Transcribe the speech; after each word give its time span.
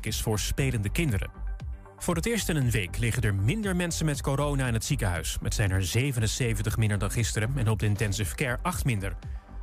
is 0.00 0.22
voor 0.22 0.38
spelende 0.38 0.88
kinderen. 0.88 1.30
Voor 1.98 2.14
het 2.14 2.26
eerst 2.26 2.48
in 2.48 2.56
een 2.56 2.70
week 2.70 2.98
liggen 2.98 3.22
er 3.22 3.34
minder 3.34 3.76
mensen 3.76 4.06
met 4.06 4.22
corona 4.22 4.66
in 4.66 4.72
het 4.72 4.84
ziekenhuis. 4.84 5.38
Het 5.42 5.54
zijn 5.54 5.70
er 5.70 5.84
77 5.84 6.76
minder 6.76 6.98
dan 6.98 7.10
gisteren 7.10 7.52
en 7.56 7.68
op 7.68 7.78
de 7.78 7.86
intensive 7.86 8.34
care 8.34 8.58
8 8.62 8.84
minder. 8.84 9.16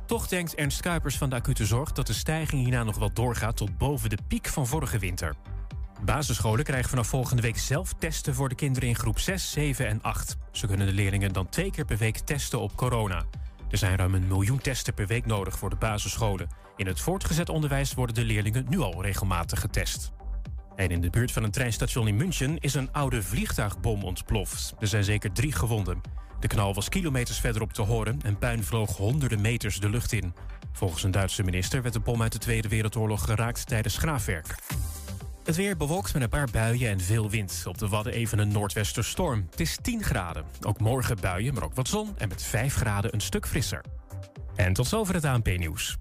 Toch 0.06 0.28
denkt 0.28 0.54
Ernst 0.54 0.80
Kuipers 0.80 1.18
van 1.18 1.30
de 1.30 1.36
acute 1.36 1.66
zorg 1.66 1.92
dat 1.92 2.06
de 2.06 2.12
stijging 2.12 2.62
hierna 2.62 2.82
nog 2.82 2.98
wel 2.98 3.12
doorgaat 3.12 3.56
tot 3.56 3.78
boven 3.78 4.10
de 4.10 4.18
piek 4.28 4.46
van 4.46 4.66
vorige 4.66 4.98
winter. 4.98 5.34
Basisscholen 6.04 6.64
krijgen 6.64 6.90
vanaf 6.90 7.06
volgende 7.06 7.42
week 7.42 7.58
zelf 7.58 7.92
testen 7.98 8.34
voor 8.34 8.48
de 8.48 8.54
kinderen 8.54 8.88
in 8.88 8.96
groep 8.96 9.18
6, 9.18 9.50
7 9.50 9.86
en 9.86 10.02
8. 10.02 10.36
Ze 10.52 10.66
kunnen 10.66 10.86
de 10.86 10.92
leerlingen 10.92 11.32
dan 11.32 11.48
twee 11.48 11.70
keer 11.70 11.84
per 11.84 11.96
week 11.98 12.18
testen 12.18 12.60
op 12.60 12.76
corona. 12.76 13.24
Er 13.70 13.78
zijn 13.78 13.96
ruim 13.96 14.14
een 14.14 14.26
miljoen 14.26 14.58
testen 14.58 14.94
per 14.94 15.06
week 15.06 15.26
nodig 15.26 15.58
voor 15.58 15.70
de 15.70 15.76
basisscholen. 15.76 16.48
In 16.76 16.86
het 16.86 17.00
voortgezet 17.00 17.48
onderwijs 17.48 17.94
worden 17.94 18.14
de 18.14 18.24
leerlingen 18.24 18.66
nu 18.68 18.78
al 18.78 19.02
regelmatig 19.02 19.60
getest. 19.60 20.12
En 20.76 20.88
in 20.88 21.00
de 21.00 21.10
buurt 21.10 21.32
van 21.32 21.42
een 21.42 21.50
treinstation 21.50 22.08
in 22.08 22.16
München 22.16 22.58
is 22.58 22.74
een 22.74 22.92
oude 22.92 23.22
vliegtuigbom 23.22 24.02
ontploft. 24.02 24.74
Er 24.80 24.86
zijn 24.86 25.04
zeker 25.04 25.32
drie 25.32 25.52
gewonden. 25.52 26.00
De 26.40 26.46
knal 26.46 26.74
was 26.74 26.88
kilometers 26.88 27.40
verderop 27.40 27.72
te 27.72 27.82
horen 27.82 28.18
en 28.22 28.38
puin 28.38 28.64
vloog 28.64 28.96
honderden 28.96 29.40
meters 29.40 29.80
de 29.80 29.90
lucht 29.90 30.12
in. 30.12 30.34
Volgens 30.72 31.02
een 31.02 31.10
Duitse 31.10 31.42
minister 31.42 31.82
werd 31.82 31.94
de 31.94 32.00
bom 32.00 32.22
uit 32.22 32.32
de 32.32 32.38
Tweede 32.38 32.68
Wereldoorlog 32.68 33.24
geraakt 33.24 33.66
tijdens 33.66 33.96
graafwerk. 33.96 34.54
Het 35.44 35.56
weer 35.56 35.76
bewolkt 35.76 36.12
met 36.12 36.22
een 36.22 36.28
paar 36.28 36.48
buien 36.52 36.90
en 36.90 37.00
veel 37.00 37.30
wind. 37.30 37.62
Op 37.66 37.78
de 37.78 37.88
Wadden 37.88 38.12
even 38.12 38.38
een 38.38 38.52
noordwesterstorm. 38.52 39.46
Het 39.50 39.60
is 39.60 39.78
10 39.82 40.02
graden. 40.02 40.44
Ook 40.62 40.80
morgen 40.80 41.16
buien, 41.20 41.54
maar 41.54 41.64
ook 41.64 41.74
wat 41.74 41.88
zon 41.88 42.18
en 42.18 42.28
met 42.28 42.42
5 42.42 42.74
graden 42.74 43.14
een 43.14 43.20
stuk 43.20 43.46
frisser. 43.46 43.84
En 44.54 44.72
tot 44.72 44.86
zover 44.86 45.14
het 45.14 45.24
ANP-nieuws. 45.24 45.96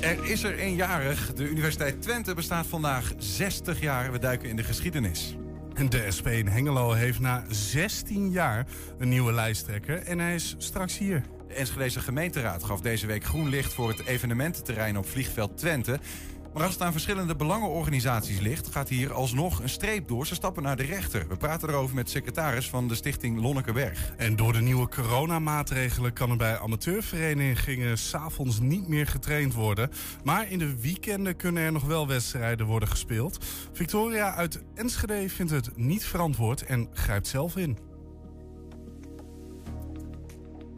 Er 0.00 0.24
is 0.24 0.42
er 0.42 0.58
eenjarig. 0.58 1.32
De 1.34 1.48
Universiteit 1.48 2.02
Twente 2.02 2.34
bestaat 2.34 2.66
vandaag 2.66 3.12
60 3.18 3.80
jaar. 3.80 4.12
We 4.12 4.18
duiken 4.18 4.48
in 4.48 4.56
de 4.56 4.62
geschiedenis. 4.62 5.36
De 5.88 6.10
SP 6.16 6.26
in 6.26 6.48
Hengelo 6.48 6.92
heeft 6.92 7.20
na 7.20 7.44
16 7.48 8.30
jaar 8.30 8.66
een 8.98 9.08
nieuwe 9.08 9.32
lijsttrekker 9.32 10.02
en 10.02 10.18
hij 10.18 10.34
is 10.34 10.54
straks 10.58 10.98
hier. 10.98 11.22
De 11.48 11.54
Enschedeze 11.54 12.00
gemeenteraad 12.00 12.64
gaf 12.64 12.80
deze 12.80 13.06
week 13.06 13.24
groen 13.24 13.48
licht 13.48 13.72
voor 13.72 13.88
het 13.88 14.06
evenemententerrein 14.06 14.98
op 14.98 15.08
vliegveld 15.08 15.58
Twente. 15.58 15.98
Maar 16.54 16.62
als 16.62 16.72
het 16.72 16.82
aan 16.82 16.92
verschillende 16.92 17.36
belangenorganisaties 17.36 18.40
ligt, 18.40 18.68
gaat 18.68 18.88
hier 18.88 19.12
alsnog 19.12 19.62
een 19.62 19.68
streep 19.68 20.08
door. 20.08 20.26
Ze 20.26 20.34
stappen 20.34 20.62
naar 20.62 20.76
de 20.76 20.84
rechter. 20.84 21.28
We 21.28 21.36
praten 21.36 21.68
erover 21.68 21.94
met 21.94 22.10
secretaris 22.10 22.68
van 22.68 22.88
de 22.88 22.94
stichting 22.94 23.40
Lonnekeberg. 23.40 24.12
En 24.16 24.36
door 24.36 24.52
de 24.52 24.60
nieuwe 24.60 24.88
coronamaatregelen 24.88 26.12
kan 26.12 26.30
er 26.30 26.36
bij 26.36 26.58
amateurverenigingen 26.58 27.98
s'avonds 27.98 28.60
niet 28.60 28.88
meer 28.88 29.06
getraind 29.06 29.54
worden. 29.54 29.90
Maar 30.24 30.50
in 30.50 30.58
de 30.58 30.80
weekenden 30.80 31.36
kunnen 31.36 31.62
er 31.62 31.72
nog 31.72 31.84
wel 31.84 32.06
wedstrijden 32.06 32.66
worden 32.66 32.88
gespeeld. 32.88 33.44
Victoria 33.72 34.34
uit 34.34 34.62
Enschede 34.74 35.28
vindt 35.28 35.52
het 35.52 35.76
niet 35.76 36.04
verantwoord 36.04 36.62
en 36.62 36.88
grijpt 36.92 37.26
zelf 37.26 37.56
in. 37.56 37.78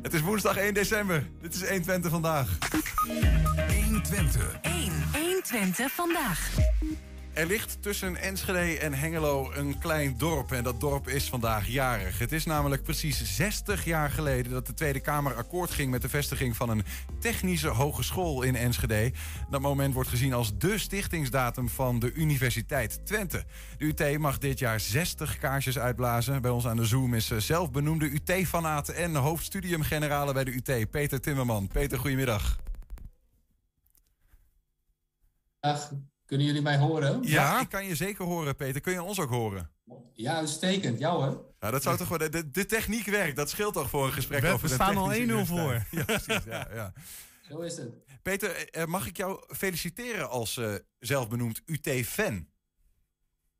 Het 0.02 0.14
is 0.14 0.20
woensdag 0.20 0.56
1 0.56 0.74
december. 0.74 1.30
Dit 1.40 1.54
is 1.54 1.60
120 1.60 2.10
vandaag. 2.10 2.58
120. 3.84 4.58
1. 4.62 5.29
120 5.50 5.92
vandaag. 5.92 6.50
Er 7.32 7.46
ligt 7.46 7.82
tussen 7.82 8.16
Enschede 8.16 8.78
en 8.78 8.94
Hengelo 8.94 9.52
een 9.52 9.78
klein 9.78 10.14
dorp 10.18 10.52
en 10.52 10.62
dat 10.62 10.80
dorp 10.80 11.08
is 11.08 11.28
vandaag 11.28 11.66
jarig. 11.66 12.18
Het 12.18 12.32
is 12.32 12.44
namelijk 12.44 12.82
precies 12.82 13.36
60 13.36 13.84
jaar 13.84 14.10
geleden 14.10 14.52
dat 14.52 14.66
de 14.66 14.74
Tweede 14.74 15.00
Kamer 15.00 15.34
akkoord 15.34 15.70
ging 15.70 15.90
met 15.90 16.02
de 16.02 16.08
vestiging 16.08 16.56
van 16.56 16.68
een 16.68 16.84
technische 17.20 17.68
hogeschool 17.68 18.42
in 18.42 18.56
Enschede. 18.56 19.12
Dat 19.50 19.60
moment 19.60 19.94
wordt 19.94 20.08
gezien 20.08 20.32
als 20.32 20.58
de 20.58 20.78
stichtingsdatum 20.78 21.68
van 21.68 21.98
de 21.98 22.12
Universiteit 22.12 23.00
Twente. 23.06 23.44
De 23.78 23.84
UT 23.84 24.18
mag 24.18 24.38
dit 24.38 24.58
jaar 24.58 24.80
60 24.80 25.38
kaarsjes 25.38 25.78
uitblazen. 25.78 26.42
Bij 26.42 26.50
ons 26.50 26.66
aan 26.66 26.76
de 26.76 26.84
Zoom 26.84 27.14
is 27.14 27.30
zelfbenoemde 27.36 28.10
UT-fanaat 28.10 28.88
en 28.88 29.14
hoofdstudiumgenerale 29.14 30.32
bij 30.32 30.44
de 30.44 30.54
UT, 30.54 30.90
Peter 30.90 31.20
Timmerman. 31.20 31.68
Peter, 31.68 31.98
goedemiddag. 31.98 32.58
Dag. 35.60 35.92
Kunnen 36.24 36.46
jullie 36.46 36.62
mij 36.62 36.78
horen? 36.78 37.22
Ja, 37.22 37.60
ik 37.60 37.68
kan 37.68 37.84
je 37.84 37.94
zeker 37.94 38.24
horen, 38.24 38.56
Peter. 38.56 38.80
Kun 38.80 38.92
je 38.92 39.02
ons 39.02 39.20
ook 39.20 39.30
horen? 39.30 39.70
Ja, 40.12 40.36
uitstekend. 40.36 40.98
Jou 40.98 41.24
hè? 41.24 41.36
Ja, 41.60 41.70
dat 41.70 41.82
zou 41.82 41.96
toch 41.96 42.08
wel. 42.08 42.18
De, 42.30 42.50
de 42.50 42.66
techniek 42.66 43.06
werkt. 43.06 43.36
Dat 43.36 43.50
scheelt 43.50 43.74
toch 43.74 43.90
voor 43.90 44.06
een 44.06 44.12
gesprek 44.12 44.40
We, 44.40 44.48
over 44.48 44.62
we 44.62 44.68
de 44.68 44.74
staan 44.74 44.96
al 44.96 45.12
1-0 45.12 45.16
technische 45.16 45.46
voor. 45.46 45.86
Ja, 45.90 46.04
precies. 46.04 46.44
Ja, 46.44 46.68
ja. 46.72 46.92
Zo 47.48 47.60
is 47.60 47.76
het. 47.76 47.94
Peter, 48.22 48.68
eh, 48.70 48.84
mag 48.84 49.06
ik 49.06 49.16
jou 49.16 49.54
feliciteren 49.54 50.30
als 50.30 50.56
eh, 50.56 50.74
zelfbenoemd 50.98 51.62
UT-fan? 51.64 52.46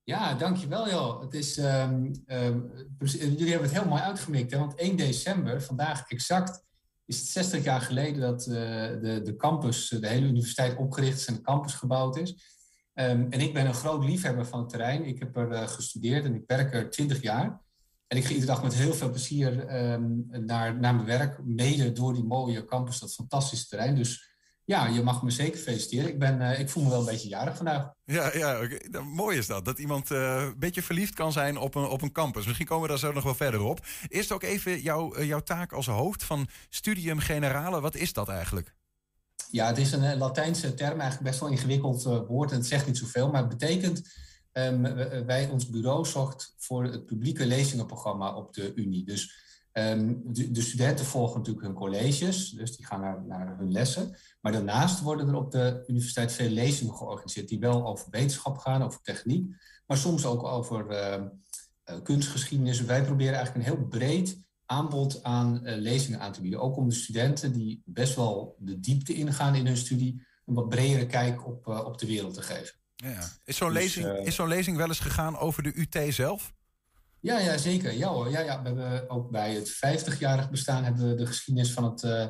Ja, 0.05 0.35
dankjewel 0.35 0.89
joh. 0.91 1.21
Het 1.21 1.35
is, 1.35 1.59
ehm, 1.59 2.15
ehm, 2.27 2.61
jullie 2.99 3.51
hebben 3.51 3.69
het 3.69 3.79
heel 3.79 3.89
mooi 3.89 4.03
uitgemikt. 4.03 4.51
Hè? 4.51 4.59
Want 4.59 4.75
1 4.75 4.97
december, 4.97 5.63
vandaag 5.63 6.09
exact, 6.09 6.65
is 7.11 7.19
het 7.19 7.29
60 7.29 7.65
jaar 7.65 7.81
geleden 7.81 8.21
dat 8.21 8.47
eh, 8.47 8.53
de, 9.01 9.21
de 9.25 9.37
campus, 9.37 9.89
de 9.89 10.09
hele 10.09 10.27
universiteit 10.27 10.77
opgericht 10.77 11.19
is 11.19 11.27
en 11.27 11.35
de 11.35 11.41
campus 11.41 11.75
gebouwd 11.75 12.17
is. 12.17 12.35
Ehm, 12.95 13.27
en 13.31 13.41
ik 13.41 13.55
ben 13.55 13.67
een 13.67 13.75
groot 13.75 14.05
liefhebber 14.05 14.47
van 14.47 14.61
het 14.61 14.69
terrein. 14.69 15.05
Ik 15.05 15.19
heb 15.19 15.37
er 15.37 15.53
eh, 15.53 15.69
gestudeerd 15.69 16.25
en 16.25 16.35
ik 16.35 16.43
werk 16.47 16.75
er 16.75 16.91
20 16.91 17.23
jaar. 17.23 17.61
En 18.07 18.17
ik 18.17 18.25
ga 18.25 18.31
iedere 18.31 18.47
dag 18.47 18.63
met 18.63 18.75
heel 18.75 18.93
veel 18.93 19.11
plezier 19.11 19.67
ehm, 19.67 20.11
naar, 20.31 20.79
naar 20.79 20.95
mijn 20.95 21.07
werk, 21.07 21.45
mede 21.45 21.93
door 21.93 22.15
die 22.15 22.25
mooie 22.25 22.65
campus, 22.65 23.01
dat 23.01 23.15
fantastische 23.15 23.67
terrein. 23.67 23.95
Dus 23.95 24.30
ja, 24.71 24.87
je 24.87 25.03
mag 25.03 25.23
me 25.23 25.31
zeker 25.31 25.61
feliciteren. 25.61 26.09
Ik, 26.09 26.19
ben, 26.19 26.41
eh, 26.41 26.61
ik 26.61 26.71
voel 26.71 26.83
me 26.83 26.89
wel 26.89 27.01
een 27.01 27.07
beetje 27.07 27.29
jarig 27.29 27.57
vandaag. 27.57 27.93
Ja, 28.05 28.37
ja. 28.37 28.69
Nou, 28.91 29.05
mooi 29.05 29.39
is 29.39 29.47
dat. 29.47 29.65
Dat 29.65 29.79
iemand 29.79 30.11
eh, 30.11 30.43
een 30.43 30.59
beetje 30.59 30.83
verliefd 30.83 31.15
kan 31.15 31.33
zijn 31.33 31.57
op 31.57 31.75
een, 31.75 31.85
op 31.85 32.03
een 32.03 32.13
campus. 32.13 32.47
Misschien 32.47 32.67
komen 32.67 32.83
we 32.83 32.89
daar 32.89 32.99
zo 32.99 33.13
nog 33.13 33.25
wel 33.25 33.35
verder 33.35 33.61
op. 33.61 33.87
Eerst 34.09 34.33
ook 34.33 34.43
even 34.43 34.81
jouw, 34.81 35.15
eh, 35.15 35.27
jouw 35.27 35.41
taak 35.41 35.73
als 35.73 35.87
hoofd 35.87 36.25
van 36.25 36.49
Studium 36.69 37.19
Generale. 37.19 37.81
Wat 37.81 37.95
is 37.95 38.13
dat 38.13 38.29
eigenlijk? 38.29 38.75
Ja, 39.51 39.67
het 39.67 39.79
is 39.79 39.93
een 39.93 40.19
Latijnse 40.19 40.75
term, 40.75 41.01
eigenlijk 41.01 41.31
best 41.31 41.41
wel 41.41 41.49
een 41.49 41.55
ingewikkeld 41.55 42.03
woord 42.03 42.51
en 42.51 42.57
het 42.57 42.67
zegt 42.67 42.87
niet 42.87 42.99
zoveel, 42.99 43.31
maar 43.31 43.41
het 43.41 43.59
betekent, 43.59 44.03
ehm, 44.53 44.83
wij, 45.27 45.49
ons 45.49 45.69
bureau 45.69 46.07
zorgt 46.07 46.55
voor 46.59 46.85
het 46.85 47.07
publieke 47.07 47.47
lezingenprogramma 47.47 48.35
op 48.35 48.55
de 48.55 48.73
Unie. 48.75 49.05
Dus 49.05 49.50
ehm, 49.73 50.15
de, 50.25 50.51
de 50.51 50.63
studenten 50.63 51.05
volgen 51.05 51.39
natuurlijk 51.39 51.67
hun 51.67 51.75
colleges, 51.75 52.51
dus 52.51 52.77
die 52.77 52.87
gaan 52.87 53.01
naar, 53.01 53.25
naar 53.27 53.57
hun 53.59 53.73
lessen. 53.73 54.17
Maar 54.41 54.53
daarnaast 54.53 55.01
worden 55.01 55.29
er 55.29 55.35
op 55.35 55.51
de 55.51 55.85
universiteit 55.87 56.33
veel 56.33 56.51
lezingen 56.51 56.95
georganiseerd 56.95 57.49
die 57.49 57.59
wel 57.59 57.87
over 57.87 58.07
wetenschap 58.11 58.59
gaan, 58.59 58.83
over 58.83 59.01
techniek, 59.03 59.55
maar 59.87 59.97
soms 59.97 60.27
ook 60.27 60.43
over 60.43 60.89
ehm, 60.89 61.29
eh, 61.85 62.03
kunstgeschiedenis. 62.03 62.81
Wij 62.81 63.05
proberen 63.05 63.35
eigenlijk 63.35 63.67
een 63.67 63.75
heel 63.75 63.87
breed 63.87 64.41
aanbod 64.67 65.23
aan 65.23 65.65
eh, 65.65 65.77
lezingen 65.77 66.21
aan 66.21 66.33
te 66.33 66.41
bieden. 66.41 66.61
Ook 66.61 66.77
om 66.77 66.89
de 66.89 66.95
studenten 66.95 67.53
die 67.53 67.83
best 67.85 68.17
wel 68.17 68.57
de 68.59 68.81
diepte 68.81 69.15
ingaan 69.15 69.55
in 69.55 69.67
hun 69.67 69.77
studie, 69.77 70.27
een 70.47 70.55
wat 70.55 70.69
bredere 70.69 71.07
kijk 71.07 71.47
op, 71.47 71.69
eh, 71.69 71.85
op 71.85 71.99
de 71.99 72.07
wereld 72.07 72.35
te 72.35 72.43
geven. 72.43 72.79
Ja. 72.97 73.29
Is 73.45 73.57
zo'n 73.57 73.73
Dus, 73.73 73.83
lezing, 73.83 74.27
is 74.27 74.35
zo'n 74.35 74.49
lezing 74.49 74.77
wel 74.77 74.89
eens 74.89 75.01
gegaan 75.01 75.39
over 75.39 75.63
de 75.63 75.73
UT 75.75 76.15
zelf? 76.15 76.53
Ja, 77.21 77.39
ja 77.39 77.57
zeker. 77.57 77.93
Ja, 77.93 78.09
hoor. 78.09 78.31
Ja, 78.31 78.41
ja. 78.41 78.63
We 78.63 78.69
hebben 78.69 79.11
ook 79.11 79.31
bij 79.31 79.55
het 79.55 79.75
50-jarig 79.75 80.51
bestaan 80.51 80.85
hebben 80.85 81.09
we 81.09 81.15
de 81.15 81.27
geschiedenis 81.27 81.73
van 81.73 81.85
het, 81.85 82.03
eh, 82.03 82.27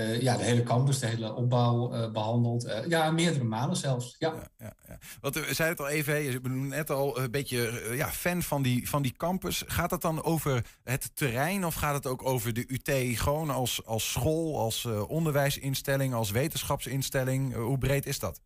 eh, 0.00 0.20
ja, 0.20 0.36
de 0.36 0.44
hele 0.44 0.62
campus, 0.62 0.98
de 0.98 1.06
hele 1.06 1.34
opbouw 1.34 1.92
eh, 1.92 2.10
behandeld. 2.10 2.64
Eh, 2.64 2.86
ja, 2.86 3.10
meerdere 3.10 3.44
malen 3.44 3.76
zelfs. 3.76 4.16
Ja. 4.18 4.34
Ja, 4.58 4.74
ja. 4.88 4.98
Want 5.20 5.34
we 5.34 5.54
zeiden 5.54 5.68
het 5.68 5.80
al 5.80 5.88
even, 5.88 6.22
je 6.22 6.40
bent 6.40 6.68
net 6.68 6.90
al 6.90 7.18
een 7.18 7.30
beetje 7.30 7.90
ja, 7.94 8.10
fan 8.10 8.42
van 8.42 8.62
die, 8.62 8.88
van 8.88 9.02
die 9.02 9.16
campus. 9.16 9.62
Gaat 9.66 9.90
het 9.90 10.00
dan 10.00 10.22
over 10.22 10.64
het 10.84 11.10
terrein 11.16 11.64
of 11.64 11.74
gaat 11.74 11.94
het 11.94 12.06
ook 12.06 12.24
over 12.24 12.52
de 12.52 12.64
UT 12.68 13.18
gewoon 13.18 13.50
als, 13.50 13.86
als 13.86 14.10
school, 14.10 14.58
als 14.58 14.84
onderwijsinstelling, 15.06 16.14
als 16.14 16.30
wetenschapsinstelling? 16.30 17.54
Hoe 17.54 17.78
breed 17.78 18.06
is 18.06 18.18
dat? 18.18 18.40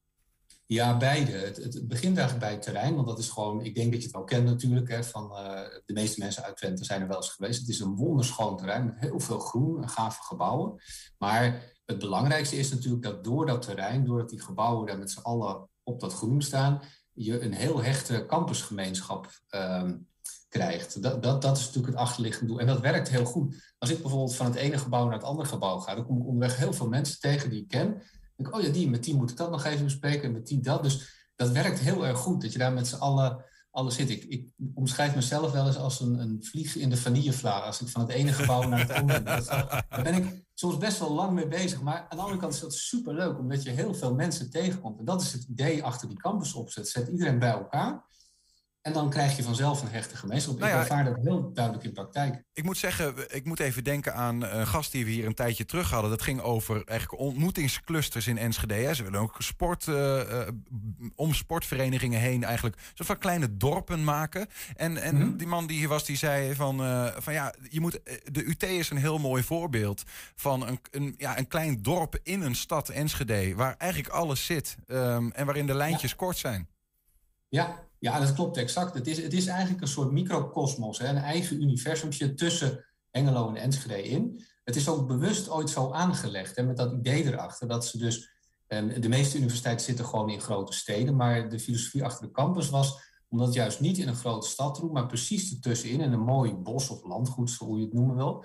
Ja, 0.66 0.96
beide. 0.96 1.32
Het, 1.32 1.88
begint 1.88 2.16
eigenlijk 2.16 2.46
bij 2.46 2.50
het 2.50 2.62
terrein, 2.62 2.94
want 2.94 3.06
dat 3.06 3.19
is 3.19 3.28
gewoon, 3.28 3.64
ik 3.64 3.75
denk 3.75 3.93
dat 3.93 4.00
je 4.00 4.06
het 4.06 4.16
wel 4.16 4.25
kent 4.25 4.44
natuurlijk, 4.44 4.88
hè, 4.88 5.05
van 5.05 5.37
eh, 5.37 5.61
de 5.84 5.93
meeste 5.93 6.20
mensen 6.20 6.43
uit 6.43 6.56
Twente 6.56 6.84
zijn 6.84 7.00
er 7.00 7.08
wel 7.08 7.16
eens 7.16 7.31
geweest. 7.31 7.61
Het 7.61 7.69
is 7.69 7.81
een 7.81 7.94
wonderschoon 7.94 8.56
terrein 8.56 8.84
met 8.84 8.99
heel 8.99 9.20
veel 9.20 9.38
groen 9.38 9.82
en 9.82 9.88
gave 9.88 10.22
gebouwen. 10.22 10.82
Maar 11.19 11.72
het 11.84 11.99
belangrijkste 11.99 12.56
is 12.56 12.70
natuurlijk 12.70 13.02
dat 13.02 13.25
door 13.25 13.46
dat 13.46 13.62
terrein, 13.62 14.05
doordat 14.05 14.28
die 14.28 14.40
gebouwen 14.40 14.87
daar 14.87 14.99
met 14.99 15.11
z'n 15.11 15.20
allen 15.20 15.69
op 15.82 16.00
dat 16.00 16.14
groen 16.14 16.43
staan, 16.43 16.82
je 17.12 17.40
een 17.40 17.52
heel 17.52 17.82
hechte 17.82 18.25
campusgemeenschap 18.26 19.40
ehm, 19.49 19.96
krijgt. 20.49 21.02
Dat, 21.02 21.22
dat, 21.22 21.43
dat 21.43 21.56
is 21.56 21.67
natuurlijk 21.67 21.93
het 21.93 22.02
achterliggende 22.02 22.46
doel. 22.46 22.60
En 22.60 22.67
dat 22.67 22.81
werkt 22.81 23.08
heel 23.08 23.25
goed. 23.25 23.75
Als 23.78 23.90
ik 23.90 24.00
bijvoorbeeld 24.00 24.37
van 24.37 24.46
het 24.46 24.55
ene 24.55 24.78
gebouw 24.78 25.05
naar 25.05 25.19
het 25.19 25.25
andere 25.25 25.49
gebouw 25.49 25.78
ga, 25.78 25.94
dan 25.94 26.06
kom 26.06 26.20
ik 26.20 26.26
onderweg 26.26 26.56
heel 26.56 26.72
veel 26.72 26.88
mensen 26.88 27.20
tegen 27.20 27.50
die 27.50 27.60
ik 27.62 27.69
ken. 27.69 28.02
Denk 28.36 28.54
oh 28.54 28.62
ja, 28.62 28.69
die, 28.69 28.90
met 28.90 29.04
die 29.04 29.14
moet 29.14 29.31
ik 29.31 29.36
dat 29.36 29.50
nog 29.50 29.64
even 29.64 29.84
bespreken 29.84 30.22
en 30.22 30.32
met 30.32 30.46
die 30.46 30.60
dat. 30.60 30.82
Dus 30.82 31.28
dat 31.36 31.50
werkt 31.50 31.78
heel 31.78 32.06
erg 32.06 32.19
goed. 32.19 32.42
Dat 32.42 32.52
je 32.52 32.58
daar 32.58 32.72
met 32.72 32.86
z'n 32.86 32.96
allen 32.96 33.44
alles 33.70 33.94
zit. 33.94 34.10
Ik, 34.10 34.25
ik 34.25 34.48
omschrijf 34.75 35.14
mezelf 35.14 35.52
wel 35.52 35.66
eens 35.66 35.76
als 35.76 36.00
een, 36.00 36.19
een 36.19 36.44
vlieg 36.44 36.76
in 36.76 36.90
de 36.90 36.96
vanillevlaag. 36.96 37.64
Als 37.64 37.81
ik 37.81 37.88
van 37.88 38.00
het 38.00 38.10
ene 38.10 38.32
gebouw 38.32 38.69
naar 38.69 38.78
het 38.78 38.92
andere. 38.92 39.22
Daar 39.22 40.02
ben 40.02 40.14
ik 40.14 40.44
soms 40.54 40.78
best 40.78 40.98
wel 40.98 41.12
lang 41.12 41.32
mee 41.32 41.48
bezig. 41.48 41.82
Maar 41.82 42.06
aan 42.08 42.16
de 42.16 42.22
andere 42.22 42.40
kant 42.40 42.54
is 42.54 42.60
dat 42.60 42.75
superleuk, 42.75 43.38
omdat 43.38 43.62
je 43.62 43.70
heel 43.70 43.94
veel 43.94 44.14
mensen 44.14 44.50
tegenkomt. 44.50 44.98
En 44.98 45.04
dat 45.04 45.22
is 45.22 45.32
het 45.32 45.44
idee 45.44 45.84
achter 45.84 46.08
die 46.08 46.16
campusopzet. 46.16 46.88
Zet 46.88 47.08
iedereen 47.08 47.38
bij 47.38 47.50
elkaar. 47.50 48.04
En 48.84 48.92
dan 48.92 49.10
krijg 49.10 49.36
je 49.36 49.42
vanzelf 49.42 49.82
een 49.82 49.88
hechte 49.88 50.16
gemeenschap. 50.16 50.58
Nou 50.58 50.70
ja, 50.70 50.76
ik 50.76 50.82
ervaar 50.82 51.04
dat 51.04 51.16
heel 51.22 51.52
duidelijk 51.52 51.84
in 51.84 51.92
praktijk. 51.92 52.42
Ik 52.52 52.64
moet 52.64 52.78
zeggen, 52.78 53.14
ik 53.36 53.44
moet 53.44 53.60
even 53.60 53.84
denken 53.84 54.14
aan 54.14 54.42
een 54.42 54.66
gast 54.66 54.92
die 54.92 55.04
we 55.04 55.10
hier 55.10 55.26
een 55.26 55.34
tijdje 55.34 55.64
terug 55.64 55.90
hadden. 55.90 56.10
Dat 56.10 56.22
ging 56.22 56.40
over 56.40 56.84
eigenlijk 56.84 57.20
ontmoetingsclusters 57.20 58.26
in 58.26 58.38
Enschede. 58.38 58.94
Ze 58.94 59.02
willen 59.02 59.20
ook 59.20 59.36
sport, 59.38 59.86
uh, 59.86 60.20
om 61.14 61.34
sportverenigingen 61.34 62.20
heen 62.20 62.44
eigenlijk 62.44 62.76
soort 62.94 63.08
van 63.08 63.19
kleine 63.19 63.56
dorpen 63.56 64.04
maken. 64.04 64.46
En, 64.76 64.96
en 64.96 65.16
mhm. 65.16 65.36
die 65.36 65.46
man 65.46 65.66
die 65.66 65.78
hier 65.78 65.88
was, 65.88 66.04
die 66.04 66.16
zei 66.16 66.54
van, 66.54 66.81
uh, 66.81 67.06
van 67.19 67.32
ja, 67.32 67.54
je 67.70 67.81
moet, 67.81 68.00
de 68.32 68.44
UT 68.44 68.62
is 68.62 68.90
een 68.90 68.96
heel 68.96 69.19
mooi 69.19 69.42
voorbeeld 69.42 70.02
van 70.34 70.66
een, 70.66 70.81
een, 70.90 71.14
ja, 71.16 71.38
een 71.38 71.48
klein 71.48 71.82
dorp 71.82 72.19
in 72.22 72.42
een 72.42 72.56
stad 72.56 72.88
Enschede. 72.88 73.54
Waar 73.54 73.75
eigenlijk 73.78 74.12
alles 74.12 74.46
zit 74.46 74.76
um, 74.86 75.32
en 75.32 75.46
waarin 75.46 75.66
de 75.66 75.75
lijntjes 75.75 76.16
kort 76.16 76.36
zijn. 76.36 76.72
Ja, 77.55 77.89
ja, 77.99 78.21
dat 78.21 78.35
klopt 78.35 78.56
exact. 78.56 78.95
Het 78.95 79.06
is, 79.06 79.23
het 79.23 79.33
is 79.33 79.47
eigenlijk 79.47 79.81
een 79.81 79.89
soort 79.89 80.11
microcosmos, 80.11 80.99
een 80.99 81.17
eigen 81.17 81.62
universumje 81.62 82.35
tussen 82.35 82.85
Engelo 83.11 83.49
en 83.49 83.56
Enschede 83.56 84.03
in. 84.03 84.45
Het 84.65 84.77
is 84.77 84.89
ook 84.89 85.06
bewust 85.06 85.49
ooit 85.49 85.71
zo 85.71 85.91
aangelegd, 85.91 86.56
hè, 86.56 86.62
met 86.62 86.77
dat 86.77 86.93
idee 86.93 87.25
erachter, 87.25 87.69
dat 87.69 87.87
ze 87.87 87.99
dus... 87.99 88.33
De 89.01 89.09
meeste 89.09 89.37
universiteiten 89.37 89.85
zitten 89.85 90.05
gewoon 90.05 90.31
in 90.31 90.41
grote 90.41 90.73
steden, 90.73 91.17
maar 91.17 91.49
de 91.49 91.59
filosofie 91.59 92.05
achter 92.05 92.27
de 92.27 92.33
campus 92.33 92.71
was 92.71 92.99
om 93.29 93.39
dat 93.39 93.55
juist 93.55 93.81
niet 93.81 93.99
in 93.99 94.09
een 94.09 94.17
grote 94.17 94.49
stad 94.49 94.75
te 94.75 94.81
doen, 94.81 94.93
maar 94.93 95.06
precies 95.06 95.53
ertussenin, 95.53 96.01
in 96.01 96.12
een 96.12 96.21
mooi 96.21 96.55
bos 96.55 96.89
of 96.89 97.05
landgoed, 97.05 97.51
zo 97.51 97.77
je 97.77 97.85
het 97.85 97.93
noemen 97.93 98.17
wil. 98.17 98.45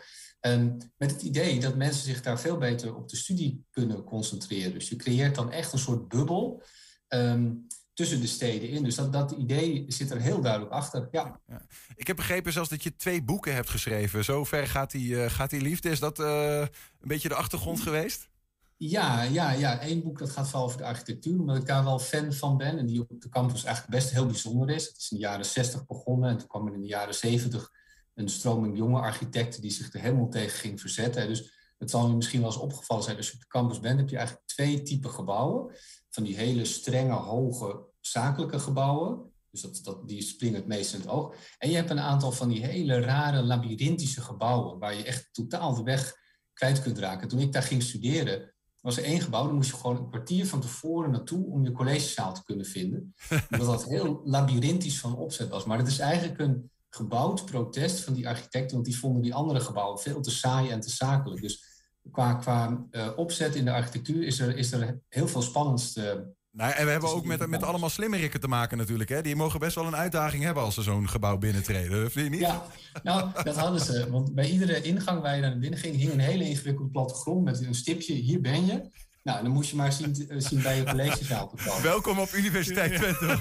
Met 0.98 1.12
het 1.12 1.22
idee 1.22 1.60
dat 1.60 1.76
mensen 1.76 2.04
zich 2.04 2.22
daar 2.22 2.40
veel 2.40 2.58
beter 2.58 2.96
op 2.96 3.10
de 3.10 3.16
studie 3.16 3.66
kunnen 3.72 4.04
concentreren. 4.04 4.74
Dus 4.74 4.90
je 4.90 4.96
creëert 4.96 5.36
dan 5.36 5.52
echt 5.52 5.74
een 5.74 5.80
soort 5.80 6.08
bubbel. 6.08 6.64
Ehm, 7.08 7.52
tussen 8.00 8.22
de 8.22 8.28
steden 8.28 8.70
in. 8.70 8.84
Dus 8.84 8.96
dat, 8.96 9.14
dat 9.14 9.32
idee 9.32 9.86
zit 9.88 10.12
er 10.12 10.22
heel 10.22 10.42
duidelijk 10.42 10.72
achter. 10.72 11.08
Ja. 11.12 11.40
ja. 11.48 11.62
Ik 11.96 12.08
heb 12.08 12.16
begrepen 12.16 12.54
zelfs 12.54 12.70
dat 12.70 12.84
je 12.84 12.96
twee 12.96 13.24
boeken 13.24 13.54
hebt 13.54 13.70
geschreven. 13.70 14.24
Zo 14.24 14.44
ver 14.44 14.68
gaat 14.68 14.92
die, 14.92 15.10
uh, 15.12 15.26
gaat 15.30 15.50
die 15.50 15.62
liefde. 15.62 15.90
Is 15.90 16.00
dat 16.00 16.20
uh, 16.20 16.60
een 16.60 17.08
beetje 17.08 17.30
de 17.30 17.36
achtergrond 17.36 17.82
geweest? 17.82 18.30
Ja, 18.78 19.24
ja, 19.24 19.52
ja, 19.52 19.80
één 19.80 20.04
boek 20.04 20.20
dat 20.20 20.30
gaat 20.30 20.50
vooral 20.50 20.66
over 20.66 20.78
de 20.78 20.84
architectuur, 20.84 21.40
omdat 21.40 21.56
ik 21.56 21.66
daar 21.66 21.84
wel 21.84 22.00
fan 22.00 22.34
van 22.34 22.58
ben. 22.58 22.78
En 22.78 22.86
die 22.86 23.00
op 23.00 23.22
de 23.22 23.30
campus 23.30 23.64
eigenlijk 23.64 23.96
best 23.96 24.12
heel 24.12 24.26
bijzonder 24.26 24.70
is. 24.70 24.88
Het 24.88 24.98
is 24.98 25.12
in 25.12 25.18
de 25.18 25.24
jaren 25.24 25.46
60 25.46 25.86
begonnen 25.86 26.30
en 26.30 26.38
toen 26.38 26.48
kwam 26.48 26.68
er 26.68 26.74
in 26.74 26.82
de 26.82 26.88
jaren 26.88 27.16
70 27.16 27.72
een 28.16 28.30
stroming 28.30 28.78
jonge 28.78 29.00
architecten 29.00 29.62
die 29.62 29.72
zich 29.72 29.94
er 29.94 30.02
helemaal 30.02 30.30
tegen 30.30 30.60
ging 30.60 30.80
verzetten. 30.80 31.28
Dus 31.28 31.52
het 31.78 31.90
zal 31.90 32.08
je 32.08 32.16
misschien 32.16 32.42
wel 32.42 32.50
eens 32.50 32.60
opgevallen 32.60 33.04
zijn, 33.04 33.18
als 33.18 33.28
je 33.28 33.34
op 33.34 33.40
de 33.40 33.48
campus 33.48 33.80
bent, 33.80 34.00
heb 34.00 34.10
je 34.10 34.18
eigenlijk 34.18 34.48
twee 34.48 34.82
typen 34.82 35.10
gebouwen. 35.10 35.76
Van 36.10 36.24
die 36.24 36.36
hele 36.36 36.66
strenge, 36.66 37.14
hoge 37.14 37.89
zakelijke 38.10 38.60
gebouwen. 38.60 39.32
Dus 39.52 39.62
dat, 39.62 39.80
dat, 39.84 40.08
die 40.08 40.22
springen 40.22 40.60
het 40.60 40.68
meest 40.68 40.94
in 40.94 41.00
het 41.00 41.10
oog. 41.10 41.36
En 41.58 41.70
je 41.70 41.76
hebt 41.76 41.90
een 41.90 42.00
aantal 42.00 42.32
van 42.32 42.50
die 42.50 42.66
hele 42.66 43.00
rare, 43.00 43.42
labyrinthische 43.42 44.22
gebouwen... 44.22 44.80
waar 44.80 44.96
je 44.96 45.04
echt 45.04 45.30
totaal 45.32 45.76
de 45.76 45.84
weg 45.84 46.16
kwijt 46.54 46.82
kunt 46.82 46.98
raken. 46.98 47.28
Toen 47.28 47.40
ik 47.40 47.54
daar 47.54 47.64
ging 47.64 47.84
studeren, 47.84 48.54
was 48.82 48.98
er 48.98 49.04
één 49.04 49.22
gebouw... 49.22 49.46
daar 49.46 49.54
moest 49.54 49.70
je 49.70 49.76
gewoon 49.76 49.98
een 49.98 50.10
kwartier 50.10 50.48
van 50.48 50.62
tevoren 50.62 51.12
naartoe... 51.12 51.46
om 51.46 51.64
je 51.64 51.72
collegezaal 51.72 52.34
te 52.34 52.44
kunnen 52.44 52.66
vinden. 52.66 53.14
Omdat 53.52 53.68
dat 53.68 53.86
heel 53.86 54.22
labyrinthisch 54.24 55.00
van 55.00 55.16
opzet 55.16 55.50
was. 55.50 55.66
Maar 55.66 55.78
het 55.78 55.88
is 55.88 56.00
eigenlijk 56.00 56.40
een 56.40 56.72
gebouwd 56.90 57.46
protest 57.46 58.00
van 58.00 58.14
die 58.14 58.28
architecten... 58.28 58.74
want 58.74 58.86
die 58.86 58.98
vonden 58.98 59.22
die 59.22 59.34
andere 59.34 59.60
gebouwen 59.60 60.00
veel 60.00 60.22
te 60.22 60.32
saai 60.32 60.70
en 60.70 60.80
te 60.80 60.90
zakelijk. 60.90 61.42
Dus 61.42 61.64
qua, 62.12 62.34
qua 62.34 62.88
uh, 62.92 63.10
opzet 63.16 63.56
in 63.56 63.66
de 63.66 63.72
architectuur 63.72 64.24
is 64.24 64.40
er, 64.40 64.58
is 64.58 64.72
er 64.72 65.00
heel 65.10 65.28
veel 65.28 65.42
spannends 65.42 65.94
te 65.94 66.38
nou, 66.52 66.74
en 66.74 66.86
we 66.86 66.92
hebben 66.92 67.10
ook 67.10 67.26
met, 67.26 67.48
met 67.48 67.64
allemaal 67.64 67.90
slimmerikken 67.90 68.40
te 68.40 68.48
maken 68.48 68.78
natuurlijk. 68.78 69.10
Hè? 69.10 69.22
Die 69.22 69.36
mogen 69.36 69.60
best 69.60 69.76
wel 69.76 69.86
een 69.86 69.96
uitdaging 69.96 70.44
hebben 70.44 70.64
als 70.64 70.74
ze 70.74 70.82
zo'n 70.82 71.10
gebouw 71.10 71.38
binnentreden. 71.38 72.10
Je 72.14 72.30
niet? 72.30 72.40
Ja, 72.40 72.66
nou, 73.04 73.30
dat 73.44 73.56
hadden 73.56 73.82
ze. 73.82 74.10
Want 74.10 74.36
bij 74.36 74.50
iedere 74.50 74.82
ingang 74.82 75.22
waar 75.22 75.36
je 75.36 75.42
naar 75.42 75.60
binnen 75.60 75.80
ging... 75.80 75.96
hing 75.96 76.12
een 76.12 76.20
hele 76.20 76.50
ingewikkelde 76.50 76.92
plattegrond 76.92 77.44
met 77.44 77.66
een 77.66 77.76
stipje. 77.76 78.14
Hier 78.14 78.42
ben 78.42 78.66
je. 78.66 78.90
Nou, 79.24 79.44
dan 79.44 79.52
moest 79.52 79.70
je 79.70 79.76
maar 79.76 79.94
zien, 79.94 80.30
eh, 80.30 80.40
zien 80.40 80.62
bij 80.62 80.76
je 80.76 80.84
collegezaal 80.84 81.48
te 81.48 81.64
komen. 81.66 81.84
Welkom 81.84 82.20
op 82.20 82.32
Universiteit 82.34 82.96
Twente. 82.96 83.40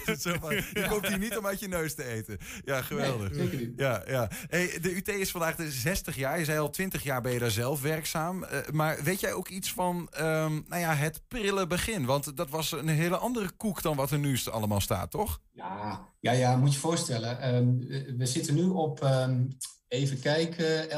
je 0.74 0.86
komt 0.88 1.06
hier 1.06 1.18
niet 1.18 1.36
om 1.36 1.46
uit 1.46 1.60
je 1.60 1.68
neus 1.68 1.94
te 1.94 2.04
eten. 2.04 2.38
Ja, 2.64 2.82
geweldig. 2.82 3.30
Nee, 3.30 3.38
zeker 3.38 3.58
niet. 3.58 3.72
Ja, 3.76 4.02
ja. 4.06 4.28
Hey, 4.48 4.78
de 4.80 4.96
UT 4.96 5.08
is 5.08 5.30
vandaag 5.30 5.56
de 5.56 5.70
60 5.70 6.16
jaar. 6.16 6.38
Je 6.38 6.44
zei 6.44 6.58
al 6.58 6.70
20 6.70 7.02
jaar 7.02 7.20
ben 7.20 7.32
je 7.32 7.38
daar 7.38 7.50
zelf 7.50 7.82
werkzaam. 7.82 8.42
Uh, 8.42 8.48
maar 8.72 9.02
weet 9.02 9.20
jij 9.20 9.32
ook 9.32 9.48
iets 9.48 9.72
van 9.72 9.96
um, 10.20 10.64
nou 10.68 10.80
ja, 10.80 10.94
het 10.94 11.20
prille 11.28 11.66
begin? 11.66 12.04
Want 12.04 12.36
dat 12.36 12.50
was 12.50 12.72
een 12.72 12.88
hele 12.88 13.16
andere 13.16 13.50
koek 13.50 13.82
dan 13.82 13.96
wat 13.96 14.10
er 14.10 14.18
nu 14.18 14.38
allemaal 14.50 14.80
staat, 14.80 15.10
toch? 15.10 15.40
Ja, 15.52 16.08
ja, 16.20 16.32
ja 16.32 16.56
moet 16.56 16.72
je 16.72 16.78
voorstellen. 16.78 17.54
Um, 17.54 17.78
we 18.16 18.26
zitten 18.26 18.54
nu 18.54 18.64
op, 18.64 19.02
um, 19.02 19.56
even 19.88 20.20
kijken, 20.20 20.88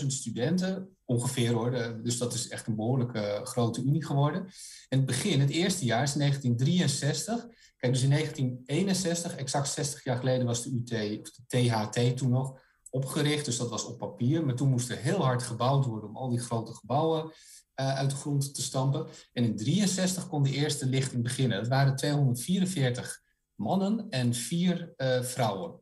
11.000 0.00 0.06
studenten 0.06 0.96
Ongeveer 1.10 1.52
hoor. 1.52 2.00
dus 2.02 2.18
dat 2.18 2.34
is 2.34 2.48
echt 2.48 2.66
een 2.66 2.76
behoorlijke 2.76 3.40
grote 3.42 3.82
unie 3.82 4.04
geworden. 4.04 4.40
En 4.88 4.98
het 4.98 5.06
begin, 5.06 5.40
het 5.40 5.50
eerste 5.50 5.84
jaar, 5.84 6.02
is 6.02 6.12
1963. 6.12 7.46
Kijk, 7.76 7.92
dus 7.92 8.02
in 8.02 8.10
1961, 8.10 9.36
exact 9.36 9.68
60 9.68 10.04
jaar 10.04 10.16
geleden, 10.16 10.46
was 10.46 10.62
de 10.62 10.70
UT, 10.70 11.20
of 11.20 11.30
de 11.30 11.42
THT 11.46 12.16
toen 12.16 12.30
nog, 12.30 12.60
opgericht. 12.90 13.44
Dus 13.44 13.56
dat 13.56 13.68
was 13.68 13.84
op 13.84 13.98
papier. 13.98 14.44
Maar 14.44 14.54
toen 14.54 14.68
moest 14.68 14.90
er 14.90 14.96
heel 14.96 15.22
hard 15.22 15.42
gebouwd 15.42 15.84
worden 15.84 16.08
om 16.08 16.16
al 16.16 16.28
die 16.28 16.40
grote 16.40 16.74
gebouwen 16.74 17.24
uh, 17.24 17.96
uit 17.96 18.10
de 18.10 18.16
grond 18.16 18.54
te 18.54 18.62
stampen. 18.62 19.06
En 19.32 19.44
in 19.44 19.56
63 19.56 20.28
kon 20.28 20.42
de 20.42 20.52
eerste 20.52 20.86
lichting 20.86 21.22
beginnen. 21.22 21.58
Dat 21.58 21.68
waren 21.68 21.96
244 21.96 23.22
mannen 23.54 24.06
en 24.10 24.34
vier 24.34 24.92
vrouwen. 25.22 25.79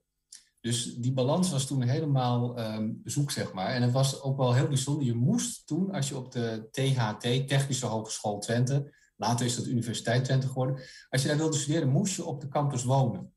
Dus 0.68 0.94
die 0.94 1.12
balans 1.12 1.50
was 1.50 1.66
toen 1.66 1.82
helemaal 1.82 2.58
um, 2.60 3.00
zoek, 3.04 3.30
zeg 3.30 3.52
maar. 3.52 3.66
En 3.66 3.82
het 3.82 3.92
was 3.92 4.22
ook 4.22 4.36
wel 4.36 4.54
heel 4.54 4.68
bijzonder. 4.68 5.04
Je 5.04 5.14
moest 5.14 5.66
toen, 5.66 5.90
als 5.90 6.08
je 6.08 6.16
op 6.16 6.32
de 6.32 6.68
THT, 6.70 7.48
Technische 7.48 7.86
Hogeschool 7.86 8.38
Twente, 8.38 8.94
later 9.16 9.46
is 9.46 9.56
dat 9.56 9.66
Universiteit 9.66 10.24
Twente 10.24 10.46
geworden, 10.46 10.80
als 11.10 11.22
je 11.22 11.28
daar 11.28 11.36
wilde 11.36 11.56
studeren, 11.56 11.88
moest 11.88 12.16
je 12.16 12.24
op 12.24 12.40
de 12.40 12.48
campus 12.48 12.84
wonen. 12.84 13.32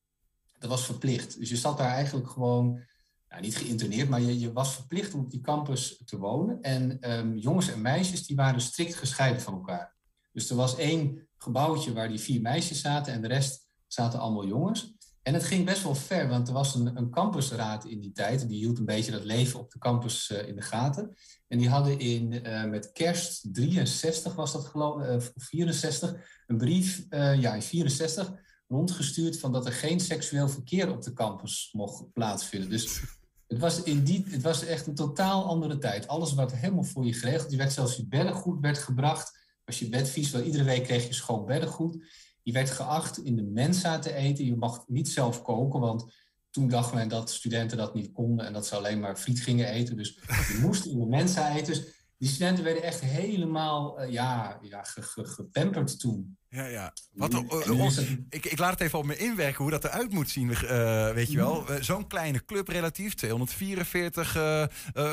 Dat 0.59 0.69
was 0.69 0.85
verplicht. 0.85 1.39
Dus 1.39 1.49
je 1.49 1.55
zat 1.55 1.77
daar 1.77 1.91
eigenlijk 1.91 2.29
gewoon, 2.29 2.81
nou, 3.29 3.41
niet 3.41 3.57
geïnterneerd, 3.57 4.09
maar 4.09 4.21
je, 4.21 4.39
je 4.39 4.53
was 4.53 4.73
verplicht 4.73 5.13
om 5.13 5.19
op 5.19 5.31
die 5.31 5.41
campus 5.41 6.01
te 6.05 6.17
wonen. 6.17 6.61
En 6.61 7.11
um, 7.11 7.37
jongens 7.37 7.71
en 7.71 7.81
meisjes, 7.81 8.25
die 8.25 8.35
waren 8.35 8.61
strikt 8.61 8.95
gescheiden 8.95 9.41
van 9.41 9.53
elkaar. 9.53 9.95
Dus 10.31 10.49
er 10.49 10.55
was 10.55 10.75
één 10.75 11.27
gebouwtje 11.37 11.93
waar 11.93 12.07
die 12.07 12.19
vier 12.19 12.41
meisjes 12.41 12.81
zaten 12.81 13.13
en 13.13 13.21
de 13.21 13.27
rest 13.27 13.67
zaten 13.87 14.19
allemaal 14.19 14.47
jongens. 14.47 14.95
En 15.23 15.33
het 15.33 15.43
ging 15.43 15.65
best 15.65 15.83
wel 15.83 15.95
ver, 15.95 16.27
want 16.27 16.47
er 16.47 16.53
was 16.53 16.75
een, 16.75 16.97
een 16.97 17.09
campusraad 17.09 17.85
in 17.85 17.99
die 17.99 18.11
tijd. 18.11 18.47
Die 18.47 18.57
hield 18.57 18.77
een 18.77 18.85
beetje 18.85 19.11
dat 19.11 19.23
leven 19.23 19.59
op 19.59 19.71
de 19.71 19.79
campus 19.79 20.29
uh, 20.29 20.47
in 20.47 20.55
de 20.55 20.61
gaten. 20.61 21.15
En 21.47 21.57
die 21.57 21.69
hadden 21.69 21.99
in, 21.99 22.33
uh, 22.33 22.63
met 22.63 22.91
kerst 22.91 23.53
63 23.53 24.35
was 24.35 24.51
dat 24.51 24.65
geloof 24.65 25.01
ik, 25.01 25.09
uh, 25.09 25.27
64, 25.35 26.15
een 26.47 26.57
brief, 26.57 27.05
ja 27.09 27.53
in 27.53 27.61
64, 27.61 28.31
rondgestuurd 28.67 29.39
van 29.39 29.51
dat 29.51 29.65
er 29.65 29.73
geen 29.73 29.99
seksueel 29.99 30.49
verkeer 30.49 30.91
op 30.91 31.01
de 31.01 31.13
campus 31.13 31.69
mocht 31.71 32.13
plaatsvinden. 32.13 32.69
Dus 32.69 33.01
het 33.47 33.59
was, 33.59 33.83
in 33.83 34.03
die, 34.03 34.25
het 34.29 34.41
was 34.41 34.65
echt 34.65 34.87
een 34.87 34.95
totaal 34.95 35.45
andere 35.45 35.77
tijd. 35.77 36.07
Alles 36.07 36.33
werd 36.33 36.55
helemaal 36.55 36.83
voor 36.83 37.05
je 37.05 37.13
geregeld. 37.13 37.51
Je 37.51 37.57
werd 37.57 37.73
zelfs 37.73 37.95
je 37.95 38.07
beddengoed 38.07 38.59
werd 38.59 38.77
gebracht. 38.77 39.39
Als 39.65 39.79
je 39.79 39.89
bed 39.89 40.09
vies, 40.09 40.31
wel 40.31 40.41
iedere 40.41 40.63
week 40.63 40.83
kreeg 40.83 41.07
je 41.07 41.13
schoon 41.13 41.45
beddengoed. 41.45 41.97
Je 42.43 42.51
werd 42.51 42.69
geacht 42.69 43.23
in 43.23 43.35
de 43.35 43.43
mensa 43.43 43.99
te 43.99 44.13
eten. 44.13 44.45
Je 44.45 44.55
mag 44.55 44.83
niet 44.87 45.09
zelf 45.09 45.41
koken, 45.41 45.79
want 45.79 46.13
toen 46.49 46.69
dacht 46.69 46.93
men 46.93 47.07
dat 47.07 47.31
studenten 47.31 47.77
dat 47.77 47.93
niet 47.93 48.11
konden 48.11 48.45
en 48.45 48.53
dat 48.53 48.67
ze 48.67 48.75
alleen 48.75 48.99
maar 48.99 49.17
friet 49.17 49.39
gingen 49.39 49.67
eten. 49.67 49.97
Dus 49.97 50.19
je 50.27 50.59
moest 50.61 50.85
in 50.85 50.99
de 50.99 51.05
mensa 51.05 51.55
eten. 51.55 51.73
Dus 51.73 52.00
die 52.21 52.29
studenten 52.29 52.63
werden 52.63 52.83
echt 52.83 52.99
helemaal 52.99 54.01
uh, 54.01 54.11
ja, 54.11 54.59
ja, 54.61 54.83
gepamperd 55.13 55.99
toen. 55.99 56.37
Ja, 56.49 56.65
ja. 56.65 56.93
Wat, 57.13 57.33
uh, 57.33 57.99
ik, 58.29 58.45
ik 58.45 58.57
laat 58.57 58.71
het 58.71 58.81
even 58.81 58.99
op 58.99 59.05
me 59.05 59.17
inwerken 59.17 59.61
hoe 59.61 59.71
dat 59.71 59.83
eruit 59.83 60.11
moet 60.11 60.29
zien. 60.29 60.49
Uh, 60.49 61.11
weet 61.13 61.31
je 61.31 61.37
wel, 61.37 61.65
zo'n 61.79 62.07
kleine 62.07 62.45
club 62.45 62.67
relatief, 62.67 63.13
244 63.13 64.37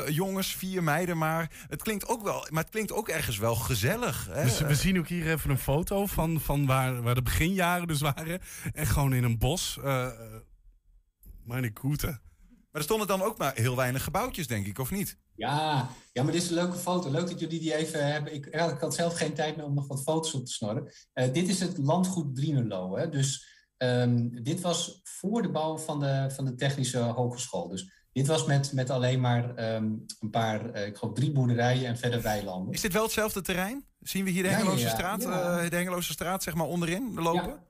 jongens, 0.07 0.55
vier 0.55 0.83
meiden 0.83 1.17
maar. 1.17 1.65
Het 1.67 1.81
klinkt 1.81 2.07
ook 2.07 2.23
wel, 2.23 2.47
maar 2.49 2.63
het 2.63 2.71
klinkt 2.71 2.91
ook 2.91 3.09
ergens 3.09 3.37
wel 3.37 3.55
gezellig. 3.55 4.27
Hè? 4.31 4.43
Dus 4.43 4.59
we 4.59 4.75
zien 4.75 4.99
ook 4.99 5.07
hier 5.07 5.31
even 5.31 5.49
een 5.49 5.57
foto 5.57 6.05
van, 6.05 6.39
van 6.39 6.65
waar, 6.65 7.01
waar 7.01 7.15
de 7.15 7.21
beginjaren 7.21 7.87
dus 7.87 8.01
waren. 8.01 8.39
En 8.73 8.85
gewoon 8.85 9.13
in 9.13 9.23
een 9.23 9.37
bos. 9.37 9.79
Meine 11.43 11.71
Groeten. 11.73 12.21
Maar 12.71 12.81
er 12.81 12.83
stonden 12.83 13.07
dan 13.07 13.21
ook 13.21 13.37
maar 13.37 13.55
heel 13.55 13.75
weinig 13.75 14.03
gebouwtjes, 14.03 14.47
denk 14.47 14.65
ik, 14.65 14.79
of 14.79 14.91
niet? 14.91 15.17
Ja, 15.39 15.89
ja, 16.11 16.23
maar 16.23 16.31
dit 16.31 16.41
is 16.41 16.49
een 16.49 16.55
leuke 16.55 16.77
foto. 16.77 17.11
Leuk 17.11 17.27
dat 17.27 17.39
jullie 17.39 17.59
die 17.59 17.75
even 17.75 18.11
hebben. 18.11 18.33
Ik, 18.33 18.45
ik 18.45 18.79
had 18.79 18.95
zelf 18.95 19.17
geen 19.17 19.33
tijd 19.33 19.55
meer 19.55 19.65
om 19.65 19.73
nog 19.73 19.87
wat 19.87 20.01
foto's 20.01 20.33
op 20.33 20.45
te 20.45 20.51
snorren. 20.51 20.91
Uh, 21.13 21.33
dit 21.33 21.47
is 21.47 21.59
het 21.59 21.77
landgoed 21.77 22.35
Drienelo. 22.35 22.97
Hè? 22.97 23.09
Dus 23.09 23.57
Ehm, 23.79 24.27
dit 24.43 24.61
was 24.61 24.99
voor 25.03 25.41
de 25.41 25.49
bouw 25.49 25.77
van 25.77 25.99
de, 25.99 26.29
van 26.35 26.45
de 26.45 26.55
Technische 26.55 26.97
Hogeschool. 26.97 27.67
Dus 27.67 28.07
dit 28.11 28.27
was 28.27 28.45
met, 28.45 28.73
met 28.73 28.89
alleen 28.89 29.19
maar 29.19 29.55
ehm, 29.55 29.91
een 30.19 30.29
paar, 30.29 30.75
ik 30.75 30.97
geloof 30.97 31.15
drie 31.15 31.31
boerderijen 31.31 31.87
en 31.87 31.97
verder 31.97 32.21
weilanden. 32.21 32.73
Is 32.73 32.81
dit 32.81 32.93
wel 32.93 33.03
hetzelfde 33.03 33.41
terrein? 33.41 33.85
Zien 33.99 34.23
we 34.23 34.29
hier 34.29 34.43
de 34.43 34.49
Hengeloze 34.49 34.89
straat, 34.89 35.21
de 35.21 35.75
Hengeloze 35.75 36.11
straat 36.11 36.43
zeg 36.43 36.53
maar 36.53 36.65
onderin 36.65 37.13
lopen? 37.13 37.63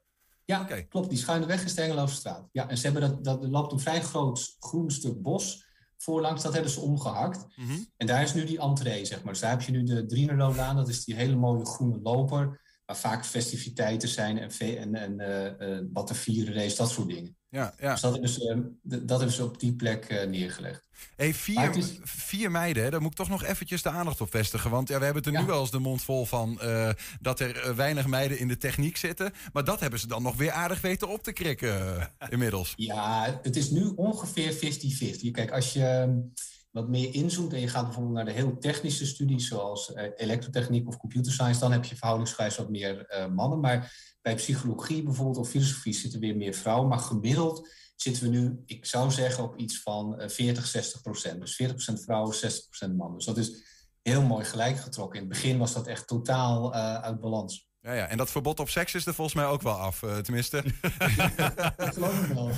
Ja, 0.45 0.67
klopt. 0.89 1.09
Die 1.09 1.17
schuine 1.17 1.45
weg 1.45 1.63
is 1.63 1.75
de 1.75 1.81
Hengeloze 1.81 2.15
straat. 2.15 2.49
Ja, 2.51 2.69
en 2.69 2.77
ze 2.77 2.83
hebben 2.83 3.01
dat, 3.01 3.23
dat 3.23 3.43
er 3.43 3.49
loopt 3.49 3.71
een 3.71 3.79
vrij 3.79 4.01
groot 4.01 4.55
groen 4.59 4.91
stuk 4.91 5.21
bos 5.21 5.65
voorlangs. 6.01 6.43
Dat 6.43 6.53
hebben 6.53 6.71
ze 6.71 6.79
omgehakt. 6.79 7.45
Mhm. 7.55 7.79
En 7.97 8.07
daar 8.07 8.21
is 8.21 8.33
nu 8.33 8.45
die 8.45 8.59
entree, 8.59 9.05
zeg 9.05 9.23
maar. 9.23 9.33
Dus 9.33 9.41
daar 9.41 9.51
heb 9.51 9.61
je 9.61 9.71
nu 9.71 9.83
de 9.83 10.05
Drienerloodlaan. 10.05 10.75
Dat 10.75 10.87
is 10.87 11.05
die 11.05 11.15
hele 11.15 11.35
mooie 11.35 11.65
groene 11.65 11.99
loper. 12.01 12.61
Waar 12.89 12.97
vaak 12.97 13.25
festiviteiten 13.25 14.09
zijn 14.09 14.37
en, 14.37 14.49
en, 14.59 14.95
en 14.95 15.19
uh, 15.19 15.69
uh, 15.69 15.79
wat 15.93 16.09
er 16.09 16.15
vieren 16.15 16.53
race, 16.53 16.75
dat 16.75 16.89
soort 16.89 17.07
dingen. 17.07 17.37
Ja, 17.49 17.73
ja. 17.79 17.91
Dus 17.91 18.01
dat 18.01 18.11
hebben 18.11 18.29
ze, 18.29 18.71
dat 18.81 19.17
hebben 19.17 19.35
ze 19.35 19.43
op 19.43 19.59
die 19.59 19.73
plek 19.73 20.25
neergelegd. 20.27 20.83
Hey, 21.15 21.33
vier, 21.33 21.77
is... 21.77 21.99
vier 22.03 22.51
meiden, 22.51 22.91
daar 22.91 23.01
moet 23.01 23.11
ik 23.11 23.17
toch 23.17 23.29
nog 23.29 23.43
eventjes 23.43 23.81
de 23.81 23.89
aandacht 23.89 24.21
op 24.21 24.29
vestigen. 24.29 24.69
Want 24.69 24.87
ja, 24.87 24.97
we 24.97 25.03
hebben 25.05 25.23
het 25.23 25.33
er 25.33 25.39
nu 25.41 25.47
wel 25.47 25.61
eens 25.61 25.71
de 25.71 25.79
mond 25.79 26.01
vol 26.01 26.25
van 26.25 26.59
uh, 26.63 26.89
dat 27.21 27.39
er 27.39 27.75
weinig 27.75 28.07
meiden 28.07 28.39
in 28.39 28.47
de 28.47 28.57
techniek 28.57 28.97
zitten. 28.97 29.33
Maar 29.53 29.63
dat 29.63 29.79
hebben 29.79 29.99
ze 29.99 30.07
dan 30.07 30.23
nog 30.23 30.35
weer 30.35 30.51
aardig 30.51 30.81
weten 30.81 31.09
op 31.09 31.23
te 31.23 31.33
krikken 31.33 32.09
inmiddels. 32.29 32.73
Ja, 32.75 33.39
het 33.41 33.55
is 33.55 33.69
nu 33.69 33.91
ongeveer 33.95 34.53
50-50. 34.53 35.31
Kijk, 35.31 35.51
als 35.51 35.73
je 35.73 36.19
wat 36.71 36.89
meer 36.89 37.13
inzoomt 37.13 37.53
en 37.53 37.59
je 37.59 37.67
gaat 37.67 37.83
bijvoorbeeld 37.83 38.15
naar 38.15 38.25
de 38.25 38.31
heel 38.31 38.57
technische 38.57 39.05
studies, 39.05 39.47
zoals 39.47 39.89
uh, 39.89 40.03
elektrotechniek 40.15 40.87
of 40.87 40.97
computer 40.97 41.31
science, 41.31 41.59
dan 41.59 41.71
heb 41.71 41.85
je 41.85 41.95
verhoudingsgewijs 41.95 42.57
wat 42.57 42.69
meer 42.69 43.13
uh, 43.13 43.27
mannen. 43.27 43.59
Maar 43.59 43.93
bij 44.21 44.35
psychologie 44.35 45.03
bijvoorbeeld 45.03 45.37
of 45.37 45.49
filosofie 45.49 45.93
zitten 45.93 46.19
weer 46.19 46.35
meer 46.35 46.53
vrouwen. 46.53 46.87
Maar 46.87 46.99
gemiddeld 46.99 47.69
zitten 47.95 48.23
we 48.23 48.29
nu, 48.29 48.63
ik 48.65 48.85
zou 48.85 49.11
zeggen, 49.11 49.43
op 49.43 49.57
iets 49.57 49.81
van 49.81 50.21
uh, 50.21 50.27
40, 50.27 50.65
60 50.65 51.01
procent. 51.01 51.39
Dus 51.39 51.55
40 51.55 51.75
procent 51.75 52.03
vrouwen, 52.03 52.35
60 52.35 52.65
procent 52.65 52.97
mannen. 52.97 53.17
Dus 53.17 53.25
dat 53.25 53.37
is 53.37 53.63
heel 54.01 54.21
mooi 54.21 54.45
gelijk 54.45 54.77
getrokken. 54.77 55.19
In 55.19 55.25
het 55.25 55.33
begin 55.33 55.57
was 55.57 55.73
dat 55.73 55.87
echt 55.87 56.07
totaal 56.07 56.73
uit 56.73 57.19
balans. 57.19 57.68
Ja, 57.81 57.93
ja, 57.93 58.07
en 58.07 58.17
dat 58.17 58.31
verbod 58.31 58.59
op 58.59 58.69
seks 58.69 58.95
is 58.95 59.05
er 59.05 59.13
volgens 59.13 59.35
mij 59.35 59.45
ook 59.45 59.61
wel 59.61 59.73
af, 59.73 60.01
uh, 60.01 60.17
tenminste. 60.17 60.63
dat 61.77 61.93
geloof 61.93 62.23
ik 62.23 62.33
wel. 62.33 62.51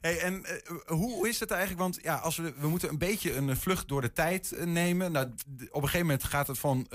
Hey, 0.00 0.20
en 0.20 0.34
uh, 0.34 0.86
hoe 0.86 1.28
is 1.28 1.40
het 1.40 1.50
eigenlijk? 1.50 1.80
Want 1.80 1.98
ja, 2.02 2.16
als 2.16 2.36
we, 2.36 2.52
we 2.56 2.68
moeten 2.68 2.88
een 2.88 2.98
beetje 2.98 3.36
een 3.36 3.56
vlucht 3.56 3.88
door 3.88 4.00
de 4.00 4.12
tijd 4.12 4.52
uh, 4.52 4.64
nemen. 4.64 5.12
Nou, 5.12 5.26
op 5.70 5.82
een 5.82 5.88
gegeven 5.88 6.06
moment 6.06 6.24
gaat 6.24 6.46
het 6.46 6.58
van, 6.58 6.86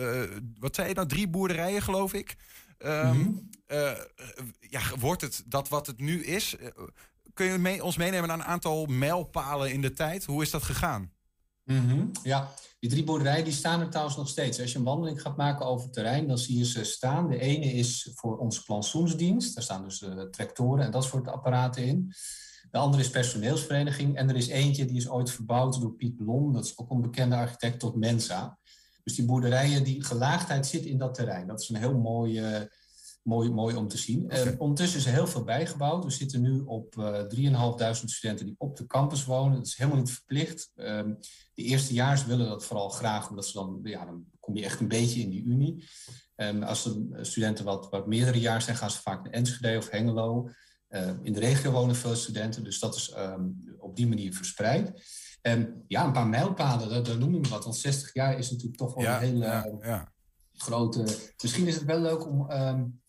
wat 0.60 0.75
zei 0.75 0.88
je 0.88 0.94
nou, 0.94 1.08
drie 1.08 1.27
boerderijen 1.27 1.82
geloof 1.82 2.13
ik. 2.13 2.36
Um, 2.80 3.18
mm 3.18 3.24
-hmm. 3.24 3.50
ja, 4.60 4.82
wordt 5.00 5.22
het 5.22 5.44
dat 5.46 5.70
wat 5.70 5.88
het 5.88 6.00
nu 6.00 6.24
is? 6.24 6.56
kun 7.38 7.46
je 7.46 7.58
mee, 7.58 7.84
ons 7.84 7.98
meenemen 7.98 8.27
naar 8.27 8.38
een 8.38 8.46
aantal 8.46 8.86
mijlpalen 8.86 9.72
in 9.72 9.82
de 9.82 9.94
tijd? 9.94 10.25
Hoe 10.25 10.42
is 10.42 10.50
dat 10.50 10.63
gegaan? 10.63 11.12
-hmm. 11.68 12.12
Ja, 12.24 12.52
die 12.80 12.90
drie 12.90 13.04
boerderijen 13.04 13.44
die 13.44 13.54
staan 13.54 13.82
er 13.82 13.90
trouwens 13.90 14.18
nog 14.18 14.28
steeds. 14.28 14.62
Als 14.62 14.72
je 14.72 14.78
een 14.78 14.84
wandeling 14.84 15.22
gaat 15.22 15.38
maken 15.38 15.66
over 15.66 15.86
het 15.86 15.94
terrein, 15.94 16.28
dan 16.28 16.38
zie 16.38 16.58
je 16.58 16.66
ze 16.66 16.84
staan. 16.84 17.30
De 17.30 17.40
ene 17.40 17.66
is 17.66 18.12
voor 18.16 18.38
onze 18.38 18.64
plantsoensdienst. 18.64 19.56
Daar 19.56 19.64
staan 19.64 19.84
dus 19.84 20.00
de 20.00 20.28
tractoren 20.32 20.86
en 20.86 20.92
dat 20.92 21.04
soort 21.04 21.28
apparaten 21.28 21.86
in. 21.86 22.14
De 22.72 22.78
andere 22.78 23.04
is 23.04 23.10
personeelsvereniging. 23.10 24.16
En 24.16 24.30
er 24.30 24.36
is 24.36 24.48
eentje 24.48 24.86
die 24.86 24.98
is 24.98 25.10
ooit 25.10 25.32
verbouwd 25.32 25.82
door 25.82 25.94
Piet 25.94 26.18
Blom. 26.18 26.54
Dat 26.54 26.66
is 26.66 26.78
ook 26.78 26.92
een 26.92 27.02
bekende 27.02 27.36
architect 27.36 27.80
tot 27.80 27.96
Mensa. 27.96 28.58
Dus 29.04 29.16
die 29.16 29.26
boerderijen, 29.26 29.84
die 29.84 30.04
gelaagdheid 30.04 30.68
zit 30.68 30.86
in 30.86 30.98
dat 30.98 31.14
terrein. 31.14 31.48
Dat 31.48 31.62
is 31.62 31.70
een 31.70 31.76
heel 31.76 31.98
mooi, 31.98 32.40
uh, 32.40 32.62
mooi, 33.28 33.50
mooi 33.50 33.76
om 33.76 33.88
te 33.88 33.98
zien. 33.98 34.24
Okay. 34.24 34.46
Uh, 34.46 34.60
ondertussen 34.60 35.00
is 35.00 35.06
er 35.06 35.12
heel 35.12 35.28
veel 35.28 35.44
bijgebouwd. 35.44 36.04
We 36.04 36.12
zitten 36.12 36.42
nu 36.42 36.62
op 36.66 36.96
uh, 36.96 37.20
3.500 37.94 38.04
studenten 38.06 38.46
die 38.46 38.56
op 38.58 38.78
de 38.78 38.86
campus 38.86 39.26
wonen. 39.26 39.58
Dat 39.58 39.66
is 39.66 39.78
helemaal 39.78 40.00
niet 40.00 40.12
verplicht. 40.12 40.72
Ehm, 40.76 41.14
de 41.54 41.64
eerstejaars 41.64 42.26
willen 42.26 42.48
dat 42.48 42.66
vooral 42.66 42.90
graag, 42.90 43.30
omdat 43.30 43.46
ze 43.46 43.54
dan, 43.54 43.80
ja, 43.84 44.06
dan 44.06 44.26
kom 44.40 44.56
je 44.56 44.64
echt 44.64 44.80
een 44.80 44.88
beetje 44.88 45.22
in 45.22 45.30
die 45.30 45.44
unie. 45.44 45.84
Um, 46.36 46.64
als 46.64 46.84
de 46.84 47.18
studenten 47.22 47.66
wat, 47.66 47.90
wat 47.90 48.08
meerdere 48.08 48.40
jaar 48.40 48.62
zijn, 48.62 48.78
gaan 48.78 48.92
ze 48.92 49.02
vaak 49.02 49.24
naar 49.24 49.34
Enschede 49.34 49.78
of 49.78 49.90
Hengelo. 49.90 50.50
Uh, 50.90 51.10
in 51.22 51.34
de 51.34 51.40
regio 51.40 51.72
wonen 51.72 51.96
veel 51.96 52.16
studenten, 52.16 52.64
dus 52.64 52.80
dat 52.80 52.96
is 52.96 53.14
op 53.78 53.96
die 53.96 54.08
manier 54.08 54.34
verspreid. 54.34 55.02
En 55.42 55.84
ja, 55.88 56.06
een 56.06 56.12
paar 56.12 56.28
mijlpalen, 56.28 56.90
daar, 56.90 57.04
daar 57.04 57.18
noem 57.18 57.36
ik 57.36 57.46
wat. 57.46 57.64
Want 57.64 57.76
60 57.76 58.14
jaar 58.14 58.38
is 58.38 58.52
natuurlijk 58.52 58.78
toch 58.78 58.94
wel 58.94 59.04
ja, 59.04 59.16
een 59.16 59.28
hele 59.28 59.46
ja, 59.46 59.78
ja. 59.82 60.12
grote. 60.54 61.06
Misschien 61.42 61.68
is 61.68 61.76
het 61.76 61.84
wel 61.84 62.00
leuk 62.00 62.28
om. 62.28 62.52
Um, 62.52 63.02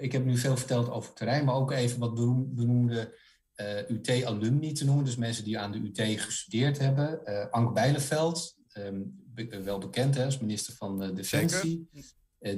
ik 0.00 0.12
heb 0.12 0.24
nu 0.24 0.36
veel 0.36 0.56
verteld 0.56 0.90
over 0.90 1.12
terrein, 1.12 1.44
maar 1.44 1.54
ook 1.54 1.70
even 1.70 1.98
wat 1.98 2.14
benoemde 2.54 3.18
uh, 3.56 3.88
UT-alumni 3.88 4.72
te 4.72 4.84
noemen. 4.84 5.04
Dus 5.04 5.16
mensen 5.16 5.44
die 5.44 5.58
aan 5.58 5.72
de 5.72 5.78
UT 5.78 6.20
gestudeerd 6.20 6.78
hebben. 6.78 7.20
Uh, 7.24 7.50
Ank 7.50 7.74
Bijleveld, 7.74 8.56
um, 8.76 9.22
be 9.34 9.62
wel 9.62 9.78
bekend 9.78 10.14
hè, 10.14 10.24
als 10.24 10.38
minister 10.38 10.74
van 10.74 11.02
uh, 11.02 11.14
Defensie. 11.14 11.88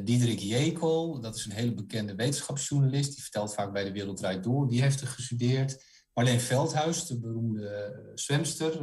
Diederik 0.05 0.39
Jekel, 0.39 1.21
dat 1.21 1.37
is 1.37 1.45
een 1.45 1.53
hele 1.53 1.75
bekende 1.75 2.15
wetenschapsjournalist. 2.15 3.13
Die 3.15 3.23
vertelt 3.23 3.55
vaak 3.55 3.73
bij 3.73 3.85
de 3.85 3.93
Wereld 3.93 4.17
Draait 4.17 4.45
Door. 4.45 4.69
Die 4.69 4.83
heeft 4.83 5.01
er 5.01 5.07
gestudeerd. 5.07 5.85
Marleen 6.15 6.41
Veldhuis, 6.41 7.07
de 7.07 7.21
beroemde 7.21 8.13
zwemster. 8.15 8.83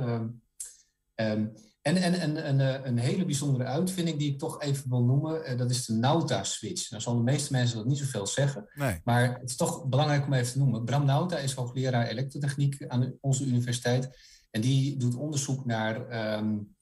Um, 1.16 1.54
en 1.82 1.96
en, 1.96 2.14
en 2.14 2.48
een, 2.50 2.88
een 2.88 2.98
hele 2.98 3.26
bijzondere 3.26 3.64
uitvinding 3.64 4.18
die 4.18 4.32
ik 4.32 4.40
toch 4.40 4.62
even 4.62 4.90
wil 4.90 5.04
noemen. 5.04 5.52
Uh, 5.52 5.58
dat 5.58 5.70
is 5.70 5.86
de 5.86 5.94
Nauta-switch. 5.94 6.90
Nou 6.90 7.02
zal 7.02 7.16
de 7.16 7.24
meeste 7.24 7.52
mensen 7.52 7.78
dat 7.78 7.86
niet 7.86 7.98
zoveel 7.98 8.28
zeggen. 8.28 8.70
Nee. 8.74 9.02
Maar 9.04 9.40
het 9.40 9.50
is 9.50 9.56
toch 9.56 9.86
belangrijk 9.86 10.26
om 10.26 10.34
even 10.34 10.52
te 10.52 10.58
noemen. 10.60 10.86
Bram 10.86 11.06
Nauta 11.06 11.38
is 11.38 11.54
hoogleraar 11.54 12.08
elektrotechniek 12.08 12.88
aan 12.88 13.14
onze 13.22 13.46
universiteit. 13.46 14.10
En 14.52 14.62
die 14.62 14.98
doet 14.98 15.16
onderzoek 15.16 15.66
naar... 15.66 16.36
Um, 16.38 16.76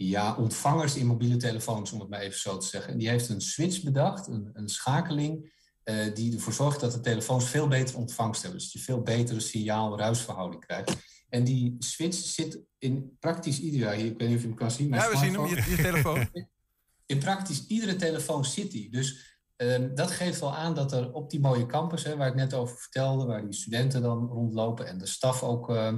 ja, 0.00 0.36
ontvangers 0.36 0.96
in 0.96 1.06
mobiele 1.06 1.36
telefoons, 1.36 1.92
om 1.92 2.00
het 2.00 2.08
maar 2.08 2.20
even 2.20 2.38
zo 2.38 2.56
te 2.56 2.66
zeggen. 2.66 2.92
En 2.92 2.98
die 2.98 3.08
heeft 3.08 3.28
een 3.28 3.40
switch 3.40 3.82
bedacht, 3.82 4.26
een, 4.26 4.50
een 4.52 4.68
schakeling, 4.68 5.52
uh, 5.88 6.14
die 6.14 6.34
ervoor 6.34 6.52
zorgt 6.52 6.80
dat 6.80 6.92
de 6.92 7.00
telefoons 7.00 7.44
veel 7.48 7.68
beter 7.68 7.96
ontvangst 7.96 8.42
hebben. 8.42 8.60
Dus 8.60 8.72
je 8.72 8.78
veel 8.78 9.02
betere 9.02 9.40
signaal-ruisverhouding 9.40 10.64
krijgt. 10.64 10.96
En 11.28 11.44
die 11.44 11.76
switch 11.78 12.16
zit 12.16 12.60
in 12.78 13.16
praktisch 13.20 13.60
ieder... 13.60 13.92
Ik 13.92 14.18
weet 14.18 14.28
niet 14.28 14.36
of 14.36 14.42
je 14.42 14.48
hem 14.48 14.56
kan 14.56 14.70
zien. 14.70 14.88
Ja, 14.88 15.10
we 15.10 15.16
zien 15.16 15.34
hem, 15.34 15.46
je, 15.46 15.54
je 15.70 15.82
telefoon. 15.82 16.28
in 17.06 17.18
praktisch 17.18 17.66
iedere 17.66 17.96
telefoon 17.96 18.44
zit 18.44 18.70
die. 18.70 18.90
Dus 18.90 19.38
uh, 19.56 19.84
dat 19.94 20.10
geeft 20.10 20.40
wel 20.40 20.56
aan 20.56 20.74
dat 20.74 20.92
er 20.92 21.12
op 21.12 21.30
die 21.30 21.40
mooie 21.40 21.66
campus, 21.66 22.04
hè, 22.04 22.16
waar 22.16 22.28
ik 22.28 22.34
net 22.34 22.54
over 22.54 22.76
vertelde... 22.76 23.26
waar 23.26 23.44
die 23.44 23.54
studenten 23.54 24.02
dan 24.02 24.26
rondlopen 24.26 24.86
en 24.86 24.98
de 24.98 25.06
staf 25.06 25.42
ook, 25.42 25.70
uh, 25.70 25.96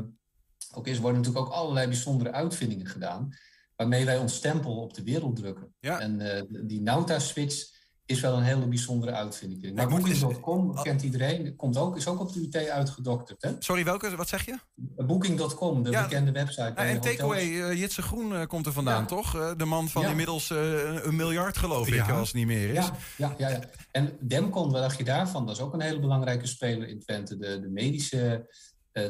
ook 0.75 0.87
is... 0.87 0.99
worden 0.99 1.21
natuurlijk 1.21 1.47
ook 1.47 1.53
allerlei 1.53 1.87
bijzondere 1.87 2.33
uitvindingen 2.33 2.87
gedaan 2.87 3.35
waarmee 3.77 4.05
wij 4.05 4.19
ons 4.19 4.35
stempel 4.35 4.77
op 4.77 4.95
de 4.95 5.03
wereld 5.03 5.37
drukken. 5.37 5.75
Ja. 5.79 6.01
En 6.01 6.21
uh, 6.21 6.43
die 6.67 6.81
Nauta-switch 6.81 7.80
is 8.11 8.21
wel 8.21 8.37
een 8.37 8.43
hele 8.43 8.67
bijzondere 8.67 9.13
uitvinding. 9.13 9.75
Nou, 9.75 9.89
Booking.com 9.89 10.83
kent 10.83 11.03
iedereen, 11.03 11.57
komt 11.57 11.77
ook, 11.77 11.97
is 11.97 12.07
ook 12.07 12.21
op 12.21 12.33
de 12.33 12.41
UT 12.41 12.69
uitgedokterd. 12.69 13.43
Hè? 13.43 13.53
Sorry, 13.59 13.85
welke? 13.85 14.17
Wat 14.17 14.29
zeg 14.29 14.45
je? 14.45 14.59
Booking.com, 15.07 15.83
de 15.83 15.91
ja. 15.91 16.03
bekende 16.03 16.33
website. 16.33 16.63
Ja, 16.63 16.75
en 16.77 17.01
Takeaway, 17.01 17.47
uh, 17.47 17.79
Jitse 17.79 18.03
Groen 18.03 18.33
uh, 18.33 18.47
komt 18.47 18.67
er 18.67 18.73
vandaan, 18.73 19.01
ja. 19.01 19.07
toch? 19.07 19.37
Uh, 19.37 19.51
de 19.57 19.65
man 19.65 19.89
van 19.89 20.05
inmiddels 20.05 20.51
een 20.51 21.17
miljard, 21.17 21.57
geloof 21.59 21.89
ik, 21.89 22.11
als 22.11 22.29
het 22.29 22.37
niet 22.37 22.47
meer 22.47 22.69
is. 22.69 22.75
Ja, 22.75 22.97
ja, 23.17 23.35
ja, 23.39 23.49
ja. 23.49 23.61
En 23.91 24.17
Demcon, 24.21 24.71
wat 24.71 24.83
dacht 24.83 24.99
je 24.99 25.05
daarvan? 25.05 25.47
Dat 25.47 25.57
is 25.57 25.63
ook 25.63 25.73
een 25.73 25.81
hele 25.81 26.01
belangrijke 26.01 26.47
speler 26.47 26.89
in 26.89 27.01
Twente. 27.01 27.37
De, 27.37 27.61
de 27.61 27.69
medische 27.69 28.49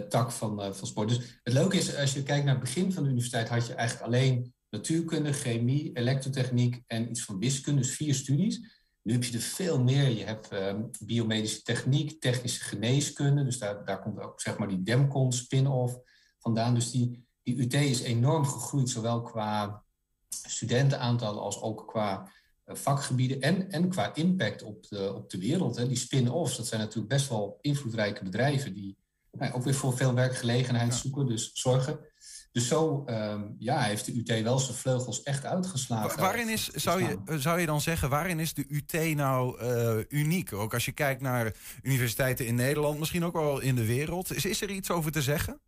tak 0.08 0.32
van, 0.32 0.74
van 0.74 0.86
sport. 0.86 1.08
Dus 1.08 1.40
het 1.42 1.52
leuke 1.52 1.76
is, 1.76 1.96
als 1.96 2.12
je 2.12 2.22
kijkt 2.22 2.44
naar 2.44 2.54
het 2.54 2.64
begin 2.64 2.92
van 2.92 3.02
de 3.02 3.08
universiteit... 3.08 3.48
had 3.48 3.66
je 3.66 3.74
eigenlijk 3.74 4.06
alleen 4.06 4.52
natuurkunde, 4.70 5.32
chemie, 5.32 5.90
elektrotechniek 5.92 6.82
en 6.86 7.10
iets 7.10 7.24
van 7.24 7.38
wiskunde, 7.38 7.80
dus 7.80 7.94
vier 7.94 8.14
studies. 8.14 8.79
Nu 9.02 9.12
heb 9.12 9.24
je 9.24 9.36
er 9.36 9.42
veel 9.42 9.82
meer. 9.82 10.08
Je 10.08 10.24
hebt 10.24 10.52
um, 10.52 10.90
biomedische 11.00 11.62
techniek, 11.62 12.20
technische 12.20 12.64
geneeskunde, 12.64 13.44
dus 13.44 13.58
daar, 13.58 13.84
daar 13.84 14.00
komt 14.02 14.20
ook 14.20 14.40
zeg 14.40 14.58
maar 14.58 14.68
die 14.68 14.82
Demcon 14.82 15.32
spin-off 15.32 15.98
vandaan. 16.38 16.74
Dus 16.74 16.90
die, 16.90 17.26
die 17.42 17.58
UT 17.58 17.74
is 17.74 18.00
enorm 18.00 18.44
gegroeid, 18.44 18.88
zowel 18.88 19.22
qua 19.22 19.84
studentenaantallen 20.28 21.42
als 21.42 21.60
ook 21.60 21.88
qua 21.88 22.32
uh, 22.66 22.74
vakgebieden 22.74 23.40
en, 23.40 23.70
en 23.70 23.88
qua 23.88 24.14
impact 24.14 24.62
op 24.62 24.88
de, 24.88 25.14
op 25.14 25.30
de 25.30 25.38
wereld. 25.38 25.76
Hè. 25.76 25.88
Die 25.88 25.96
spin-offs, 25.96 26.56
dat 26.56 26.66
zijn 26.66 26.80
natuurlijk 26.80 27.08
best 27.08 27.28
wel 27.28 27.58
invloedrijke 27.60 28.24
bedrijven 28.24 28.74
die 28.74 28.96
nou, 29.30 29.52
ook 29.52 29.64
weer 29.64 29.74
voor 29.74 29.96
veel 29.96 30.14
werkgelegenheid 30.14 30.92
ja. 30.92 30.98
zoeken, 30.98 31.26
dus 31.26 31.50
zorgen. 31.52 32.00
Dus 32.52 32.68
zo 32.68 33.04
um, 33.06 33.56
ja, 33.58 33.80
heeft 33.80 34.04
de 34.04 34.18
UT 34.18 34.42
wel 34.42 34.58
zijn 34.58 34.76
vleugels 34.76 35.22
echt 35.22 35.44
uitgeslagen. 35.44 36.20
Waarin 36.20 36.48
is, 36.48 36.68
zou 36.68 37.02
je, 37.02 37.38
zou 37.38 37.60
je 37.60 37.66
dan 37.66 37.80
zeggen, 37.80 38.08
waarin 38.08 38.38
is 38.38 38.54
de 38.54 38.64
UT 38.68 39.14
nou 39.14 39.62
uh, 39.62 40.04
uniek? 40.08 40.52
Ook 40.52 40.74
als 40.74 40.84
je 40.84 40.92
kijkt 40.92 41.20
naar 41.20 41.54
universiteiten 41.82 42.46
in 42.46 42.54
Nederland, 42.54 42.98
misschien 42.98 43.24
ook 43.24 43.32
wel 43.32 43.60
in 43.60 43.74
de 43.74 43.86
wereld. 43.86 44.34
Is, 44.34 44.44
is 44.44 44.62
er 44.62 44.70
iets 44.70 44.90
over 44.90 45.12
te 45.12 45.22
zeggen? 45.22 45.60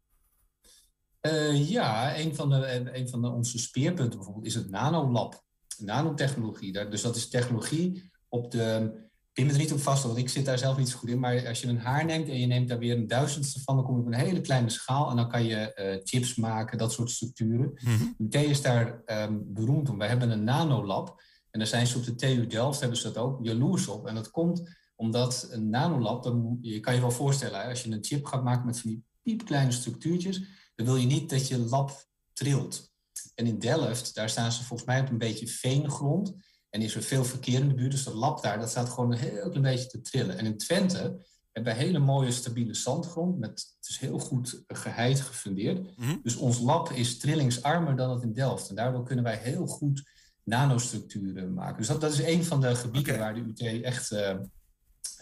Uh, 1.20 1.70
ja, 1.70 2.18
een 2.18 2.34
van, 2.34 2.50
de, 2.50 2.90
een 2.92 3.08
van 3.08 3.22
de, 3.22 3.28
onze 3.28 3.58
speerpunten 3.58 4.16
bijvoorbeeld 4.16 4.46
is 4.46 4.54
het 4.54 4.70
nanolab. 4.70 5.44
Nanotechnologie. 5.78 6.88
Dus 6.88 7.02
dat 7.02 7.16
is 7.16 7.28
technologie 7.28 8.10
op 8.28 8.50
de 8.50 8.92
pin 9.32 9.46
me 9.46 9.52
er 9.52 9.58
niet 9.58 9.72
op 9.72 9.80
vast, 9.80 10.02
want 10.02 10.16
ik 10.18 10.28
zit 10.28 10.44
daar 10.44 10.58
zelf 10.58 10.76
niet 10.76 10.88
zo 10.88 10.98
goed 10.98 11.08
in. 11.08 11.18
Maar 11.18 11.48
als 11.48 11.60
je 11.60 11.66
een 11.66 11.78
haar 11.78 12.04
neemt 12.04 12.28
en 12.28 12.40
je 12.40 12.46
neemt 12.46 12.68
daar 12.68 12.78
weer 12.78 12.96
een 12.96 13.06
duizendste 13.06 13.60
van, 13.60 13.76
dan 13.76 13.84
kom 13.84 13.94
je 13.94 14.00
op 14.00 14.06
een 14.06 14.14
hele 14.14 14.40
kleine 14.40 14.70
schaal. 14.70 15.10
En 15.10 15.16
dan 15.16 15.28
kan 15.28 15.44
je 15.44 15.72
uh, 15.76 16.00
chips 16.04 16.34
maken, 16.34 16.78
dat 16.78 16.92
soort 16.92 17.10
structuren. 17.10 17.80
Mm 17.84 18.14
UT 18.18 18.34
is 18.34 18.62
daar 18.62 19.02
um, 19.06 19.42
beroemd 19.46 19.88
om. 19.88 19.98
Wij 19.98 20.08
hebben 20.08 20.30
een 20.30 20.44
nanolab. 20.44 21.22
En 21.50 21.58
daar 21.58 21.68
zijn 21.68 21.86
ze 21.86 21.98
op 21.98 22.04
de 22.04 22.14
TU 22.14 22.46
Delft, 22.46 22.80
hebben 22.80 22.98
ze 22.98 23.12
dat 23.12 23.16
ook, 23.16 23.44
jaloers 23.44 23.88
op. 23.88 24.06
En 24.06 24.14
dat 24.14 24.30
komt 24.30 24.80
omdat 24.96 25.48
een 25.50 25.70
nanolab, 25.70 26.22
dan, 26.22 26.58
je 26.60 26.80
kan 26.80 26.94
je 26.94 27.00
wel 27.00 27.10
voorstellen, 27.10 27.64
als 27.64 27.82
je 27.82 27.90
een 27.90 28.04
chip 28.04 28.24
gaat 28.24 28.44
maken 28.44 28.66
met 28.66 28.80
van 28.80 28.90
die 28.90 29.04
piepkleine 29.22 29.72
structuurtjes, 29.72 30.42
dan 30.74 30.86
wil 30.86 30.96
je 30.96 31.06
niet 31.06 31.30
dat 31.30 31.48
je 31.48 31.58
lab 31.58 32.06
trilt. 32.32 32.90
En 33.34 33.46
in 33.46 33.58
Delft, 33.58 34.14
daar 34.14 34.28
staan 34.28 34.52
ze 34.52 34.64
volgens 34.64 34.88
mij 34.88 35.00
op 35.00 35.10
een 35.10 35.18
beetje 35.18 35.48
veengrond. 35.48 36.34
En 36.72 36.82
is 36.82 36.94
er 36.94 37.02
veel 37.02 37.24
verkeer 37.24 37.60
in 37.60 37.68
de 37.68 37.74
buurt. 37.74 37.90
Dus 37.90 38.04
dat 38.04 38.14
lab 38.14 38.42
daar, 38.42 38.58
dat 38.58 38.70
staat 38.70 38.88
gewoon 38.88 39.12
een 39.12 39.18
heel 39.18 39.48
klein 39.48 39.62
beetje 39.62 39.86
te 39.86 40.00
trillen. 40.00 40.38
En 40.38 40.44
in 40.44 40.58
Twente 40.58 41.26
hebben 41.52 41.72
we 41.72 41.78
hele 41.78 41.98
mooie 41.98 42.30
stabiele 42.30 42.74
zandgrond. 42.74 43.38
Met, 43.38 43.50
het 43.50 43.88
is 43.88 43.98
heel 43.98 44.18
goed 44.18 44.62
geheid 44.66 45.20
gefundeerd. 45.20 45.96
Mhm. 45.96 46.16
Dus 46.22 46.36
ons 46.36 46.60
lab 46.60 46.90
is 46.90 47.18
trillingsarmer 47.18 47.96
dan 47.96 48.10
het 48.10 48.22
in 48.22 48.32
Delft. 48.32 48.68
En 48.68 48.74
daardoor 48.74 49.04
kunnen 49.04 49.24
wij 49.24 49.36
heel 49.36 49.66
goed 49.66 50.10
nanostructuren 50.42 51.54
maken. 51.54 51.76
Dus 51.76 51.86
dat, 51.86 52.00
dat 52.00 52.12
is 52.12 52.22
een 52.22 52.44
van 52.44 52.60
de 52.60 52.74
gebieden 52.74 53.18
waar 53.18 53.34
de 53.34 53.40
UT 53.40 53.82
echt... 53.82 54.12
Uh, 54.12 54.34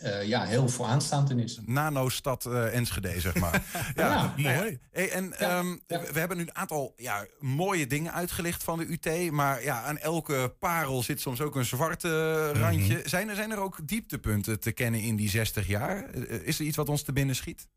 uh, 0.04 0.26
ja, 0.26 0.44
heel 0.44 0.68
vooraanstaand 0.68 1.30
in 1.30 1.38
is. 1.38 1.58
Nanostad 1.64 2.44
uh, 2.44 2.74
Enschede, 2.74 3.20
zeg 3.20 3.34
maar. 3.34 3.62
ja, 3.96 4.34
mooi. 4.36 4.78
Hey, 4.90 5.10
en 5.10 5.34
ja, 5.38 5.58
um, 5.58 5.80
we 5.86 6.18
hebben 6.18 6.36
nu 6.36 6.42
een 6.42 6.56
aantal 6.56 6.92
ja, 6.96 7.26
mooie 7.38 7.86
dingen 7.86 8.12
uitgelicht 8.12 8.62
van 8.62 8.78
de 8.78 8.86
UT. 8.90 9.30
Maar 9.30 9.62
ja, 9.62 9.82
aan 9.82 9.98
elke 9.98 10.54
parel 10.58 11.02
zit 11.02 11.20
soms 11.20 11.40
ook 11.40 11.56
een 11.56 11.64
zwarte 11.64 12.52
randje. 12.52 12.94
Mm 12.94 13.00
-hmm. 13.00 13.08
zijn, 13.08 13.28
er, 13.28 13.34
zijn 13.34 13.50
er 13.50 13.58
ook 13.58 13.88
dieptepunten 13.88 14.60
te 14.60 14.72
kennen 14.72 15.00
in 15.00 15.16
die 15.16 15.30
60 15.30 15.66
jaar? 15.66 16.14
Is 16.14 16.58
er 16.58 16.64
iets 16.64 16.76
wat 16.76 16.88
ons 16.88 17.02
te 17.02 17.12
binnen 17.12 17.36
schiet? 17.36 17.68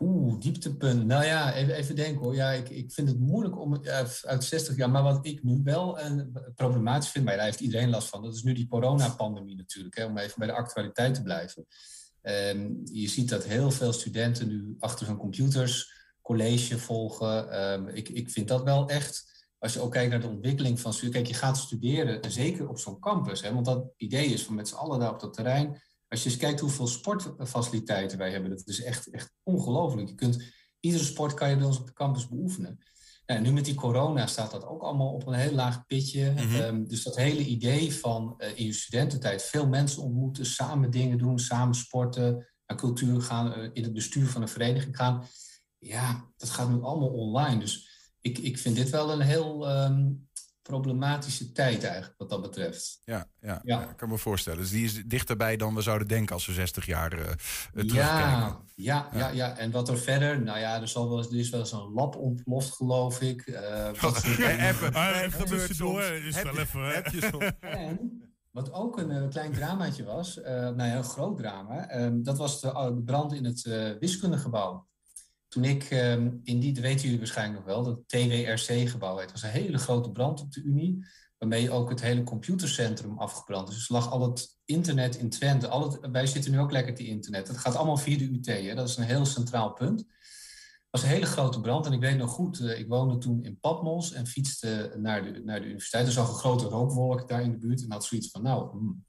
Oeh, 0.00 0.40
dieptepunt. 0.40 1.06
Nou 1.06 1.24
ja, 1.24 1.54
even, 1.54 1.74
even 1.74 1.96
denken 1.96 2.22
hoor. 2.22 2.34
Ja, 2.34 2.50
ik, 2.50 2.68
ik 2.68 2.92
vind 2.92 3.08
het 3.08 3.18
moeilijk 3.18 3.58
om 3.58 3.80
uit 4.22 4.44
60 4.44 4.76
jaar. 4.76 4.90
Maar 4.90 5.02
wat 5.02 5.26
ik 5.26 5.42
nu 5.42 5.60
wel 5.64 6.00
een, 6.00 6.38
problematisch 6.54 7.10
vind, 7.10 7.24
maar 7.24 7.36
daar 7.36 7.44
heeft 7.44 7.60
iedereen 7.60 7.90
last 7.90 8.08
van. 8.08 8.22
Dat 8.22 8.34
is 8.34 8.42
nu 8.42 8.52
die 8.52 8.68
coronapandemie 8.68 9.56
natuurlijk. 9.56 9.96
Hè, 9.96 10.04
om 10.04 10.18
even 10.18 10.38
bij 10.38 10.46
de 10.46 10.52
actualiteit 10.52 11.14
te 11.14 11.22
blijven. 11.22 11.66
Um, 12.22 12.80
je 12.84 13.08
ziet 13.08 13.28
dat 13.28 13.44
heel 13.44 13.70
veel 13.70 13.92
studenten 13.92 14.48
nu 14.48 14.76
achter 14.78 15.06
hun 15.06 15.16
computers 15.16 15.94
college 16.22 16.78
volgen. 16.78 17.62
Um, 17.72 17.88
ik, 17.88 18.08
ik 18.08 18.30
vind 18.30 18.48
dat 18.48 18.62
wel 18.62 18.88
echt. 18.88 19.34
Als 19.58 19.72
je 19.72 19.80
ook 19.80 19.92
kijkt 19.92 20.10
naar 20.10 20.20
de 20.20 20.28
ontwikkeling 20.28 20.80
van. 20.80 20.94
Kijk, 21.10 21.26
je 21.26 21.34
gaat 21.34 21.56
studeren, 21.56 22.30
zeker 22.30 22.68
op 22.68 22.78
zo'n 22.78 23.00
campus. 23.00 23.42
Hè, 23.42 23.52
want 23.52 23.66
dat 23.66 23.84
idee 23.96 24.26
is 24.26 24.44
van 24.44 24.54
met 24.54 24.68
z'n 24.68 24.74
allen 24.74 24.98
daar 24.98 25.12
op 25.12 25.20
dat 25.20 25.34
terrein 25.34 25.82
als 26.08 26.22
je 26.22 26.30
eens 26.30 26.38
kijkt 26.38 26.60
hoeveel 26.60 26.86
sportfaciliteiten 26.86 28.18
wij 28.18 28.30
hebben, 28.30 28.50
dat 28.50 28.68
is 28.68 28.82
echt, 28.82 29.10
echt 29.10 29.32
ongelooflijk. 29.42 30.08
Je 30.08 30.14
kunt, 30.14 30.42
iedere 30.80 31.04
sport 31.04 31.34
kan 31.34 31.50
je 31.50 31.56
bij 31.56 31.66
ons 31.66 31.78
op 31.78 31.86
de 31.86 31.92
campus 31.92 32.28
beoefenen. 32.28 32.78
Nou, 33.26 33.40
nu 33.40 33.52
met 33.52 33.64
die 33.64 33.74
corona 33.74 34.26
staat 34.26 34.50
dat 34.50 34.66
ook 34.66 34.82
allemaal 34.82 35.12
op 35.12 35.26
een 35.26 35.34
heel 35.34 35.52
laag 35.52 35.86
pitje. 35.86 36.30
Mhm. 36.30 36.54
Ehm, 36.54 36.84
dus 36.84 37.02
dat 37.02 37.16
hele 37.16 37.44
idee 37.44 37.94
van 37.94 38.34
uh, 38.38 38.58
in 38.58 38.66
je 38.66 38.72
studententijd 38.72 39.42
veel 39.42 39.68
mensen 39.68 40.02
ontmoeten, 40.02 40.46
samen 40.46 40.90
dingen 40.90 41.18
doen, 41.18 41.38
samen 41.38 41.74
sporten, 41.74 42.46
naar 42.66 42.78
cultuur 42.78 43.20
gaan, 43.20 43.58
uh, 43.58 43.70
in 43.72 43.82
het 43.82 43.92
bestuur 43.92 44.26
van 44.26 44.42
een 44.42 44.48
vereniging 44.48 44.96
gaan. 44.96 45.26
Ja, 45.78 46.32
dat 46.36 46.50
gaat 46.50 46.68
nu 46.68 46.82
allemaal 46.82 47.08
online. 47.08 47.60
Dus 47.60 47.88
ik, 48.20 48.38
ik 48.38 48.58
vind 48.58 48.76
dit 48.76 48.90
wel 48.90 49.12
een 49.12 49.20
heel 49.20 49.70
um, 49.84 50.25
problematische 50.66 51.52
tijd 51.52 51.84
eigenlijk, 51.84 52.14
wat 52.18 52.28
dat 52.28 52.42
betreft. 52.42 53.00
Ja, 53.04 53.26
ja, 53.40 53.60
ja. 53.64 53.90
ik 53.90 53.96
kan 53.96 54.08
me 54.08 54.18
voorstellen. 54.18 54.58
Dus 54.58 54.70
die 54.70 54.84
is 54.84 55.04
dichterbij 55.04 55.56
dan 55.56 55.74
we 55.74 55.80
zouden 55.80 56.08
denken 56.08 56.34
als 56.34 56.46
we 56.46 56.52
60 56.52 56.86
jaar 56.86 57.12
uh, 57.12 57.24
terugkijken. 57.72 57.96
Ja, 57.96 58.62
ja, 58.74 59.08
ja, 59.12 59.28
ja, 59.28 59.56
en 59.56 59.70
wat 59.70 59.88
er 59.88 59.98
verder, 59.98 60.42
nou 60.42 60.58
ja, 60.58 60.80
er, 60.80 60.88
zal 60.88 61.08
wel, 61.08 61.18
er 61.18 61.36
is 61.36 61.50
wel 61.50 61.60
eens 61.60 61.72
een 61.72 61.92
lab 61.92 62.16
ontploft, 62.16 62.74
geloof 62.74 63.20
ik. 63.20 63.46
Uh, 63.46 63.88
wat 64.00 64.24
even, 64.24 65.22
even 65.22 65.46
tussendoor, 65.46 66.02
is 66.02 66.42
wel 66.42 66.58
even... 66.58 66.94
Heb 66.94 67.06
je 67.06 67.54
en, 67.60 68.22
wat 68.50 68.72
ook 68.72 68.98
een 68.98 69.28
klein 69.28 69.52
dramaatje 69.52 70.04
was, 70.04 70.36
nou 70.44 70.82
ja, 70.82 70.96
een 70.96 71.04
groot 71.04 71.36
drama, 71.36 71.88
ehm, 71.88 72.22
dat 72.22 72.38
was 72.38 72.60
de, 72.60 72.72
de, 72.72 73.02
brand 73.04 73.32
in 73.32 73.44
het 73.44 73.62
wiskundegebouw. 74.00 74.86
Toen 75.48 75.64
ik 75.64 75.90
um, 75.90 76.40
in 76.42 76.60
die, 76.60 76.72
dat 76.72 76.82
weten 76.82 77.02
jullie 77.02 77.18
waarschijnlijk 77.18 77.58
nog 77.58 77.74
wel, 77.74 77.82
dat 77.82 77.98
TWRC-gebouw 78.06 79.18
Het 79.18 79.32
was 79.32 79.42
een 79.42 79.50
hele 79.50 79.78
grote 79.78 80.10
brand 80.10 80.40
op 80.40 80.52
de 80.52 80.62
Unie, 80.62 81.04
waarmee 81.38 81.70
ook 81.70 81.90
het 81.90 82.00
hele 82.00 82.22
computercentrum 82.22 83.18
afgebrand 83.18 83.68
is. 83.68 83.74
Dus 83.74 83.88
lag 83.88 84.10
al 84.10 84.22
het 84.22 84.58
internet 84.64 85.16
in 85.16 85.30
Twente. 85.30 85.68
Al 85.68 85.90
het, 85.90 86.10
wij 86.10 86.26
zitten 86.26 86.50
nu 86.50 86.58
ook 86.58 86.70
lekker 86.70 86.94
te 86.94 87.06
internet. 87.06 87.46
Dat 87.46 87.56
gaat 87.56 87.76
allemaal 87.76 87.96
via 87.96 88.18
de 88.18 88.30
UT. 88.30 88.46
Hè? 88.46 88.74
Dat 88.74 88.88
is 88.88 88.96
een 88.96 89.04
heel 89.04 89.26
centraal 89.26 89.72
punt. 89.72 90.00
Het 90.00 90.90
was 90.90 91.02
een 91.02 91.08
hele 91.08 91.26
grote 91.26 91.60
brand. 91.60 91.86
En 91.86 91.92
ik 91.92 92.00
weet 92.00 92.16
nog 92.16 92.30
goed, 92.30 92.60
uh, 92.60 92.78
ik 92.78 92.88
woonde 92.88 93.18
toen 93.18 93.44
in 93.44 93.58
Patmos 93.60 94.12
en 94.12 94.26
fietste 94.26 94.94
naar 94.98 95.32
de, 95.32 95.42
naar 95.44 95.60
de 95.60 95.66
universiteit. 95.66 96.06
Er 96.06 96.12
zag 96.12 96.28
een 96.28 96.34
grote 96.34 96.64
rookwolk 96.64 97.28
daar 97.28 97.42
in 97.42 97.50
de 97.50 97.58
buurt. 97.58 97.82
En 97.82 97.92
had 97.92 98.04
zoiets 98.04 98.30
van, 98.30 98.42
nou, 98.42 98.70
hmm, 98.70 99.04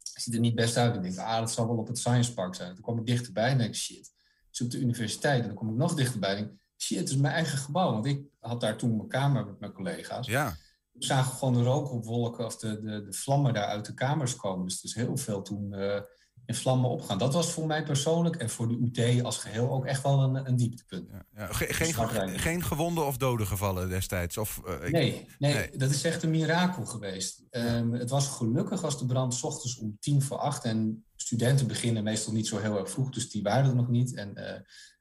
ziet 0.00 0.34
er 0.34 0.40
niet 0.40 0.54
best 0.54 0.76
uit. 0.76 0.94
Ik 0.94 1.02
denk, 1.02 1.16
ah, 1.16 1.38
dat 1.38 1.52
zal 1.52 1.66
wel 1.66 1.76
op 1.76 1.86
het 1.86 1.98
Science 1.98 2.34
Park 2.34 2.54
zijn. 2.54 2.74
Toen 2.74 2.84
kwam 2.84 2.98
ik 2.98 3.06
dichterbij 3.06 3.58
en 3.58 3.74
shit, 3.74 4.13
op 4.62 4.70
de 4.70 4.78
universiteit. 4.78 5.40
En 5.40 5.46
dan 5.46 5.56
kom 5.56 5.68
ik 5.68 5.74
nog 5.74 5.94
dichterbij. 5.94 6.30
En 6.30 6.36
denk, 6.36 6.52
shit, 6.76 6.98
het 6.98 7.08
is 7.08 7.16
mijn 7.16 7.34
eigen 7.34 7.58
gebouw. 7.58 7.92
Want 7.92 8.06
ik 8.06 8.22
had 8.40 8.60
daar 8.60 8.76
toen 8.76 8.96
mijn 8.96 9.08
kamer 9.08 9.46
met 9.46 9.60
mijn 9.60 9.72
collega's. 9.72 10.26
Ja. 10.26 10.56
We 10.92 11.04
zagen 11.04 11.36
gewoon 11.36 11.54
de 11.54 11.62
rookopwolken 11.62 12.44
of 12.44 12.56
de, 12.56 12.80
de, 12.80 13.04
de 13.04 13.12
vlammen 13.12 13.54
daar 13.54 13.66
uit 13.66 13.86
de 13.86 13.94
kamers 13.94 14.36
komen. 14.36 14.66
Dus 14.66 14.78
er 14.78 14.84
is 14.84 14.94
heel 14.94 15.16
veel 15.16 15.42
toen 15.42 15.72
uh, 15.72 16.00
in 16.46 16.54
vlammen 16.54 16.90
opgaan. 16.90 17.18
Dat 17.18 17.34
was 17.34 17.52
voor 17.52 17.66
mij 17.66 17.82
persoonlijk 17.82 18.36
en 18.36 18.50
voor 18.50 18.68
de 18.68 18.90
UT 18.92 19.24
als 19.24 19.38
geheel 19.38 19.70
ook 19.70 19.86
echt 19.86 20.02
wel 20.02 20.22
een, 20.22 20.48
een 20.48 20.56
dieptepunt. 20.56 21.08
Ja, 21.10 21.26
ja. 21.34 21.48
geen, 21.52 22.38
geen 22.38 22.62
gewonden 22.62 23.06
of 23.06 23.16
doden 23.16 23.46
gevallen 23.46 23.88
destijds? 23.88 24.38
Of, 24.38 24.60
uh, 24.66 24.86
ik... 24.86 24.92
nee, 24.92 25.28
nee, 25.38 25.54
nee, 25.54 25.76
dat 25.76 25.90
is 25.90 26.04
echt 26.04 26.22
een 26.22 26.30
mirakel 26.30 26.84
geweest. 26.84 27.42
Um, 27.50 27.92
het 27.92 28.10
was 28.10 28.28
gelukkig 28.28 28.84
als 28.84 28.98
de 28.98 29.06
brand 29.06 29.34
s 29.34 29.42
ochtends 29.42 29.78
om 29.78 29.96
tien 30.00 30.22
voor 30.22 30.38
acht 30.38 30.64
en 30.64 31.04
studenten 31.16 31.66
beginnen 31.66 32.04
meestal 32.04 32.32
niet 32.32 32.46
zo 32.46 32.58
heel 32.58 32.78
erg 32.78 32.90
vroeg, 32.90 33.10
dus 33.10 33.30
die 33.30 33.42
waren 33.42 33.70
er 33.70 33.76
nog 33.76 33.88
niet. 33.88 34.14
En 34.14 34.32
uh, 34.34 34.44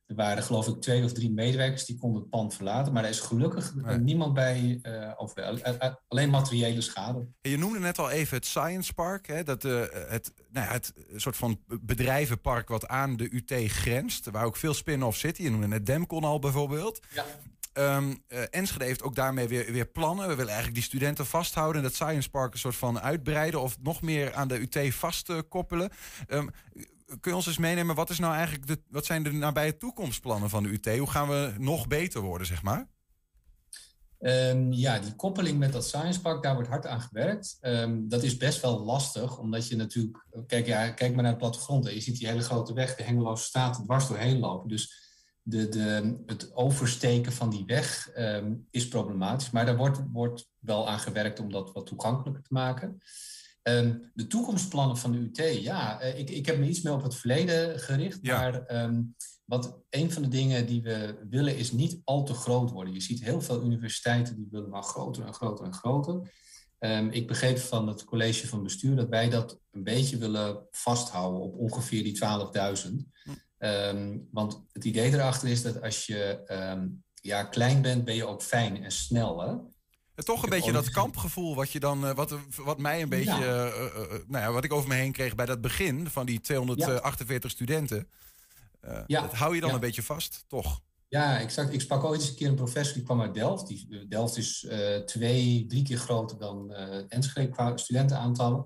er 0.05 0.15
waren 0.15 0.43
geloof 0.43 0.67
ik 0.67 0.81
twee 0.81 1.03
of 1.03 1.13
drie 1.13 1.31
medewerkers 1.31 1.85
die 1.85 1.97
konden 1.97 2.21
het 2.21 2.29
pand 2.29 2.55
verlaten. 2.55 2.93
Maar 2.93 3.03
er 3.03 3.09
is 3.09 3.19
gelukkig 3.19 3.73
niemand 3.99 4.33
bij, 4.33 4.79
uh, 4.83 5.11
of, 5.17 5.33
alleen 6.07 6.29
materiële 6.29 6.81
schade. 6.81 7.27
Je 7.41 7.57
noemde 7.57 7.79
net 7.79 7.99
al 7.99 8.09
even 8.09 8.37
het 8.37 8.45
Science 8.45 8.93
Park. 8.93 9.27
Hè, 9.27 9.43
dat, 9.43 9.63
uh, 9.63 9.81
het, 9.91 10.33
nou 10.49 10.67
ja, 10.67 10.71
het 10.71 10.93
soort 11.15 11.37
van 11.37 11.59
bedrijvenpark 11.81 12.67
wat 12.67 12.87
aan 12.87 13.17
de 13.17 13.33
UT 13.33 13.71
grenst. 13.71 14.29
Waar 14.29 14.45
ook 14.45 14.57
veel 14.57 14.73
spin-offs 14.73 15.19
zitten. 15.19 15.43
Je 15.43 15.49
noemde 15.49 15.67
net 15.67 15.85
Demcon 15.85 16.23
al 16.23 16.39
bijvoorbeeld. 16.39 16.99
Ja. 17.13 17.25
Um, 17.73 18.23
uh, 18.27 18.39
Enschede 18.49 18.85
heeft 18.85 19.03
ook 19.03 19.15
daarmee 19.15 19.47
weer, 19.47 19.71
weer 19.71 19.85
plannen. 19.85 20.27
We 20.27 20.35
willen 20.35 20.51
eigenlijk 20.51 20.75
die 20.75 20.83
studenten 20.83 21.25
vasthouden 21.25 21.77
en 21.77 21.87
dat 21.87 21.93
Science 21.95 22.29
Park 22.29 22.53
een 22.53 22.59
soort 22.59 22.75
van 22.75 22.99
uitbreiden 22.99 23.61
of 23.61 23.77
nog 23.81 24.01
meer 24.01 24.33
aan 24.33 24.47
de 24.47 24.59
UT 24.59 24.93
vastkoppelen. 24.93 25.89
Um, 26.27 26.49
kun 27.05 27.31
je 27.31 27.35
ons 27.35 27.47
eens 27.47 27.57
meenemen, 27.57 27.95
wat, 27.95 28.09
is 28.09 28.19
nou 28.19 28.33
eigenlijk 28.33 28.67
de, 28.67 28.81
wat 28.89 29.05
zijn 29.05 29.23
de 29.23 29.31
nabije 29.31 29.77
toekomstplannen 29.77 30.49
van 30.49 30.63
de 30.63 30.69
UT? 30.69 30.97
Hoe 30.97 31.09
gaan 31.09 31.27
we 31.27 31.53
nog 31.57 31.87
beter 31.87 32.21
worden, 32.21 32.47
zeg 32.47 32.63
maar? 32.63 32.91
Um, 34.19 34.71
ja, 34.71 34.99
die 34.99 35.15
koppeling 35.15 35.59
met 35.59 35.71
dat 35.71 35.85
Science 35.85 36.21
Park, 36.21 36.43
daar 36.43 36.53
wordt 36.53 36.69
hard 36.69 36.85
aan 36.85 37.01
gewerkt. 37.01 37.57
Um, 37.61 38.09
dat 38.09 38.23
is 38.23 38.37
best 38.37 38.61
wel 38.61 38.79
lastig, 38.79 39.37
omdat 39.37 39.67
je 39.67 39.75
natuurlijk... 39.75 40.25
Kijk, 40.47 40.65
ja, 40.65 40.89
kijk 40.89 41.13
maar 41.13 41.21
naar 41.21 41.31
het 41.31 41.41
plattegrond. 41.41 41.89
Je 41.89 42.01
ziet 42.01 42.17
die 42.17 42.27
hele 42.27 42.41
grote 42.41 42.73
weg, 42.73 42.95
de 42.95 43.03
Hengeloze 43.03 43.43
Staten, 43.43 43.83
dwars 43.83 44.07
doorheen 44.07 44.39
lopen. 44.39 44.69
Dus 44.69 45.01
de, 45.41 45.69
de, 45.69 46.21
het 46.25 46.55
oversteken 46.55 47.31
van 47.31 47.49
die 47.49 47.65
weg 47.65 48.09
um, 48.15 48.67
is 48.71 48.87
problematisch. 48.87 49.51
Maar 49.51 49.65
daar 49.65 49.77
wordt, 49.77 50.01
wordt 50.11 50.49
wel 50.59 50.89
aan 50.89 50.99
gewerkt 50.99 51.39
om 51.39 51.51
dat 51.51 51.71
wat 51.71 51.85
toegankelijker 51.85 52.43
te 52.43 52.53
maken. 52.53 53.01
Um, 53.63 54.11
de 54.13 54.27
toekomstplannen 54.27 54.97
van 54.97 55.11
de 55.11 55.17
UT, 55.17 55.63
ja, 55.63 56.03
uh, 56.03 56.19
ik, 56.19 56.29
ik 56.29 56.45
heb 56.45 56.57
me 56.57 56.67
iets 56.67 56.81
meer 56.81 56.93
op 56.93 57.03
het 57.03 57.15
verleden 57.15 57.79
gericht. 57.79 58.19
Ja. 58.21 58.39
Maar 58.39 58.83
um, 58.83 59.15
wat 59.45 59.79
een 59.89 60.11
van 60.11 60.21
de 60.21 60.27
dingen 60.27 60.65
die 60.65 60.81
we 60.81 61.25
willen 61.29 61.57
is 61.57 61.71
niet 61.71 62.01
al 62.03 62.23
te 62.23 62.33
groot 62.33 62.71
worden. 62.71 62.93
Je 62.93 63.01
ziet 63.01 63.23
heel 63.23 63.41
veel 63.41 63.63
universiteiten 63.63 64.35
die 64.35 64.47
willen 64.51 64.69
maar 64.69 64.83
groter 64.83 65.25
en 65.25 65.33
groter 65.33 65.65
en 65.65 65.73
groter. 65.73 66.31
Um, 66.79 67.09
ik 67.09 67.27
begreep 67.27 67.57
van 67.57 67.87
het 67.87 68.03
college 68.03 68.47
van 68.47 68.63
bestuur 68.63 68.95
dat 68.95 69.09
wij 69.09 69.29
dat 69.29 69.59
een 69.71 69.83
beetje 69.83 70.17
willen 70.17 70.67
vasthouden 70.71 71.41
op 71.41 71.55
ongeveer 71.55 72.03
die 72.03 72.19
12.000. 72.77 72.91
Hm. 73.23 73.65
Um, 73.65 74.27
want 74.31 74.63
het 74.71 74.85
idee 74.85 75.13
erachter 75.13 75.49
is 75.49 75.61
dat 75.61 75.81
als 75.81 76.05
je 76.05 76.41
um, 76.75 77.03
ja, 77.21 77.43
klein 77.43 77.81
bent, 77.81 78.05
ben 78.05 78.15
je 78.15 78.27
ook 78.27 78.41
fijn 78.41 78.83
en 78.83 78.91
snel. 78.91 79.41
Hè? 79.41 79.55
Ja, 80.15 80.23
toch 80.23 80.43
een 80.43 80.49
beetje 80.49 80.71
dat 80.71 80.89
kampgevoel 80.89 81.55
wat 81.55 81.71
je 81.71 81.79
dan, 81.79 82.05
uh, 82.05 82.11
wat, 82.11 82.35
wat 82.55 82.77
mij 82.77 83.01
een 83.01 83.09
beetje, 83.09 83.39
ja. 83.39 83.67
Uh, 83.67 83.83
uh, 83.83 84.11
nou 84.27 84.43
ja, 84.43 84.51
wat 84.51 84.63
ik 84.63 84.73
over 84.73 84.89
me 84.89 84.95
heen 84.95 85.11
kreeg 85.11 85.35
bij 85.35 85.45
dat 85.45 85.61
begin 85.61 86.09
van 86.09 86.25
die 86.25 86.41
248 86.41 87.49
ja. 87.49 87.55
studenten. 87.55 88.07
dat 89.07 89.33
hou 89.33 89.55
je 89.55 89.61
dan 89.61 89.73
een 89.73 89.79
beetje 89.79 90.03
vast, 90.03 90.45
toch? 90.47 90.81
Ja, 91.07 91.39
exact. 91.39 91.73
Ik 91.73 91.81
sprak 91.81 92.03
ooit 92.03 92.21
eens 92.21 92.29
een 92.29 92.35
keer 92.35 92.47
een 92.47 92.55
professor 92.55 92.93
die 92.93 93.03
kwam 93.03 93.21
uit 93.21 93.33
Delft. 93.33 93.67
Die, 93.67 94.07
Delft 94.07 94.37
is 94.37 94.67
twee, 95.05 95.65
drie 95.67 95.83
keer 95.83 95.97
groter 95.97 96.37
dan 96.37 96.73
Enschede 97.07 97.49
qua 97.49 97.77
studentenaantallen. 97.77 98.65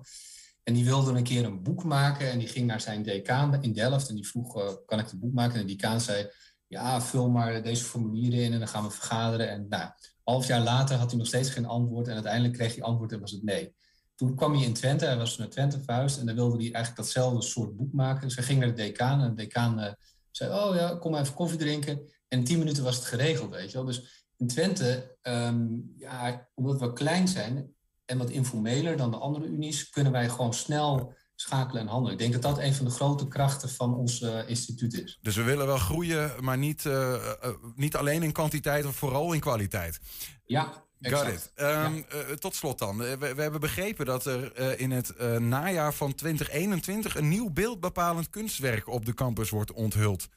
En 0.64 0.74
die 0.74 0.84
wilde 0.84 1.12
een 1.12 1.22
keer 1.22 1.44
een 1.44 1.62
boek 1.62 1.84
maken 1.84 2.30
en 2.30 2.38
die 2.38 2.48
ging 2.48 2.66
naar 2.66 2.80
zijn 2.80 3.02
decaan 3.02 3.62
in 3.62 3.72
Delft 3.72 4.08
en 4.08 4.14
die 4.14 4.28
vroeg, 4.28 4.84
kan 4.86 4.98
ik 4.98 5.10
een 5.10 5.18
boek 5.18 5.32
maken? 5.32 5.60
En 5.60 5.66
de 5.66 5.72
decaan 5.72 6.00
zei, 6.00 6.30
ja, 6.66 7.00
vul 7.00 7.28
maar 7.28 7.62
deze 7.62 7.84
formulieren 7.84 8.38
in 8.38 8.52
en 8.52 8.58
dan 8.58 8.68
gaan 8.68 8.84
we 8.84 8.90
vergaderen. 8.90 9.50
En 9.50 9.66
nou, 9.68 9.90
half 10.28 10.46
jaar 10.46 10.60
later 10.60 10.96
had 10.96 11.08
hij 11.08 11.18
nog 11.18 11.26
steeds 11.26 11.50
geen 11.50 11.66
antwoord 11.66 12.08
en 12.08 12.14
uiteindelijk 12.14 12.54
kreeg 12.54 12.74
hij 12.74 12.84
antwoord 12.84 13.12
en 13.12 13.20
was 13.20 13.30
het 13.30 13.42
nee. 13.42 13.74
Toen 14.14 14.34
kwam 14.34 14.54
hij 14.54 14.64
in 14.64 14.72
Twente, 14.72 15.04
hij 15.04 15.16
was 15.16 15.36
naar 15.36 15.48
Twente 15.48 15.80
verhuisd 15.80 16.18
en 16.18 16.26
dan 16.26 16.34
wilde 16.34 16.56
hij 16.56 16.72
eigenlijk 16.72 16.96
datzelfde 16.96 17.42
soort 17.42 17.76
boek 17.76 17.92
maken. 17.92 18.26
Dus 18.26 18.36
hij 18.36 18.44
ging 18.44 18.58
naar 18.58 18.68
de 18.68 18.74
decaan 18.74 19.20
en 19.20 19.28
de 19.28 19.42
decaan 19.42 19.80
uh, 19.80 19.92
zei, 20.30 20.52
oh 20.52 20.74
ja, 20.74 20.96
kom 21.00 21.14
even 21.14 21.34
koffie 21.34 21.58
drinken. 21.58 21.92
En 22.28 22.38
in 22.38 22.44
tien 22.44 22.58
minuten 22.58 22.84
was 22.84 22.96
het 22.96 23.04
geregeld, 23.04 23.50
weet 23.50 23.70
je 23.70 23.76
wel. 23.76 23.86
Dus 23.86 24.26
in 24.36 24.46
Twente, 24.46 25.16
um, 25.22 25.92
ja, 25.96 26.48
omdat 26.54 26.80
we 26.80 26.92
klein 26.92 27.28
zijn 27.28 27.74
en 28.04 28.18
wat 28.18 28.30
informeler 28.30 28.96
dan 28.96 29.10
de 29.10 29.16
andere 29.16 29.46
unies, 29.46 29.90
kunnen 29.90 30.12
wij 30.12 30.28
gewoon 30.28 30.54
snel 30.54 31.14
schakelen 31.40 31.82
en 31.82 31.88
handelen. 31.88 32.12
Ik 32.12 32.18
denk 32.18 32.32
dat 32.32 32.42
dat 32.42 32.64
een 32.64 32.74
van 32.74 32.84
de 32.84 32.90
grote 32.90 33.28
krachten 33.28 33.68
van 33.68 33.94
ons 33.94 34.20
uh, 34.20 34.48
instituut 34.48 34.94
is. 34.94 35.18
Dus 35.22 35.36
we 35.36 35.42
willen 35.42 35.66
wel 35.66 35.78
groeien, 35.78 36.32
maar 36.40 36.58
niet, 36.58 36.84
uh, 36.84 36.92
uh, 36.94 37.50
niet 37.74 37.96
alleen 37.96 38.22
in 38.22 38.32
kwantiteit, 38.32 38.84
maar 38.84 38.92
vooral 38.92 39.32
in 39.32 39.40
kwaliteit. 39.40 40.00
Ja, 40.44 40.86
Got 41.00 41.26
it. 41.26 41.52
Um, 41.56 42.04
ja. 42.08 42.34
tot 42.38 42.54
slot 42.54 42.78
dan. 42.78 42.96
We, 42.96 43.16
we, 43.18 43.42
hebben 43.42 43.60
begrepen 43.60 44.06
dat 44.06 44.24
er 44.24 44.78
in 44.78 44.90
het 44.90 45.18
najaar 45.38 45.94
van 45.94 46.14
2021 46.14 47.16
een 47.16 47.28
nieuw 47.28 47.50
beeldbepalend 47.50 48.30
kunstwerk 48.30 48.88
op 48.88 49.06
de 49.06 49.14
campus 49.14 49.50
wordt 49.50 49.72
onthuld. 49.72 50.28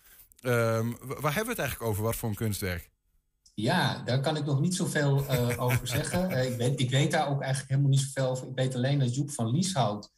Um, 0.42 0.98
waar 1.00 1.34
hebben 1.34 1.44
we 1.44 1.50
het 1.50 1.60
eigenlijk 1.60 1.82
over? 1.82 2.04
Wat 2.04 2.16
voor 2.16 2.30
een 2.30 2.36
kunstwerk? 2.36 2.90
Ja, 3.54 4.02
daar 4.06 4.20
kan 4.20 4.38
ik 4.38 4.46
nog 4.46 4.60
niet 4.60 4.76
zoveel 4.76 5.30
over 5.58 5.88
zeggen. 5.88 6.30
ik, 6.52 6.58
weet, 6.58 6.80
ik 6.80 6.90
weet 6.90 7.12
daar 7.12 7.30
ook 7.30 7.42
eigenlijk 7.42 7.70
helemaal 7.70 7.92
niet 7.92 8.00
zoveel 8.00 8.30
over. 8.30 8.48
Ik 8.48 8.56
weet 8.56 8.76
alleen 8.76 9.00
dat 9.00 9.16
Joep 9.16 9.32
van 9.32 9.52
Lieshout 9.52 10.12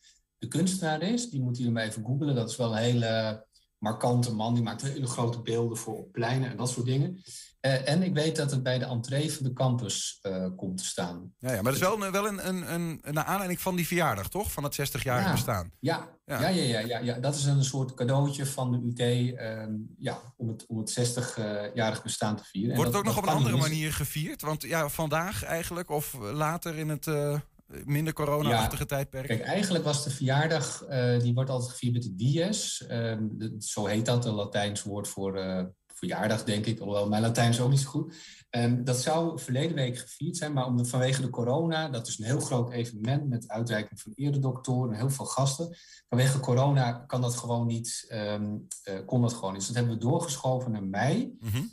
de 0.44 0.50
kunstenaar 0.50 1.02
is. 1.02 1.30
Die 1.30 1.42
moet 1.42 1.58
jullie 1.58 1.72
maar 1.72 1.84
even 1.84 2.06
googlen. 2.06 2.36
Dat 2.36 2.50
is 2.50 2.56
wel 2.56 2.72
een 2.72 2.84
hele 2.84 3.46
markante 3.78 4.34
man. 4.34 4.54
Die 4.54 4.64
maakt 4.64 4.82
hele 4.82 5.08
grote 5.08 5.42
beelden 5.42 5.78
voor 5.78 5.98
op 5.98 6.12
pleinen 6.12 6.50
en 6.50 6.58
dat 6.58 6.70
soort 6.70 6.86
dingen. 6.86 7.22
Uh, 7.62 7.90
en 7.90 8.04
ik 8.04 8.14
weet 8.14 8.36
dat 8.36 8.52
het 8.52 8.64
bij 8.64 8.80
de 8.80 8.86
entree 8.86 9.34
van 9.34 9.44
de 9.44 9.54
campus 9.54 10.20
uh, 10.22 10.48
komt 10.56 10.78
te 10.78 10.86
staan. 10.86 11.34
Ja, 11.38 11.50
ja 11.50 11.62
maar 11.62 11.64
dat 11.64 11.74
is 11.74 11.80
wel, 11.80 12.04
een, 12.04 12.12
wel 12.12 12.28
een, 12.28 12.48
een, 12.48 12.74
een, 12.74 13.00
een 13.02 13.20
aanleiding 13.20 13.62
van 13.62 13.76
die 13.76 13.88
verjaardag, 13.88 14.30
toch? 14.30 14.52
Van 14.52 14.64
het 14.64 14.80
60-jarige 14.80 15.28
ja, 15.28 15.32
bestaan. 15.32 15.72
Ja, 15.80 16.10
ja. 16.26 16.40
Ja, 16.40 16.48
ja, 16.48 16.80
ja, 16.80 17.00
ja, 17.00 17.20
dat 17.20 17.36
is 17.36 17.46
een 17.46 17.64
soort 17.64 17.94
cadeautje 17.94 18.46
van 18.46 18.72
de 18.72 18.78
UT 18.78 19.00
uh, 19.00 19.64
ja, 19.98 20.20
om 20.38 20.48
het, 20.48 20.66
om 20.68 20.78
het 20.78 21.00
60-jarig 21.00 22.04
bestaan 22.04 22.36
te 22.36 22.44
vieren. 22.44 22.76
Wordt 22.76 22.90
het 22.90 23.00
ook 23.00 23.06
dat, 23.06 23.16
nog 23.16 23.24
op 23.24 23.30
een 23.30 23.38
andere 23.38 23.58
manier 23.58 23.94
gevierd? 23.94 24.42
Want 24.42 24.62
ja, 24.62 24.90
vandaag 24.90 25.44
eigenlijk 25.44 25.90
of 25.90 26.14
later 26.20 26.78
in 26.78 26.90
het 26.90 27.08
eh, 27.08 27.40
minder 27.86 28.14
corona-achtige 28.14 28.82
ja, 28.82 28.88
tijdperk? 28.88 29.28
Kijk, 29.28 29.42
eigenlijk 29.42 29.84
was 29.84 30.04
de 30.04 30.10
verjaardag, 30.10 30.86
uh, 30.90 31.20
die 31.20 31.34
wordt 31.34 31.50
altijd 31.50 31.72
gevierd 31.72 31.94
met 31.94 32.04
de 32.04 32.16
dies. 32.16 32.82
Uh, 32.82 32.90
de, 33.22 33.56
zo 33.60 33.86
heet 33.86 34.06
dat, 34.06 34.26
een 34.26 34.34
Latijns 34.34 34.84
woord 34.84 35.08
voor 35.08 35.38
uh, 35.38 35.64
verjaardag, 35.88 36.44
denk 36.44 36.66
ik. 36.66 36.80
Alhoewel 36.80 37.10
mijn 37.10 37.22
Latijn 37.22 37.50
is 37.50 37.60
ook 37.60 37.70
niet 37.70 37.80
zo 37.80 37.90
goed. 37.90 38.16
Um, 38.50 38.84
dat 38.84 39.02
zou 39.02 39.40
verleden 39.40 39.76
week 39.76 39.98
gevierd 39.98 40.38
zijn, 40.38 40.54
maar 40.54 40.66
omdat 40.66 40.88
vanwege 40.88 41.22
de 41.22 41.30
corona, 41.30 41.90
dat 41.90 42.08
is 42.08 42.20
een 42.20 42.26
heel 42.26 42.40
groot 42.40 42.72
evenement 42.72 43.30
met 43.30 43.48
uitreiking 43.48 44.02
van 44.02 44.12
eredoktoren 44.16 44.92
en 44.92 45.00
heel 45.00 45.10
veel 45.10 45.26
gasten. 45.26 45.78
Vanwege 46.10 46.40
corona 46.40 46.92
kan 46.92 47.22
dat 47.22 47.36
gewoon 47.36 47.68
niet, 47.68 48.06
um, 48.14 48.68
kon 49.06 49.22
dat 49.22 49.34
gewoon 49.34 49.52
niet. 49.52 49.60
Dus 49.60 49.68
dat 49.68 49.76
hebben 49.76 49.94
we 49.94 50.00
doorgeschoven 50.00 50.72
naar 50.72 50.84
mei. 50.84 51.38
Mm 51.40 51.50
-hmm. 51.50 51.72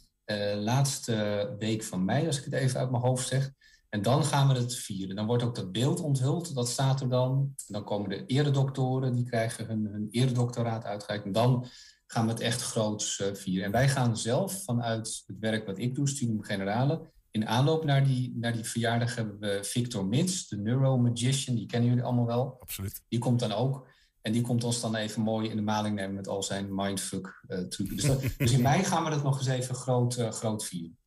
laatste 0.56 1.54
week 1.58 1.84
van 1.84 2.04
mei, 2.04 2.26
als 2.26 2.38
ik 2.38 2.44
het 2.44 2.54
even 2.54 2.80
uit 2.80 2.90
mijn 2.90 3.02
hoofd 3.02 3.26
zeg. 3.26 3.52
En 3.90 4.02
dan 4.02 4.24
gaan 4.24 4.48
we 4.48 4.54
het 4.54 4.74
vieren. 4.74 5.16
Dan 5.16 5.26
wordt 5.26 5.42
ook 5.42 5.54
dat 5.54 5.72
beeld 5.72 6.00
onthuld, 6.00 6.54
dat 6.54 6.68
staat 6.68 7.00
er 7.00 7.08
dan. 7.08 7.54
En 7.66 7.72
dan 7.72 7.84
komen 7.84 8.08
de 8.08 8.26
eredoktoren, 8.26 9.14
die 9.14 9.24
krijgen 9.24 9.66
hun, 9.66 9.84
hun 9.84 10.08
eredoctoraat 10.10 10.84
uitgereikt. 10.84 11.24
En 11.24 11.32
dan 11.32 11.66
gaan 12.06 12.24
we 12.24 12.32
het 12.32 12.40
echt 12.40 12.62
groots 12.62 13.18
uh, 13.18 13.34
vieren. 13.34 13.64
En 13.64 13.72
wij 13.72 13.88
gaan 13.88 14.16
zelf 14.16 14.64
vanuit 14.64 15.22
het 15.26 15.38
werk 15.40 15.66
wat 15.66 15.78
ik 15.78 15.94
doe, 15.94 16.08
Studium 16.08 16.42
Generale... 16.42 17.10
in 17.30 17.46
aanloop 17.46 17.84
naar 17.84 18.04
die, 18.04 18.36
naar 18.36 18.52
die 18.52 18.64
verjaardag 18.64 19.14
hebben 19.14 19.38
we 19.38 19.58
Victor 19.62 20.06
Mits, 20.06 20.48
de 20.48 20.56
neuromagician. 20.56 21.56
Die 21.56 21.66
kennen 21.66 21.88
jullie 21.88 22.04
allemaal 22.04 22.26
wel. 22.26 22.56
Absoluut. 22.60 23.04
Die 23.08 23.18
komt 23.18 23.40
dan 23.40 23.52
ook. 23.52 23.88
En 24.22 24.32
die 24.32 24.42
komt 24.42 24.64
ons 24.64 24.80
dan 24.80 24.94
even 24.94 25.22
mooi 25.22 25.48
in 25.48 25.56
de 25.56 25.62
maling 25.62 25.94
nemen 25.94 26.14
met 26.14 26.28
al 26.28 26.42
zijn 26.42 26.74
mindfuck 26.74 27.44
uh, 27.48 27.58
trucken. 27.58 27.96
Dus, 27.96 28.04
dat, 28.04 28.22
dus 28.38 28.52
in 28.52 28.62
mei 28.70 28.84
gaan 28.84 29.04
we 29.04 29.10
dat 29.10 29.22
nog 29.22 29.38
eens 29.38 29.46
even 29.46 29.74
groot, 29.74 30.18
uh, 30.18 30.30
groot 30.30 30.64
vieren. 30.64 30.98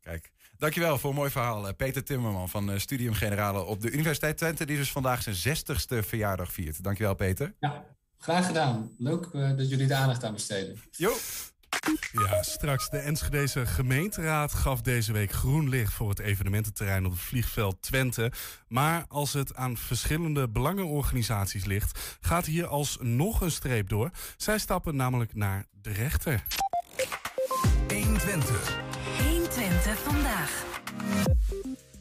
Kijk, 0.00 0.32
Dankjewel 0.58 0.98
voor 0.98 1.10
een 1.10 1.16
mooi 1.16 1.30
verhaal. 1.30 1.74
Peter 1.74 2.04
Timmerman 2.04 2.48
van 2.48 2.80
Studium 2.80 3.14
Generale 3.14 3.62
op 3.62 3.80
de 3.80 3.90
Universiteit 3.90 4.36
Twente... 4.36 4.66
die 4.66 4.76
dus 4.76 4.92
vandaag 4.92 5.22
zijn 5.22 5.56
60ste 5.58 6.06
verjaardag 6.06 6.52
viert. 6.52 6.82
Dankjewel, 6.82 7.14
Peter. 7.14 7.54
Ja, 7.60 7.84
graag 8.18 8.46
gedaan. 8.46 8.90
Leuk 8.98 9.28
uh, 9.32 9.56
dat 9.56 9.68
jullie 9.68 9.86
de 9.86 9.94
aandacht 9.94 10.24
aan 10.24 10.32
besteden. 10.32 10.78
Jo. 10.90 11.12
Ja, 12.12 12.42
straks 12.42 12.88
de 12.90 12.98
Enschedeze 12.98 13.66
gemeenteraad 13.66 14.52
gaf 14.52 14.80
deze 14.80 15.12
week 15.12 15.32
groen 15.32 15.68
licht 15.68 15.92
voor 15.92 16.08
het 16.08 16.18
evenemententerrein 16.18 17.06
op 17.06 17.12
het 17.12 17.20
vliegveld 17.20 17.82
Twente. 17.82 18.32
Maar 18.68 19.04
als 19.08 19.32
het 19.32 19.54
aan 19.54 19.76
verschillende 19.76 20.48
belangenorganisaties 20.48 21.64
ligt, 21.64 22.18
gaat 22.20 22.46
hier 22.46 22.66
alsnog 22.66 23.40
een 23.40 23.50
streep 23.50 23.88
door. 23.88 24.10
Zij 24.36 24.58
stappen 24.58 24.96
namelijk 24.96 25.34
naar 25.34 25.64
de 25.82 25.92
rechter. 25.92 26.42
120. 27.88 28.85
120 29.76 30.12
vandaag. 30.12 30.64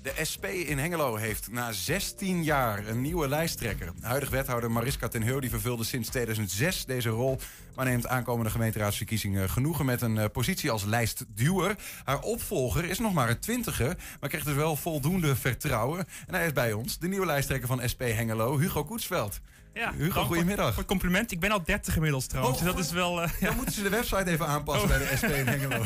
De 0.01 0.25
SP 0.31 0.45
in 0.45 0.77
Hengelo 0.77 1.15
heeft 1.15 1.51
na 1.51 1.71
16 1.71 2.43
jaar 2.43 2.87
een 2.87 3.01
nieuwe 3.01 3.27
lijsttrekker. 3.27 3.91
Huidig 4.01 4.29
wethouder 4.29 4.71
Mariska 4.71 5.07
ten 5.07 5.21
Heel 5.21 5.39
die 5.39 5.49
vervulde 5.49 5.83
sinds 5.83 6.09
2006 6.09 6.85
deze 6.85 7.09
rol... 7.09 7.39
maar 7.75 7.85
neemt 7.85 8.07
aankomende 8.07 8.51
gemeenteraadsverkiezingen 8.51 9.49
genoegen 9.49 9.85
met 9.85 10.01
een 10.01 10.15
uh, 10.15 10.25
positie 10.31 10.71
als 10.71 10.83
lijstduwer. 10.83 11.75
Haar 12.03 12.21
opvolger 12.21 12.85
is 12.85 12.99
nog 12.99 13.13
maar 13.13 13.29
een 13.29 13.39
twintiger, 13.39 13.97
maar 14.19 14.29
krijgt 14.29 14.47
dus 14.47 14.55
wel 14.55 14.75
voldoende 14.75 15.35
vertrouwen. 15.35 16.05
En 16.27 16.33
hij 16.33 16.45
is 16.45 16.53
bij 16.53 16.73
ons, 16.73 16.97
de 16.97 17.07
nieuwe 17.07 17.25
lijsttrekker 17.25 17.67
van 17.67 17.89
SP 17.91 18.01
Hengelo, 18.01 18.57
Hugo 18.57 18.83
Koetsveld. 18.83 19.39
Ja, 19.75 19.93
Hugo, 19.93 20.23
goedemiddag. 20.23 20.67
Voor 20.67 20.77
het 20.77 20.87
compliment. 20.87 21.31
Ik 21.31 21.39
ben 21.39 21.51
al 21.51 21.63
30 21.63 21.95
inmiddels 21.95 22.27
trouwens. 22.27 22.59
Oh, 22.59 22.65
dat 22.65 22.79
is 22.79 22.91
wel, 22.91 23.23
uh, 23.23 23.27
dan 23.39 23.49
ja. 23.49 23.55
moeten 23.55 23.73
ze 23.73 23.83
de 23.83 23.89
website 23.89 24.25
even 24.25 24.47
aanpassen 24.47 24.89
oh. 24.89 24.97
bij 24.97 25.09
de 25.09 25.17
SP 25.19 25.23
in 25.23 25.47
Hengelo. 25.47 25.83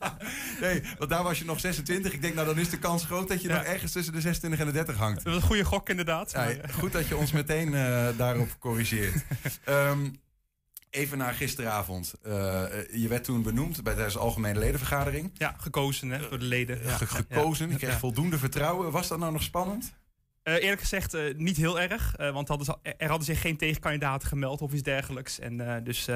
nee, 0.60 0.82
want 0.98 1.10
daar 1.10 1.22
was 1.22 1.38
je 1.38 1.44
nog 1.44 1.60
26. 1.60 2.12
Ik 2.12 2.22
denk, 2.22 2.34
nou 2.34 2.46
dan 2.46 2.58
is 2.58 2.70
de 2.70 2.78
kans 2.78 3.04
groot 3.04 3.28
dat 3.28 3.42
je 3.42 3.48
ja. 3.48 3.54
nog 3.54 3.64
ergens 3.64 3.92
tussen 3.92 4.12
de 4.12 4.20
26 4.20 4.60
en 4.60 4.66
de 4.66 4.72
30 4.72 4.96
hangt. 4.96 5.24
Dat 5.24 5.34
is 5.34 5.40
een 5.40 5.46
goede 5.46 5.64
gok 5.64 5.88
inderdaad. 5.88 6.30
Ja, 6.30 6.48
goed 6.72 6.92
dat 6.92 7.08
je 7.08 7.16
ons 7.16 7.32
meteen 7.32 7.72
uh, 7.72 8.08
daarop 8.16 8.56
corrigeert. 8.58 9.24
um, 9.68 10.20
even 10.90 11.18
naar 11.18 11.34
gisteravond. 11.34 12.14
Uh, 12.26 12.32
je 12.92 13.08
werd 13.08 13.24
toen 13.24 13.42
benoemd 13.42 13.82
bij 13.82 13.94
de 13.94 14.18
algemene 14.18 14.58
ledenvergadering. 14.58 15.30
Ja, 15.34 15.54
gekozen 15.58 16.10
hè, 16.10 16.28
door 16.28 16.38
de 16.38 16.44
leden. 16.44 16.78
Ge 16.78 17.06
gekozen, 17.06 17.70
je 17.70 17.76
kreeg 17.76 17.98
voldoende 17.98 18.38
vertrouwen. 18.38 18.90
Was 18.90 19.08
dat 19.08 19.18
nou 19.18 19.32
nog 19.32 19.42
spannend? 19.42 19.92
Uh, 20.44 20.54
eerlijk 20.54 20.80
gezegd 20.80 21.14
uh, 21.14 21.34
niet 21.36 21.56
heel 21.56 21.80
erg, 21.80 22.14
uh, 22.20 22.32
want 22.32 22.48
hadden 22.48 22.66
ze, 22.66 22.94
er 22.96 23.08
hadden 23.08 23.26
zich 23.26 23.40
geen 23.40 23.56
tegenkandidaten 23.56 24.28
gemeld 24.28 24.62
of 24.62 24.72
iets 24.72 24.82
dergelijks. 24.82 25.38
En 25.38 25.84
dus 25.84 26.08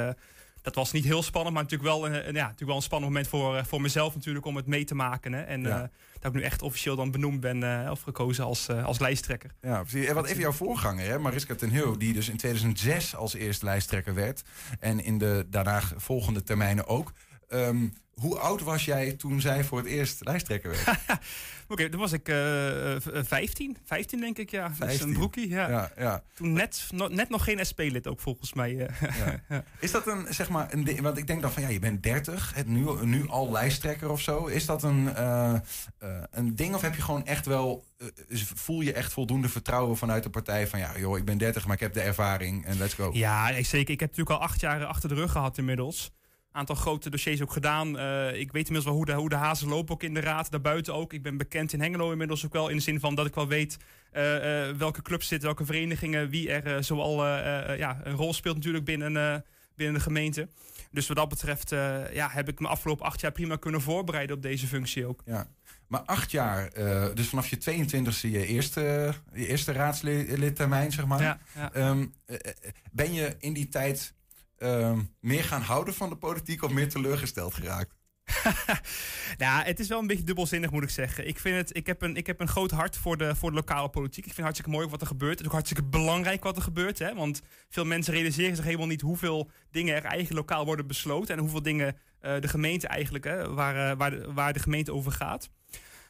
dat 0.63 0.75
was 0.75 0.93
niet 0.93 1.05
heel 1.05 1.23
spannend, 1.23 1.55
maar 1.55 1.63
natuurlijk 1.63 1.91
wel, 1.91 2.07
een, 2.07 2.13
ja, 2.13 2.33
natuurlijk 2.33 2.67
wel 2.67 2.77
een 2.77 2.83
spannend 2.83 3.13
moment 3.13 3.29
voor, 3.29 3.65
voor 3.67 3.81
mezelf 3.81 4.15
natuurlijk 4.15 4.47
om 4.47 4.57
het 4.57 4.67
mee 4.67 4.85
te 4.85 4.95
maken. 4.95 5.33
Hè. 5.33 5.43
En 5.43 5.63
ja. 5.63 5.91
dat 6.21 6.35
ik 6.35 6.39
nu 6.39 6.43
echt 6.43 6.63
officieel 6.63 6.97
dan 6.97 7.11
benoemd 7.11 7.41
ben 7.41 7.91
of 7.91 8.01
gekozen 8.01 8.45
als, 8.45 8.69
als 8.71 8.99
lijsttrekker. 8.99 9.51
Ja, 9.61 9.81
precies. 9.83 10.07
En 10.07 10.15
wat 10.15 10.27
even 10.27 10.41
jouw 10.41 10.53
voorganger, 10.53 11.07
hè, 11.07 11.19
Mariska 11.19 11.55
ten 11.55 11.71
Heel, 11.71 11.99
die 11.99 12.13
dus 12.13 12.29
in 12.29 12.37
2006 12.37 13.17
als 13.17 13.35
eerste 13.35 13.65
lijsttrekker 13.65 14.15
werd 14.15 14.43
en 14.81 15.05
in 15.05 15.19
de 15.19 15.47
daarna 15.51 15.83
volgende 15.97 16.43
termijnen 16.43 16.87
ook. 16.87 17.13
Um, 17.49 17.93
hoe 18.19 18.39
oud 18.39 18.63
was 18.63 18.85
jij 18.85 19.13
toen 19.13 19.41
zij 19.41 19.65
voor 19.65 19.79
het 19.79 19.87
eerst 19.87 20.25
lijsttrekker 20.25 20.71
werd? 20.71 20.89
Oké, 21.69 21.83
okay, 21.83 21.89
toen 21.89 22.01
was 22.01 22.13
ik 22.13 22.29
uh, 22.29 22.97
15. 23.25 23.77
15 23.85 24.21
denk 24.21 24.39
ik, 24.39 24.51
ja. 24.51 24.75
15. 24.75 24.87
Dus 24.87 25.01
een 25.01 25.13
broekie, 25.13 25.49
ja. 25.49 25.69
ja, 25.69 25.91
ja. 25.97 26.23
Toen 26.35 26.53
net, 26.53 26.89
no, 26.91 27.09
net 27.09 27.29
nog 27.29 27.45
geen 27.45 27.67
SP-lid 27.67 28.07
ook 28.07 28.21
volgens 28.21 28.53
mij. 28.53 28.73
Uh, 28.73 28.87
ja. 29.49 29.65
Is 29.79 29.91
dat 29.91 30.07
een, 30.07 30.27
zeg 30.31 30.49
maar, 30.49 30.73
een 30.73 30.85
ding, 30.85 31.01
want 31.01 31.19
ik 31.19 31.27
denk 31.27 31.43
dan 31.43 31.53
van 31.53 31.63
ja, 31.63 31.69
je 31.69 31.79
bent 31.79 32.03
30, 32.03 32.55
het 32.55 32.67
nu, 32.67 32.87
nu 33.03 33.29
al 33.29 33.51
lijsttrekker 33.51 34.11
of 34.11 34.21
zo. 34.21 34.47
Is 34.47 34.67
dat 34.67 34.83
een, 34.83 35.05
uh, 35.05 35.55
een 36.31 36.57
ding 36.57 36.75
of 36.75 36.81
heb 36.81 36.95
je 36.95 37.03
gewoon 37.03 37.27
echt 37.27 37.47
wel, 37.47 37.85
voel 38.55 38.81
je 38.81 38.93
echt 38.93 39.13
voldoende 39.13 39.49
vertrouwen 39.49 39.97
vanuit 39.97 40.23
de 40.23 40.31
partij 40.31 40.67
van 40.67 40.79
ja, 40.79 40.99
joh, 40.99 41.19
ik 41.19 41.25
ben 41.25 41.39
30, 41.39 41.65
maar 41.65 41.75
ik 41.75 41.81
heb 41.81 41.95
de 41.95 42.01
ervaring 42.01 42.65
en 42.65 42.79
let's 42.79 42.95
go. 42.95 43.11
Ja, 43.13 43.63
zeker. 43.63 43.95
Ik 43.95 44.01
heb 44.01 44.11
natuurlijk 44.11 44.41
al 44.41 44.47
acht 44.47 44.61
jaar 44.61 44.85
achter 44.85 45.09
de 45.09 45.15
rug 45.15 45.33
gehad 45.33 45.59
inmiddels 45.59 46.11
aantal 46.53 46.75
grote 46.75 47.11
dossiers 47.11 47.43
ook 47.43 47.53
gedaan. 47.53 47.97
Uh, 47.97 48.27
ik 48.27 48.53
weet 48.53 48.69
inmiddels 48.69 48.85
wel 48.85 48.95
hoe 48.95 49.05
de, 49.05 49.13
hoe 49.13 49.29
de 49.29 49.35
hazen 49.35 49.69
lopen 49.69 49.95
ook 49.95 50.03
in 50.03 50.15
de 50.15 50.21
raad, 50.21 50.51
daarbuiten 50.51 50.95
ook. 50.95 51.13
Ik 51.13 51.23
ben 51.23 51.37
bekend 51.37 51.73
in 51.73 51.81
Hengelo 51.81 52.11
inmiddels 52.11 52.45
ook 52.45 52.53
wel 52.53 52.69
in 52.69 52.77
de 52.77 52.83
zin 52.83 53.01
van 53.01 53.15
dat 53.15 53.27
ik 53.27 53.35
wel 53.35 53.49
weet 53.49 53.77
uh, 54.13 54.35
uh, 54.35 54.75
welke 54.77 55.03
clubs 55.03 55.29
zitten, 55.29 55.47
welke 55.49 55.65
verenigingen, 55.65 56.29
wie 56.29 56.53
er 56.53 56.85
zoal 56.85 57.27
ja, 57.77 58.01
een 58.03 58.15
rol 58.15 58.35
speelt 58.35 58.57
natuurlijk 58.57 58.85
binnen, 58.85 59.45
binnen 59.75 59.95
de 59.95 60.01
gemeente. 60.01 60.49
Dus 60.91 61.07
wat 61.07 61.17
dat 61.17 61.29
betreft 61.29 61.71
ja, 62.13 62.29
heb 62.31 62.49
ik 62.49 62.61
me 62.61 62.69
afgelopen 62.69 63.07
acht 63.07 63.21
jaar 63.21 63.33
prima 63.33 63.57
kunnen 63.57 63.81
voorbereiden 63.81 64.37
op 64.37 64.43
deze 64.43 64.67
functie 64.67 65.07
ook. 65.07 65.23
Ja. 65.25 65.47
Maar 65.87 66.01
acht 66.01 66.31
jaar, 66.31 66.71
dus 67.15 67.29
vanaf 67.29 67.49
je 67.49 67.87
22e 67.87 68.21
je 68.21 68.47
eerste, 68.47 69.15
je 69.33 69.47
eerste 69.47 69.73
raadslidtermijn, 69.73 70.93
zeg 70.93 71.07
maar. 71.07 71.23
Ja, 71.23 71.39
ja. 71.55 71.73
Ehm, 71.73 72.07
ben 72.93 73.13
je 73.13 73.37
in 73.39 73.53
die 73.53 73.69
tijd 73.69 74.15
ehm, 74.59 75.01
meer 75.21 75.45
gaan 75.45 75.63
houden 75.63 75.95
van 75.95 76.09
de 76.09 76.17
politiek 76.17 76.63
of 76.63 76.71
meer 76.71 76.89
teleurgesteld 76.89 77.55
geraakt? 77.55 77.99
nou, 79.39 79.65
het 79.65 79.81
is 79.81 79.89
wel 79.89 79.99
een 79.99 80.07
beetje 80.07 80.25
dubbelzinnig, 80.25 80.71
moet 80.71 80.83
ik 80.83 80.91
zeggen. 80.91 81.29
Ik, 81.29 81.39
vind 81.39 81.57
het, 81.57 81.77
ik, 81.77 81.87
heb, 81.87 82.03
een, 82.03 82.17
ik 82.17 82.27
heb 82.27 82.41
een 82.41 82.49
groot 82.49 82.71
hart 82.71 82.97
voor 82.97 83.17
de, 83.17 83.35
voor 83.35 83.51
de 83.51 83.57
lokale 83.57 83.89
politiek. 83.89 84.27
Ik 84.27 84.35
vind 84.35 84.37
het 84.37 84.45
hartstikke 84.45 84.71
mooi 84.71 84.89
wat 84.89 85.01
er 85.01 85.07
gebeurt. 85.07 85.31
Het 85.31 85.41
is 85.41 85.47
ook 85.47 85.53
hartstikke 85.53 85.85
belangrijk 85.85 86.43
wat 86.43 86.57
er 86.57 86.63
gebeurt. 86.63 86.99
Hè? 86.99 87.15
Want 87.15 87.43
veel 87.69 87.85
mensen 87.85 88.15
realiseren 88.15 88.57
zich 88.57 88.65
helemaal 88.65 88.87
niet 88.87 89.01
hoeveel 89.01 89.51
dingen 89.71 89.95
er 89.95 90.05
eigenlijk 90.05 90.49
lokaal 90.49 90.65
worden 90.65 90.87
besloten. 90.87 91.35
En 91.35 91.41
hoeveel 91.41 91.63
dingen 91.63 91.97
uh, 92.23 92.41
de 92.41 92.49
gemeente 92.49 92.87
eigenlijk, 92.87 93.25
hè, 93.25 93.55
waar, 93.55 93.91
uh, 93.91 93.99
waar, 93.99 94.11
de, 94.11 94.33
waar 94.33 94.53
de 94.53 94.59
gemeente 94.59 94.93
over 94.93 95.13
gaat. 95.13 95.51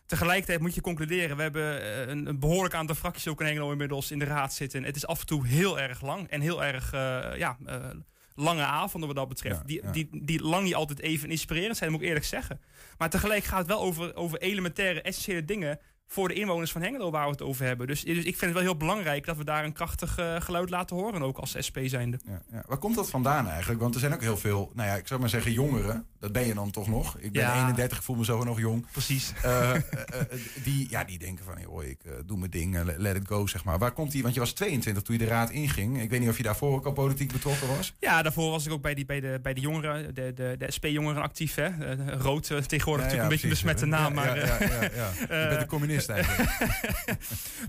Tegelijkertijd 0.07 0.61
moet 0.61 0.75
je 0.75 0.81
concluderen, 0.81 1.37
we 1.37 1.43
hebben 1.43 1.83
uh, 1.83 2.07
een, 2.07 2.39
behoorlijk 2.39 2.75
aantal 2.75 2.95
fracties 2.95 3.29
ook 3.29 3.41
in 3.41 3.47
Engelo 3.47 3.71
inmiddels 3.71 4.11
in 4.11 4.19
de 4.19 4.25
raad 4.25 4.55
zitten. 4.55 4.85
Het 4.85 4.97
is 4.97 5.07
af 5.07 5.21
en 5.21 5.27
toe 5.27 5.47
heel 5.47 5.81
erg 5.81 6.01
lang 6.03 6.29
en 6.29 6.41
heel 6.41 6.65
erg 6.65 6.91
ja, 7.39 7.57
lange 8.39 8.63
avonden 8.63 9.09
wat 9.09 9.19
dat 9.19 9.29
betreft. 9.29 9.67
die, 9.67 9.83
Die, 9.91 10.09
die 10.13 10.43
lang 10.43 10.65
niet 10.65 10.75
altijd 10.75 11.01
even 11.01 11.31
inspirerend 11.31 11.77
zijn, 11.77 11.91
moet 11.91 12.01
ik 12.01 12.07
eerlijk 12.07 12.25
zeggen. 12.25 12.61
Maar 12.99 13.11
tegelijk 13.11 13.45
gaat 13.45 13.59
het 13.59 13.67
wel 13.67 13.81
over, 13.81 14.17
over 14.17 14.39
elementaire, 14.39 15.03
essentiële 15.03 15.45
dingen 15.45 15.79
voor 16.11 16.29
de 16.29 16.35
inwoners 16.35 16.73
van 16.73 16.83
Hengelo 16.83 17.11
waar 17.11 17.25
we 17.25 17.31
het 17.31 17.43
over 17.43 17.65
hebben. 17.65 17.87
Dus, 17.87 18.05
dus 18.05 18.17
ik 18.17 18.37
vind 18.37 18.41
het 18.41 18.53
wel 18.53 18.63
heel 18.63 18.77
belangrijk 18.77 19.27
dat 19.27 19.37
we 19.37 19.45
daar 19.45 19.65
een 19.65 19.73
krachtig 19.73 20.19
uh, 20.19 20.41
geluid 20.41 20.71
laten 20.71 20.97
horen, 20.97 21.23
ook 21.23 21.39
als 21.39 21.57
SP 21.67 21.79
zijnde. 21.83 22.19
Ja, 22.25 22.43
ja. 22.53 22.63
Waar 22.67 22.79
komt 22.79 22.95
dat 22.95 23.11
vandaan 23.11 23.49
eigenlijk? 23.49 23.81
Want 23.81 23.95
er 23.95 24.01
zijn 24.01 24.15
ook 24.15 24.21
heel 24.21 24.37
veel, 24.37 24.71
nou 24.75 24.89
ja, 24.89 24.95
ik 24.95 25.07
zou 25.07 25.21
maar 25.21 25.29
zeggen 25.29 25.53
jongeren. 25.53 26.07
Dat 26.21 26.33
ben 26.33 26.47
je 26.47 26.55
dan 26.55 26.71
toch 26.71 26.89
nog. 26.89 27.19
Ik 27.19 27.33
ben 27.33 27.53
31, 27.53 28.05
voel 28.05 28.17
me 28.17 28.25
zo 28.25 28.45
nog 28.45 28.59
jong. 28.59 28.87
Precies. 28.91 29.33
Uh, 29.45 29.75
uh, 29.75 29.81
die, 30.65 30.87
ja, 30.91 31.05
die 31.05 31.19
denken 31.19 31.45
van, 31.45 31.61
joh, 31.61 31.85
ik 31.85 31.99
doe 32.27 32.39
mijn 32.39 32.51
ding, 32.51 32.97
let 32.97 33.17
it 33.17 33.27
go, 33.27 33.47
zeg 33.47 33.65
maar. 33.65 33.79
Waar 33.79 33.93
komt 33.93 34.13
die? 34.13 34.23
Want 34.23 34.35
je 34.35 34.41
was 34.41 34.53
22 34.53 35.03
toen 35.03 35.19
je 35.19 35.25
de 35.25 35.29
raad 35.31 35.51
inging. 35.51 36.01
Ik 36.01 36.11
weet 36.11 36.21
niet 36.21 36.29
of 36.29 36.37
je 36.37 36.43
daarvoor 36.43 36.75
ook 36.75 36.87
al 36.87 36.93
politiek 36.93 37.33
betrokken 37.33 37.69
was. 37.77 37.95
Ja, 38.01 38.23
daarvoor 38.23 38.51
was 38.51 38.67
ik 38.67 38.73
ook 38.73 38.83
bij, 38.83 38.95
die, 38.95 39.05
bij, 39.05 39.21
de, 39.21 39.39
bij 39.43 39.55
de 39.55 39.61
jongeren, 39.61 40.15
de, 40.15 40.33
de, 40.35 40.55
de 40.59 40.71
SP-jongeren 40.71 41.23
actief. 41.23 41.55
Hè? 41.55 41.69
rood 42.17 42.47
tegenwoordig 42.47 43.05
natuurlijk 43.05 43.23
een 43.23 43.29
beetje 43.29 43.49
besmette 43.49 43.87
naam. 43.87 44.15
Maar, 44.15 44.39
ja, 44.39 44.45
ja, 44.45 44.59
ja, 44.61 44.91
ja. 44.95 45.11
je 45.19 45.47
bent 45.49 45.61
een 45.61 45.67
communist 45.67 45.98
eigenlijk. 46.09 46.51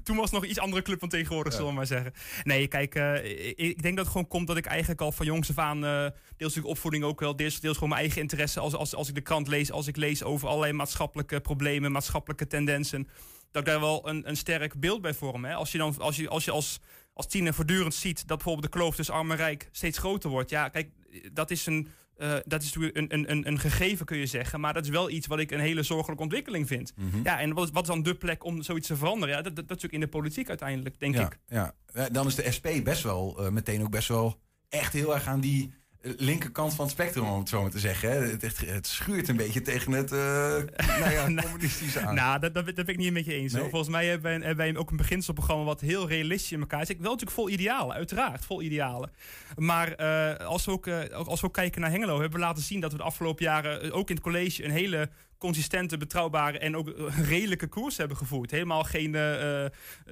Toen 0.04 0.16
was 0.16 0.32
het 0.32 0.42
nog 0.42 0.46
iets 0.46 0.60
andere 0.60 0.82
club 0.82 1.00
dan 1.00 1.10
tegenwoordig, 1.10 1.54
zullen 1.54 1.68
we 1.68 1.74
maar 1.74 1.86
zeggen. 1.86 2.14
Nee, 2.44 2.68
kijk, 2.68 2.96
uh, 2.96 3.26
ik, 3.56 3.82
denk 3.82 3.96
dat 3.96 4.06
het 4.06 4.08
gewoon 4.08 4.28
komt 4.28 4.48
dat 4.48 4.58
ik 4.58 4.66
eigenlijk 4.66 5.02
al 5.02 5.12
van 5.12 5.26
jongs 5.26 5.50
af 5.50 5.58
aan, 5.58 5.84
uh, 5.84 5.92
deels 5.92 6.14
natuurlijk 6.38 6.68
opvoeding 6.68 7.04
ook 7.04 7.20
wel, 7.20 7.36
deels, 7.36 7.60
deels 7.60 7.74
gewoon 7.74 7.90
mijn 7.90 8.02
eigen 8.02 8.22
interesse, 8.22 8.60
als, 8.60 8.76
als, 8.76 8.96
als 8.96 9.10
ik 9.10 9.16
de 9.16 9.22
krant 9.22 9.48
lees, 9.48 9.72
als 9.72 9.88
ik 9.88 9.96
lees 9.96 10.24
over 10.24 10.48
allerlei 10.48 10.74
maatschappelijke 10.74 11.40
problemen, 11.40 11.92
maatschappelijke 11.92 12.48
tendensen, 12.48 13.08
dat 13.52 13.62
ik 13.62 13.68
daar 13.68 13.80
wel 13.80 14.10
een, 14.10 14.30
een 14.30 14.38
sterk 14.38 14.80
beeld 14.80 15.02
bij 15.02 15.14
vorm. 15.14 15.46
Hè. 15.46 15.54
Als 15.54 15.72
je 15.72 15.78
dan, 15.78 15.98
als 15.98 16.16
je 16.16 16.30
als, 16.30 16.46
je 16.46 16.52
als, 16.52 16.80
als 17.14 17.28
tiener 17.28 17.54
voortdurend 17.54 17.94
ziet 17.94 18.28
dat 18.28 18.38
bijvoorbeeld 18.38 18.74
de 18.74 18.80
kloof 18.80 18.96
tussen 18.96 19.16
arm 19.16 19.32
en 19.32 19.38
rijk 19.38 19.70
steeds 19.72 19.98
groter 19.98 20.30
wordt, 20.30 20.50
ja, 20.50 20.70
kijk, 20.70 20.90
dat 21.34 21.52
is 21.52 21.66
een 21.66 21.88
uh, 22.20 22.34
dat 22.46 22.62
is 22.62 22.74
natuurlijk 22.74 23.14
een, 23.14 23.32
een, 23.32 23.48
een 23.48 23.60
gegeven, 23.60 24.06
kun 24.06 24.18
je 24.18 24.26
zeggen. 24.26 24.60
Maar 24.60 24.74
dat 24.74 24.84
is 24.84 24.90
wel 24.90 25.10
iets 25.10 25.28
wat 25.28 25.40
ik 25.40 25.52
een 25.52 25.60
hele 25.60 25.84
zorgelijke 25.84 26.24
ontwikkeling 26.24 26.68
vind. 26.68 26.94
Mm 26.96 27.10
-hmm. 27.10 27.24
Ja, 27.24 27.40
en 27.40 27.54
wat 27.54 27.66
is, 27.66 27.72
wat 27.74 27.82
is 27.82 27.90
dan 27.90 28.04
de 28.04 28.16
plek 28.16 28.44
om 28.44 28.62
zoiets 28.62 28.88
te 28.88 28.96
veranderen? 28.96 29.36
Ja, 29.36 29.42
dat, 29.42 29.56
dat, 29.56 29.68
dat 29.68 29.78
is 29.78 29.84
natuurlijk 29.84 29.94
in 29.94 30.00
de 30.00 30.18
politiek 30.18 30.50
uiteindelijk, 30.50 31.00
denk 31.00 31.16
ja, 31.16 31.26
ik. 31.26 31.40
Ja, 31.48 31.76
dan 32.12 32.28
is 32.28 32.36
de 32.36 32.52
SP 32.56 32.68
best 32.84 33.04
wel 33.04 33.46
uh, 33.46 33.50
meteen 33.50 33.82
ook 33.82 33.92
best 33.92 34.08
wel 34.08 34.40
echt 34.70 34.94
heel 34.94 35.14
erg 35.14 35.28
aan 35.28 35.40
die 35.40 35.74
linkerkant 36.02 36.74
van 36.74 36.86
het 36.86 36.94
spectrum, 36.94 37.26
om 37.26 37.40
het 37.40 37.50
zo 37.50 37.62
maar 37.62 37.72
te 37.72 37.80
zeggen. 37.80 38.30
Het, 38.30 38.42
het, 38.42 38.58
het 38.66 38.88
schuurt 38.88 39.28
een 39.28 39.36
beetje 39.36 39.62
tegen 39.62 39.92
het 39.92 40.12
uh, 40.12 40.20
nou 40.20 41.12
ja, 41.12 41.26
communistische 41.44 42.00
aan. 42.00 42.16
nou, 42.16 42.40
dat, 42.40 42.54
dat, 42.54 42.66
dat, 42.66 42.76
ben 42.76 42.88
ik 42.88 42.98
niet 42.98 43.14
met 43.14 43.26
je 43.26 43.34
eens. 43.34 43.54
Nee. 43.54 43.70
Volgens 43.70 43.90
mij 43.90 44.06
hebben 44.06 44.32
wij, 44.32 44.48
hebben 44.48 44.66
wij 44.66 44.78
ook 44.78 44.92
een 44.92 44.98
beginselprogramma 44.98 45.64
wat 45.64 45.82
heel 45.82 46.08
realistisch 46.08 46.52
in 46.52 46.60
elkaar 46.60 46.86
zit. 46.86 46.98
Wel 47.00 47.12
natuurlijk 47.12 47.38
vol 47.38 47.50
idealen, 47.50 47.96
uiteraard, 47.96 48.46
vol 48.46 48.62
idealen. 48.62 49.12
Maar 49.56 50.02
uh, 50.02 50.46
als, 50.46 50.66
we 50.66 50.72
ook, 50.72 50.88
uh, 50.88 51.10
als 51.10 51.42
we 51.42 51.48
ook 51.48 51.54
kijken 51.54 51.82
naar 51.82 51.92
Hengelo, 51.92 52.20
hebben 52.20 52.40
we 52.40 52.46
laten 52.46 52.64
zien 52.64 52.80
dat 52.80 52.92
we 52.92 52.98
de 52.98 53.04
afgelopen 53.04 53.46
jaren 53.46 53.92
ook 53.92 54.10
in 54.10 54.16
het 54.16 54.24
college 54.24 54.64
een 54.64 54.72
hele 54.72 55.10
consistente, 55.40 55.98
betrouwbare 55.98 56.60
en 56.60 56.76
ook 56.76 56.94
redelijke 57.28 57.68
koers 57.68 57.98
hebben 57.98 58.18
gevoerd. 58.18 58.52
Helemaal 58.52 58.84
geen 58.84 59.14
uh, 59.14 59.66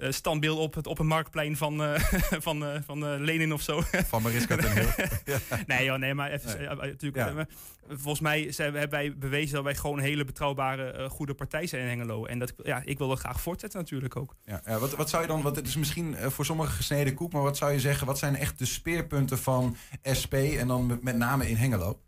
standbeeld 0.09 0.59
op, 0.59 0.73
het, 0.73 0.87
op 0.87 0.99
een 0.99 1.07
marktplein 1.07 1.57
van, 1.57 1.81
uh, 1.81 1.99
van, 2.47 2.63
uh, 2.63 2.77
van 2.85 3.23
Lenin 3.23 3.53
of 3.53 3.61
zo. 3.61 3.81
Van 3.81 4.21
Mariska 4.21 4.55
ten 4.55 4.71
Heel. 4.71 4.89
nee, 5.67 5.85
joh, 5.85 5.97
nee, 5.97 6.13
maar 6.13 6.31
even, 6.31 6.57
nee. 6.57 6.67
natuurlijk. 6.67 7.15
Ja. 7.15 7.47
volgens 7.87 8.19
mij 8.19 8.51
zijn, 8.51 8.73
hebben 8.73 8.99
wij 8.99 9.17
bewezen 9.17 9.55
dat 9.55 9.63
wij 9.63 9.75
gewoon 9.75 9.97
een 9.97 10.03
hele 10.03 10.25
betrouwbare, 10.25 11.09
goede 11.09 11.33
partij 11.33 11.67
zijn 11.67 11.81
in 11.81 11.87
Hengelo. 11.87 12.25
En 12.25 12.39
dat, 12.39 12.53
ja, 12.63 12.81
ik 12.85 12.97
wil 12.97 13.07
dat 13.07 13.19
graag 13.19 13.41
voortzetten 13.41 13.79
natuurlijk 13.79 14.15
ook. 14.15 14.35
Ja, 14.45 14.61
ja, 14.65 14.79
wat, 14.79 14.95
wat 14.95 15.09
zou 15.09 15.21
je 15.21 15.27
dan, 15.27 15.41
wat 15.41 15.55
het 15.55 15.67
is 15.67 15.75
misschien 15.75 16.15
voor 16.17 16.45
sommigen 16.45 16.73
gesneden 16.73 17.13
koek, 17.13 17.31
maar 17.31 17.41
wat 17.41 17.57
zou 17.57 17.71
je 17.71 17.79
zeggen, 17.79 18.07
wat 18.07 18.17
zijn 18.17 18.35
echt 18.35 18.59
de 18.59 18.65
speerpunten 18.65 19.37
van 19.37 19.75
SP 20.19 20.33
en 20.33 20.67
dan 20.67 20.99
met 21.01 21.17
name 21.17 21.49
in 21.49 21.55
Hengelo? 21.55 21.99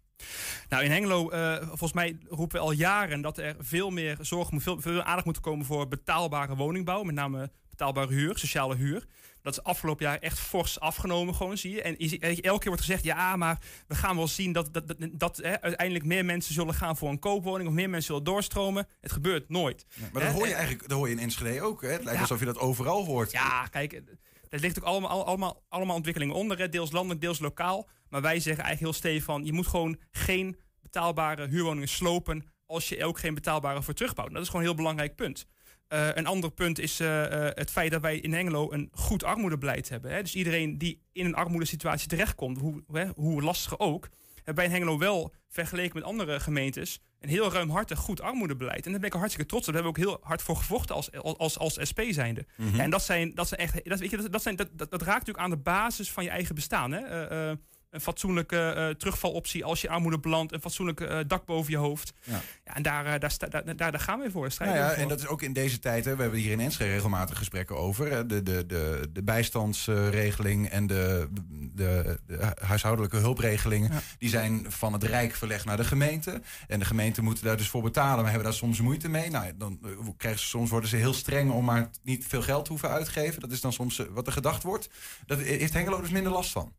Nou, 0.70 0.84
in 0.84 0.92
Hengelo, 0.92 1.32
uh, 1.32 1.58
volgens 1.68 1.94
mij 1.94 2.18
roepen 2.28 2.58
we 2.58 2.64
al 2.64 2.72
jaren 2.72 3.22
dat 3.22 3.38
er 3.38 3.56
veel 3.60 3.90
meer 3.90 4.18
zorg, 4.22 4.50
veel, 4.54 4.82
veel 4.82 5.04
aandacht 5.04 5.26
moet 5.26 5.40
komen 5.40 5.66
voor 5.66 5.88
betaalbare 5.88 6.56
woningbouw. 6.56 7.04
Met 7.04 7.16
name 7.16 7.52
betaalbare 7.70 8.14
huur, 8.14 8.38
sociale 8.38 8.76
huur. 8.76 9.06
Dat 9.42 9.54
is 9.54 9.64
afgelopen 9.64 10.06
jaar 10.06 10.20
echt 10.20 10.40
fors 10.40 10.80
afgenomen, 10.80 11.36
gewoon 11.36 11.58
zie 11.58 11.72
je. 11.72 11.82
En 11.82 11.98
elke 11.98 12.40
keer 12.42 12.68
wordt 12.68 12.82
gezegd, 12.82 13.04
ja, 13.04 13.36
maar 13.36 13.60
we 13.88 13.96
gaan 13.96 14.16
wel 14.16 14.28
zien 14.28 14.52
dat, 14.52 14.74
dat, 14.74 14.88
dat, 14.88 14.98
dat 15.12 15.38
hè, 15.38 15.62
uiteindelijk 15.62 16.06
meer 16.06 16.26
mensen 16.26 16.54
zullen 16.54 16.74
gaan 16.74 16.98
voor 16.98 17.10
een 17.10 17.20
koopwoning 17.20 17.70
of 17.70 17.76
meer 17.76 17.90
mensen 17.90 18.08
zullen 18.08 18.24
doorstromen. 18.24 18.88
Het 19.02 19.12
gebeurt 19.12 19.50
nooit. 19.50 19.86
Ja, 19.94 20.10
maar 20.14 20.24
dat 20.24 20.34
hoor 20.34 20.48
je 20.48 20.54
eigenlijk 20.54 20.88
dat 20.88 20.98
hoor 20.98 21.08
je 21.08 21.16
in 21.16 21.22
Enschede 21.22 21.62
ook. 21.62 21.82
Hè? 21.82 21.88
Het 21.88 22.04
lijkt 22.04 22.14
ja, 22.14 22.22
alsof 22.22 22.40
je 22.40 22.46
dat 22.46 22.58
overal 22.58 23.06
hoort. 23.06 23.32
Ja, 23.32 23.68
kijk, 23.68 24.02
er 24.50 24.60
ligt 24.60 24.80
ook 24.80 24.86
allemaal, 24.86 25.26
allemaal, 25.26 25.64
allemaal 25.70 25.96
ontwikkelingen 25.96 26.36
onder, 26.36 26.72
deels 26.72 26.92
landelijk, 26.92 27.22
deels 27.22 27.40
lokaal. 27.40 27.90
Maar 28.10 28.22
wij 28.22 28.40
zeggen 28.40 28.64
eigenlijk 28.64 28.80
heel 28.80 29.02
stevig 29.02 29.24
van, 29.24 29.46
je 29.46 29.54
moet 29.54 29.68
gewoon 29.68 29.98
geen 30.12 30.58
betaalbare 30.82 31.48
huurwoningen 31.48 31.88
slopen 31.88 32.44
als 32.66 32.90
je 32.90 33.06
ook 33.06 33.20
geen 33.20 33.34
betaalbare 33.34 33.82
voor 33.82 33.94
terugbouwt. 33.94 34.34
Dat 34.34 34.42
is 34.42 34.48
gewoon 34.48 34.62
een 34.62 34.68
heel 34.68 34.78
belangrijk 34.78 35.16
punt. 35.16 35.48
Uh, 35.94 36.08
een 36.14 36.26
ander 36.26 36.52
punt 36.52 36.80
is 36.80 37.02
uh, 37.02 37.08
uh, 37.08 37.48
het 37.54 37.72
feit 37.72 37.92
dat 37.92 38.02
wij 38.02 38.18
in 38.18 38.34
Hengelo 38.34 38.72
een 38.72 38.90
goed 38.92 39.24
armoedebeleid 39.24 39.90
hebben. 39.90 40.12
Hè? 40.12 40.22
Dus 40.22 40.36
iedereen 40.36 40.78
die 40.78 41.02
in 41.12 41.26
een 41.26 41.36
armoedesituatie 41.36 42.08
terechtkomt, 42.08 42.60
hoe, 42.60 42.84
hè, 42.92 43.08
hoe 43.16 43.42
lastig 43.42 43.80
ook, 43.80 44.10
hebben 44.50 44.56
wij 44.56 44.66
in 44.66 44.72
Hengelo 44.72 44.98
wel 44.98 45.34
vergeleken 45.48 45.96
met 45.96 46.04
andere 46.04 46.40
gemeentes 46.40 47.02
een 47.20 47.30
heel 47.30 47.52
ruimhartig 47.52 48.00
goed 48.00 48.22
armoedebeleid. 48.22 48.86
En 48.86 48.92
daar 48.92 49.00
ben 49.00 49.10
ik 49.10 49.16
hartstikke 49.16 49.50
trots 49.50 49.68
op. 49.68 49.74
Daar 49.74 49.84
hebben 49.84 50.02
we 50.02 50.08
ook 50.08 50.14
heel 50.14 50.28
hard 50.28 50.42
voor 50.42 50.56
gevochten 50.56 50.96
als, 50.96 51.12
als, 51.12 51.58
als 51.58 51.78
SP 51.90 52.00
zijnde. 52.10 52.46
Mm 52.56 52.68
-hmm. 52.68 52.76
ja, 52.76 52.84
en 52.84 52.90
dat 52.90 53.04
zijn, 53.04 53.36
dat 53.36 53.48
zijn 53.48 53.60
echt. 53.60 53.90
Dat, 53.90 54.00
weet 54.00 54.10
je, 54.10 54.18
dat, 54.18 54.32
dat, 54.32 54.42
zijn, 54.42 54.56
dat, 54.56 54.68
dat, 54.72 54.92
dat, 54.92 55.02
raakt 55.02 55.20
natuurlijk 55.20 55.46
aan 55.46 55.50
de 55.50 55.58
basis 55.58 56.12
van 56.12 56.24
je 56.24 56.30
eigen 56.30 56.56
bestaan. 56.56 56.92
Hè? 56.92 57.52
Een 57.90 58.02
fatsoenlijke 58.02 58.74
uh, 58.78 58.90
terugvaloptie 58.90 59.66
als 59.66 59.82
je 59.82 59.90
armoede 59.90 60.20
belandt, 60.20 60.54
een 60.54 60.62
fatsoenlijk 60.62 61.00
uh, 61.00 61.20
dak 61.28 61.46
boven 61.46 61.72
je 61.72 61.78
hoofd. 61.78 62.14
Ja. 62.24 62.42
ja 62.64 62.76
en 62.76 62.82
daar, 62.84 63.06
uh, 63.06 63.12
daar, 63.20 63.36
daar, 63.50 63.76
daar, 63.76 63.92
daar, 63.92 64.00
gaan 64.00 64.20
we 64.20 64.32
voor. 64.32 64.50
Nou 64.60 64.76
ja, 64.76 64.92
en 64.92 65.08
dat 65.08 65.20
is 65.20 65.28
ook 65.28 65.42
in 65.42 65.54
deze 65.54 65.80
tijd, 65.80 66.06
hè, 66.06 66.16
we 66.16 66.22
hebben 66.22 66.40
hier 66.40 66.52
in 66.52 66.60
Enschede 66.60 66.92
regelmatig 66.92 67.38
gesprekken 67.38 67.78
over. 67.78 68.12
Hè, 68.12 68.26
de, 68.26 68.44
de, 68.44 68.66
de, 68.66 69.10
de 69.14 69.24
bijstandsregeling 69.24 70.70
en 70.70 70.88
de, 70.88 71.28
de, 71.74 72.20
de 72.28 72.54
huishoudelijke 72.62 73.18
hulpregelingen, 73.18 73.92
ja. 73.94 74.02
die 74.18 74.30
zijn 74.30 74.66
van 74.68 74.94
het 74.94 75.04
Rijk 75.04 75.36
verlegd 75.36 75.66
naar 75.66 75.78
de 75.78 75.84
gemeente. 75.84 76.42
En 76.68 76.80
de 76.80 76.86
gemeenten 76.86 77.24
moeten 77.24 77.46
daar 77.46 77.58
dus 77.58 77.70
voor 77.70 77.82
betalen, 77.82 78.22
maar 78.22 78.32
hebben 78.32 78.50
daar 78.50 78.54
soms 78.54 78.82
moeite 78.82 79.10
mee. 79.10 79.30
Nou, 79.30 79.52
dan 79.58 79.80
krijgen 80.18 80.42
ze, 80.42 80.48
soms 80.48 80.70
worden 80.70 80.90
ze 80.90 80.96
heel 80.96 81.14
streng 81.14 81.52
om 81.52 81.66
maar 81.66 81.90
niet 82.04 82.26
veel 82.28 82.42
geld 82.42 82.64
te 82.64 82.72
hoeven 82.72 82.90
uitgeven. 82.90 83.42
Dat 83.42 83.52
is 83.52 83.62
dan 83.62 83.74
soms 83.74 84.02
wat 84.10 84.28
er 84.28 84.34
gedacht 84.34 84.64
wordt. 84.64 84.90
Daar 85.26 85.38
heeft 85.38 85.74
Hengelo 85.74 86.02
dus 86.02 86.10
minder 86.10 86.32
last 86.32 86.52
van. 86.52 86.74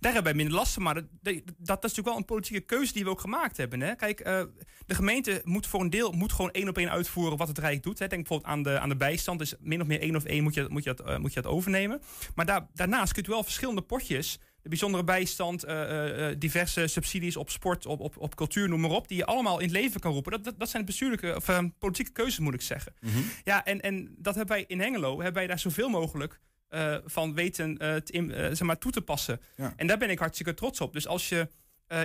Daar 0.00 0.12
hebben 0.12 0.32
wij 0.32 0.42
minder 0.42 0.58
last 0.58 0.72
van. 0.72 0.82
Maar 0.82 0.94
dat, 0.94 1.04
dat, 1.22 1.34
dat, 1.44 1.76
is 1.76 1.82
natuurlijk 1.82 2.08
wel 2.08 2.16
een 2.16 2.24
politieke 2.24 2.66
keuze 2.66 2.92
die 2.92 3.04
we 3.04 3.10
ook 3.10 3.20
gemaakt 3.20 3.56
hebben. 3.56 3.80
Hè? 3.80 3.94
Kijk, 3.94 4.26
uh, 4.26 4.42
de 4.86 4.94
gemeente 4.94 5.40
moet 5.44 5.66
voor 5.66 5.80
een 5.80 5.90
deel 5.90 6.12
moet 6.12 6.32
gewoon 6.32 6.50
één 6.50 6.68
op 6.68 6.78
één 6.78 6.90
uitvoeren 6.90 7.38
wat 7.38 7.48
het 7.48 7.58
Rijk 7.58 7.82
doet. 7.82 7.98
Hè? 7.98 8.06
Denk 8.06 8.28
bijvoorbeeld 8.28 8.52
aan 8.52 8.62
de, 8.62 8.78
aan 8.78 8.88
de 8.88 8.96
bijstand. 8.96 9.38
Dus 9.38 9.54
min 9.60 9.80
of 9.80 9.86
meer 9.86 10.00
één 10.00 10.16
of 10.16 10.24
één 10.24 10.42
moet 10.42 10.54
je, 10.54 10.66
moet 10.68 10.84
je, 10.84 10.94
dat, 10.94 11.08
uh, 11.08 11.16
moet 11.18 11.32
je 11.32 11.40
dat 11.40 11.52
overnemen. 11.52 12.00
Maar 12.34 12.46
daar, 12.46 12.66
daarnaast 12.74 13.12
kun 13.12 13.22
je 13.22 13.30
wel 13.30 13.42
verschillende 13.42 13.82
potjes 13.82 14.38
de 14.62 14.68
bijzondere 14.68 15.04
bijstand, 15.04 15.66
uh, 15.66 16.28
uh, 16.30 16.34
diverse 16.38 16.86
subsidies 16.86 17.36
op 17.36 17.50
sport, 17.50 17.86
op, 17.86 18.00
op, 18.00 18.16
op 18.18 18.36
cultuur, 18.36 18.68
noem 18.68 18.80
maar 18.80 18.90
op, 18.90 19.08
die 19.08 19.16
je 19.16 19.26
allemaal 19.26 19.58
in 19.58 19.64
het 19.64 19.76
leven 19.76 20.00
kan 20.00 20.12
roepen. 20.12 20.32
Dat, 20.32 20.44
dat, 20.44 20.58
dat 20.58 20.68
zijn 20.68 20.84
bestuurlijke 20.84 21.36
of 21.36 21.48
uh, 21.48 21.58
politieke 21.78 22.12
keuzes, 22.12 22.38
moet 22.38 22.54
ik 22.54 22.62
zeggen. 22.62 22.94
Mm 23.00 23.10
-hmm. 23.10 23.24
Ja, 23.44 23.64
en, 23.64 23.80
en 23.80 24.14
dat 24.18 24.34
hebben 24.34 24.56
wij 24.56 24.64
in 24.68 24.80
Hengelo, 24.80 25.14
hebben 25.14 25.34
wij 25.34 25.46
daar 25.46 25.58
zoveel 25.58 25.88
mogelijk 25.88 26.40
uh, 26.70 26.96
van 27.04 27.34
weten 27.34 27.78
te, 27.78 28.02
in, 28.04 28.30
uh, 28.30 28.36
zeg 28.36 28.60
maar, 28.60 28.78
toe 28.78 28.92
te 28.92 29.00
passen. 29.00 29.40
Ja. 29.56 29.72
En 29.76 29.86
daar 29.86 29.98
ben 29.98 30.10
ik 30.10 30.18
hartstikke 30.18 30.54
trots 30.54 30.80
op. 30.80 30.92
Dus 30.92 31.06
als 31.06 31.28
je 31.28 31.48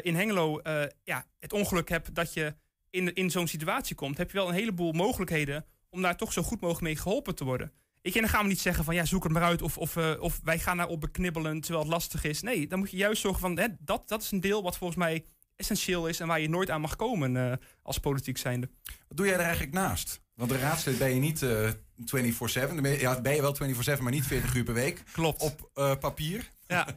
in 0.02 0.16
Hengelo 0.16 0.62
ja, 1.04 1.26
het 1.40 1.54
ongeluk 1.54 1.90
hebt 1.90 2.16
dat 2.16 2.34
je 2.34 2.56
in, 2.90 3.14
in 3.14 3.32
zo'n 3.32 3.48
situatie 3.48 3.96
komt, 3.96 4.18
heb 4.18 4.32
je 4.32 4.38
wel 4.38 4.48
een 4.48 4.54
heleboel 4.54 4.92
mogelijkheden 4.92 5.66
om 5.90 6.02
daar 6.02 6.18
toch 6.18 6.34
zo 6.34 6.42
goed 6.42 6.62
mogelijk 6.62 6.84
mee 6.84 6.96
geholpen 6.96 7.36
te 7.36 7.44
worden. 7.44 7.72
Ik, 8.02 8.16
en 8.16 8.22
dan 8.22 8.30
gaan 8.30 8.42
we 8.42 8.48
niet 8.48 8.60
zeggen 8.60 8.84
van 8.84 8.96
ja, 8.96 9.06
zoek 9.06 9.24
het 9.24 9.32
maar 9.32 9.44
uit 9.44 9.62
of, 9.62 9.78
of, 9.78 9.98
of 9.98 10.40
wij 10.44 10.60
gaan 10.60 10.78
daarop 10.78 11.02
beknibbelen 11.02 11.62
terwijl 11.62 11.84
het 11.84 11.94
lastig 11.94 12.24
is. 12.24 12.42
Nee, 12.42 12.68
dan 12.68 12.80
moet 12.80 12.92
je 12.92 12.98
juist 12.98 13.22
zorgen 13.22 13.42
van 13.42 13.58
hè, 13.58 13.68
dat, 13.80 14.08
dat 14.08 14.22
is 14.22 14.32
een 14.32 14.42
deel 14.42 14.64
wat 14.64 14.78
volgens 14.78 15.00
mij 15.00 15.26
essentieel 15.56 16.08
is 16.08 16.20
en 16.20 16.28
waar 16.28 16.40
je 16.40 16.50
nooit 16.50 16.70
aan 16.70 16.82
mag 16.82 16.96
komen 16.96 17.36
uh, 17.36 17.54
als 17.82 17.98
politiek 17.98 18.38
zijnde. 18.38 18.70
Wat 19.08 19.18
doe 19.18 19.26
jij 19.26 19.36
er 19.36 19.42
eigenlijk 19.42 19.74
naast? 19.74 20.22
Want 20.36 20.50
de 20.50 20.58
raadslid 20.58 20.98
ben 20.98 21.14
je 21.14 21.20
niet 21.20 21.42
uh, 21.42 21.70
24-7. 21.70 23.00
Ja, 23.00 23.22
ben 23.22 23.36
je 23.36 23.42
wel 23.42 23.58
24-7, 23.98 24.02
maar 24.02 24.12
niet 24.12 24.28
40 24.28 24.56
uur 24.56 24.64
per 24.64 24.74
week. 24.74 25.04
Klopt. 25.12 25.42
Op 25.42 25.70
uh, 25.76 25.96
papier. 26.00 26.50
Ja, 26.68 26.88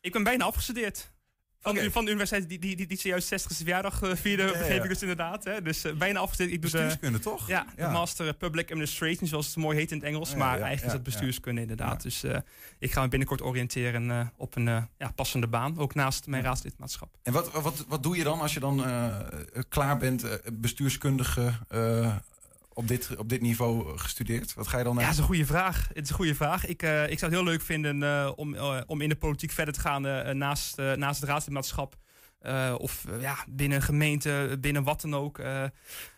ik 0.00 0.12
ben 0.12 0.22
bijna 0.22 0.44
afgestudeerd. 0.44 1.12
Van, 1.60 1.72
okay. 1.72 1.90
van 1.90 2.04
de 2.04 2.10
universiteit 2.10 2.48
die, 2.48 2.58
die, 2.58 2.76
die, 2.76 2.86
die 2.86 2.98
zojuist 2.98 3.32
60ste 3.32 3.56
verjaardag 3.56 4.02
uh, 4.02 4.14
vierde, 4.14 4.42
ja, 4.42 4.52
begreep 4.52 4.82
ik 4.82 4.88
dus 4.88 5.00
inderdaad. 5.00 5.44
Hè? 5.44 5.62
Dus 5.62 5.86
bijna 5.98 6.18
afgestudeerd. 6.18 6.54
Ik 6.54 6.62
doe 6.62 6.70
bestuurskunde, 6.70 7.18
toch? 7.18 7.48
Ja, 7.48 7.66
ja. 7.76 7.90
master 7.90 8.34
Public 8.34 8.70
Administration, 8.70 9.28
zoals 9.28 9.46
het 9.46 9.56
mooi 9.56 9.78
heet 9.78 9.90
in 9.90 9.96
het 9.96 10.06
Engels. 10.06 10.34
Maar 10.34 10.60
eigenlijk 10.60 10.86
is 10.86 10.92
het 10.92 11.02
bestuurskunde 11.02 11.60
inderdaad. 11.60 12.02
Dus 12.02 12.24
ik 12.78 12.92
ga 12.92 13.02
me 13.02 13.08
binnenkort 13.08 13.42
oriënteren 13.42 14.32
op 14.36 14.56
een 14.56 14.88
ja, 14.98 15.12
passende 15.14 15.46
baan. 15.46 15.78
Ook 15.78 15.94
naast 15.94 16.26
mijn 16.26 16.42
raadslidmaatschap. 16.42 17.18
En 17.22 17.32
wat, 17.32 17.52
wat, 17.52 17.84
wat 17.88 18.02
doe 18.02 18.16
je 18.16 18.24
dan 18.24 18.40
als 18.40 18.54
je 18.54 18.60
dan 18.60 18.84
klaar 19.68 19.96
bent, 19.96 20.40
bestuurskundige 20.52 21.52
op 22.74 22.88
dit, 22.88 23.16
op 23.16 23.28
dit 23.28 23.40
niveau 23.40 23.98
gestudeerd? 23.98 24.54
Wat 24.54 24.68
ga 24.68 24.78
je 24.78 24.84
dan 24.84 24.94
naar? 24.94 25.02
Ja, 25.02 25.08
dat 25.08 25.18
is 25.18 25.22
een 25.22 25.28
goede 25.28 25.46
vraag. 25.46 25.88
Het 25.92 26.04
is 26.04 26.08
een 26.08 26.16
goede 26.16 26.34
vraag. 26.34 26.66
Ik, 26.66 26.82
uh, 26.82 27.10
ik 27.10 27.18
zou 27.18 27.30
het 27.32 27.40
heel 27.40 27.50
leuk 27.50 27.62
vinden 27.62 28.02
uh, 28.02 28.30
om, 28.36 28.54
uh, 28.54 28.80
om 28.86 29.00
in 29.00 29.08
de 29.08 29.16
politiek 29.16 29.50
verder 29.50 29.74
te 29.74 29.80
gaan 29.80 30.02
naast, 30.38 30.76
naast 30.76 31.20
het 31.20 31.28
raadslidmaatschap. 31.28 31.96
of 32.78 33.04
ja, 33.20 33.36
binnen 33.48 33.78
een 33.78 33.84
gemeente, 33.84 34.56
binnen 34.60 34.82
wat 34.82 35.00
dan 35.00 35.14
ook. 35.14 35.42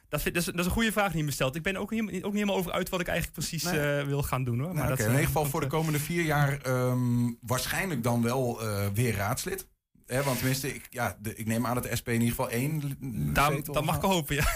Dat, 0.08 0.22
vind, 0.22 0.34
dat, 0.34 0.46
is, 0.46 0.52
dat, 0.52 0.58
is, 0.58 0.66
een 0.66 0.70
goede 0.70 0.92
vraag 0.92 1.10
die 1.10 1.18
je 1.18 1.24
me 1.24 1.30
stelt. 1.30 1.54
Ik 1.54 1.62
ben 1.62 1.76
ook, 1.76 1.90
niet, 1.90 2.02
ook 2.02 2.10
niet 2.10 2.22
helemaal 2.22 2.56
over 2.56 2.72
uit 2.72 2.88
wat 2.88 3.00
ik 3.00 3.06
eigenlijk 3.06 3.38
precies 3.38 3.62
nee. 3.62 4.04
wil 4.04 4.22
gaan 4.22 4.44
doen. 4.44 4.58
Hoor. 4.58 4.74
Maar 4.74 4.76
nou, 4.76 4.88
dat, 4.88 4.98
okay. 4.98 5.06
In 5.06 5.12
ieder 5.12 5.26
geval 5.26 5.44
voor 5.44 5.60
de 5.60 5.66
komende 5.66 5.98
vier 5.98 6.22
jaar 6.22 6.66
um, 6.66 7.38
waarschijnlijk 7.40 8.02
dan 8.02 8.22
wel 8.22 8.60
weer 8.94 9.14
raadslid. 9.14 9.66
Hè, 10.06 10.22
want 10.22 10.36
tenminste, 10.36 10.74
ik, 10.74 10.86
ja, 10.90 11.16
de, 11.20 11.34
ik 11.34 11.46
neem 11.46 11.66
aan 11.66 11.74
dat 11.74 11.82
de 11.82 11.96
SP 12.00 12.08
in 12.08 12.14
ieder 12.14 12.28
geval 12.28 12.50
één 12.50 12.96
Daar, 13.32 13.62
Dat 13.62 13.84
mag 13.84 13.96
ik 13.96 14.02
hopen, 14.02 14.34
ja. 14.34 14.46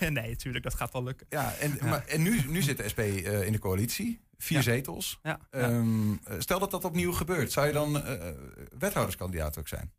nee, 0.10 0.28
natuurlijk, 0.30 0.64
dat 0.64 0.74
gaat 0.74 0.92
wel 0.92 1.02
lukken. 1.02 1.26
Ja, 1.30 1.54
en, 1.54 1.78
ja. 1.80 1.86
Maar, 1.86 2.06
en 2.06 2.22
nu, 2.22 2.40
nu 2.48 2.62
zit 2.62 2.76
de 2.76 2.88
SP 2.92 3.00
uh, 3.00 3.46
in 3.46 3.52
de 3.52 3.58
coalitie. 3.58 4.20
Vier 4.38 4.56
ja. 4.56 4.62
zetels. 4.62 5.18
Ja. 5.22 5.40
Um, 5.50 6.20
stel 6.38 6.58
dat 6.58 6.70
dat 6.70 6.84
opnieuw 6.84 7.12
gebeurt. 7.12 7.52
Zou 7.52 7.66
je 7.66 7.72
dan 7.72 7.96
uh, 7.96 8.12
wethouderskandidaat 8.78 9.58
ook 9.58 9.68
zijn? 9.68 9.92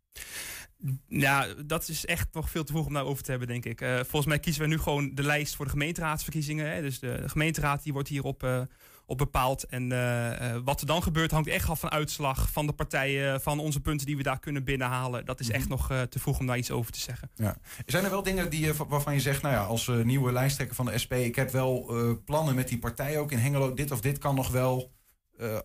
Ja, 1.06 1.46
dat 1.66 1.88
is 1.88 2.06
echt 2.06 2.28
nog 2.32 2.50
veel 2.50 2.64
te 2.64 2.72
vroeg 2.72 2.86
om 2.86 2.92
daarover 2.92 3.22
te 3.22 3.30
hebben, 3.30 3.48
denk 3.48 3.64
ik. 3.64 3.80
Uh, 3.80 3.94
volgens 3.94 4.26
mij 4.26 4.38
kiezen 4.38 4.62
we 4.62 4.68
nu 4.68 4.78
gewoon 4.78 5.14
de 5.14 5.22
lijst 5.22 5.56
voor 5.56 5.64
de 5.64 5.70
gemeenteraadsverkiezingen. 5.70 6.72
Hè. 6.72 6.80
Dus 6.82 6.98
de, 6.98 7.18
de 7.20 7.28
gemeenteraad 7.28 7.82
die 7.82 7.92
wordt 7.92 8.08
hierop 8.08 8.68
op 9.12 9.18
bepaald. 9.18 9.64
En 9.64 9.90
uh, 9.90 10.56
wat 10.64 10.80
er 10.80 10.86
dan 10.86 11.02
gebeurt 11.02 11.30
hangt 11.30 11.48
echt 11.48 11.68
af 11.68 11.80
van 11.80 11.90
uitslag 11.90 12.50
van 12.50 12.66
de 12.66 12.72
partijen, 12.72 13.40
van 13.40 13.58
onze 13.58 13.80
punten 13.80 14.06
die 14.06 14.16
we 14.16 14.22
daar 14.22 14.38
kunnen 14.38 14.64
binnenhalen. 14.64 15.24
Dat 15.24 15.40
is 15.40 15.50
echt 15.50 15.68
nog 15.68 15.86
te 15.86 16.18
vroeg 16.18 16.38
om 16.38 16.46
daar 16.46 16.58
iets 16.58 16.70
over 16.70 16.92
te 16.92 17.00
zeggen. 17.00 17.30
Ja. 17.34 17.56
Zijn 17.86 18.04
er 18.04 18.10
wel 18.10 18.22
dingen 18.22 18.50
die, 18.50 18.72
waarvan 18.72 19.14
je 19.14 19.20
zegt, 19.20 19.42
nou 19.42 19.54
ja, 19.54 19.64
als 19.64 19.90
nieuwe 20.02 20.32
lijsttrekker 20.32 20.76
van 20.76 20.86
de 20.86 20.98
SP, 21.02 21.12
ik 21.12 21.36
heb 21.36 21.50
wel 21.50 21.92
plannen 22.24 22.54
met 22.54 22.68
die 22.68 22.78
partijen 22.78 23.20
ook 23.20 23.32
in 23.32 23.38
Hengelo, 23.38 23.74
dit 23.74 23.90
of 23.90 24.00
dit 24.00 24.18
kan 24.18 24.34
nog 24.34 24.48
wel 24.48 24.92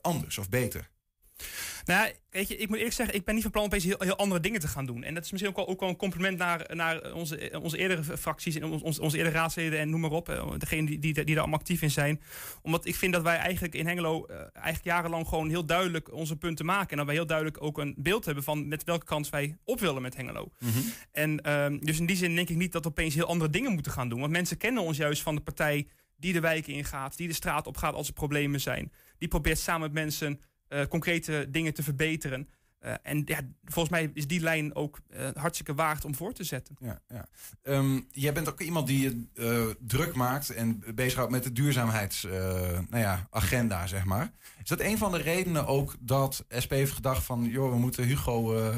anders 0.01 0.37
of 0.37 0.49
beter? 0.49 0.89
Nou, 1.85 2.11
weet 2.29 2.47
je, 2.47 2.57
ik 2.57 2.67
moet 2.67 2.77
eerlijk 2.77 2.95
zeggen, 2.95 3.15
ik 3.15 3.25
ben 3.25 3.33
niet 3.33 3.43
van 3.43 3.51
plan 3.51 3.65
opeens 3.65 3.83
heel, 3.83 3.95
heel 3.99 4.17
andere 4.17 4.39
dingen 4.39 4.59
te 4.59 4.67
gaan 4.67 4.85
doen. 4.85 5.03
En 5.03 5.13
dat 5.13 5.23
is 5.23 5.31
misschien 5.31 5.51
ook 5.51 5.57
wel, 5.57 5.67
ook 5.67 5.79
wel 5.79 5.89
een 5.89 5.95
compliment 5.95 6.37
naar, 6.37 6.75
naar 6.75 7.13
onze, 7.13 7.59
onze 7.61 7.77
eerdere 7.77 8.17
fracties 8.17 8.55
en 8.55 8.63
onze, 8.63 9.01
onze 9.01 9.17
eerdere 9.17 9.35
raadsleden 9.35 9.79
en 9.79 9.89
noem 9.89 10.01
maar 10.01 10.11
op. 10.11 10.29
Eh, 10.29 10.51
degene 10.57 10.85
die, 10.85 10.99
die, 10.99 11.13
die 11.13 11.25
daar 11.25 11.39
allemaal 11.39 11.59
actief 11.59 11.81
in 11.81 11.91
zijn. 11.91 12.21
Omdat 12.61 12.85
ik 12.85 12.95
vind 12.95 13.13
dat 13.13 13.21
wij 13.21 13.37
eigenlijk 13.37 13.75
in 13.75 13.87
Hengelo 13.87 14.25
uh, 14.29 14.35
eigenlijk 14.37 14.85
jarenlang 14.85 15.27
gewoon 15.27 15.49
heel 15.49 15.65
duidelijk 15.65 16.13
onze 16.13 16.35
punten 16.35 16.65
maken. 16.65 16.89
En 16.89 16.97
dat 16.97 17.05
wij 17.05 17.15
heel 17.15 17.25
duidelijk 17.25 17.63
ook 17.63 17.77
een 17.77 17.95
beeld 17.97 18.25
hebben 18.25 18.43
van 18.43 18.67
met 18.67 18.83
welke 18.83 19.05
kant 19.05 19.29
wij 19.29 19.57
op 19.63 19.79
willen 19.79 20.01
met 20.01 20.15
Hengelo. 20.15 20.51
Mm 20.59 20.69
-hmm. 20.71 20.83
En 21.11 21.53
um, 21.53 21.85
dus 21.85 21.99
in 21.99 22.05
die 22.05 22.15
zin 22.15 22.35
denk 22.35 22.49
ik 22.49 22.55
niet 22.55 22.71
dat 22.71 22.83
we 22.83 22.89
opeens 22.89 23.15
heel 23.15 23.25
andere 23.27 23.49
dingen 23.51 23.71
moeten 23.71 23.91
gaan 23.91 24.09
doen. 24.09 24.19
Want 24.19 24.31
mensen 24.31 24.57
kennen 24.57 24.83
ons 24.83 24.97
juist 24.97 25.21
van 25.21 25.35
de 25.35 25.41
partij 25.41 25.87
die 26.17 26.33
de 26.33 26.39
wijken 26.39 26.73
ingaat, 26.73 27.17
die 27.17 27.27
de 27.27 27.33
straat 27.33 27.67
op 27.67 27.77
gaat 27.77 27.93
als 27.93 28.07
er 28.07 28.13
problemen 28.13 28.61
zijn. 28.61 28.91
Die 29.17 29.27
probeert 29.27 29.59
samen 29.59 29.81
met 29.81 29.93
mensen 29.93 30.41
concrete 30.89 31.47
dingen 31.49 31.73
te 31.73 31.83
verbeteren. 31.83 32.47
Uh, 32.85 32.93
en 33.03 33.21
ja, 33.25 33.39
volgens 33.63 33.89
mij 33.89 34.11
is 34.13 34.27
die 34.27 34.39
lijn 34.39 34.75
ook 34.75 34.99
uh, 35.09 35.27
hartstikke 35.33 35.73
waard 35.73 36.05
om 36.05 36.15
voor 36.15 36.33
te 36.33 36.43
zetten. 36.43 36.75
Ja, 36.79 37.01
ja. 37.07 37.27
Um, 37.63 38.07
jij 38.11 38.33
bent 38.33 38.49
ook 38.49 38.61
iemand 38.61 38.87
die 38.87 39.29
uh, 39.33 39.65
druk 39.79 40.15
maakt 40.15 40.49
en 40.49 40.83
bezighoudt 40.95 41.31
met 41.31 41.43
de 41.43 41.51
duurzaamheidsagenda, 41.51 42.85
nou 42.89 43.81
ja, 43.81 43.87
zeg 43.87 44.05
maar. 44.05 44.31
Is 44.63 44.69
dat 44.69 44.79
een 44.79 44.97
van 44.97 45.11
de 45.11 45.17
redenen 45.17 45.67
ook 45.67 45.95
dat 45.99 46.45
SP 46.63 46.71
heeft 46.71 46.93
gedacht 46.93 47.23
van... 47.23 47.43
joh, 47.43 47.71
we 47.71 47.77
moeten 47.77 48.03
Hugo 48.03 48.71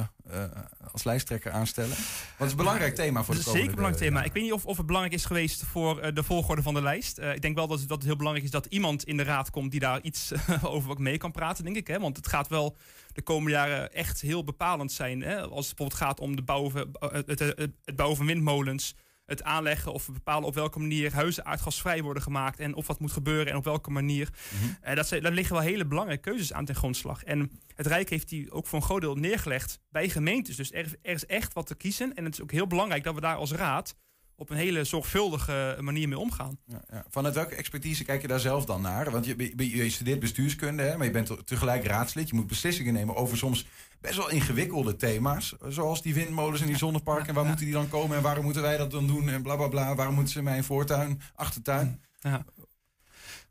als 0.91 1.03
lijsttrekker 1.03 1.51
aanstellen? 1.51 1.89
Want 1.89 2.01
het 2.37 2.45
is 2.45 2.51
een 2.51 2.57
belangrijk 2.57 2.95
thema 2.95 3.23
voor 3.23 3.35
de 3.35 3.43
komende... 3.43 3.59
Zeker 3.59 3.69
een 3.69 3.83
belangrijk 3.83 4.11
thema. 4.11 4.23
Ik 4.23 4.33
weet 4.33 4.43
niet 4.43 4.53
of, 4.53 4.65
of 4.65 4.77
het 4.77 4.85
belangrijk 4.85 5.15
is 5.15 5.25
geweest 5.25 5.63
voor 5.63 6.13
de 6.13 6.23
volgorde 6.23 6.61
van 6.61 6.73
de 6.73 6.81
lijst. 6.81 7.17
ik 7.17 7.41
denk 7.41 7.55
wel 7.55 7.67
dat, 7.67 7.79
dat 7.79 7.97
het 7.97 8.05
heel 8.05 8.15
belangrijk 8.15 8.45
is 8.45 8.51
dat 8.51 8.65
iemand 8.65 9.03
in 9.03 9.17
de 9.17 9.23
raad 9.23 9.49
komt... 9.49 9.71
die 9.71 9.79
daar 9.79 10.01
iets 10.01 10.31
over 10.63 10.87
wat 10.87 10.99
mee 10.99 11.17
kan 11.17 11.31
praten, 11.31 11.63
denk 11.63 11.75
ik. 11.75 11.87
Hè? 11.87 11.99
Want 11.99 12.17
het 12.17 12.27
gaat 12.27 12.47
wel 12.47 12.77
de 13.13 13.21
komende 13.21 13.51
jaren 13.51 13.93
echt 13.93 14.21
heel 14.21 14.43
bepalend 14.43 14.91
zijn. 14.91 15.21
Hè? 15.21 15.41
Als 15.41 15.67
het 15.67 15.75
bijvoorbeeld 15.75 15.93
gaat 15.93 16.19
om 16.19 16.35
de 16.35 16.41
bouwen, 16.41 16.91
het, 16.99 17.39
het, 17.39 17.39
het 17.85 17.95
bouwen 17.95 18.17
van 18.17 18.25
windmolens 18.25 18.95
het 19.29 19.43
aanleggen 19.43 19.93
of 19.93 20.09
bepalen 20.11 20.47
op 20.47 20.53
welke 20.53 20.79
manier 20.79 21.13
huizen 21.13 21.45
aardgasvrij 21.45 22.01
worden 22.01 22.23
gemaakt 22.23 22.59
en 22.59 22.75
of 22.75 22.87
wat 22.87 22.99
moet 22.99 23.11
gebeuren 23.11 23.51
en 23.51 23.57
op 23.57 23.63
welke 23.63 23.91
manier. 23.91 24.29
Mm 24.51 24.59
-hmm. 24.59 24.95
dat 24.95 25.09
daar 25.09 25.31
liggen 25.31 25.55
wel 25.55 25.63
hele 25.63 25.85
belangrijke 25.85 26.29
keuzes 26.29 26.53
aan 26.53 26.65
ten 26.65 26.75
grondslag. 26.75 27.23
En 27.23 27.51
het 27.75 27.87
Rijk 27.87 28.09
heeft 28.09 28.29
die 28.29 28.51
ook 28.51 28.67
voor 28.67 28.79
een 28.79 28.85
groot 28.85 29.01
deel 29.01 29.15
neergelegd 29.15 29.79
bij 29.89 30.09
gemeentes. 30.09 30.55
Dus 30.55 30.71
er, 30.71 30.95
er 31.01 31.13
is 31.13 31.25
echt 31.25 31.53
wat 31.53 31.67
te 31.67 31.75
kiezen. 31.75 32.13
En 32.13 32.23
het 32.23 32.33
is 32.33 32.41
ook 32.41 32.51
heel 32.51 32.67
belangrijk 32.67 33.03
dat 33.03 33.15
we 33.15 33.21
daar 33.21 33.35
als 33.35 33.51
raad 33.51 33.95
op 34.39 34.49
een 34.49 34.57
hele 34.57 34.83
zorgvuldige 34.83 35.77
manier 35.79 36.07
mee 36.07 36.19
omgaan. 36.19 36.57
Ja, 36.65 36.81
ja. 36.91 37.05
Vanuit 37.09 37.35
welke 37.35 37.55
expertise 37.55 38.03
kijk 38.03 38.21
je 38.21 38.27
daar 38.27 38.39
zelf 38.39 38.65
dan 38.65 38.81
naar? 38.81 39.11
Want 39.11 39.25
je, 39.25 39.53
je, 39.57 39.75
je 39.75 39.89
studeert 39.89 40.19
bestuurskunde, 40.19 40.83
hè, 40.83 40.97
maar 40.97 41.05
je 41.05 41.11
bent 41.11 41.47
tegelijk 41.47 41.85
raadslid. 41.85 42.29
Je 42.29 42.35
moet 42.35 42.47
beslissingen 42.47 42.93
nemen 42.93 43.15
over 43.15 43.37
soms 43.37 43.65
best 44.01 44.15
wel 44.15 44.29
ingewikkelde 44.29 44.95
thema's. 44.95 45.55
Zoals 45.67 46.01
die 46.01 46.13
windmolens 46.13 46.61
en 46.61 46.67
die 46.67 46.77
zonneparken. 46.77 47.27
En 47.27 47.33
waar 47.33 47.45
moeten 47.45 47.65
die 47.65 47.73
dan 47.73 47.89
komen 47.89 48.17
en 48.17 48.23
waarom 48.23 48.43
moeten 48.43 48.61
wij 48.61 48.77
dat 48.77 48.91
dan 48.91 49.07
doen? 49.07 49.29
En 49.29 49.41
bla 49.41 49.55
bla 49.55 49.67
bla. 49.67 49.95
Waarom 49.95 50.13
moeten 50.13 50.33
ze 50.33 50.39
in 50.39 50.43
mijn 50.43 50.63
voortuin, 50.63 51.21
achtertuin? 51.35 52.01
Ja. 52.19 52.45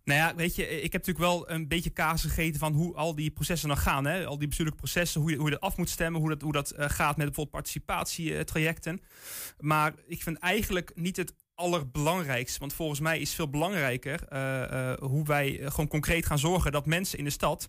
Nou 0.08 0.20
ja, 0.20 0.34
weet 0.34 0.54
je, 0.54 0.68
ik 0.68 0.92
heb 0.92 1.06
natuurlijk 1.06 1.32
wel 1.32 1.50
een 1.50 1.68
beetje 1.68 1.90
kaas 1.90 2.22
gegeten 2.22 2.60
van 2.60 2.72
hoe 2.72 2.94
al 2.94 3.14
die 3.14 3.30
processen 3.30 3.68
dan 3.68 3.76
gaan. 3.76 4.06
Hè? 4.06 4.26
Al 4.26 4.38
die 4.38 4.46
bestuurlijke 4.46 4.82
processen, 4.82 5.20
hoe 5.20 5.30
je, 5.30 5.36
hoe 5.36 5.44
je 5.44 5.50
dat 5.50 5.60
af 5.60 5.76
moet 5.76 5.88
stemmen, 5.88 6.20
hoe 6.20 6.28
dat, 6.28 6.42
hoe 6.42 6.52
dat 6.52 6.72
uh, 6.72 6.84
gaat 6.88 7.16
met 7.16 7.26
bijvoorbeeld 7.26 7.50
participatietrajecten. 7.50 9.00
Maar 9.58 9.94
ik 10.06 10.22
vind 10.22 10.38
eigenlijk 10.38 10.92
niet 10.94 11.16
het 11.16 11.34
allerbelangrijkste. 11.54 12.58
Want 12.58 12.72
volgens 12.72 13.00
mij 13.00 13.18
is 13.18 13.34
veel 13.34 13.50
belangrijker 13.50 14.20
uh, 14.32 14.38
uh, 14.72 14.92
hoe 14.98 15.24
wij 15.24 15.60
gewoon 15.64 15.88
concreet 15.88 16.26
gaan 16.26 16.38
zorgen 16.38 16.72
dat 16.72 16.86
mensen 16.86 17.18
in 17.18 17.24
de 17.24 17.30
stad 17.30 17.68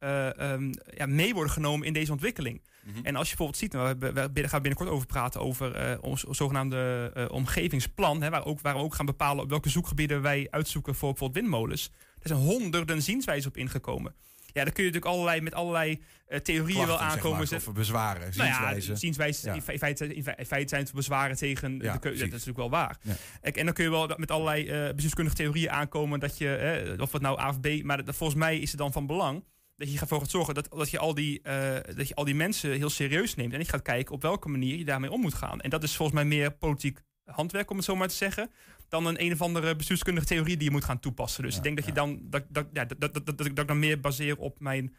uh, 0.00 0.52
um, 0.52 0.70
ja, 0.96 1.06
mee 1.06 1.34
worden 1.34 1.52
genomen 1.52 1.86
in 1.86 1.92
deze 1.92 2.12
ontwikkeling. 2.12 2.62
Mm 2.84 2.92
-hmm. 2.92 3.04
En 3.04 3.16
als 3.16 3.30
je 3.30 3.36
bijvoorbeeld 3.36 3.58
ziet, 3.58 3.72
nou, 3.72 3.96
we, 3.98 4.30
we 4.32 4.48
gaan 4.48 4.62
binnenkort 4.62 4.90
over 4.90 5.06
praten 5.06 5.40
over 5.40 5.90
uh, 5.90 5.98
ons 6.00 6.22
zogenaamde 6.22 7.12
uh, 7.16 7.24
omgevingsplan, 7.30 8.22
hè, 8.22 8.30
waar, 8.30 8.44
ook, 8.44 8.60
waar 8.60 8.74
we 8.74 8.80
ook 8.80 8.94
gaan 8.94 9.06
bepalen 9.06 9.44
op 9.44 9.50
welke 9.50 9.68
zoekgebieden 9.68 10.22
wij 10.22 10.46
uitzoeken 10.50 10.94
voor 10.94 11.08
bijvoorbeeld 11.08 11.40
windmolens. 11.40 11.90
Er 12.18 12.28
zijn 12.28 12.40
honderden 12.40 13.02
zienswijzen 13.02 13.50
op 13.50 13.56
ingekomen. 13.56 14.14
Ja, 14.46 14.64
dan 14.64 14.72
kun 14.72 14.84
je 14.84 14.90
natuurlijk 14.90 15.14
allerlei, 15.14 15.40
met 15.40 15.54
allerlei 15.54 16.02
theorieën 16.42 16.84
Klachten, 16.84 16.86
wel 16.86 16.98
aankomen. 16.98 17.46
Zeg 17.46 17.58
maar, 17.58 17.68
of 17.68 17.74
bezwaren, 17.74 18.22
zienswijzen. 18.22 18.62
Nou 18.62 18.80
ja, 18.80 18.94
zienswijzen. 18.94 19.48
Ja. 19.48 19.54
In, 19.54 19.78
feite, 19.78 20.14
in, 20.14 20.46
feite 20.46 20.68
zijn 20.68 20.82
het 20.82 20.92
bezwaren 20.92 21.36
tegen 21.36 21.78
ja, 21.82 21.92
de 21.92 21.98
keuze. 21.98 22.18
Dat 22.18 22.26
is 22.26 22.46
natuurlijk 22.46 22.58
wel 22.58 22.70
waar. 22.70 22.98
En 23.40 23.64
dan 23.64 23.74
kun 23.74 23.84
je 23.84 23.90
wel 23.90 24.10
met 24.16 24.30
allerlei 24.30 24.92
bestuurskundige 24.92 25.36
theorieën 25.36 25.70
aankomen 25.70 26.20
dat 26.20 26.38
je, 26.38 26.96
of 27.00 27.12
het 27.12 27.22
nou 27.22 27.38
AFB, 27.38 27.80
maar 27.82 28.04
dat, 28.04 28.16
volgens 28.16 28.38
mij 28.38 28.58
is 28.58 28.70
het 28.70 28.78
dan 28.78 28.92
van 28.92 29.06
belang 29.06 29.44
dat 29.76 29.92
je 29.92 30.00
ervoor 30.00 30.18
gaat 30.20 30.30
zorgen 30.30 30.54
dat, 30.54 30.68
dat, 30.70 30.90
je 30.90 30.98
al 30.98 31.14
die, 31.14 31.40
uh, 31.42 31.74
dat 31.96 32.08
je 32.08 32.14
al 32.14 32.24
die 32.24 32.34
mensen 32.34 32.70
heel 32.72 32.90
serieus 32.90 33.34
neemt. 33.34 33.52
En 33.52 33.58
je 33.58 33.64
gaat 33.64 33.82
kijken 33.82 34.14
op 34.14 34.22
welke 34.22 34.48
manier 34.48 34.76
je 34.78 34.84
daarmee 34.84 35.10
om 35.10 35.20
moet 35.20 35.34
gaan. 35.34 35.60
En 35.60 35.70
dat 35.70 35.82
is 35.82 35.96
volgens 35.96 36.16
mij 36.18 36.26
meer 36.26 36.52
politiek 36.52 36.98
handwerk, 37.24 37.70
om 37.70 37.76
het 37.76 37.84
zo 37.84 37.96
maar 37.96 38.08
te 38.08 38.14
zeggen. 38.14 38.50
Dan 38.88 39.06
een 39.06 39.22
een 39.22 39.32
of 39.32 39.40
andere 39.42 39.76
bestuurskundige 39.76 40.26
theorie 40.26 40.56
die 40.56 40.64
je 40.66 40.70
moet 40.70 40.84
gaan 40.84 41.00
toepassen. 41.00 41.42
Dus 41.42 41.50
Ja, 41.52 41.56
ik 41.58 41.62
denk 41.64 41.76
dat 41.76 41.86
je 41.86 41.92
dan 41.92 42.18
dat, 42.22 42.44
dat, 42.48 42.66
ja, 42.72 42.84
dat, 42.84 43.00
dat, 43.00 43.14
dat, 43.14 43.26
dat, 43.26 43.46
ik- 43.46 43.54
dat 43.56 43.62
ik 43.62 43.68
dan 43.68 43.78
meer 43.78 44.00
baseer 44.00 44.36
op 44.36 44.60
mijn 44.60 44.94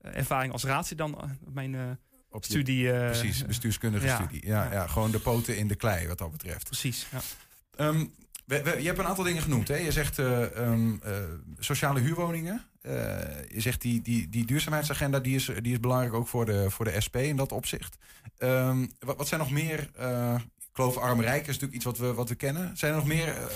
eh, 0.00 0.16
ervaring 0.16 0.52
als 0.52 0.64
raadslid 0.64 0.98
dan 0.98 1.20
eh, 1.20 1.30
mijn 1.52 1.74
eh, 1.74 1.90
Op 2.30 2.44
je- 2.44 2.50
studie. 2.50 2.92
eh, 2.92 3.04
Precies, 3.10 3.46
bestuurskundige 3.46 4.06
ja. 4.06 4.14
studie. 4.14 4.46
Ja, 4.46 4.64
ja. 4.64 4.72
Ja. 4.72 4.86
gewoon 4.86 5.10
de 5.10 5.18
poten 5.18 5.56
in 5.56 5.68
de 5.68 5.74
klei 5.74 6.06
wat 6.06 6.18
dat 6.18 6.30
betreft. 6.30 6.64
Precies. 6.64 7.06
Ja. 7.12 7.20
Ehm, 7.76 8.06
we- 8.50 8.62
we- 8.62 8.80
je 8.80 8.86
hebt 8.86 8.98
een 8.98 9.06
aantal 9.06 9.24
dingen 9.24 9.42
genoemd. 9.42 9.68
Hè? 9.68 9.76
Je 9.76 9.92
zegt 9.92 10.18
eh, 10.18 10.56
ehm, 10.56 10.92
eh, 11.02 11.12
sociale 11.58 12.00
huurwoningen. 12.00 12.64
Eh, 12.82 12.92
je 13.48 13.60
zegt 13.60 13.80
die, 13.80 14.02
die, 14.02 14.28
die 14.28 14.46
duurzaamheidsagenda 14.46 15.18
die 15.20 15.34
is, 15.34 15.50
die 15.62 15.72
is 15.72 15.80
belangrijk 15.80 16.14
ook 16.14 16.28
voor 16.28 16.44
de, 16.46 16.70
voor 16.70 16.84
de 16.84 17.00
SP 17.06 17.16
in 17.16 17.36
dat 17.36 17.52
opzicht. 17.52 17.96
Ehm, 18.38 18.86
wat, 18.98 19.16
wat 19.16 19.28
zijn 19.28 19.40
nog 19.40 19.50
meer... 19.50 19.90
eh 19.96 20.34
ik 20.58 20.76
geloof 20.76 20.96
arm 20.96 21.20
rijk 21.20 21.40
is 21.40 21.46
natuurlijk 21.46 21.74
iets 21.74 21.84
wat 21.84 21.98
we, 21.98 22.14
wat 22.14 22.28
we 22.28 22.34
kennen. 22.34 22.76
Zijn 22.76 22.92
er 22.92 22.98
nog 22.98 23.06
meer 23.06 23.24
Dingen 23.24 23.48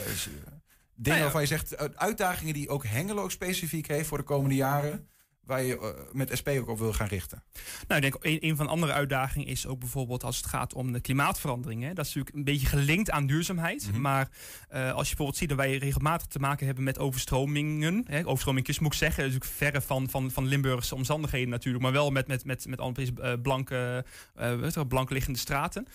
Nou 0.97 1.16
ja. 1.16 1.22
waarvan 1.22 1.40
je 1.40 1.47
zegt, 1.47 1.97
uitdagingen 1.99 2.55
die 2.55 2.68
ook 2.68 2.84
Hengelo 2.86 3.28
specifiek 3.28 3.88
heeft 3.88 4.09
voor 4.09 4.18
de 4.18 4.24
komende 4.24 4.55
jaren, 4.55 5.09
waar 5.47 5.62
je 5.62 5.78
eh, 5.78 5.88
met 6.12 6.30
SP 6.40 6.49
ook 6.49 6.68
op 6.68 6.78
wil 6.78 6.92
gaan 6.92 7.07
richten. 7.07 7.42
Nou, 7.88 8.05
ik 8.05 8.12
denk 8.12 8.24
een, 8.24 8.49
een 8.49 8.57
van 8.57 8.66
de 8.66 8.72
andere 8.72 8.92
uitdagingen 8.92 9.47
is 9.47 9.66
ook 9.66 9.78
bijvoorbeeld 9.78 10.24
als 10.24 10.36
het 10.36 10.47
gaat 10.47 10.74
om 10.74 10.92
de 10.92 11.01
klimaatverandering. 11.01 11.82
Hè. 11.82 11.92
Dat 11.92 12.07
is 12.07 12.14
natuurlijk 12.14 12.36
een 12.36 12.53
beetje 12.53 12.66
gelinkt 12.66 13.11
aan 13.11 13.26
duurzaamheid. 13.26 13.88
Mhm. 13.90 14.01
Maar 14.01 14.28
eh, 14.68 14.80
als 14.80 15.09
je 15.09 15.16
bijvoorbeeld 15.16 15.36
ziet 15.36 15.49
dat 15.49 15.59
wij 15.59 15.76
regelmatig 15.76 16.26
te 16.26 16.38
maken 16.38 16.66
hebben 16.66 16.84
met 16.84 16.99
overstromingen. 16.99 18.05
Hè, 18.07 18.26
overstromingjes 18.26 18.78
moet 18.78 18.92
ik 18.92 18.99
zeggen. 18.99 19.22
Dat 19.22 19.32
is 19.32 19.38
natuurlijk 19.38 19.59
verre 19.59 19.86
van, 19.86 20.11
van, 20.11 20.30
van 20.30 20.47
Limburgse 20.47 20.95
omstandigheden 20.95 21.49
natuurlijk. 21.49 21.82
Maar 21.82 21.92
wel 21.92 22.11
met, 22.11 22.26
met, 22.26 22.45
met, 22.45 22.66
met 22.66 22.92
precies, 22.92 23.14
eh, 23.20 23.32
blanke, 23.42 24.05
wel, 24.34 24.84
blank 24.84 25.11
liggende 25.11 25.38
straten. 25.38 25.86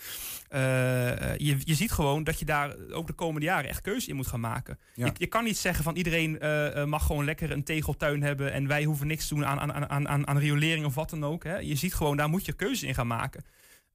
Je, 1.38 1.58
je 1.60 1.74
ziet 1.74 1.92
gewoon 1.92 2.24
dat 2.24 2.40
je 2.40 2.46
daar 2.46 2.76
ook 2.92 3.08
de 3.08 3.14
komende 3.14 3.46
jaren 3.46 3.70
echt 3.70 3.82
keuze 3.82 4.10
in 4.10 4.16
moet 4.16 4.28
gaan 4.28 4.40
maken. 4.40 4.80
Ja. 4.94 5.06
Je, 5.06 5.12
je 5.18 5.28
kan 5.28 5.44
niet 5.44 5.58
zeggen 5.58 5.84
van 5.84 5.96
iedereen 5.96 6.38
mag 6.90 7.06
gewoon 7.06 7.26
lekker 7.26 7.52
een 7.52 7.64
tegeltuin 7.64 8.24
hebben. 8.24 8.52
En 8.52 8.68
wij 8.68 8.84
hoeven 8.84 9.08
niks 9.08 9.28
te 9.28 9.36
doen 9.36 9.39
aan, 9.46 9.74
aan, 9.74 9.90
aan, 9.90 10.08
aan, 10.08 10.28
aan 10.28 10.38
riolering 10.38 10.86
of 10.86 10.96
wat 10.96 11.10
dan 11.10 11.26
ook. 11.26 11.44
Hè. 11.44 11.58
Je 11.58 11.76
ziet 11.76 11.94
gewoon, 11.94 12.18
daar 12.18 12.30
moet 12.30 12.46
je 12.46 12.54
keuze 12.54 12.88
in 12.88 12.94
gaan 12.94 13.08
maken. 13.08 13.44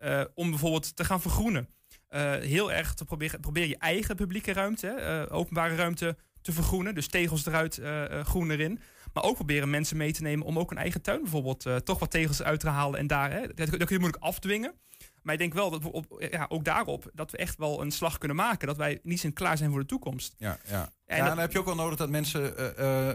Eh, 0.05 0.25
om 0.35 0.51
bijvoorbeeld 0.51 0.97
te 0.97 1.05
gaan 1.05 1.21
vergroenen. 1.21 1.69
Eh, 2.09 2.33
heel 2.33 2.73
erg 2.73 2.95
te 2.95 3.05
proberen, 3.05 3.41
probeer 3.41 3.67
je 3.67 3.79
eigen 3.79 4.17
publieke 4.17 4.53
ruimte, 4.53 4.89
eh, 4.89 5.37
openbare 5.37 5.75
ruimte 5.75 6.17
te 6.43 6.53
vergroenen. 6.53 6.95
Dus 6.95 7.09
tegels 7.09 7.47
eruit, 7.47 7.81
groen 8.23 8.51
erin. 8.51 8.81
Maar 9.13 9.25
ook 9.25 9.35
proberen 9.35 9.71
mensen 9.71 9.97
mee 9.97 10.13
te 10.13 10.23
nemen 10.23 10.47
om 10.47 10.59
ook 10.59 10.71
een 10.71 10.79
eigen 10.79 11.03
tuin 11.03 11.21
bijvoorbeeld 11.21 11.67
toch 11.85 11.99
wat 11.99 12.11
tegels 12.11 12.43
uit 12.43 12.61
te 12.61 12.69
halen. 12.69 12.99
En 12.99 13.07
daar, 13.07 13.31
hè, 13.31 13.41
dat, 13.41 13.57
dat 13.57 13.69
kun 13.69 13.87
je 13.89 13.99
moeilijk 13.99 14.23
afdwingen. 14.23 14.75
Maar 15.23 15.35
ik 15.35 15.41
denk 15.41 15.55
wel 15.55 15.71
dat 15.71 15.83
we 15.83 15.93
op, 15.93 16.27
ja, 16.31 16.47
ook 16.49 16.65
daarop 16.65 17.11
dat 17.15 17.31
we 17.31 17.37
echt 17.37 17.57
wel 17.57 17.81
een 17.81 17.91
slag 17.91 18.19
kunnen 18.19 18.37
maken. 18.37 18.67
Dat 18.67 18.77
wij 18.77 19.01
niet 19.03 19.21
zijn 19.21 19.33
klaar 19.33 19.57
zijn 19.57 19.71
voor 19.71 19.81
de 19.81 19.87
toekomst. 19.87 20.35
Ja, 20.39 20.59
ja. 20.69 20.93
En 21.07 21.17
ja, 21.17 21.29
dan 21.29 21.39
heb 21.39 21.53
je 21.53 21.59
ook 21.59 21.65
wel 21.65 21.75
nodig 21.75 21.99
dat 21.99 22.11
mensen 22.11 22.43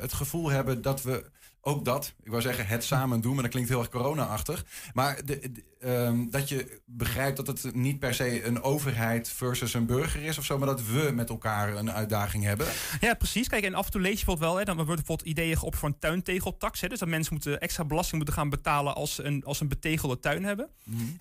het 0.01 0.13
gevoel 0.13 0.49
hebben 0.49 0.81
dat 0.81 1.01
we 1.01 1.31
ook 1.61 1.85
dat, 1.85 2.13
ik 2.23 2.29
wou 2.29 2.41
zeggen 2.41 2.67
het 2.67 2.83
samen 2.83 3.21
doen, 3.21 3.33
maar 3.33 3.43
dat 3.43 3.51
klinkt 3.51 3.69
heel 3.69 3.79
erg 3.79 3.89
corona-achtig. 3.89 4.65
Maar 4.93 5.25
de, 5.25 5.51
ehm, 5.79 6.29
dat 6.29 6.49
je 6.49 6.79
begrijpt 6.85 7.37
dat 7.45 7.47
het 7.47 7.75
niet 7.75 7.99
per 7.99 8.13
se 8.13 8.43
een 8.45 8.61
overheid 8.61 9.29
versus 9.29 9.73
een 9.73 9.85
burger 9.85 10.21
is 10.23 10.37
of 10.37 10.45
zo, 10.45 10.57
maar 10.57 10.67
dat 10.67 10.85
we 10.85 11.11
met 11.13 11.29
elkaar 11.29 11.75
een 11.75 11.91
uitdaging 11.91 12.43
hebben. 12.43 12.67
Ja, 12.99 13.13
precies. 13.13 13.47
Kijk, 13.47 13.63
en 13.63 13.73
af 13.73 13.85
en 13.85 13.91
toe 13.91 14.01
lees 14.01 14.19
je 14.19 14.25
bijvoorbeeld 14.25 14.49
wel, 14.51 14.57
hè, 14.59 14.65
dan 14.65 14.75
wordt 14.75 14.95
bijvoorbeeld 14.95 15.27
ideeën 15.29 15.61
op 15.61 15.75
voor 15.75 15.87
een 15.89 15.99
tuintegeltax. 15.99 16.81
Hè, 16.81 16.87
dus 16.87 16.99
dat 16.99 17.07
mensen 17.09 17.33
moeten 17.33 17.59
extra 17.59 17.85
belasting 17.85 18.15
moeten 18.17 18.33
gaan 18.35 18.49
betalen 18.49 18.95
als 18.95 19.15
ze 19.15 19.23
een, 19.23 19.43
als 19.43 19.57
ze 19.57 19.63
een 19.63 19.69
betegelde 19.69 20.19
tuin 20.19 20.43
hebben. 20.43 20.69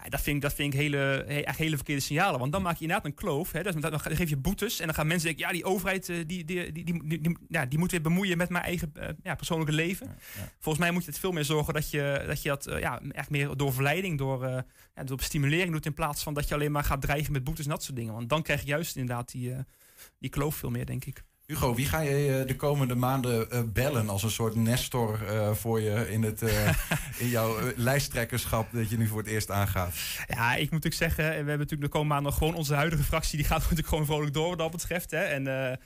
Ja, 0.03 0.09
dat 0.09 0.21
vind 0.21 0.37
ik, 0.37 0.43
dat 0.43 0.55
vind 0.55 0.75
ik 0.75 0.81
hele, 0.81 0.97
he- 0.97 1.23
eigenlijk 1.25 1.59
hele 1.59 1.77
verkeerde 1.77 2.03
signalen. 2.03 2.41
Want 2.41 2.53
dan 2.53 2.63
maak 2.63 2.75
je 2.77 2.81
inderdaad 2.81 3.07
een 3.07 3.15
kloof. 3.15 3.53
Hè, 3.53 3.63
dus 3.63 3.73
dan, 3.75 3.91
dan 3.91 4.01
geef 4.01 4.29
je 4.29 4.37
boetes 4.37 4.81
en 4.81 4.87
dan 4.87 4.95
gaan 4.95 5.07
mensen 5.07 5.27
denken, 5.29 5.47
ja, 5.47 5.53
die 5.53 5.65
overheid 5.65 6.09
eh, 6.09 6.17
die, 6.27 6.45
die, 6.45 6.73
die, 6.73 6.85
die, 6.85 7.03
die, 7.05 7.21
die- 7.21 7.37
ja, 7.49 7.67
die 7.67 7.79
moet 7.79 7.91
weer 7.91 8.01
bemoeien 8.03 8.37
met 8.39 8.49
mijn 8.49 8.65
eigen 8.65 8.91
eh, 8.95 9.09
ja, 9.23 9.35
persoonlijke 9.35 9.73
leven. 9.73 10.17
Volgens 10.61 10.85
mij 10.85 10.93
moet 10.93 11.05
je 11.05 11.11
het 11.11 11.19
veel 11.21 11.33
meer 11.33 11.45
zorgen 11.45 11.75
dat 11.75 11.91
je 11.91 12.25
dat, 12.27 12.43
je 12.43 12.49
dat 12.49 12.67
eh, 12.67 12.81
ja, 12.81 13.01
echt 13.13 13.31
meer 13.31 13.57
door 13.57 13.73
verleiding, 13.73 14.19
door, 14.19 14.45
eh, 14.57 14.63
ja, 14.95 15.05
door 15.05 15.21
stimulering 15.21 15.73
doet 15.73 15.87
in 15.87 15.95
plaats 15.95 16.23
van 16.23 16.35
dat 16.35 16.49
je 16.49 16.55
alleen 16.55 16.73
maar 16.73 16.85
gaat 16.85 17.01
dreigen 17.01 17.33
met 17.33 17.45
boetes 17.45 17.65
en 17.65 17.71
dat 17.71 17.83
soort 17.83 17.97
dingen. 17.97 18.15
Want 18.15 18.29
dan 18.29 18.43
krijg 18.43 18.61
je 18.61 18.67
juist 18.67 18.97
inderdaad 18.97 19.31
die, 19.31 19.53
eh, 19.53 19.59
die 20.19 20.31
kloof 20.31 20.55
veel 20.55 20.71
meer, 20.71 20.87
denk 20.87 21.05
ik. 21.05 21.25
Hugo, 21.47 21.75
wie 21.75 21.87
ga 21.87 22.01
je 22.01 22.39
eh, 22.41 22.47
de 22.47 22.57
komende 22.57 22.95
maanden 22.95 23.73
bellen 23.73 24.09
als 24.09 24.23
een 24.23 24.31
soort 24.31 24.55
nestor 24.55 25.19
voor 25.57 25.81
je 25.81 26.11
in, 26.11 26.23
het, 26.23 26.43
in 27.19 27.29
jouw 27.29 27.57
lijsttrekkerschap 27.77 28.73
dat 28.73 28.91
je 28.91 28.97
nu 28.97 29.07
voor 29.07 29.19
het 29.19 29.27
eerst 29.27 29.51
aangaat? 29.51 29.95
Ja, 30.27 30.55
ik 30.55 30.71
moet 30.71 30.83
natuurlijk 30.83 30.95
zeggen, 30.95 31.25
we 31.25 31.31
hebben 31.33 31.59
natuurlijk 31.59 31.83
de 31.83 31.89
komende 31.89 32.15
maanden 32.15 32.33
gewoon 32.33 32.55
onze 32.55 32.75
huidige 32.75 33.03
fractie, 33.03 33.37
die 33.37 33.47
gaat 33.47 33.61
natuurlijk 33.63 33.89
gewoon 33.89 34.07
vrolijk 34.07 34.35
door 34.35 34.49
wat 34.49 34.59
dat 34.59 34.71
betreft. 34.71 35.11
Hè. 35.11 35.23
En 35.23 35.79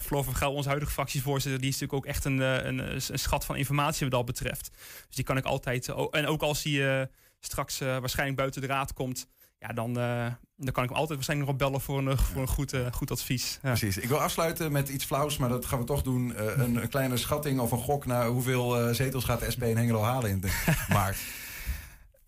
Floor 0.00 0.24
van 0.24 0.36
Gaal, 0.36 0.54
onze 0.54 0.68
huidige 0.68 0.92
fractievoorzitter, 0.92 1.60
die 1.60 1.70
is 1.70 1.80
natuurlijk 1.80 2.06
ook 2.06 2.12
echt 2.12 2.24
een, 2.24 2.38
een, 2.38 2.78
een 3.12 3.18
schat 3.18 3.44
van 3.44 3.56
informatie 3.56 4.00
wat 4.00 4.10
dat 4.10 4.24
betreft. 4.24 4.70
Dus 5.06 5.16
die 5.16 5.24
kan 5.24 5.36
ik 5.36 5.44
altijd, 5.44 5.88
en 6.10 6.26
ook 6.26 6.42
als 6.42 6.62
hij 6.62 7.00
eh, 7.00 7.06
straks 7.40 7.80
eh, 7.80 7.98
waarschijnlijk 7.98 8.38
buiten 8.38 8.60
de 8.60 8.66
raad 8.66 8.92
komt, 8.92 9.26
ja, 9.58 9.68
dan, 9.68 9.98
eh, 9.98 10.26
dan 10.56 10.72
kan 10.72 10.82
ik 10.82 10.88
hem 10.88 10.98
altijd 10.98 11.08
waarschijnlijk 11.14 11.48
nog 11.50 11.58
bellen 11.58 11.80
voor 11.80 11.98
een, 11.98 12.18
voor 12.18 12.40
een 12.42 12.48
goed, 12.48 12.72
eh, 12.72 12.92
goed 12.92 13.10
advies. 13.10 13.58
Ja. 13.62 13.68
Precies. 13.68 13.96
Ik 13.98 14.08
wil 14.08 14.20
afsluiten 14.20 14.72
met 14.72 14.88
iets 14.88 15.04
flauws, 15.04 15.36
maar 15.36 15.48
dat 15.48 15.66
gaan 15.66 15.78
we 15.78 15.84
toch 15.84 16.02
doen. 16.02 16.32
Een, 16.60 16.76
een 16.76 16.88
kleine 16.88 17.16
schatting 17.16 17.60
of 17.60 17.70
een 17.72 17.78
gok 17.78 18.06
naar 18.06 18.26
hoeveel 18.26 18.94
zetels 18.94 19.24
gaat 19.24 19.40
de 19.40 19.50
SP 19.54 19.62
in 19.62 19.76
Hengelo 19.76 20.02
halen 20.02 20.30
in 20.30 20.40
de 20.40 20.64
maart. 20.92 21.16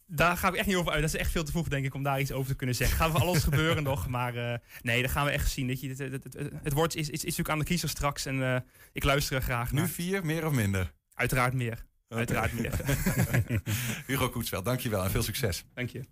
Daar 0.07 0.37
ga 0.37 0.49
ik 0.49 0.55
echt 0.55 0.67
niet 0.67 0.77
over 0.77 0.93
uit. 0.93 1.01
Dat 1.01 1.15
is 1.15 1.21
echt 1.21 1.31
veel 1.31 1.45
te 1.45 1.51
vroeg, 1.51 1.69
denk 1.69 1.85
ik, 1.85 1.95
om 1.95 2.03
daar 2.03 2.21
iets 2.21 2.33
over 2.33 2.51
te 2.51 2.57
kunnen 2.57 2.77
zeggen. 2.77 2.97
Gaat 2.97 3.11
van 3.11 3.21
alles 3.21 3.43
gebeuren 3.43 3.83
nog. 3.93 4.09
Maar 4.09 4.61
nee, 4.83 5.03
dat 5.03 5.11
gaan 5.11 5.25
we 5.25 5.31
echt 5.31 5.51
zien. 5.51 5.67
Weet 5.67 5.81
je, 5.81 5.89
het, 5.89 5.99
het, 5.99 6.25
het, 6.25 6.51
het- 6.63 6.73
woord 6.73 6.95
is, 6.95 7.01
is, 7.09 7.11
is 7.11 7.23
natuurlijk 7.23 7.49
aan 7.49 7.59
de 7.59 7.65
kiezer 7.65 7.89
straks. 7.89 8.27
En 8.27 8.65
ik 8.93 9.05
luister 9.05 9.37
er 9.37 9.43
graag 9.43 9.73
naar. 9.73 9.83
Nu 9.83 9.89
vier, 9.89 10.25
meer 10.27 10.47
of 10.47 10.53
minder? 10.53 10.93
Uiteraard 11.15 11.55
meer. 11.55 11.87
Uiteraard 12.17 12.53
meer. 12.53 12.73
Hugo 14.07 14.29
Koetsveld, 14.29 14.65
dankjewel 14.65 15.05
en 15.05 15.11
veel 15.11 15.23
succes. 15.23 15.65
Dank 15.75 15.91
je. 15.91 16.05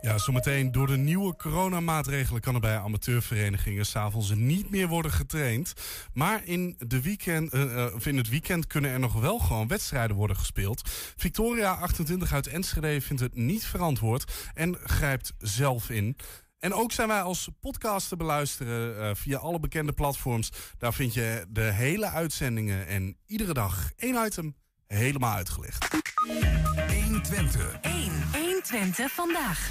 Ja, 0.00 0.18
zometeen 0.18 0.72
door 0.72 0.86
de 0.86 0.96
nieuwe 0.96 1.36
coronamaatregelen 1.36 2.40
kan 2.40 2.54
er 2.54 2.60
bij 2.60 2.78
amateurverenigingen 2.78 3.86
s'avonds 3.86 4.34
niet 4.34 4.70
meer 4.70 4.88
worden 4.88 5.12
getraind. 5.12 5.72
Maar 6.12 6.44
in, 6.44 6.76
de 6.78 7.02
weekend, 7.02 7.52
eh, 7.52 7.84
eh, 7.86 7.94
of 7.94 8.06
in 8.06 8.16
het 8.16 8.28
weekend 8.28 8.66
kunnen 8.66 8.90
er 8.90 9.00
nog 9.00 9.20
wel 9.20 9.38
gewoon 9.38 9.68
wedstrijden 9.68 10.16
worden 10.16 10.36
gespeeld. 10.36 10.88
Victoria 11.16 11.72
28 11.74 12.32
uit 12.32 12.46
Enschede 12.46 13.00
vindt 13.00 13.22
het 13.22 13.34
niet 13.34 13.64
verantwoord 13.64 14.50
en 14.54 14.76
grijpt 14.84 15.32
zelf 15.38 15.90
in. 15.90 16.16
En 16.58 16.74
ook 16.74 16.92
zijn 16.92 17.08
wij 17.08 17.22
als 17.22 17.48
podcast 17.60 18.08
te 18.08 18.16
beluisteren 18.16 19.00
eh, 19.00 19.14
via 19.14 19.38
alle 19.38 19.60
bekende 19.60 19.92
platforms. 19.92 20.50
Daar 20.78 20.94
vind 20.94 21.14
je 21.14 21.46
de 21.48 21.72
hele 21.72 22.06
uitzendingen 22.06 22.86
en 22.86 23.16
iedere 23.26 23.52
dag 23.52 23.90
één 23.96 24.26
item 24.26 24.54
helemaal 24.94 25.34
uitgelicht. 25.34 25.88
120. 27.04 27.78
1. 27.80 28.12
120 28.32 29.12
vandaag. 29.12 29.70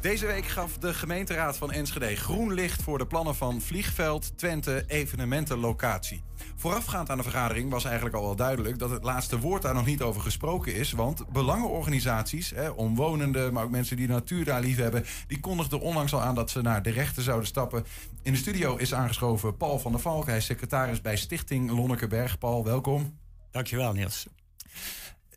Deze 0.00 0.26
week 0.26 0.46
gaf 0.46 0.78
de 0.78 0.94
gemeenteraad 0.94 1.56
van 1.56 1.72
Enschede 1.72 2.16
groen 2.16 2.52
licht 2.52 2.82
voor 2.82 2.98
de 2.98 3.06
plannen 3.06 3.34
van 3.34 3.60
Vliegveld 3.60 4.38
Twente 4.38 4.84
evenementenlocatie. 4.86 6.22
Voorafgaand 6.56 7.10
aan 7.10 7.16
de 7.16 7.22
vergadering 7.22 7.70
was 7.70 7.84
eigenlijk 7.84 8.16
al 8.16 8.22
wel 8.22 8.36
duidelijk 8.36 8.78
dat 8.78 8.90
het 8.90 9.04
laatste 9.04 9.38
woord 9.38 9.62
daar 9.62 9.74
nog 9.74 9.86
niet 9.86 10.02
over 10.02 10.20
gesproken 10.20 10.74
is. 10.74 10.92
Want 10.92 11.28
belangenorganisaties, 11.28 12.50
hè, 12.50 12.68
omwonenden, 12.68 13.52
maar 13.52 13.64
ook 13.64 13.70
mensen 13.70 13.96
die 13.96 14.06
de 14.06 14.12
natuur 14.12 14.44
daar 14.44 14.60
lief 14.60 14.76
hebben, 14.76 15.04
die 15.26 15.40
kondigden 15.40 15.80
onlangs 15.80 16.14
al 16.14 16.22
aan 16.22 16.34
dat 16.34 16.50
ze 16.50 16.62
naar 16.62 16.82
de 16.82 16.90
rechter 16.90 17.22
zouden 17.22 17.46
stappen. 17.46 17.84
In 18.22 18.32
de 18.32 18.38
studio 18.38 18.76
is 18.76 18.94
aangeschoven 18.94 19.56
Paul 19.56 19.78
van 19.78 19.92
der 19.92 20.00
Valk. 20.00 20.26
Hij 20.26 20.36
is 20.36 20.44
secretaris 20.44 21.00
bij 21.00 21.16
Stichting 21.16 21.70
Lonnekeberg. 21.70 22.38
Paul, 22.38 22.64
welkom. 22.64 23.18
Dankjewel, 23.50 23.92
Niels. 23.92 24.26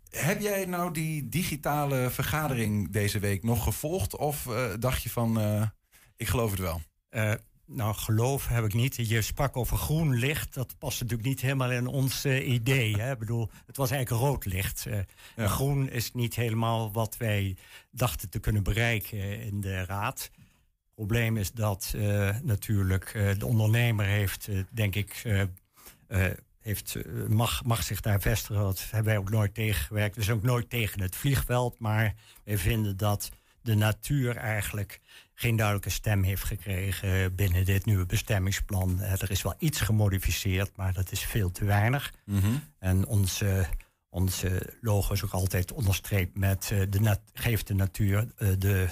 Heb 0.09 0.41
jij 0.41 0.65
nou 0.65 0.93
die 0.93 1.29
digitale 1.29 2.09
vergadering 2.09 2.91
deze 2.91 3.19
week 3.19 3.43
nog 3.43 3.63
gevolgd? 3.63 4.17
Of 4.17 4.47
eh, 4.47 4.71
dacht 4.79 5.03
je 5.03 5.09
van, 5.09 5.39
eh, 5.39 5.61
ik 6.15 6.27
geloof 6.27 6.51
het 6.51 6.59
wel? 6.59 6.81
Eh, 7.09 7.33
nou, 7.65 7.95
geloof 7.95 8.47
heb 8.47 8.65
ik 8.65 8.73
niet. 8.73 8.95
Je 8.95 9.21
sprak 9.21 9.57
over 9.57 9.77
groen 9.77 10.15
licht. 10.15 10.53
Dat 10.53 10.77
past 10.77 11.01
natuurlijk 11.01 11.27
niet 11.29 11.41
helemaal 11.41 11.71
in 11.71 11.87
ons 11.87 12.25
idee. 12.25 12.95
Hè? 12.95 13.11
Ik 13.11 13.19
bedoel, 13.19 13.49
het 13.65 13.77
was 13.77 13.91
eigenlijk 13.91 14.23
rood 14.23 14.45
licht. 14.45 14.87
Ja. 15.35 15.47
Groen 15.47 15.89
is 15.89 16.13
niet 16.13 16.35
helemaal 16.35 16.91
wat 16.91 17.17
wij 17.17 17.57
dachten 17.91 18.29
te 18.29 18.39
kunnen 18.39 18.63
bereiken 18.63 19.41
in 19.41 19.61
de 19.61 19.85
raad. 19.85 20.19
Het 20.21 20.93
probleem 20.95 21.37
is 21.37 21.51
dat 21.51 21.93
natuurlijk 22.43 23.35
de 23.37 23.45
ondernemer 23.45 24.05
heeft, 24.05 24.49
denk 24.71 24.95
ik, 24.95 25.23
heeft, 26.61 26.95
eh, 26.95 27.03
mag, 27.27 27.63
mag 27.63 27.83
zich 27.83 28.01
daar 28.01 28.21
vestigen. 28.21 28.61
Dat 28.61 28.79
hebben 28.91 29.03
wij 29.13 29.17
ook 29.17 29.29
nooit 29.29 29.53
tegengewerkt. 29.53 30.15
We 30.15 30.23
zijn 30.23 30.37
ook 30.37 30.43
nooit 30.43 30.69
tegen 30.69 31.01
het 31.01 31.15
vliegveld. 31.15 31.79
Maar 31.79 32.13
wij 32.43 32.57
vinden 32.57 32.97
dat 32.97 33.29
de 33.61 33.75
natuur 33.75 34.35
eigenlijk 34.37 34.99
geen 35.33 35.55
duidelijke 35.55 35.89
stem 35.89 36.23
heeft 36.23 36.43
gekregen 36.43 37.35
binnen 37.35 37.65
dit 37.65 37.85
nieuwe 37.85 38.05
bestemmingsplan. 38.05 39.01
Eh, 39.01 39.11
Er 39.21 39.31
is 39.31 39.41
wel 39.41 39.55
iets 39.57 39.81
gemodificeerd, 39.81 40.71
maar 40.75 40.93
dat 40.93 41.11
is 41.11 41.19
veel 41.25 41.51
te 41.51 41.65
weinig. 41.65 42.13
En 42.79 43.05
onze, 43.07 43.65
onze 44.09 44.73
logo 44.81 45.13
is 45.13 45.23
ook 45.23 45.31
altijd 45.31 45.71
onderstreept 45.71 46.37
met 46.37 46.69
eh, 46.71 46.81
de 46.89 46.99
nat- 46.99 47.21
geeft 47.33 47.67
de 47.67 47.73
natuur, 47.73 48.27
de, 48.37 48.57
de, 48.57 48.87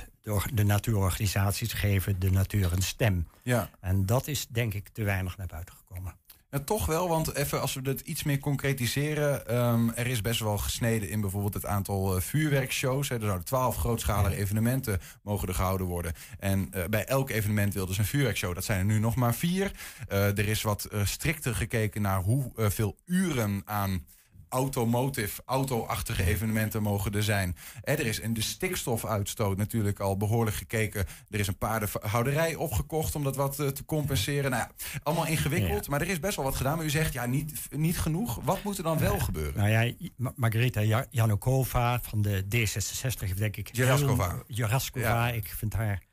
de 0.53 0.63
natuurorganisaties 0.63 1.73
geven 1.73 2.19
de 2.19 2.31
natuur 2.31 2.73
een 2.73 2.81
stem. 2.81 3.27
Ja. 3.43 3.69
En 3.79 4.05
dat 4.05 4.27
is 4.27 4.47
denk 4.47 4.73
ik 4.73 4.89
te 4.89 5.03
weinig 5.03 5.37
naar 5.37 5.47
buiten 5.47 5.75
gekomen. 5.75 6.15
Ja, 6.51 6.59
toch 6.59 6.85
wel, 6.85 7.07
want 7.07 7.35
even 7.35 7.61
als 7.61 7.73
we 7.73 7.81
het 7.89 7.99
iets 8.01 8.23
meer 8.23 8.39
concretiseren. 8.39 9.47
ehm, 9.47 9.89
er 9.89 10.07
is 10.07 10.21
best 10.21 10.39
wel 10.39 10.57
gesneden 10.57 11.09
in 11.09 11.21
bijvoorbeeld 11.21 11.53
het 11.53 11.65
aantal 11.65 12.15
eh, 12.15 12.21
vuurwerkshows. 12.21 13.09
Hè. 13.09 13.15
Er 13.15 13.21
zouden 13.21 13.45
twaalf 13.45 13.75
grootschalige 13.75 14.35
evenementen 14.35 14.99
mogen 15.23 15.47
er 15.47 15.53
gehouden 15.53 15.87
worden. 15.87 16.13
En 16.39 16.67
eh, 16.71 16.83
bij 16.85 17.05
elk 17.05 17.29
evenement 17.29 17.73
wilden 17.73 17.95
ze 17.95 18.01
een 18.01 18.07
vuurwerkshow. 18.07 18.55
Dat 18.55 18.63
zijn 18.63 18.79
er 18.79 18.85
nu 18.85 18.99
nog 18.99 19.15
maar 19.15 19.35
vier. 19.35 19.71
Eh, 20.07 20.37
er 20.37 20.47
is 20.47 20.61
wat 20.61 20.87
strikter 21.03 21.55
gekeken 21.55 22.01
naar 22.01 22.21
hoeveel 22.21 22.95
uren 23.05 23.61
aan 23.65 24.05
automotive, 24.49 25.41
auto-achtige 25.45 26.23
evenementen 26.23 26.81
mogen 26.81 27.11
er 27.11 27.23
zijn. 27.23 27.55
er 27.83 28.05
is 28.05 28.19
in 28.19 28.33
de 28.33 28.41
stikstofuitstoot 28.41 29.57
natuurlijk 29.57 29.99
al 29.99 30.17
behoorlijk 30.17 30.55
gekeken. 30.55 31.05
Er 31.29 31.39
is 31.39 31.47
een 31.47 31.57
paardenhouderij 31.57 32.55
opgekocht 32.55 33.15
om 33.15 33.23
dat 33.23 33.35
wat 33.35 33.55
te 33.55 33.85
compenseren. 33.85 34.51
Nou 34.51 34.63
ja, 34.63 34.71
allemaal 35.03 35.27
ingewikkeld, 35.27 35.87
maar 35.87 36.01
er 36.01 36.09
is 36.09 36.19
best 36.19 36.35
wel 36.35 36.45
wat 36.45 36.55
gedaan. 36.55 36.75
Maar 36.75 36.85
u 36.85 36.89
zegt, 36.89 37.13
ja, 37.13 37.25
niet, 37.25 37.67
niet 37.69 37.99
genoeg. 37.99 38.39
Wat 38.43 38.63
moet 38.63 38.77
er 38.77 38.83
dan 38.83 38.99
wel 38.99 39.19
gebeuren? 39.19 39.57
Nou 39.57 39.69
ja, 39.69 39.93
Margarita 40.35 41.05
Janukova 41.09 41.99
van 42.01 42.21
de 42.21 42.43
D66, 42.43 43.33
denk 43.35 43.57
ik. 43.57 43.75
Jaraskova. 43.75 44.43
Jaraskova, 44.47 45.29
ik 45.29 45.47
vind 45.47 45.73
haar 45.73 46.03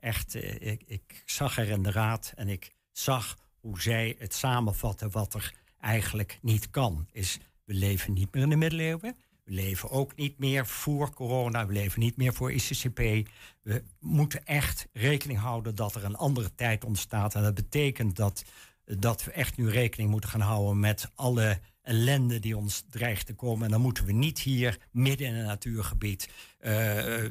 echt... 0.00 0.34
Ik, 0.34 0.82
ik 0.86 1.22
zag 1.24 1.56
haar 1.56 1.66
in 1.66 1.82
de 1.82 1.90
raad 1.90 2.32
en 2.34 2.48
ik 2.48 2.72
zag 2.92 3.36
hoe 3.60 3.80
zij 3.80 4.16
het 4.18 4.34
samenvatten 4.34 5.10
wat 5.10 5.34
er 5.34 5.54
eigenlijk 5.80 6.38
niet 6.42 6.70
kan. 6.70 7.06
Is 7.12 7.38
we 7.64 7.74
leven 7.74 8.12
niet 8.12 8.34
meer 8.34 8.42
in 8.42 8.50
de 8.50 8.56
middeleeuwen. 8.56 9.16
We 9.44 9.52
leven 9.52 9.90
ook 9.90 10.16
niet 10.16 10.38
meer 10.38 10.66
voor 10.66 11.14
corona. 11.14 11.66
We 11.66 11.72
leven 11.72 12.00
niet 12.00 12.16
meer 12.16 12.34
voor 12.34 12.52
ICCP. 12.52 13.28
We 13.62 13.82
moeten 14.00 14.46
echt 14.46 14.88
rekening 14.92 15.38
houden 15.38 15.74
dat 15.74 15.94
er 15.94 16.04
een 16.04 16.16
andere 16.16 16.54
tijd 16.54 16.84
ontstaat. 16.84 17.34
En 17.34 17.42
dat 17.42 17.54
betekent 17.54 18.16
dat, 18.16 18.44
dat 18.84 19.24
we 19.24 19.30
echt 19.30 19.56
nu 19.56 19.70
rekening 19.70 20.10
moeten 20.10 20.30
gaan 20.30 20.40
houden 20.40 20.80
met 20.80 21.10
alle 21.14 21.60
ellende 21.82 22.38
die 22.38 22.56
ons 22.56 22.84
dreigt 22.90 23.26
te 23.26 23.34
komen. 23.34 23.64
En 23.64 23.70
dan 23.70 23.80
moeten 23.80 24.04
we 24.04 24.12
niet 24.12 24.38
hier 24.38 24.78
midden 24.90 25.26
in 25.26 25.34
een 25.34 25.46
natuurgebied 25.46 26.28
uh, 26.60 27.24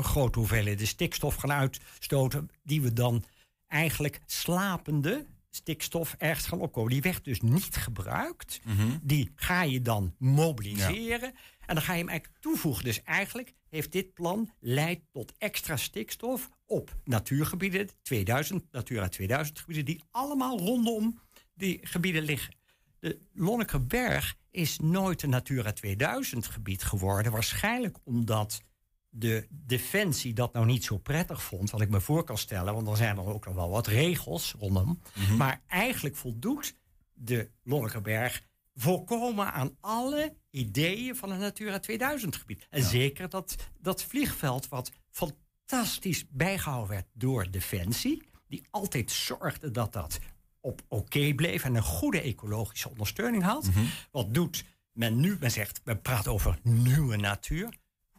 grote 0.00 0.38
hoeveelheden 0.38 0.86
stikstof 0.86 1.34
gaan 1.34 1.52
uitstoten, 1.52 2.50
die 2.62 2.82
we 2.82 2.92
dan 2.92 3.24
eigenlijk 3.68 4.20
slapende 4.26 5.26
stikstof 5.56 6.14
ergens 6.18 6.46
gaan 6.46 6.60
opkomen. 6.60 6.90
Die 6.90 7.02
werd 7.02 7.24
dus 7.24 7.40
niet 7.40 7.76
gebruikt. 7.76 8.60
Mhm. 8.64 8.98
Die 9.02 9.32
ga 9.34 9.62
je 9.62 9.80
dan 9.80 10.14
mobiliseren. 10.18 11.34
En 11.66 11.74
dan 11.74 11.82
ga 11.82 11.92
je 11.92 11.98
hem 11.98 12.08
eigenlijk 12.08 12.40
toevoegen. 12.40 12.84
Dus 12.84 13.02
eigenlijk 13.02 13.54
heeft 13.68 13.92
dit 13.92 14.14
plan 14.14 14.50
leidt 14.60 15.02
tot 15.12 15.32
extra 15.38 15.76
stikstof 15.76 16.50
op 16.66 16.96
natuurgebieden, 17.04 17.88
2000, 18.02 18.72
Natura 18.72 19.08
2000 19.08 19.58
gebieden, 19.58 19.84
die 19.84 20.04
allemaal 20.10 20.58
rondom 20.58 21.20
die 21.54 21.78
gebieden 21.82 22.22
liggen. 22.22 22.54
De 22.98 23.18
Lonnekerberg 23.32 24.36
is 24.50 24.78
nooit 24.78 25.22
een 25.22 25.30
Natura 25.30 25.72
2000 25.72 26.46
gebied 26.46 26.82
geworden. 26.82 27.32
Waarschijnlijk 27.32 27.96
omdat 28.04 28.62
de 29.08 29.46
defensie 29.50 30.32
dat 30.32 30.52
nou 30.52 30.66
niet 30.66 30.84
zo 30.84 30.98
prettig 30.98 31.42
vond, 31.42 31.70
wat 31.70 31.80
ik 31.80 31.90
me 31.90 32.00
voor 32.00 32.24
kan 32.24 32.38
stellen, 32.38 32.74
want 32.74 32.86
dan 32.86 32.96
zijn 32.96 33.16
er 33.16 33.26
ook 33.26 33.44
nog 33.44 33.54
wel 33.54 33.70
wat 33.70 33.86
regels 33.86 34.54
rondom. 34.58 35.00
Mhm. 35.14 35.36
Maar 35.36 35.62
eigenlijk 35.66 36.16
voldoet 36.16 36.74
de 37.14 37.50
Lonnekerberg 37.62 38.42
volkomen 38.74 39.52
aan 39.52 39.76
alle 39.80 40.36
ideeën 40.50 41.16
van 41.16 41.30
een 41.30 41.38
Natura 41.38 41.78
2000 41.78 42.36
gebied. 42.36 42.66
En 42.70 42.82
zeker 42.82 43.28
dat, 43.28 43.56
dat 43.80 44.02
vliegveld 44.02 44.68
wat 44.68 44.90
fantastisch 45.10 46.24
bijgehouden 46.28 46.88
werd 46.88 47.06
door 47.12 47.50
Defensie, 47.50 48.22
die 48.48 48.66
altijd 48.70 49.10
zorgde 49.10 49.70
dat 49.70 49.92
dat 49.92 50.18
op 50.60 50.82
oké 50.88 51.34
bleef 51.34 51.64
en 51.64 51.74
een 51.74 51.82
goede 51.82 52.20
ecologische 52.20 52.90
ondersteuning 52.90 53.42
had. 53.42 53.66
Mhm. 53.66 53.84
Wat 54.10 54.34
doet 54.34 54.64
men 54.92 55.20
nu? 55.20 55.36
Men 55.40 55.50
zegt, 55.50 55.80
we 55.84 55.96
praten 55.96 56.32
over 56.32 56.58
nieuwe 56.62 57.16
natuur. 57.16 57.68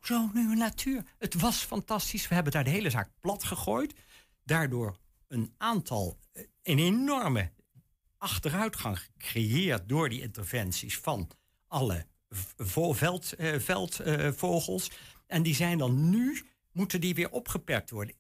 Hoezo 0.08 0.30
nieuwe 0.34 0.56
natuur? 0.56 1.04
Het 1.18 1.34
was 1.34 1.58
fantastisch. 1.58 2.28
We 2.28 2.36
hebben 2.36 2.54
daar 2.54 2.64
de 2.64 2.70
hele 2.70 2.90
zaak 2.90 3.10
plat 3.20 3.44
gegooid. 3.44 3.94
Daardoor 4.44 4.98
een 5.28 5.54
aantal, 5.58 6.18
eh, 6.32 6.44
een 6.64 6.80
enorme 6.80 7.52
achteruitgang 8.18 9.00
gecreëerd 9.00 9.90
door 9.90 10.10
die 10.10 10.22
interventies 10.22 10.98
van 10.98 11.30
alle 11.68 12.06
veldvogels. 12.58 13.34
Veld, 13.64 14.02
uh, 14.06 14.32
vogels. 14.32 14.92
en 15.28 15.44
die 15.44 15.56
zijn 15.56 15.78
dan 15.78 16.10
nu, 16.10 16.42
moeten 16.72 17.02
die 17.02 17.16
weer 17.16 17.32
opgeperkt 17.32 17.90
worden. 17.90 18.16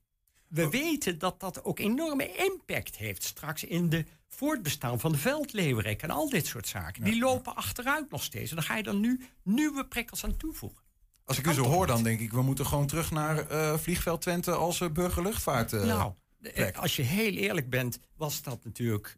We 0.48 0.70
weten 0.70 1.20
dat 1.20 1.40
dat 1.40 1.64
ook 1.64 1.80
enorme 1.80 2.36
impact 2.36 2.98
heeft 2.98 3.24
straks 3.24 3.64
in 3.64 3.90
de 3.90 4.06
voortbestaan 4.28 5.00
van 5.00 5.12
de 5.12 5.18
veldleeuwerik 5.18 6.02
en 6.02 6.10
al 6.10 6.30
dit 6.30 6.46
soort 6.46 6.68
zaken. 6.68 7.04
Die 7.04 7.20
lopen 7.20 7.56
achteruit 7.56 8.10
nog 8.10 8.24
steeds. 8.24 8.50
En 8.50 8.56
dan 8.56 8.66
ga 8.66 8.76
je 8.76 8.84
dan 8.84 9.00
nu 9.00 9.22
nieuwe 9.44 9.88
prikkels 9.88 10.24
aan 10.24 10.38
toevoegen. 10.38 10.87
Als 11.28 11.38
ik 11.38 11.48
u 11.48 11.54
zo 11.54 11.64
hoor, 11.64 11.88
dan 11.88 12.04
denk 12.04 12.20
ik, 12.20 12.32
we 12.32 12.42
moeten 12.42 12.66
gewoon 12.66 12.88
terug 12.88 13.12
naar 13.12 13.52
uh, 13.52 13.78
vliegveld 13.78 14.22
Twente 14.22 14.52
als 14.52 14.80
uh, 14.80 14.90
burgerluchtvaart. 14.90 15.74
Uh, 15.74 15.84
nou, 15.84 16.14
als 16.76 16.96
je 16.96 17.02
heel 17.02 17.32
eerlijk 17.32 17.70
bent, 17.70 18.00
was 18.16 18.42
dat 18.42 18.64
natuurlijk 18.64 19.18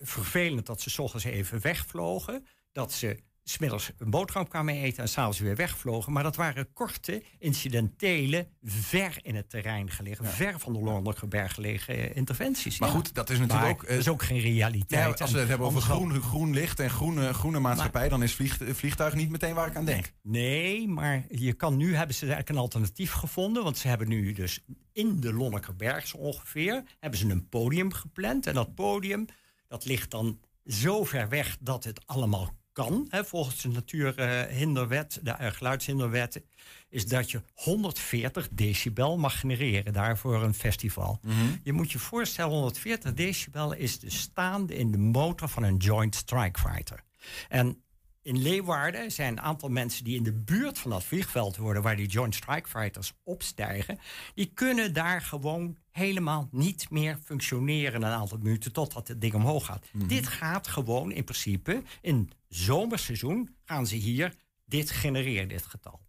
vervelend 0.00 0.66
dat 0.66 0.80
ze 0.80 0.90
s 0.90 0.98
ochtends 0.98 1.24
even 1.24 1.60
wegvlogen. 1.60 2.46
Dat 2.72 2.92
ze 2.92 3.22
smiddags 3.44 3.90
een 3.98 4.10
boterham 4.10 4.48
kwamen 4.48 4.74
eten 4.74 5.02
en 5.02 5.08
s'avonds 5.08 5.38
weer 5.38 5.56
wegvlogen. 5.56 6.12
Maar 6.12 6.22
dat 6.22 6.36
waren 6.36 6.72
korte, 6.72 7.22
incidentele, 7.38 8.48
ver 8.64 9.18
in 9.22 9.34
het 9.34 9.50
terrein 9.50 9.90
gelegen, 9.90 10.24
ver 10.24 10.58
van 10.58 10.72
de 10.72 10.78
Londerberg 10.78 11.54
gelegen 11.54 11.94
eh, 11.94 12.16
interventies. 12.16 12.78
Maar 12.78 12.88
goed, 12.88 13.14
dat 13.14 13.30
is 13.30 13.38
natuurlijk 13.38 13.70
ook... 13.70 13.88
dat 13.88 13.98
is 13.98 14.08
ook 14.08 14.22
geen 14.22 14.40
realiteit. 14.40 15.18
Ja, 15.18 15.24
als 15.24 15.32
we 15.32 15.38
het 15.38 15.48
hebben 15.48 15.66
over 15.66 15.80
groen, 15.80 16.22
groen 16.22 16.54
licht 16.54 16.80
en 16.80 16.90
groene, 16.90 17.34
groene 17.34 17.58
maatschappij, 17.58 18.08
dan 18.08 18.22
is 18.22 18.34
vlieg, 18.34 18.58
vliegtuig 18.72 19.14
niet 19.14 19.30
meteen 19.30 19.54
waar 19.54 19.66
ik 19.66 19.76
aan 19.76 19.84
denk. 19.84 20.12
Nee, 20.22 20.88
maar 20.88 21.24
je 21.28 21.52
kan 21.52 21.76
nu 21.76 21.94
hebben 21.94 22.14
ze 22.14 22.20
eigenlijk 22.20 22.48
een 22.48 22.62
alternatief 22.62 23.12
gevonden. 23.12 23.64
Want 23.64 23.78
ze 23.78 23.88
hebben 23.88 24.08
nu 24.08 24.32
dus 24.32 24.64
in 24.92 25.20
de 25.20 25.32
Lonnekerberg 25.32 26.06
zo 26.06 26.16
ongeveer, 26.16 26.82
hebben 26.98 27.18
ze 27.18 27.28
een 27.28 27.48
podium 27.48 27.92
gepland. 27.92 28.46
En 28.46 28.54
dat 28.54 28.74
podium, 28.74 29.26
dat 29.68 29.84
ligt 29.84 30.10
dan 30.10 30.40
zo 30.66 31.04
ver 31.04 31.28
weg 31.28 31.56
dat 31.60 31.84
het 31.84 32.06
allemaal 32.06 32.58
kan, 32.72 33.06
hè, 33.08 33.24
volgens 33.24 33.62
de 33.62 33.68
natuurhinderwet, 33.68 35.20
de 35.22 35.34
geluidshinderwet, 35.38 36.42
is 36.88 37.06
dat 37.06 37.30
je 37.30 37.42
140 37.54 38.48
decibel 38.50 39.18
mag 39.18 39.40
genereren 39.40 39.92
daar 39.92 40.18
voor 40.18 40.42
een 40.42 40.54
festival. 40.54 41.18
Mhm. 41.22 41.34
Je 41.62 41.72
moet 41.72 41.92
je 41.92 41.98
voorstellen, 41.98 42.52
140 42.52 43.14
decibel 43.14 43.72
is 43.72 43.98
de 43.98 44.10
staande 44.10 44.76
in 44.76 44.90
de 44.90 44.98
motor 44.98 45.48
van 45.48 45.62
een 45.62 45.76
Joint 45.76 46.14
Strike 46.14 46.60
Fighter. 46.60 47.04
En 47.48 47.82
in 48.22 48.42
Leeuwarden 48.42 49.10
zijn 49.10 49.32
een 49.32 49.40
aantal 49.40 49.68
mensen 49.68 50.04
die 50.04 50.16
in 50.16 50.22
de 50.22 50.32
buurt 50.32 50.78
van 50.78 50.90
dat 50.90 51.04
vliegveld 51.04 51.56
worden, 51.56 51.82
waar 51.82 51.96
die 51.96 52.08
Joint 52.08 52.34
Strike 52.34 52.68
Fighters 52.68 53.12
opstijgen, 53.24 53.98
die 54.34 54.50
kunnen 54.54 54.92
daar 54.92 55.22
gewoon 55.22 55.76
helemaal 56.00 56.48
niet 56.50 56.90
meer 56.90 57.18
functioneren 57.24 58.02
een 58.02 58.10
aantal 58.12 58.38
minuten 58.38 58.72
totdat 58.72 59.08
het 59.08 59.20
ding 59.20 59.34
omhoog 59.34 59.64
gaat. 59.64 59.86
Mhm. 59.92 60.06
Dit 60.06 60.26
gaat 60.26 60.66
gewoon 60.66 61.12
in 61.12 61.24
principe 61.24 61.82
in 62.00 62.30
zomerseizoen 62.48 63.56
gaan 63.64 63.86
ze 63.86 63.96
hier 63.96 64.34
dit 64.64 64.90
genereren, 64.90 65.48
dit 65.48 65.66
getal. 65.66 66.00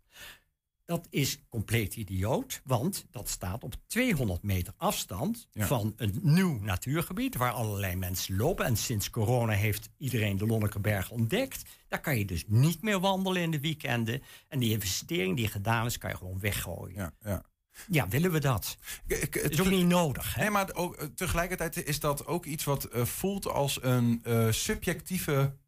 Dat 0.85 1.07
is 1.09 1.39
compleet 1.49 1.95
idioot, 1.95 2.61
want 2.63 3.05
dat 3.11 3.29
staat 3.29 3.63
op 3.63 3.75
200 3.87 4.43
meter 4.43 4.73
afstand 4.77 5.47
Ja. 5.51 5.65
van 5.67 5.93
een 5.97 6.19
nieuw 6.21 6.59
natuurgebied 6.61 7.35
waar 7.35 7.51
allerlei 7.51 7.95
mensen 7.95 8.35
lopen. 8.37 8.65
En 8.65 8.77
sinds 8.77 9.09
corona 9.09 9.53
heeft 9.53 9.89
iedereen 9.97 10.37
de 10.37 10.45
Lonnekerberg 10.45 11.09
ontdekt. 11.11 11.69
Daar 11.87 12.01
kan 12.01 12.17
je 12.17 12.25
dus 12.25 12.43
niet 12.47 12.81
meer 12.81 12.99
wandelen 12.99 13.41
in 13.41 13.51
de 13.51 13.59
weekenden. 13.59 14.21
En 14.47 14.59
die 14.59 14.71
investering 14.71 15.35
die 15.37 15.47
gedaan 15.47 15.85
is, 15.85 15.97
kan 15.97 16.09
je 16.09 16.17
gewoon 16.17 16.39
weggooien. 16.39 16.95
Ja, 16.95 17.13
ja. 17.23 17.43
Ja, 17.87 18.07
willen 18.07 18.31
we 18.31 18.39
dat? 18.39 18.77
Ik- 19.07 19.35
Is 19.35 19.59
ook 19.61 19.69
niet 19.69 19.85
nodig. 19.87 20.35
Hè? 20.35 20.41
Nee, 20.41 20.49
maar 20.49 20.69
ook, 20.73 20.95
eh, 20.95 21.05
tegelijkertijd 21.15 21.85
is 21.87 21.99
dat 21.99 22.25
ook 22.27 22.45
iets 22.45 22.63
wat 22.63 22.83
eh, 22.83 23.05
voelt 23.05 23.47
als 23.47 23.83
een 23.83 24.19
eh, 24.23 24.47
subjectieve 24.51 25.59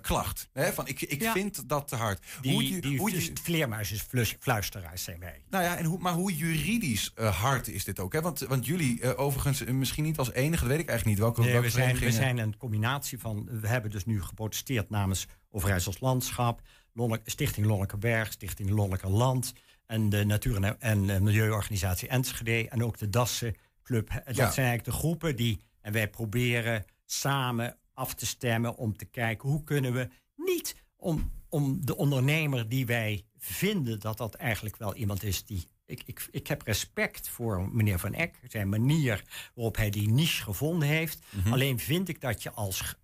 klacht. 0.00 0.48
Hè? 0.52 0.72
Van, 0.72 0.86
ik 0.86 1.00
ik 1.02 1.22
Ja. 1.22 1.32
vind 1.32 1.68
dat 1.68 1.88
te 1.88 1.96
hard. 1.96 2.24
Die, 2.40 2.52
hoe, 2.52 2.80
die 2.80 2.98
hoe 2.98 3.10
je- 3.10 3.30
vleermuisjes-fluisteraars 3.42 5.02
zijn 5.04 5.18
wij. 5.18 5.44
nou 5.50 5.64
ja, 5.64 5.76
en 5.76 5.84
hoe, 5.84 5.98
maar 5.98 6.12
hoe 6.12 6.36
juridisch 6.36 7.12
hard 7.14 7.68
is 7.68 7.84
dit 7.84 8.00
ook? 8.00 8.12
Hè? 8.12 8.20
Want, 8.20 8.38
want 8.40 8.66
jullie, 8.66 9.16
overigens, 9.16 9.64
misschien 9.64 10.04
niet 10.04 10.18
als 10.18 10.32
enige, 10.32 10.60
dat 10.62 10.70
weet 10.70 10.80
ik 10.80 10.88
eigenlijk 10.88 11.04
niet. 11.18 11.26
Welke, 11.26 11.40
Nee, 11.40 11.50
welke 11.52 11.66
we, 11.66 11.72
zijn, 11.72 11.96
we 11.98 12.10
zijn 12.10 12.38
een 12.38 12.56
combinatie 12.56 13.18
van. 13.18 13.48
We 13.60 13.68
hebben 13.68 13.90
dus 13.90 14.04
nu 14.04 14.22
geprotesteerd 14.22 14.90
namens 14.90 15.26
Overijssels 15.50 16.00
Landschap, 16.00 16.60
Lonne- 16.92 17.20
Stichting 17.24 17.66
Lonnekerberg, 17.66 18.32
Stichting 18.32 18.70
Lonnekerland 18.70 19.52
en 19.86 20.08
de 20.08 20.24
Natuur- 20.24 20.62
en, 20.62 20.80
en 20.80 21.10
eh, 21.10 21.20
Milieuorganisatie 21.20 22.08
Enschede 22.08 22.68
en 22.68 22.84
ook 22.84 22.98
de 22.98 23.08
Dassen 23.08 23.54
Club. 23.82 24.08
Dat 24.08 24.36
Ja. 24.36 24.50
zijn 24.50 24.66
eigenlijk 24.66 24.84
de 24.84 24.92
groepen 24.92 25.36
die. 25.36 25.60
En 25.80 25.92
wij 25.92 26.10
proberen 26.10 26.84
samen 27.06 27.76
af 27.94 28.14
te 28.14 28.26
stemmen 28.26 28.76
om 28.76 28.96
te 28.96 29.04
kijken 29.04 29.48
hoe 29.48 29.64
kunnen 29.64 29.92
we 29.92 30.08
niet 30.36 30.76
om, 30.96 31.32
om 31.48 31.86
de 31.86 31.96
ondernemer 31.96 32.68
die 32.68 32.86
wij 32.86 33.24
vinden 33.38 34.00
dat 34.00 34.18
dat 34.18 34.34
eigenlijk 34.34 34.76
wel 34.76 34.94
iemand 34.94 35.22
is 35.22 35.44
die. 35.44 35.68
Ik, 35.86 36.02
ik, 36.06 36.28
ik 36.30 36.46
heb 36.46 36.62
respect 36.62 37.28
voor 37.28 37.68
meneer 37.72 37.98
Van 37.98 38.14
Eck, 38.14 38.40
zijn 38.48 38.68
manier 38.68 39.24
waarop 39.54 39.76
hij 39.76 39.90
die 39.90 40.08
niche 40.08 40.42
gevonden 40.42 40.88
heeft. 40.88 41.24
Mhm. 41.30 41.52
Alleen 41.52 41.78
vind 41.78 42.08
ik 42.08 42.20
dat 42.20 42.42
je 42.42 42.50
als, 42.50 42.94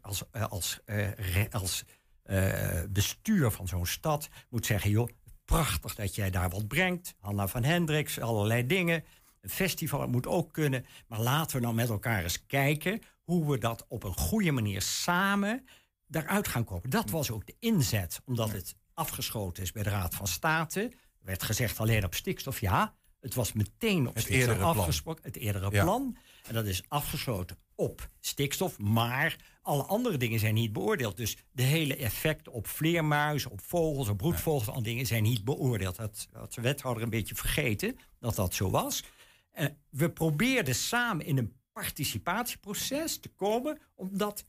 als, 0.00 0.22
eh, 0.30 0.44
als, 0.46 0.80
eh, 0.84 1.08
als 1.50 1.84
eh, 2.22 2.82
bestuur 2.90 3.50
van 3.50 3.68
zo'n 3.68 3.86
stad 3.86 4.28
moet 4.50 4.66
zeggen: 4.66 4.90
joh, 4.90 5.08
prachtig 5.44 5.94
dat 5.94 6.14
jij 6.14 6.30
daar 6.30 6.50
wat 6.50 6.68
brengt. 6.68 7.14
Hanna 7.18 7.48
van 7.48 7.64
Hendricks, 7.64 8.20
allerlei 8.20 8.66
dingen. 8.66 9.04
Een 9.40 9.50
festival 9.50 10.08
moet 10.08 10.26
ook 10.26 10.52
kunnen. 10.52 10.86
Maar 11.06 11.20
laten 11.20 11.56
we 11.56 11.62
nou 11.62 11.74
met 11.74 11.88
elkaar 11.88 12.22
eens 12.22 12.46
kijken 12.46 13.00
hoe 13.22 13.50
we 13.50 13.58
dat 13.58 13.84
op 13.88 14.02
een 14.02 14.16
goede 14.16 14.50
manier 14.52 14.82
samen 14.82 15.64
daaruit 16.06 16.48
gaan 16.48 16.64
komen. 16.64 16.90
Dat 16.90 17.10
was 17.10 17.30
ook 17.30 17.46
de 17.46 17.56
inzet, 17.58 18.20
omdat 18.24 18.52
het 18.52 18.76
afgeschoten 18.94 19.62
is 19.62 19.72
bij 19.72 19.82
de 19.82 19.90
Raad 19.90 20.14
van 20.14 20.26
State. 20.26 20.80
Er 20.80 20.90
werd 21.30 21.42
gezegd 21.42 21.80
alleen 21.80 22.04
op 22.04 22.14
stikstof, 22.14 22.60
ja. 22.60 22.94
Het 23.20 23.34
was 23.34 23.52
meteen 23.52 24.08
op 24.08 24.14
Het 24.14 24.22
stikstof 24.22 24.48
eerdere 24.48 24.70
plan. 24.72 24.78
afgesproken, 24.78 25.24
het 25.24 25.36
eerdere 25.36 25.70
Ja. 25.70 25.82
plan. 25.82 26.16
En 26.46 26.54
dat 26.54 26.66
is 26.66 26.82
afgesloten 26.88 27.56
op 27.76 28.08
stikstof, 28.20 28.78
maar 28.78 29.36
alle 29.62 29.82
andere 29.82 30.16
dingen 30.16 30.38
zijn 30.38 30.54
niet 30.54 30.72
beoordeeld. 30.72 31.16
Dus 31.16 31.36
de 31.52 31.62
hele 31.62 31.96
effecten 31.96 32.52
op 32.52 32.66
vleermuizen, 32.66 33.50
op 33.50 33.60
vogels, 33.60 34.08
op 34.08 34.16
broedvogels, 34.16 34.68
al 34.68 34.82
dingen 34.82 35.06
zijn 35.06 35.22
niet 35.22 35.44
beoordeeld. 35.44 35.96
Dat 35.96 36.28
had 36.32 36.54
de 36.54 36.60
wethouder 36.60 37.02
een 37.02 37.10
beetje 37.10 37.34
vergeten 37.34 37.98
dat 38.18 38.34
dat 38.34 38.54
zo 38.54 38.70
was. 38.70 39.04
Eh, 39.50 39.66
we 39.90 40.10
probeerden 40.10 40.74
samen 40.74 41.26
in 41.26 41.38
een 41.38 41.56
participatieproces 41.72 43.18
te 43.18 43.28
komen 43.28 43.78
om 43.94 44.18
dat 44.18 44.46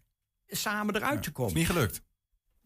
samen 0.47 0.95
eruit 0.95 1.23
te 1.23 1.31
komen 1.31 1.51
Is 1.51 1.57
niet 1.57 1.67
gelukt. 1.67 2.01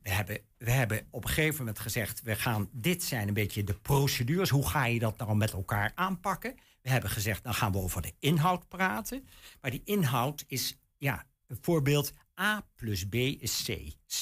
we 0.02 0.10
hebben, 0.10 0.42
we 0.58 0.72
hebben 0.72 1.08
op 1.10 1.24
een 1.24 1.30
gegeven 1.30 1.58
moment 1.58 1.80
gezegd: 1.80 2.22
we 2.22 2.36
gaan, 2.36 2.70
dit 2.72 3.04
zijn 3.04 3.28
een 3.28 3.34
beetje 3.34 3.64
de 3.64 3.74
procedures. 3.74 4.50
Hoe 4.50 4.68
ga 4.68 4.86
je 4.86 5.00
dat 5.00 5.18
nou 5.18 5.36
met 5.36 5.52
elkaar 5.52 5.92
aanpakken? 5.96 6.56
We 6.82 6.90
hebben 6.90 7.10
gezegd: 7.10 7.44
dan 7.44 7.54
gaan 7.54 7.72
we 7.72 7.78
over 7.78 8.02
de 8.02 8.14
inhoud 8.20 8.68
praten. 8.68 9.28
Maar 9.62 9.72
die 9.72 9.82
inhoud 9.84 10.44
is, 10.48 10.78
ja, 10.98 11.26
een 11.48 11.58
voorbeeld. 11.62 12.14
A 12.40 12.68
plus 12.76 13.08
B 13.08 13.14
is 13.16 13.64
C. 13.66 13.68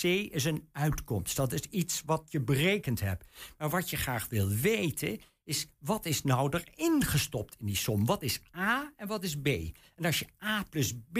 C 0.01 0.03
is 0.33 0.45
een 0.45 0.69
uitkomst. 0.71 1.35
Dat 1.35 1.53
is 1.53 1.61
iets 1.61 2.01
wat 2.05 2.25
je 2.29 2.41
berekend 2.41 2.99
hebt. 2.99 3.25
Maar 3.57 3.69
wat 3.69 3.89
je 3.89 3.97
graag 3.97 4.27
wil 4.27 4.47
weten 4.49 5.19
is 5.43 5.67
wat 5.79 6.05
is 6.05 6.23
nou 6.23 6.49
erin 6.57 7.03
gestopt 7.03 7.55
in 7.59 7.65
die 7.65 7.75
som? 7.75 8.05
Wat 8.05 8.21
is 8.21 8.41
A 8.55 8.93
en 8.95 9.07
wat 9.07 9.23
is 9.23 9.41
B? 9.41 9.47
En 9.95 10.05
als 10.05 10.19
je 10.19 10.27
A 10.43 10.63
plus 10.63 10.93
B 11.11 11.17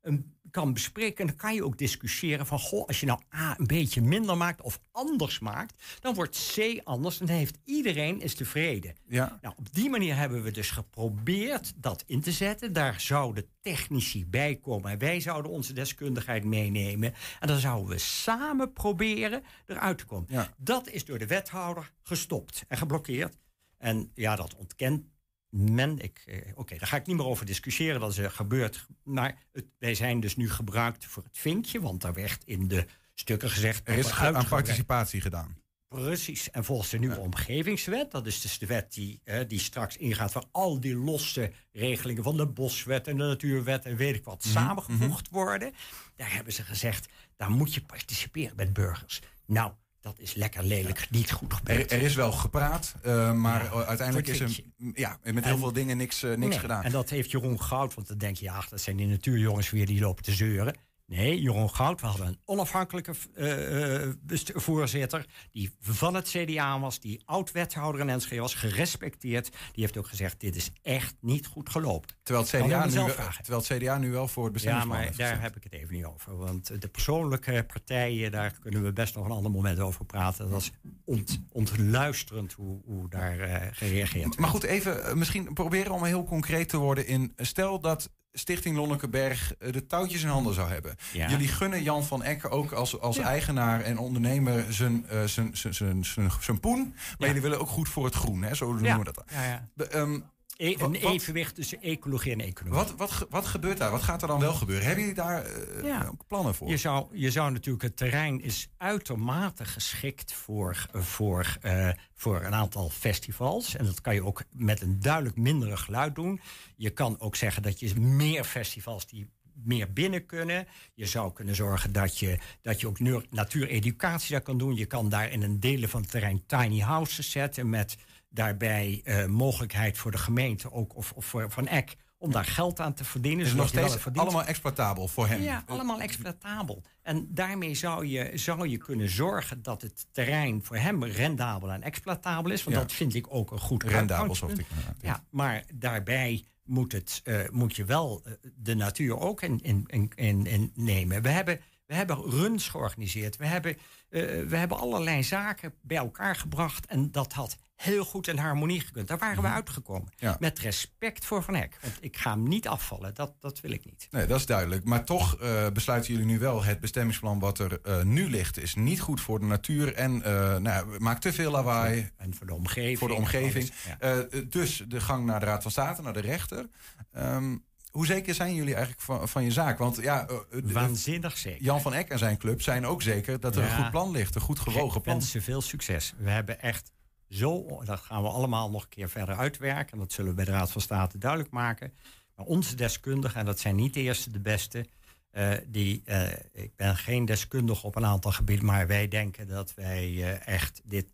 een, 0.00 0.35
kan 0.56 0.72
bespreken, 0.72 1.26
dan 1.26 1.36
kan 1.36 1.54
je 1.54 1.64
ook 1.64 1.78
discussiëren 1.78 2.46
van... 2.46 2.58
goh, 2.58 2.86
als 2.86 3.00
je 3.00 3.06
nou 3.06 3.20
A 3.34 3.58
een 3.58 3.66
beetje 3.66 4.00
minder 4.00 4.36
maakt 4.36 4.62
of 4.62 4.80
anders 4.92 5.38
maakt... 5.38 5.82
dan 6.00 6.14
wordt 6.14 6.52
C 6.54 6.80
anders 6.84 7.20
en 7.20 7.26
dan 7.26 7.36
heeft 7.36 7.58
iedereen 7.64 8.20
is 8.20 8.34
tevreden. 8.34 8.94
Ja. 9.08 9.38
Nou, 9.42 9.54
op 9.58 9.74
die 9.74 9.90
manier 9.90 10.16
hebben 10.16 10.42
we 10.42 10.50
dus 10.50 10.70
geprobeerd 10.70 11.72
dat 11.76 12.04
in 12.06 12.20
te 12.20 12.32
zetten. 12.32 12.72
Daar 12.72 13.00
zouden 13.00 13.46
technici 13.60 14.26
bij 14.26 14.56
komen. 14.56 14.90
En 14.90 14.98
wij 14.98 15.20
zouden 15.20 15.50
onze 15.50 15.72
deskundigheid 15.72 16.44
meenemen. 16.44 17.14
En 17.40 17.48
dan 17.48 17.58
zouden 17.58 17.88
we 17.88 17.98
samen 17.98 18.72
proberen 18.72 19.42
eruit 19.66 19.98
te 19.98 20.04
komen. 20.04 20.26
Ja. 20.30 20.52
Dat 20.56 20.88
is 20.88 21.04
door 21.04 21.18
de 21.18 21.26
wethouder 21.26 21.92
gestopt 22.02 22.64
en 22.68 22.76
geblokkeerd. 22.76 23.36
En 23.78 24.10
ja, 24.14 24.36
dat 24.36 24.54
ontkent 24.54 25.04
men. 25.50 25.98
Ik, 25.98 26.22
eh, 26.26 26.52
Oké, 26.54 26.76
daar 26.78 26.88
ga 26.88 26.96
ik 26.96 27.06
niet 27.06 27.16
meer 27.16 27.26
over 27.26 27.46
discussiëren. 27.46 28.00
Dat 28.00 28.10
is 28.10 28.18
er 28.18 28.30
gebeurd. 28.30 28.86
Maar 29.02 29.36
het, 29.52 29.64
wij 29.78 29.94
zijn 29.94 30.20
dus 30.20 30.36
nu 30.36 30.50
gebruikt 30.50 31.04
voor 31.04 31.22
het 31.22 31.38
vinkje. 31.38 31.80
Want 31.80 32.00
daar 32.00 32.14
werd 32.14 32.42
in 32.44 32.68
de 32.68 32.86
stukken 33.14 33.50
gezegd... 33.50 33.88
Er 33.88 33.98
is 33.98 34.10
aan 34.12 34.46
participatie 34.48 35.20
gedaan. 35.20 35.56
Precies. 35.88 36.50
En 36.50 36.64
volgens 36.64 36.90
de 36.90 36.98
nieuwe 36.98 37.18
omgevingswet, 37.18 38.10
dat 38.10 38.26
is 38.26 38.40
dus 38.40 38.58
de 38.58 38.66
wet 38.66 38.92
die, 38.92 39.20
eh, 39.24 39.40
die 39.48 39.58
straks 39.58 39.96
ingaat 39.96 40.32
voor 40.32 40.44
al 40.52 40.80
die 40.80 40.94
losse 40.96 41.52
regelingen 41.72 42.22
van 42.22 42.36
de 42.36 42.46
boswet 42.46 43.06
en 43.08 43.16
de 43.16 43.24
natuurwet 43.24 43.84
en 43.84 43.96
weet 43.96 44.14
ik 44.14 44.24
wat 44.24 44.44
Mhm, 44.44 44.52
samengevoegd 44.52 45.28
worden. 45.30 45.72
Daar 46.16 46.32
hebben 46.34 46.52
ze 46.52 46.62
gezegd, 46.62 47.08
daar 47.36 47.50
moet 47.50 47.74
je 47.74 47.82
participeren 47.82 48.56
met 48.56 48.72
burgers. 48.72 49.20
Nou, 49.46 49.72
dat 50.06 50.18
is 50.18 50.34
lekker 50.34 50.64
lelijk 50.64 51.06
niet 51.10 51.32
goed 51.32 51.54
gebeurd. 51.54 51.92
er 51.92 52.02
is 52.02 52.14
wel 52.14 52.32
gepraat, 52.32 52.94
eh, 53.02 53.32
maar 53.32 53.64
Ja, 53.64 53.84
uiteindelijk 53.84 54.28
is 54.28 54.40
er 54.40 54.60
ja, 54.94 55.18
met 55.22 55.44
heel 55.44 55.52
En- 55.52 55.58
veel 55.58 55.72
dingen 55.72 55.96
niks, 55.96 56.22
eh, 56.22 56.30
niks 56.30 56.40
Nee, 56.50 56.58
gedaan. 56.58 56.82
En 56.84 56.90
dat 56.90 57.10
heeft 57.10 57.30
Jeroen 57.30 57.60
Goud, 57.60 57.94
want 57.94 58.08
dan 58.08 58.18
denk 58.18 58.36
je, 58.36 58.50
ach, 58.50 58.68
dat 58.68 58.80
zijn 58.80 58.96
die 58.96 59.06
natuurjongens 59.06 59.70
weer 59.70 59.86
die 59.86 60.00
lopen 60.00 60.24
te 60.24 60.32
zeuren. 60.32 60.74
Nee, 61.06 61.40
Jeroen 61.40 61.70
Goud, 61.70 62.00
we 62.00 62.06
hadden 62.06 62.26
een 62.26 62.38
onafhankelijke 62.44 63.14
eh, 63.34 64.04
eh, 64.04 64.12
best- 64.20 64.52
voorzitter... 64.54 65.26
die 65.52 65.74
van 65.80 66.14
het 66.14 66.28
CDA 66.28 66.80
was, 66.80 67.00
die 67.00 67.22
oud-wethouder 67.24 68.00
in 68.00 68.08
Enschede 68.08 68.40
was, 68.40 68.54
gerespecteerd. 68.54 69.50
Die 69.50 69.84
heeft 69.84 69.96
ook 69.96 70.06
gezegd, 70.06 70.40
dit 70.40 70.56
is 70.56 70.70
echt 70.82 71.16
niet 71.20 71.46
goed 71.46 71.70
gelopen. 71.70 72.16
terwijl, 72.22 72.46
het 72.46 72.54
CDA 72.66 72.84
nu, 72.84 73.12
terwijl 73.42 73.64
het 73.68 73.82
CDA 73.82 73.98
nu 73.98 74.10
wel 74.10 74.28
voor 74.28 74.44
het 74.44 74.52
Ja, 74.52 74.52
bestemmingsplan 74.52 74.96
maar 74.98 75.06
heeft 75.06 75.18
daar 75.18 75.40
heb 75.42 75.56
ik 75.56 75.62
het 75.64 75.72
even 75.72 75.94
niet 75.94 76.04
over. 76.04 76.36
Want 76.36 76.80
de 76.80 76.88
persoonlijke 76.88 77.64
partijen, 77.72 78.30
daar 78.30 78.58
kunnen 78.58 78.82
we 78.82 78.92
best 78.92 79.14
nog 79.14 79.24
een 79.24 79.30
ander 79.30 79.50
moment 79.50 79.78
over 79.78 80.04
praten. 80.04 80.50
Dat 80.50 80.60
is 80.60 80.72
ont, 81.04 81.40
ontluisterend 81.52 82.52
hoe, 82.52 82.80
hoe 82.84 83.08
daar 83.08 83.38
eh, 83.40 83.68
gereageerd 83.72 84.24
wordt. 84.24 84.38
Maar 84.38 84.50
goed, 84.50 84.62
even 84.62 85.04
eh, 85.04 85.14
misschien 85.14 85.54
proberen 85.54 85.92
om 85.92 86.04
heel 86.04 86.24
concreet 86.24 86.68
te 86.68 86.76
worden 86.76 87.06
in... 87.06 87.32
Stel 87.36 87.80
dat 87.80 88.10
Stichting 88.38 88.76
Lonnekeberg 88.76 89.54
eh, 89.58 89.72
de 89.72 89.86
touwtjes 89.86 90.22
in 90.22 90.28
handen 90.28 90.54
zou 90.54 90.68
hebben. 90.68 90.96
Ja. 91.12 91.28
Jullie 91.30 91.48
gunnen 91.48 91.82
Jan 91.82 92.04
van 92.04 92.22
Eck 92.22 92.52
ook 92.52 92.72
als, 92.72 93.00
als 93.00 93.16
Ja. 93.16 93.22
eigenaar 93.22 93.80
en 93.80 93.98
ondernemer 93.98 94.72
zijn, 94.72 95.06
eh, 95.08 95.24
zijn, 95.24 95.56
zijn, 95.56 96.04
zijn, 96.04 96.30
zijn, 96.40 96.60
poen. 96.60 96.78
Maar 96.94 97.14
Ja. 97.18 97.26
jullie 97.26 97.42
willen 97.42 97.60
ook 97.60 97.68
goed 97.68 97.88
voor 97.88 98.04
het 98.04 98.14
groen, 98.14 98.42
hè? 98.42 98.54
zo 98.54 98.66
noemen 98.66 98.84
Ja. 98.88 98.98
we 98.98 99.04
dat. 99.04 99.14
dan. 99.14 99.24
Ja, 99.30 99.44
ja. 99.44 99.68
De, 99.74 99.86
ehm, 99.88 100.18
E- 100.56 100.72
een 100.72 100.78
wat- 100.78 100.94
evenwicht 100.94 101.54
tussen 101.54 101.82
ecologie 101.82 102.32
en 102.32 102.40
economie. 102.40 102.78
wat, 102.78 102.94
wat, 102.96 103.26
wat 103.30 103.46
gebeurt 103.46 103.78
daar? 103.78 103.90
Wat 103.90 104.02
gaat 104.02 104.22
er 104.22 104.28
dan 104.28 104.40
wel 104.40 104.52
gebeuren? 104.54 104.84
Hebben 104.84 105.04
jullie 105.04 105.20
daar 105.20 105.44
eh, 105.44 105.84
Ja. 105.84 106.06
ook 106.12 106.26
plannen 106.26 106.54
voor? 106.54 106.68
Je 106.68 106.76
zou, 106.76 107.06
je 107.12 107.30
zou 107.30 107.52
natuurlijk, 107.52 107.84
het 107.84 107.96
terrein 107.96 108.40
is 108.42 108.68
uitermate 108.78 109.64
geschikt 109.64 110.32
voor, 110.32 110.86
eh, 110.92 111.00
voor, 111.00 111.56
eh, 111.60 111.88
voor 112.14 112.42
een 112.44 112.54
aantal 112.54 112.88
festivals. 112.90 113.76
En 113.76 113.84
dat 113.84 114.00
kan 114.00 114.14
je 114.14 114.24
ook 114.24 114.42
met 114.50 114.80
een 114.80 115.00
duidelijk 115.00 115.36
mindere 115.36 115.76
geluid 115.76 116.14
doen. 116.14 116.40
Je 116.76 116.90
kan 116.90 117.20
ook 117.20 117.36
zeggen 117.36 117.62
dat 117.62 117.80
je 117.80 118.00
meer 118.00 118.44
festivals 118.44 119.06
die 119.06 119.28
meer 119.64 119.92
binnen 119.92 120.26
kunnen. 120.26 120.66
Je 120.94 121.06
zou 121.06 121.32
kunnen 121.32 121.54
zorgen 121.54 121.92
dat 121.92 122.18
je, 122.18 122.38
dat 122.62 122.80
je 122.80 122.86
ook 122.86 122.98
natuureducatie 123.30 124.30
daar 124.32 124.40
kan 124.40 124.58
doen. 124.58 124.74
Je 124.74 124.86
kan 124.86 125.08
daar 125.08 125.30
in 125.30 125.42
een 125.42 125.60
delen 125.60 125.88
van 125.88 126.00
het 126.00 126.10
terrein 126.10 126.42
tiny 126.46 126.80
houses 126.80 127.30
zetten... 127.30 127.70
met 127.70 127.96
daarbij 128.36 129.00
eh, 129.04 129.26
mogelijkheid 129.26 129.98
voor 129.98 130.10
de 130.10 130.18
gemeente 130.18 130.72
ook, 130.72 130.96
of, 130.96 131.12
of 131.12 131.24
voor 131.24 131.50
Van 131.50 131.66
Eck... 131.68 131.96
om 132.18 132.32
daar 132.32 132.44
geld 132.44 132.80
aan 132.80 132.94
te 132.94 133.04
verdienen. 133.04 133.46
het 133.46 133.54
nog 133.54 133.68
steeds 133.68 134.06
allemaal 134.14 134.44
exploitabel 134.44 135.08
voor 135.08 135.26
hen? 135.26 135.42
Ja, 135.42 135.62
allemaal 135.66 136.00
exploitabel. 136.00 136.82
En 137.02 137.26
daarmee 137.30 137.74
zou 137.74 138.06
je, 138.06 138.30
zou 138.34 138.68
je 138.68 138.76
kunnen 138.76 139.08
zorgen 139.08 139.62
dat 139.62 139.82
het 139.82 140.06
terrein 140.12 140.64
voor 140.64 140.76
hem 140.76 141.04
rendabel 141.04 141.72
en 141.72 141.82
exploitabel 141.82 142.50
is. 142.52 142.64
Want 142.64 142.76
Ja. 142.76 142.82
dat 142.82 142.92
vind 142.92 143.14
ik 143.14 143.26
ook 143.28 143.50
een 143.50 143.58
goed 143.58 143.82
Rendabel, 143.82 144.34
zocht 144.34 144.58
ik. 144.58 144.66
ja. 144.68 144.94
Ja, 145.00 145.24
maar 145.30 145.64
daarbij 145.74 146.44
moet, 146.64 146.92
het, 146.92 147.20
eh, 147.24 147.40
moet 147.50 147.76
je 147.76 147.84
wel 147.84 148.22
eh, 148.24 148.32
de 148.54 148.74
natuur 148.74 149.18
ook 149.18 149.42
in, 149.42 149.60
in, 149.62 150.12
in, 150.14 150.46
in 150.46 150.70
nemen. 150.74 151.22
We 151.22 151.28
hebben, 151.28 151.60
we 151.86 151.94
hebben 151.94 152.22
runs 152.30 152.68
georganiseerd. 152.68 153.36
We 153.36 153.46
hebben, 153.46 153.76
eh, 154.08 154.22
we 154.46 154.56
hebben 154.56 154.78
allerlei 154.78 155.22
zaken 155.22 155.74
bij 155.82 155.96
elkaar 155.96 156.36
gebracht. 156.36 156.86
En 156.86 157.12
dat 157.12 157.32
had 157.32 157.56
heel 157.76 158.04
goed 158.04 158.28
in 158.28 158.38
harmonie 158.38 158.80
gekund. 158.80 159.08
Daar 159.08 159.18
waren 159.18 159.42
we 159.42 159.48
uitgekomen. 159.48 160.12
Mhm. 160.16 160.24
Ja. 160.24 160.36
Met 160.40 160.58
respect 160.58 161.24
voor 161.24 161.42
Van 161.42 161.54
Eck. 161.54 161.78
Want 161.82 161.94
ik 162.00 162.16
ga 162.16 162.30
hem 162.30 162.48
niet 162.48 162.68
afvallen. 162.68 163.14
Dat, 163.14 163.34
dat 163.40 163.60
wil 163.60 163.70
ik 163.70 163.84
niet. 163.84 164.08
Nee, 164.10 164.26
dat 164.26 164.38
is 164.38 164.46
duidelijk. 164.46 164.84
Maar 164.84 165.04
toch 165.04 165.36
eh, 165.36 165.68
besluiten 165.70 166.12
jullie 166.12 166.26
nu 166.26 166.38
wel... 166.38 166.64
het 166.64 166.80
bestemmingsplan 166.80 167.38
wat 167.38 167.58
er 167.58 167.80
eh, 167.82 168.02
nu 168.02 168.30
ligt... 168.30 168.58
is 168.58 168.74
niet 168.74 169.00
goed 169.00 169.20
voor 169.20 169.40
de 169.40 169.46
natuur 169.46 169.94
en 169.94 170.22
eh, 170.22 170.32
nou, 170.56 170.62
ja, 170.62 170.84
maakt 170.98 171.22
te 171.22 171.32
veel 171.32 171.50
lawaai 171.50 172.10
En 172.16 172.34
voor 172.34 172.46
de 172.46 172.54
omgeving. 172.54 172.98
voor 172.98 173.08
de 173.08 173.14
omgeving. 173.14 173.72
alles, 174.00 174.26
ja. 174.30 174.42
Dus 174.48 174.84
de 174.88 175.00
gang 175.00 175.26
naar 175.26 175.40
de 175.40 175.46
Raad 175.46 175.62
van 175.62 175.70
State, 175.70 176.02
naar 176.02 176.12
de 176.12 176.20
rechter. 176.20 176.68
Ehm, 177.12 177.56
hoe 177.96 178.06
zeker 178.06 178.34
zijn 178.34 178.54
jullie 178.54 178.74
eigenlijk 178.74 179.02
van, 179.04 179.28
van 179.28 179.44
je 179.44 179.50
zaak? 179.50 179.78
Want 179.78 179.96
ja, 179.96 180.26
eh, 180.28 180.36
de- 180.50 180.72
Waanzinnig 180.72 181.36
zeker. 181.38 181.62
Jan 181.64 181.80
van 181.80 181.94
Eck 181.94 182.08
en 182.08 182.18
zijn 182.18 182.36
club 182.38 182.62
zijn 182.62 182.86
ook 182.86 183.02
zeker... 183.02 183.40
dat 183.40 183.56
er 183.56 183.62
een 183.62 183.76
goed 183.76 183.90
plan 183.90 184.10
ligt, 184.10 184.34
een 184.34 184.40
goed 184.40 184.58
gewogen 184.58 185.00
plan. 185.00 185.16
wens 185.16 185.30
ze 185.30 185.40
veel 185.42 185.60
succes. 185.60 186.12
We 186.18 186.30
hebben 186.30 186.60
echt 186.60 186.92
zo, 187.28 187.82
dat 187.84 188.00
gaan 188.00 188.22
we 188.22 188.28
allemaal 188.28 188.70
nog 188.70 188.82
een 188.82 188.88
keer 188.88 189.08
verder 189.08 189.36
uitwerken. 189.36 189.92
En 189.92 189.98
dat 189.98 190.12
zullen 190.12 190.30
we 190.30 190.36
bij 190.36 190.44
de 190.44 190.50
Raad 190.50 190.72
van 190.72 190.80
State 190.80 191.18
duidelijk 191.18 191.50
maken. 191.50 191.92
Maar 192.36 192.46
onze 192.46 192.74
deskundigen, 192.74 193.40
en 193.40 193.46
dat 193.46 193.60
zijn 193.60 193.74
niet 193.76 193.94
de 193.94 194.00
eerste 194.00 194.30
de 194.30 194.40
beste. 194.40 194.86
eh, 195.30 195.52
die, 195.66 196.02
eh, 196.04 196.32
ik 196.52 196.76
ben 196.76 196.96
geen 196.96 197.24
deskundige 197.24 197.86
op 197.86 197.96
een 197.96 198.04
aantal 198.06 198.32
gebieden, 198.32 198.64
maar 198.64 198.86
wij 198.86 199.08
denken 199.08 199.48
dat 199.48 199.74
wij 199.74 200.04
eh, 200.04 200.46
echt 200.54 200.80
dit 200.84 201.06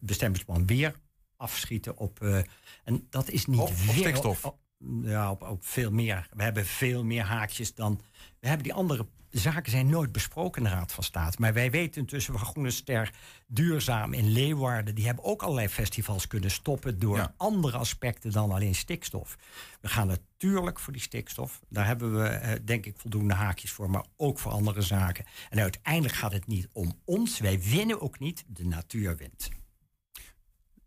bestemmingsplan 0.00 0.66
weer 0.66 0.94
afschieten 1.36 1.96
op. 1.96 2.22
eh, 2.22 2.38
en 2.84 3.06
dat 3.10 3.30
is 3.30 3.46
niet 3.46 3.58
Op- 3.60 3.68
op 3.68 3.74
weer- 3.76 3.94
stikstof. 3.94 4.44
op- 4.44 4.58
ja, 5.02 5.30
op, 5.30 5.42
op 5.42 5.64
veel 5.64 5.90
meer. 5.90 6.28
We 6.32 6.42
hebben 6.42 6.66
veel 6.66 7.04
meer 7.04 7.22
haakjes 7.24 7.74
dan. 7.74 8.00
We 8.40 8.46
hebben 8.48 8.64
die 8.64 8.74
andere 8.74 9.06
zaken 9.30 9.70
zijn 9.70 9.86
nooit 9.88 10.12
besproken 10.12 10.62
in 10.64 10.68
de 10.68 10.74
Raad 10.74 10.92
van 10.92 11.04
State. 11.04 11.36
Maar 11.40 11.52
wij 11.52 11.70
weten 11.70 12.00
intussen 12.00 12.38
van 12.38 12.46
Groene 12.46 12.70
Ster, 12.70 13.14
Duurzaam 13.46 14.12
in 14.12 14.28
Leeuwarden. 14.28 14.94
Die 14.94 15.06
hebben 15.06 15.24
ook 15.24 15.42
allerlei 15.42 15.68
festivals 15.68 16.26
kunnen 16.26 16.50
stoppen 16.50 16.98
door 16.98 17.16
Ja. 17.16 17.34
andere 17.36 17.76
aspecten 17.76 18.30
dan 18.32 18.50
alleen 18.50 18.74
stikstof. 18.74 19.36
We 19.80 19.88
gaan 19.88 20.06
natuurlijk 20.06 20.78
voor 20.78 20.92
die 20.92 21.02
stikstof. 21.02 21.60
Daar 21.68 21.86
hebben 21.86 22.16
we 22.22 22.24
eh, 22.28 22.60
denk 22.64 22.86
ik 22.86 22.98
voldoende 22.98 23.34
haakjes 23.34 23.70
voor, 23.70 23.90
maar 23.90 24.04
ook 24.16 24.38
voor 24.38 24.52
andere 24.52 24.80
zaken. 24.82 25.24
En 25.50 25.58
uiteindelijk 25.58 26.14
gaat 26.14 26.32
het 26.32 26.46
niet 26.46 26.68
om 26.72 27.00
ons. 27.04 27.38
Wij 27.38 27.60
winnen 27.62 28.00
ook 28.00 28.18
niet, 28.18 28.44
de 28.46 28.64
natuur 28.64 29.16
wint. 29.16 29.48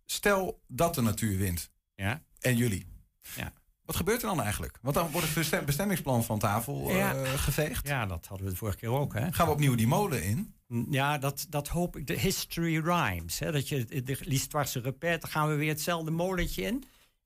Stel 0.06 0.62
dat 0.68 0.96
de 0.96 1.02
natuur 1.02 1.38
wint 1.38 1.72
Ja? 1.96 2.24
en 2.40 2.56
jullie. 2.58 2.86
Ja. 3.36 3.54
Wat 3.90 3.98
gebeurt 3.98 4.22
er 4.22 4.28
dan 4.28 4.42
eigenlijk? 4.42 4.78
Want 4.82 4.96
dan 4.96 5.12
wordt 5.12 5.28
het 5.28 5.36
bestem- 5.36 5.66
bestemmingsplan 5.66 6.24
van 6.24 6.40
tafel 6.40 6.90
eh, 6.90 7.34
geveegd. 7.36 7.88
Ja, 7.88 8.06
dat 8.06 8.26
hadden 8.26 8.46
we 8.46 8.52
de 8.52 8.58
vorige 8.58 8.78
keer 8.78 8.90
ook. 8.90 9.14
Hè? 9.14 9.32
Gaan 9.32 9.46
we 9.46 9.52
opnieuw 9.52 9.76
die 9.76 9.88
molen 9.88 10.24
in? 10.24 10.54
Ja, 10.90 11.18
dat, 11.18 11.46
dat 11.50 11.68
hoop 11.68 11.98
ik. 11.98 12.08
De 12.08 12.20
history 12.20 12.78
rhymes. 12.78 13.40
Hè? 13.40 13.52
Dat 13.52 13.70
je 13.70 14.04
de 14.04 14.18
l'histoire 14.20 14.80
repet, 14.80 15.22
dan 15.22 15.30
gaan 15.30 15.48
we 15.50 15.56
weer 15.56 15.70
hetzelfde 15.70 16.12
molentje 16.12 16.62
in. 16.62 16.84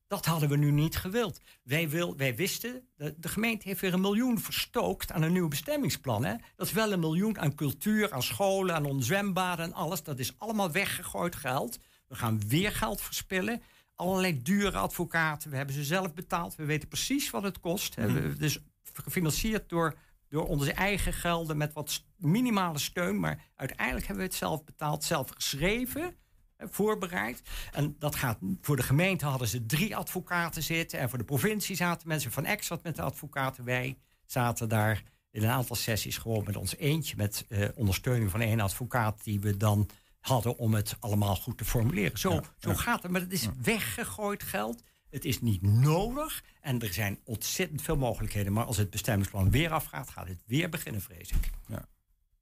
Dat 0.07 0.25
hadden 0.25 0.49
we 0.49 0.57
nu 0.57 0.71
niet 0.71 0.97
gewild. 0.97 1.39
Wij, 1.63 1.89
wil, 1.89 2.17
wij 2.17 2.35
wisten, 2.35 2.87
de, 2.95 3.13
de 3.17 3.27
gemeente 3.27 3.67
heeft 3.67 3.81
weer 3.81 3.93
een 3.93 4.01
miljoen 4.01 4.39
verstookt 4.39 5.11
aan 5.11 5.21
een 5.21 5.33
nieuw 5.33 5.47
bestemmingsplan. 5.47 6.25
Hè? 6.25 6.35
Dat 6.55 6.67
is 6.67 6.73
wel 6.73 6.91
een 6.91 6.99
miljoen 6.99 7.39
aan 7.39 7.55
cultuur, 7.55 8.11
aan 8.11 8.23
scholen, 8.23 8.75
aan 8.75 8.85
onze 8.85 9.05
zwembaden 9.05 9.65
en 9.65 9.73
alles. 9.73 10.03
Dat 10.03 10.19
is 10.19 10.33
allemaal 10.37 10.71
weggegooid 10.71 11.35
geld. 11.35 11.77
We 12.07 12.15
gaan 12.15 12.41
weer 12.47 12.71
geld 12.71 13.01
verspillen. 13.01 13.61
Allerlei 13.95 14.41
dure 14.41 14.77
advocaten. 14.77 15.49
We 15.49 15.55
hebben 15.57 15.75
ze 15.75 15.83
zelf 15.83 16.13
betaald. 16.13 16.55
We 16.55 16.65
weten 16.65 16.87
precies 16.87 17.29
wat 17.29 17.43
het 17.43 17.59
kost. 17.59 17.95
We- 17.95 18.35
Dus 18.37 18.59
gefinancierd 18.93 19.69
door, 19.69 19.95
door 20.29 20.47
onze 20.47 20.71
eigen 20.73 21.13
gelden 21.13 21.57
met 21.57 21.73
wat 21.73 22.03
minimale 22.17 22.77
steun. 22.79 23.19
Maar 23.19 23.49
uiteindelijk 23.55 24.07
hebben 24.07 24.23
we 24.25 24.29
het 24.29 24.39
zelf 24.39 24.63
betaald, 24.63 25.03
zelf 25.03 25.29
geschreven, 25.29 26.15
hè, 26.57 26.67
voorbereid. 26.69 27.41
En 27.71 27.95
dat 27.99 28.15
gaat 28.15 28.37
voor 28.61 28.75
de 28.75 28.83
gemeente 28.83 29.25
hadden 29.25 29.47
ze 29.47 29.65
drie 29.65 29.95
advocaten 29.95 30.63
zitten. 30.63 30.99
En 30.99 31.09
voor 31.09 31.17
de 31.17 31.23
provincie 31.23 31.75
zaten 31.75 32.07
mensen 32.07 32.31
van 32.31 32.45
Ex 32.45 32.67
zat 32.67 32.83
met 32.83 32.95
de 32.95 33.01
advocaten. 33.01 33.63
Wij 33.63 33.97
zaten 34.25 34.69
daar 34.69 35.03
in 35.31 35.43
een 35.43 35.49
aantal 35.49 35.75
sessies 35.75 36.17
gewoon 36.17 36.43
met 36.45 36.55
ons 36.55 36.75
eentje. 36.77 37.15
Met 37.17 37.45
eh, 37.49 37.67
ondersteuning 37.75 38.31
van 38.31 38.41
één 38.41 38.59
advocaat 38.59 39.23
die 39.23 39.39
we 39.39 39.57
dan 39.57 39.89
hadden 40.23 40.57
om 40.57 40.73
het 40.73 40.95
allemaal 40.99 41.35
goed 41.35 41.57
te 41.57 41.65
formuleren. 41.65 42.19
Zo, 42.19 42.41
zo 42.57 42.73
gaat 42.73 43.03
het. 43.03 43.11
Maar 43.11 43.21
het 43.21 43.31
is 43.31 43.47
weggegooid 43.61 44.43
geld. 44.43 44.83
Het 45.09 45.25
is 45.25 45.41
niet 45.41 45.61
nodig. 45.61 46.43
En 46.61 46.81
er 46.81 46.93
zijn 46.93 47.19
ontzettend 47.23 47.81
veel 47.81 47.97
mogelijkheden. 47.97 48.53
Maar 48.53 48.65
als 48.65 48.77
het 48.77 48.89
bestemmingsplan 48.89 49.51
weer 49.51 49.71
afgaat, 49.71 50.09
gaat 50.09 50.27
het 50.27 50.43
weer 50.45 50.69
beginnen, 50.69 51.01
vrees 51.01 51.29
ik. 51.29 51.49
Ja. 51.67 51.87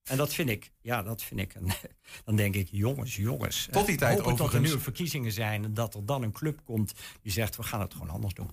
En 0.03 0.17
dat 0.17 0.33
vind 0.33 0.49
ik, 0.49 0.71
ja, 0.81 1.03
dat 1.03 1.23
vind 1.23 1.39
ik. 1.39 1.55
Een, 1.55 1.71
dan 2.25 2.35
denk 2.35 2.55
ik, 2.55 2.67
jongens, 2.71 3.15
jongens. 3.15 3.67
Tot 3.71 3.85
die 3.85 3.95
eh, 3.95 4.01
tijd 4.01 4.37
dat 4.37 4.53
er 4.53 4.61
nieuwe 4.61 4.79
verkiezingen 4.79 5.31
zijn. 5.31 5.63
En 5.63 5.73
dat 5.73 5.95
er 5.95 6.05
dan 6.05 6.23
een 6.23 6.31
club 6.31 6.61
komt 6.65 6.93
die 7.21 7.31
zegt, 7.31 7.55
we 7.55 7.63
gaan 7.63 7.81
het 7.81 7.93
gewoon 7.93 8.09
anders 8.09 8.33
doen. 8.33 8.51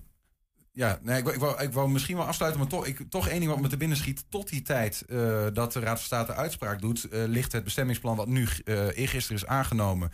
Ja, 0.79 0.99
nee, 1.01 1.17
ik, 1.17 1.23
wou, 1.23 1.35
ik, 1.35 1.41
wou, 1.41 1.61
ik 1.61 1.73
wou 1.73 1.89
misschien 1.89 2.15
wel 2.15 2.25
afsluiten, 2.25 2.61
maar 2.61 2.69
toch, 2.69 2.85
ik, 2.85 3.09
toch 3.09 3.27
één 3.27 3.39
ding 3.39 3.51
wat 3.51 3.61
me 3.61 3.67
te 3.67 3.77
binnen 3.77 3.97
schiet. 3.97 4.25
Tot 4.29 4.49
die 4.49 4.61
tijd 4.61 5.01
eh, 5.09 5.47
dat 5.53 5.73
de 5.73 5.79
Raad 5.79 5.97
van 5.97 6.05
State 6.05 6.33
uitspraak 6.33 6.81
doet, 6.81 7.03
eh, 7.03 7.23
ligt 7.25 7.51
het 7.51 7.63
bestemmingsplan 7.63 8.15
wat 8.15 8.27
nu 8.27 8.47
eh 8.65 8.97
eergisteren 8.97 9.41
is 9.41 9.47
aangenomen, 9.47 10.11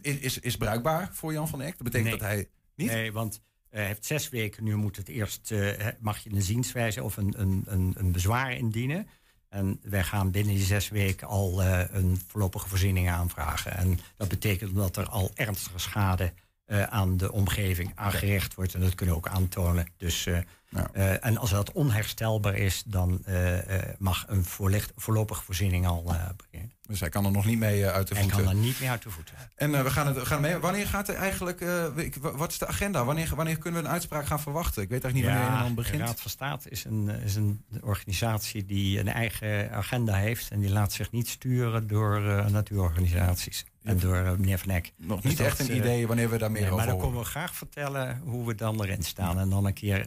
is, 0.00 0.18
is, 0.18 0.38
is 0.38 0.56
bruikbaar 0.56 1.08
voor 1.12 1.32
Jan 1.32 1.48
van 1.48 1.60
Eck. 1.60 1.74
Dat 1.78 1.82
betekent 1.82 2.08
Nee. 2.08 2.18
dat 2.18 2.28
hij 2.28 2.48
niet... 2.74 2.90
Nee, 2.90 3.12
want 3.12 3.40
hij 3.70 3.86
heeft 3.86 4.04
zes 4.04 4.28
weken. 4.28 4.64
Nu 4.64 4.74
moet 4.76 4.96
het 4.96 5.08
eerst, 5.08 5.54
mag 6.00 6.18
je 6.18 6.30
een 6.30 6.42
zienswijze 6.42 7.02
of 7.02 7.16
een, 7.16 7.34
een, 7.36 7.64
een, 7.66 7.94
een 7.98 8.12
bezwaar 8.12 8.52
indienen. 8.52 9.08
En 9.48 9.80
wij 9.82 10.04
gaan 10.04 10.30
binnen 10.30 10.54
die 10.54 10.64
zes 10.64 10.88
weken 10.88 11.26
al 11.26 11.62
een 11.62 12.20
voorlopige 12.26 12.68
voorziening 12.68 13.10
aanvragen. 13.10 13.76
En 13.76 13.98
dat 14.16 14.28
betekent 14.28 14.74
dat 14.74 14.96
er 14.96 15.08
al 15.08 15.30
ernstige 15.34 15.78
schade 15.78 16.24
eh, 16.24 16.30
aan 16.66 17.16
de 17.16 17.32
omgeving 17.32 17.92
aangericht 17.94 18.54
wordt. 18.54 18.74
En 18.74 18.80
dat 18.80 18.94
kunnen 18.94 19.14
we 19.14 19.20
ook 19.20 19.34
aantonen. 19.34 19.86
Dus, 19.96 20.26
eh, 20.26 20.38
Ja. 20.68 20.88
eh, 20.92 21.24
en 21.26 21.36
als 21.36 21.50
dat 21.50 21.72
onherstelbaar 21.72 22.54
is, 22.54 22.82
dan 22.86 23.20
eh, 23.24 23.78
eh, 23.78 23.94
mag 23.98 24.24
een 24.28 24.44
voorlicht, 24.44 24.92
voorlopige 24.96 25.42
voorziening 25.42 25.86
al 25.86 26.14
beginnen. 26.36 26.74
Dus 26.82 27.00
hij 27.00 27.08
kan 27.08 27.24
er 27.24 27.30
nog 27.30 27.44
niet 27.44 27.58
mee 27.58 27.86
uit 27.86 28.08
de 28.08 28.14
En 28.14 28.20
voeten. 28.20 28.44
kan 28.44 28.52
dan 28.54 28.62
niet 28.62 28.80
meer 28.80 28.90
uit 28.90 29.02
de 29.02 29.10
voeten. 29.10 29.34
En 29.54 29.84
we 29.84 29.90
gaan 29.90 30.06
het 30.06 30.16
we 30.16 30.26
gaan 30.26 30.40
mee. 30.40 30.56
Wanneer 30.56 30.86
gaat 30.86 31.08
er 31.08 31.14
eigenlijk. 31.14 31.60
ik- 31.96 32.14
wat 32.16 32.50
is 32.50 32.58
de 32.58 32.66
agenda? 32.66 33.04
Wanneer, 33.04 33.32
wanneer 33.34 33.58
kunnen 33.58 33.80
we 33.82 33.86
een 33.86 33.92
uitspraak 33.92 34.26
gaan 34.26 34.40
verwachten? 34.40 34.82
Ik 34.82 34.88
weet 34.88 35.04
eigenlijk 35.04 35.34
niet 35.34 35.42
wanneer 35.42 35.58
een 35.58 35.66
dan 35.66 35.74
de 35.76 35.82
begint. 35.82 36.02
Raad 36.02 36.20
van 36.20 36.30
State 36.30 36.70
is 36.70 36.84
een, 36.84 37.08
is 37.08 37.34
een 37.34 37.64
organisatie 37.80 38.64
die 38.64 38.98
een 39.00 39.08
eigen 39.08 39.70
agenda 39.70 40.14
heeft. 40.14 40.50
En 40.50 40.60
die 40.60 40.70
laat 40.70 40.92
zich 40.92 41.10
niet 41.12 41.28
sturen 41.28 41.86
door 41.86 42.20
natuurorganisaties. 42.50 43.64
En 43.82 43.98
door 43.98 44.16
eh, 44.16 44.30
meneer 44.32 44.58
Van 44.58 44.70
Eck. 44.70 44.92
Nog 44.96 45.20
Dus 45.20 45.28
niet 45.30 45.38
dat, 45.38 45.46
echt 45.46 45.58
een 45.58 45.76
idee 45.76 46.06
wanneer 46.06 46.30
we 46.30 46.38
daar 46.38 46.50
meer 46.50 46.60
Nee, 46.60 46.70
over 46.70 46.84
maar 46.84 46.92
dan 46.94 47.02
komen 47.04 47.18
we 47.20 47.24
graag 47.26 47.54
vertellen 47.54 48.20
hoe 48.24 48.46
we 48.46 48.54
dan 48.54 48.82
erin 48.82 49.02
staan. 49.02 49.38
En 49.38 49.50
dan 49.50 49.64
een 49.64 49.72
keer 49.72 50.06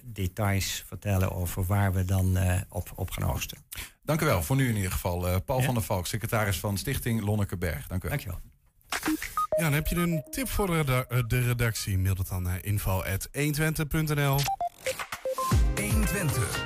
details 0.54 0.84
vertellen 0.88 1.32
over 1.32 1.66
waar 1.66 1.93
we 1.93 2.06
dan 2.06 2.38
eh, 2.38 2.62
op, 2.70 2.91
op 2.95 3.12
gaan 3.12 3.30
oogsten. 3.30 3.58
Dank 4.04 4.22
u 4.22 4.26
wel, 4.26 4.43
voor 4.43 4.56
nu 4.56 4.70
in 4.70 4.76
ieder 4.76 4.91
geval. 4.91 5.28
Eh, 5.28 5.36
Paul 5.45 5.60
Ja. 5.60 5.66
van 5.66 5.74
der 5.74 5.84
Valk, 5.84 6.08
secretaris 6.08 6.60
van 6.60 6.78
Stichting 6.78 7.22
Lonnekeberg. 7.22 7.88
Dank 7.88 8.04
u 8.04 8.08
wel. 8.10 8.18
Dankjewel. 8.18 8.39
Ja, 9.58 9.64
dan 9.64 9.74
heb 9.74 9.88
je 9.88 9.95
een 9.95 10.24
tip 10.30 10.50
voor 10.50 10.68
de, 10.86 11.06
eh, 11.10 11.20
de 11.28 11.41
redactie. 11.41 11.97
Mail 11.97 12.16
dat 12.16 12.28
dan 12.28 12.43
naar 12.43 12.64
info.120.nl. 12.66 14.39
120. 15.76 16.66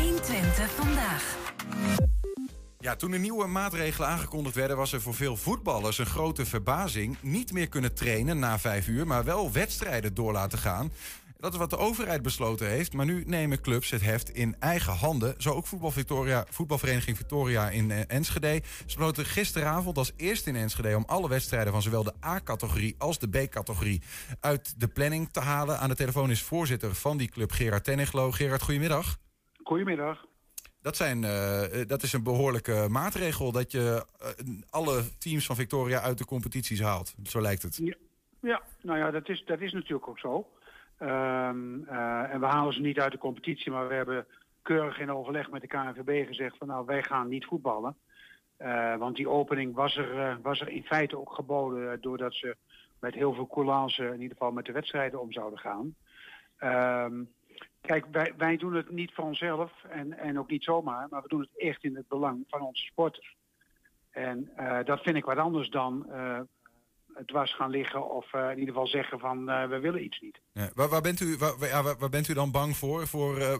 120 0.00 0.70
vandaag. 0.70 1.36
Ja, 2.80 2.96
toen 2.96 3.10
de 3.10 3.18
nieuwe 3.18 3.46
maatregelen 3.46 4.08
aangekondigd 4.08 4.54
werden, 4.54 4.76
was 4.76 4.92
er 4.92 5.00
voor 5.00 5.14
veel 5.14 5.36
voetballers 5.36 5.98
een 5.98 6.06
grote 6.06 6.46
verbazing. 6.46 7.16
Niet 7.20 7.52
meer 7.52 7.68
kunnen 7.68 7.94
trainen 7.94 8.38
na 8.38 8.58
vijf 8.58 8.86
uur, 8.86 9.06
maar 9.06 9.24
wel 9.24 9.52
wedstrijden 9.52 10.14
door 10.14 10.32
laten 10.32 10.58
gaan. 10.58 10.92
Dat 11.44 11.52
is 11.52 11.58
wat 11.58 11.70
de 11.70 11.76
overheid 11.76 12.22
besloten 12.22 12.68
heeft. 12.68 12.92
Maar 12.92 13.06
nu 13.06 13.24
nemen 13.26 13.60
clubs 13.60 13.90
het 13.90 14.02
heft 14.02 14.30
in 14.30 14.56
eigen 14.58 14.92
handen. 14.92 15.34
Zo 15.38 15.50
ook 15.50 15.66
voetbal 15.66 15.90
Victoria, 15.90 16.44
voetbalvereniging 16.50 17.16
Victoria 17.16 17.70
in 17.70 17.90
eh, 17.90 18.00
Enschede. 18.06 18.60
Ze 18.64 18.84
besloten 18.84 19.24
gisteravond 19.24 19.98
als 19.98 20.12
eerste 20.16 20.50
in 20.50 20.56
Enschede 20.56 20.96
om 20.96 21.04
alle 21.06 21.28
wedstrijden 21.28 21.72
van 21.72 21.82
zowel 21.82 22.04
de 22.04 22.12
A-categorie 22.24 22.94
als 22.98 23.18
de 23.18 23.28
B-categorie 23.28 24.02
uit 24.40 24.80
de 24.80 24.88
planning 24.88 25.28
te 25.30 25.40
halen. 25.40 25.78
Aan 25.78 25.88
de 25.88 25.94
telefoon 25.94 26.30
is 26.30 26.42
voorzitter 26.42 26.94
van 26.94 27.16
die 27.16 27.28
club 27.28 27.50
Gerard 27.50 27.84
Tenniglo. 27.84 28.30
Gerard, 28.30 28.62
goedemiddag. 28.62 29.16
Goedemiddag. 29.62 30.26
Dat, 30.82 30.96
zijn, 30.96 31.24
eh, 31.24 31.80
eh, 31.80 31.88
dat 31.88 32.02
is 32.02 32.12
een 32.12 32.22
behoorlijke 32.22 32.86
maatregel 32.90 33.52
dat 33.52 33.72
je 33.72 34.06
alle 34.70 35.18
teams 35.18 35.46
van 35.46 35.56
Victoria 35.56 36.00
uit 36.00 36.18
de 36.18 36.24
competities 36.24 36.80
haalt. 36.80 37.14
Zo 37.22 37.40
lijkt 37.40 37.62
het. 37.62 37.80
Ja, 38.40 38.62
nou 38.82 38.98
ja, 38.98 39.10
dat 39.10 39.28
is, 39.28 39.44
dat 39.46 39.60
is 39.60 39.72
natuurlijk 39.72 40.08
ook 40.08 40.18
zo. 40.18 40.48
Ehm, 41.04 41.84
eh, 41.86 42.32
en 42.32 42.40
we 42.40 42.46
halen 42.46 42.72
ze 42.72 42.80
niet 42.80 43.00
uit 43.00 43.12
de 43.12 43.18
competitie, 43.18 43.72
maar 43.72 43.88
we 43.88 43.94
hebben 43.94 44.26
keurig 44.62 44.98
in 44.98 45.12
overleg 45.12 45.50
met 45.50 45.60
de 45.60 45.66
KNVB 45.66 46.26
gezegd 46.26 46.56
van 46.56 46.66
nou, 46.66 46.86
wij 46.86 47.02
gaan 47.02 47.28
niet 47.28 47.44
voetballen. 47.44 47.96
Eh, 48.56 48.96
want 48.96 49.16
die 49.16 49.28
opening 49.28 49.74
was 49.74 49.96
er, 49.96 50.18
eh, 50.18 50.36
was 50.42 50.60
er 50.60 50.68
in 50.68 50.84
feite 50.84 51.18
ook 51.18 51.32
geboden 51.32 52.00
doordat 52.00 52.34
ze 52.34 52.56
met 53.00 53.14
heel 53.14 53.34
veel 53.34 53.46
coulance 53.46 54.04
in 54.04 54.20
ieder 54.20 54.36
geval 54.36 54.52
met 54.52 54.64
de 54.64 54.72
wedstrijden 54.72 55.20
om 55.20 55.32
zouden 55.32 55.58
gaan. 55.58 55.94
Ehm, 56.56 57.22
kijk, 57.80 58.04
wij, 58.10 58.32
wij 58.36 58.56
doen 58.56 58.74
het 58.74 58.90
niet 58.90 59.12
voor 59.14 59.24
onszelf 59.24 59.72
en, 59.88 60.18
en 60.18 60.38
ook 60.38 60.50
niet 60.50 60.64
zomaar, 60.64 61.06
maar 61.10 61.22
we 61.22 61.28
doen 61.28 61.40
het 61.40 61.58
echt 61.58 61.84
in 61.84 61.96
het 61.96 62.08
belang 62.08 62.44
van 62.48 62.60
onze 62.60 62.84
sporters. 62.84 63.36
En 64.10 64.50
dat 64.84 65.02
vind 65.02 65.16
ik 65.16 65.24
wat 65.24 65.36
anders 65.36 65.70
dan 65.70 66.06
het 67.14 67.30
was 67.30 67.54
gaan 67.54 67.70
liggen 67.70 68.10
of 68.10 68.32
eh, 68.32 68.50
in 68.50 68.58
ieder 68.58 68.74
geval 68.74 68.86
zeggen 68.86 69.18
van 69.18 69.48
eh, 69.48 69.68
we 69.68 69.78
willen 69.78 70.04
iets 70.04 70.20
niet. 70.20 70.40
Ja, 70.52 70.70
waar, 70.74 70.88
waar, 70.88 71.00
bent 71.00 71.20
u, 71.20 71.36
waar, 71.36 71.68
ja, 71.68 71.82
waar, 71.82 71.96
waar 71.98 72.08
bent 72.08 72.28
u 72.28 72.34
dan 72.34 72.50
bang 72.50 72.76
voor? 72.76 73.06
Voor 73.06 73.38
eh, 73.38 73.56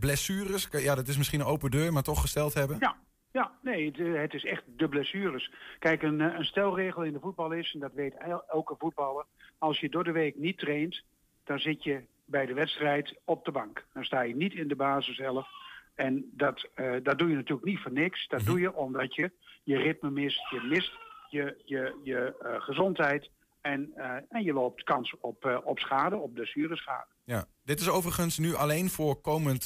blessures? 0.00 0.68
Ja, 0.70 0.94
dat 0.94 1.08
is 1.08 1.16
misschien 1.16 1.40
een 1.40 1.46
open 1.46 1.70
deur, 1.70 1.92
maar 1.92 2.02
toch 2.02 2.20
gesteld 2.20 2.54
hebben? 2.54 2.76
Ja, 2.80 2.96
ja 3.32 3.52
nee, 3.62 3.86
het, 3.86 4.20
het 4.20 4.34
is 4.34 4.44
echt 4.44 4.62
de 4.66 4.88
blessures. 4.88 5.52
Kijk, 5.78 6.02
een, 6.02 6.20
een 6.20 6.44
stelregel 6.44 7.02
in 7.02 7.12
de 7.12 7.20
voetbal 7.20 7.52
is, 7.52 7.72
en 7.74 7.80
dat 7.80 7.92
weet 7.92 8.14
el- 8.14 8.44
elke 8.48 8.74
voetballer, 8.78 9.24
als 9.58 9.80
je 9.80 9.88
door 9.88 10.04
de 10.04 10.12
week 10.12 10.36
niet 10.36 10.58
traint, 10.58 11.02
dan 11.44 11.58
zit 11.58 11.84
je 11.84 12.02
bij 12.24 12.46
de 12.46 12.54
wedstrijd 12.54 13.14
op 13.24 13.44
de 13.44 13.52
bank. 13.52 13.84
Dan 13.92 14.04
sta 14.04 14.20
je 14.20 14.36
niet 14.36 14.54
in 14.54 14.68
de 14.68 14.76
basis 14.76 15.16
zelf. 15.16 15.48
En 15.94 16.30
dat, 16.32 16.68
dat 17.02 17.18
doe 17.18 17.28
je 17.28 17.34
natuurlijk 17.34 17.66
niet 17.66 17.80
voor 17.80 17.92
niks. 17.92 18.28
Dat 18.28 18.44
doe 18.44 18.60
je 18.60 18.74
omdat 18.74 19.14
je 19.14 19.30
je 19.64 19.76
ritme 19.76 20.10
mist. 20.10 20.50
Je 20.50 20.60
mist 20.60 20.92
je, 21.30 21.56
je, 21.64 22.00
je 22.02 22.36
eh, 22.40 22.60
gezondheid. 22.60 23.30
En, 23.60 23.92
eh, 23.94 24.10
en 24.28 24.42
je 24.44 24.52
loopt 24.52 24.82
kans 24.82 25.14
op, 25.20 25.44
eh, 25.44 25.58
op 25.64 25.78
schade, 25.78 26.16
op 26.16 26.34
blessureschade. 26.34 27.06
Ja. 27.24 27.44
Dit 27.64 27.80
is 27.80 27.88
overigens 27.88 28.38
nu 28.38 28.54
alleen 28.54 28.90
voor 28.90 29.20
komend 29.20 29.64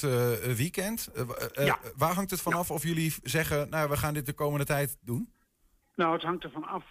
weekend. 0.57 1.09
Ja. 1.53 1.79
Waar 1.95 2.13
hangt 2.13 2.31
het 2.31 2.41
vanaf 2.41 2.71
of 2.71 2.83
jullie 2.83 3.13
zeggen, 3.23 3.69
nou, 3.69 3.89
we 3.89 3.97
gaan 3.97 4.13
dit 4.13 4.25
de 4.25 4.33
komende 4.33 4.65
tijd 4.65 4.97
doen? 5.01 5.33
Nou, 5.95 6.13
het 6.13 6.21
hangt 6.21 6.43
ervan 6.43 6.63
af 6.63 6.83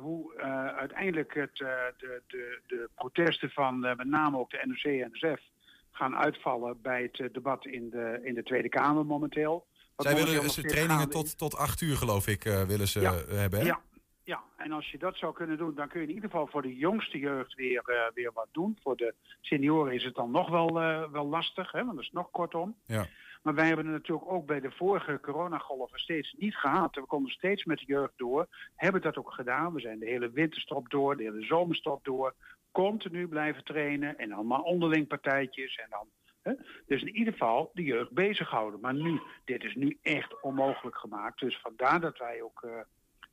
hoe 0.00 0.34
uiteindelijk 0.76 1.34
het, 1.34 1.56
de, 1.56 2.22
de, 2.26 2.60
de 2.66 2.90
protesten 2.94 3.50
van 3.50 3.80
met 3.80 4.04
name 4.04 4.38
ook 4.38 4.50
de 4.50 4.62
NOC 4.64 5.00
en 5.00 5.10
NSF 5.12 5.42
gaan 5.90 6.16
uitvallen 6.16 6.80
bij 6.82 7.10
het 7.12 7.34
debat 7.34 7.66
in 7.66 7.90
de, 7.90 8.20
in 8.22 8.34
de 8.34 8.42
Tweede 8.42 8.68
Kamer 8.68 9.06
momenteel. 9.06 9.66
Wat 9.96 10.06
Zij 10.06 10.14
willen 10.14 10.50
ze 10.50 10.62
trainingen 10.62 11.08
tot, 11.08 11.38
tot 11.38 11.56
acht 11.56 11.80
uur, 11.80 11.96
geloof 11.96 12.26
ik, 12.26 12.42
willen 12.42 12.88
ze 12.88 13.00
Ja. 13.00 13.14
hebben. 13.28 13.58
Hè? 13.60 13.64
Ja, 13.66 13.80
ja, 14.26 14.42
en 14.56 14.72
als 14.72 14.90
je 14.90 14.98
dat 14.98 15.16
zou 15.16 15.34
kunnen 15.34 15.58
doen, 15.58 15.74
dan 15.74 15.88
kun 15.88 16.00
je 16.00 16.06
in 16.06 16.14
ieder 16.14 16.30
geval 16.30 16.46
voor 16.46 16.62
de 16.62 16.76
jongste 16.76 17.18
jeugd 17.18 17.54
weer, 17.54 17.82
eh, 17.84 18.12
weer 18.14 18.32
wat 18.32 18.48
doen. 18.52 18.78
Voor 18.82 18.96
de 18.96 19.14
senioren 19.40 19.94
is 19.94 20.04
het 20.04 20.14
dan 20.14 20.30
nog 20.30 20.48
wel, 20.48 20.80
eh, 20.80 21.10
wel 21.10 21.26
lastig, 21.26 21.72
hè, 21.72 21.84
want 21.84 21.96
dat 21.96 22.04
is 22.04 22.10
nog 22.10 22.30
kortom. 22.30 22.76
Ja. 22.86 23.06
Maar 23.42 23.54
wij 23.54 23.66
hebben 23.66 23.84
het 23.84 23.94
natuurlijk 23.94 24.30
ook 24.30 24.46
bij 24.46 24.60
de 24.60 24.70
vorige 24.70 25.18
coronagolven 25.20 25.98
steeds 25.98 26.34
niet 26.38 26.56
gehad. 26.56 26.94
We 26.94 27.06
konden 27.06 27.32
steeds 27.32 27.64
met 27.64 27.78
de 27.78 27.84
jeugd 27.84 28.12
door. 28.16 28.46
Hebben 28.74 29.00
dat 29.00 29.16
ook 29.16 29.32
gedaan. 29.32 29.72
We 29.72 29.80
zijn 29.80 29.98
de 29.98 30.06
hele 30.06 30.30
winterstop 30.30 30.90
door, 30.90 31.16
de 31.16 31.22
hele 31.22 31.44
zomerstop 31.44 32.04
door. 32.04 32.34
Continu 32.72 33.28
blijven 33.28 33.64
trainen 33.64 34.18
en 34.18 34.32
allemaal 34.32 34.62
onderling 34.62 35.06
partijtjes. 35.06 35.76
En 35.76 35.86
dan 35.90 36.08
Hè? 36.46 36.52
Dus 36.86 37.02
in 37.02 37.16
ieder 37.16 37.32
geval 37.32 37.70
de 37.74 37.82
jeugd 37.82 38.10
bezighouden. 38.10 38.80
Maar 38.80 38.94
nu, 38.94 39.20
dit 39.44 39.64
is 39.64 39.74
nu 39.74 39.98
echt 40.02 40.42
onmogelijk 40.42 40.96
gemaakt. 40.96 41.40
Dus 41.40 41.60
vandaar 41.60 42.00
dat 42.00 42.18
wij 42.18 42.42
ook, 42.42 42.62
uh, 42.62 42.80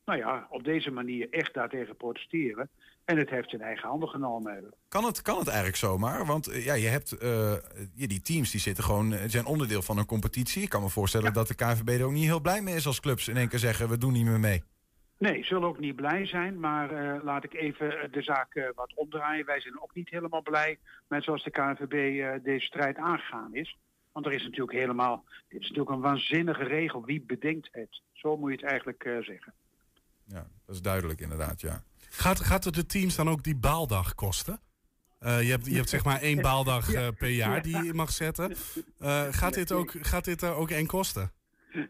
nou 0.06 0.20
ja, 0.20 0.48
op 0.50 0.64
deze 0.64 0.92
manier 0.92 1.28
echt 1.30 1.54
daartegen 1.54 1.96
protesteren. 1.96 2.70
En 3.06 3.18
het 3.18 3.30
heeft 3.30 3.54
in 3.54 3.62
eigen 3.62 3.90
handen 3.90 4.10
genomen 4.10 4.54
hebben. 4.54 4.74
Kan 4.88 5.06
het, 5.06 5.22
kan 5.22 5.38
het 5.38 5.48
eigenlijk 5.48 5.78
zomaar? 5.78 6.26
Want 6.26 6.50
uh, 6.50 6.66
ja, 6.66 6.74
je 6.74 6.88
hebt 6.88 7.24
uh, 7.24 7.54
die 7.96 8.22
teams 8.22 8.52
die 8.52 8.60
zitten 8.60 8.84
gewoon, 8.84 9.16
zijn 9.28 9.46
onderdeel 9.46 9.82
van 9.82 9.98
een 9.98 10.06
competitie. 10.06 10.64
Ik 10.64 10.70
kan 10.70 10.82
me 10.82 10.90
voorstellen 10.90 11.28
ja. 11.28 11.34
dat 11.34 11.48
de 11.48 11.56
KNVB 11.56 11.90
er 11.90 12.06
ook 12.06 12.12
niet 12.12 12.24
heel 12.24 12.42
blij 12.42 12.62
mee 12.62 12.76
is 12.76 12.88
als 12.88 13.00
clubs 13.00 13.28
in 13.28 13.38
één 13.38 13.48
keer 13.48 13.60
zeggen 13.60 13.90
we 13.90 13.98
doen 13.98 14.14
niet 14.14 14.26
meer 14.26 14.40
mee. 14.40 14.64
Nee, 15.18 15.44
zullen 15.44 15.68
ook 15.68 15.80
niet 15.80 15.96
blij 15.96 16.26
zijn, 16.26 16.60
maar 16.60 16.92
uh, 16.92 17.24
laat 17.24 17.44
ik 17.44 17.54
even 17.54 18.12
de 18.12 18.22
zaak 18.22 18.56
uh, 18.56 18.68
wat 18.76 18.94
omdraaien. 18.96 19.46
Wij 19.46 19.62
zijn 19.62 19.82
ook 19.82 19.96
niet 19.96 20.10
helemaal 20.10 20.42
blij 20.42 20.80
met 21.08 21.24
zoals 21.24 21.44
de 21.44 21.52
KNVB 21.52 22.24
deze 22.44 22.66
strijd 22.66 22.98
aangegaan 22.98 23.56
is. 23.56 23.78
Want 24.12 24.26
er 24.26 24.34
is 24.34 24.44
natuurlijk 24.44 24.78
helemaal, 24.78 25.24
dit 25.48 25.62
is 25.62 25.68
natuurlijk 25.68 25.96
een 25.96 26.02
waanzinnige 26.02 26.64
regel. 26.64 27.06
Wie 27.06 27.22
bedenkt 27.22 27.70
het? 27.72 28.02
Zo 28.12 28.38
moet 28.38 28.50
je 28.50 28.56
het 28.56 28.66
eigenlijk 28.66 29.04
zeggen. 29.04 29.54
Ja, 30.26 30.48
dat 30.66 30.76
is 30.76 30.82
duidelijk 30.82 31.22
inderdaad, 31.22 31.62
ja. 31.62 31.84
Gaat, 32.10 32.40
gaat 32.40 32.64
het 32.64 32.74
de 32.74 32.86
teams 32.86 33.16
dan 33.16 33.30
ook 33.30 33.44
die 33.44 33.56
baaldag 33.56 34.16
kosten? 34.16 34.60
je, 35.20 35.28
hebt, 35.28 35.66
je 35.66 35.76
hebt 35.76 35.90
zeg 35.90 36.04
maar 36.04 36.22
één 36.22 36.42
baaldag 36.42 36.92
per 37.18 37.30
jaar 37.30 37.62
die 37.62 37.84
je 37.84 37.94
mag 37.94 38.12
zetten. 38.12 38.56
gaat, 39.32 39.54
dit 39.54 39.72
ook, 39.72 39.92
gaat 40.02 40.26
dit 40.26 40.42
er 40.42 40.54
ook 40.54 40.70
één 40.70 40.88
kosten? 40.88 41.32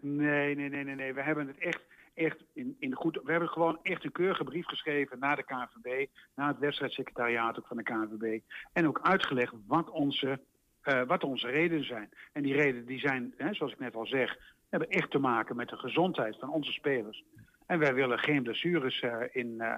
Nee, 0.02 0.56
nee, 0.56 0.70
nee, 0.70 0.84
nee, 0.84 0.96
nee. 0.96 1.14
We 1.14 1.22
hebben 1.22 1.48
het 1.48 1.58
echt 1.58 1.80
echt 2.14 2.44
in, 2.54 2.76
in 2.80 2.94
goed. 2.94 3.20
We 3.24 3.32
hebben 3.32 3.50
gewoon 3.50 3.80
echt 3.84 4.04
een 4.04 4.12
keurige 4.12 4.44
brief 4.44 4.66
geschreven 4.66 5.20
naar 5.20 5.36
de 5.36 5.44
KNVB, 5.44 6.08
naar 6.36 6.48
het 6.48 6.60
wedstrijdsecretariaat 6.60 7.58
ook 7.60 7.68
van 7.68 7.78
de 7.78 7.84
KNVB. 7.84 8.40
En 8.74 8.88
ook 8.88 9.00
uitgelegd 9.02 9.54
wat 9.68 9.90
onze, 9.90 10.40
uh, 10.84 11.02
wat 11.04 11.24
onze 11.24 11.48
redenen 11.48 11.86
zijn. 11.86 12.10
En 12.32 12.44
die 12.44 12.54
redenen 12.54 12.86
die 12.86 13.00
zijn, 13.00 13.34
hè, 13.38 13.54
zoals 13.54 13.72
ik 13.72 13.80
net 13.80 13.96
al 13.96 14.06
zeg, 14.06 14.38
hebben 14.70 14.90
echt 14.90 15.12
te 15.12 15.20
maken 15.20 15.56
met 15.56 15.70
de 15.70 15.78
gezondheid 15.78 16.38
van 16.40 16.50
onze 16.50 16.72
spelers. 16.72 17.24
En 17.68 17.80
wij 17.80 17.93
willen 17.93 18.20
geen 18.20 18.43
blessures 18.43 19.01
uh, 19.01 19.16
in, 19.32 19.55
uh, 19.57 19.78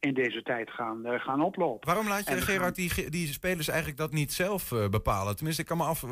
in 0.00 0.14
deze 0.14 0.42
tijd 0.42 0.70
gaan, 0.70 1.06
uh, 1.06 1.20
gaan 1.20 1.42
oplopen. 1.42 1.86
Waarom 1.86 2.08
laat 2.08 2.28
je, 2.28 2.34
En 2.34 2.42
Gerard, 2.42 2.74
die, 2.74 3.10
die 3.10 3.26
spelers 3.26 3.68
eigenlijk 3.68 3.98
dat 3.98 4.12
niet 4.12 4.32
zelf 4.32 4.68
bepalen? 4.90 5.36
Tenminste, 5.36 5.62
ik 5.62 5.68
kan 5.68 5.76
me, 5.76 5.84
af, 5.84 6.04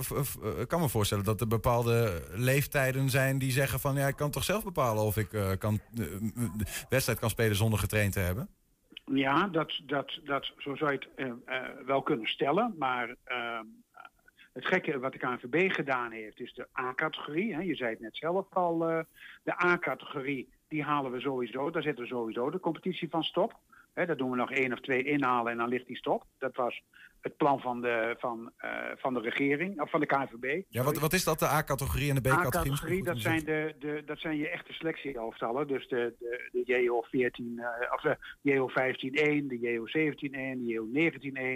kan 0.66 0.80
me 0.80 0.88
voorstellen 0.88 1.24
dat 1.24 1.40
er 1.40 1.46
bepaalde 1.46 2.22
leeftijden 2.32 3.10
zijn 3.10 3.38
die 3.38 3.50
zeggen 3.50 3.80
van... 3.80 3.94
ja, 3.94 4.06
ik 4.06 4.16
kan 4.16 4.30
toch 4.30 4.44
zelf 4.44 4.64
bepalen 4.64 5.02
of 5.02 5.16
ik 5.16 5.58
kan, 5.58 5.80
de 5.92 6.84
wedstrijd 6.88 7.18
kan 7.18 7.30
spelen 7.30 7.56
zonder 7.56 7.78
getraind 7.78 8.12
te 8.12 8.20
hebben? 8.20 8.48
Ja, 9.04 9.48
dat, 9.48 9.80
dat, 9.86 10.18
dat, 10.24 10.52
zo 10.58 10.76
zou 10.76 10.92
je 10.92 11.08
het 11.16 11.86
wel 11.86 12.02
kunnen 12.02 12.26
stellen. 12.26 12.74
Maar 12.78 13.14
ehm, 13.24 13.64
het 14.52 14.66
gekke 14.66 14.98
wat 14.98 15.12
de 15.12 15.18
KNVB 15.18 15.72
gedaan 15.72 16.10
heeft 16.10 16.40
is 16.40 16.54
de 16.54 16.66
A-categorie. 16.80 17.64
Je 17.64 17.74
zei 17.74 17.90
het 17.90 18.00
net 18.00 18.16
zelf 18.16 18.46
al, 18.52 18.78
de 19.42 19.64
A-categorie 19.64 20.48
die 20.74 20.82
halen 20.82 21.12
we 21.12 21.20
sowieso. 21.20 21.70
Daar 21.70 21.82
zetten 21.82 22.02
we 22.04 22.10
sowieso 22.10 22.50
de 22.50 22.60
competitie 22.60 23.08
van 23.08 23.22
stop. 23.22 23.58
He, 23.92 24.06
daar 24.06 24.16
doen 24.16 24.30
we 24.30 24.36
nog 24.36 24.50
één 24.50 24.72
of 24.72 24.80
twee 24.80 25.02
inhalen 25.02 25.52
en 25.52 25.58
dan 25.58 25.68
ligt 25.68 25.86
die 25.86 25.96
stop. 25.96 26.24
Dat 26.38 26.56
was 26.56 26.82
het 27.20 27.36
plan 27.36 27.60
van 27.60 27.80
de, 27.80 28.16
van, 28.18 28.52
uh, 28.64 28.70
van 28.96 29.14
de 29.14 29.20
regering, 29.20 29.80
of 29.80 29.90
van 29.90 30.00
de 30.00 30.06
KNVB. 30.06 30.62
Ja, 30.68 30.82
wat, 30.82 30.98
wat 30.98 31.12
is 31.12 31.24
dat, 31.24 31.38
de 31.38 31.46
A-categorie 31.46 32.08
en 32.08 32.14
de 32.14 32.20
B-categorie? 32.20 32.72
A-categorie, 32.72 33.04
dat, 33.04 33.18
zijn 33.18 33.44
de, 33.44 33.74
de, 33.78 34.02
dat 34.06 34.18
zijn 34.18 34.36
je 34.36 34.48
echte 34.48 34.72
selectieelftallen. 34.72 35.66
Dus 35.66 35.88
de, 35.88 36.14
de, 36.18 36.48
de 36.52 36.82
JO 36.82 37.02
14, 37.02 37.52
uh, 37.56 37.66
of 37.92 38.00
de 38.00 38.16
JO 38.40 38.70
15-1, 38.70 38.74
de 39.46 39.58
JO 39.60 39.86
17-1, 39.86 39.90
de 40.20 40.64
JO 40.64 40.86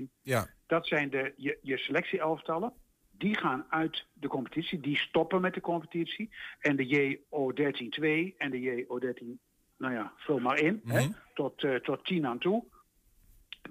19-1. 0.07 0.21
Ja. 0.23 0.49
Dat 0.67 0.87
zijn 0.87 1.11
de, 1.11 1.33
je, 1.37 1.59
je 1.63 1.79
selectieelftallen. 1.79 2.73
Die 3.19 3.37
gaan 3.37 3.67
uit 3.69 4.07
de 4.13 4.29
competitie, 4.29 4.81
die 4.81 4.97
stoppen 4.97 5.41
met 5.41 5.55
de 5.55 5.61
competitie. 5.61 6.31
En 6.61 6.77
de 6.77 6.87
JO 6.87 7.53
13-2 7.53 8.37
en 8.37 8.51
de 8.51 8.61
JO 8.61 8.99
13 8.99 9.41
nou 9.79 9.95
ja, 9.95 10.13
vul 10.17 10.39
maar 10.39 10.59
in, 10.59 10.81
mm 10.85 10.91
-hmm. 10.91 10.99
hè, 10.99 11.09
tot, 11.35 11.63
uh, 11.63 11.75
tot 11.75 12.05
tien 12.05 12.27
aan 12.27 12.39
toe. 12.39 12.65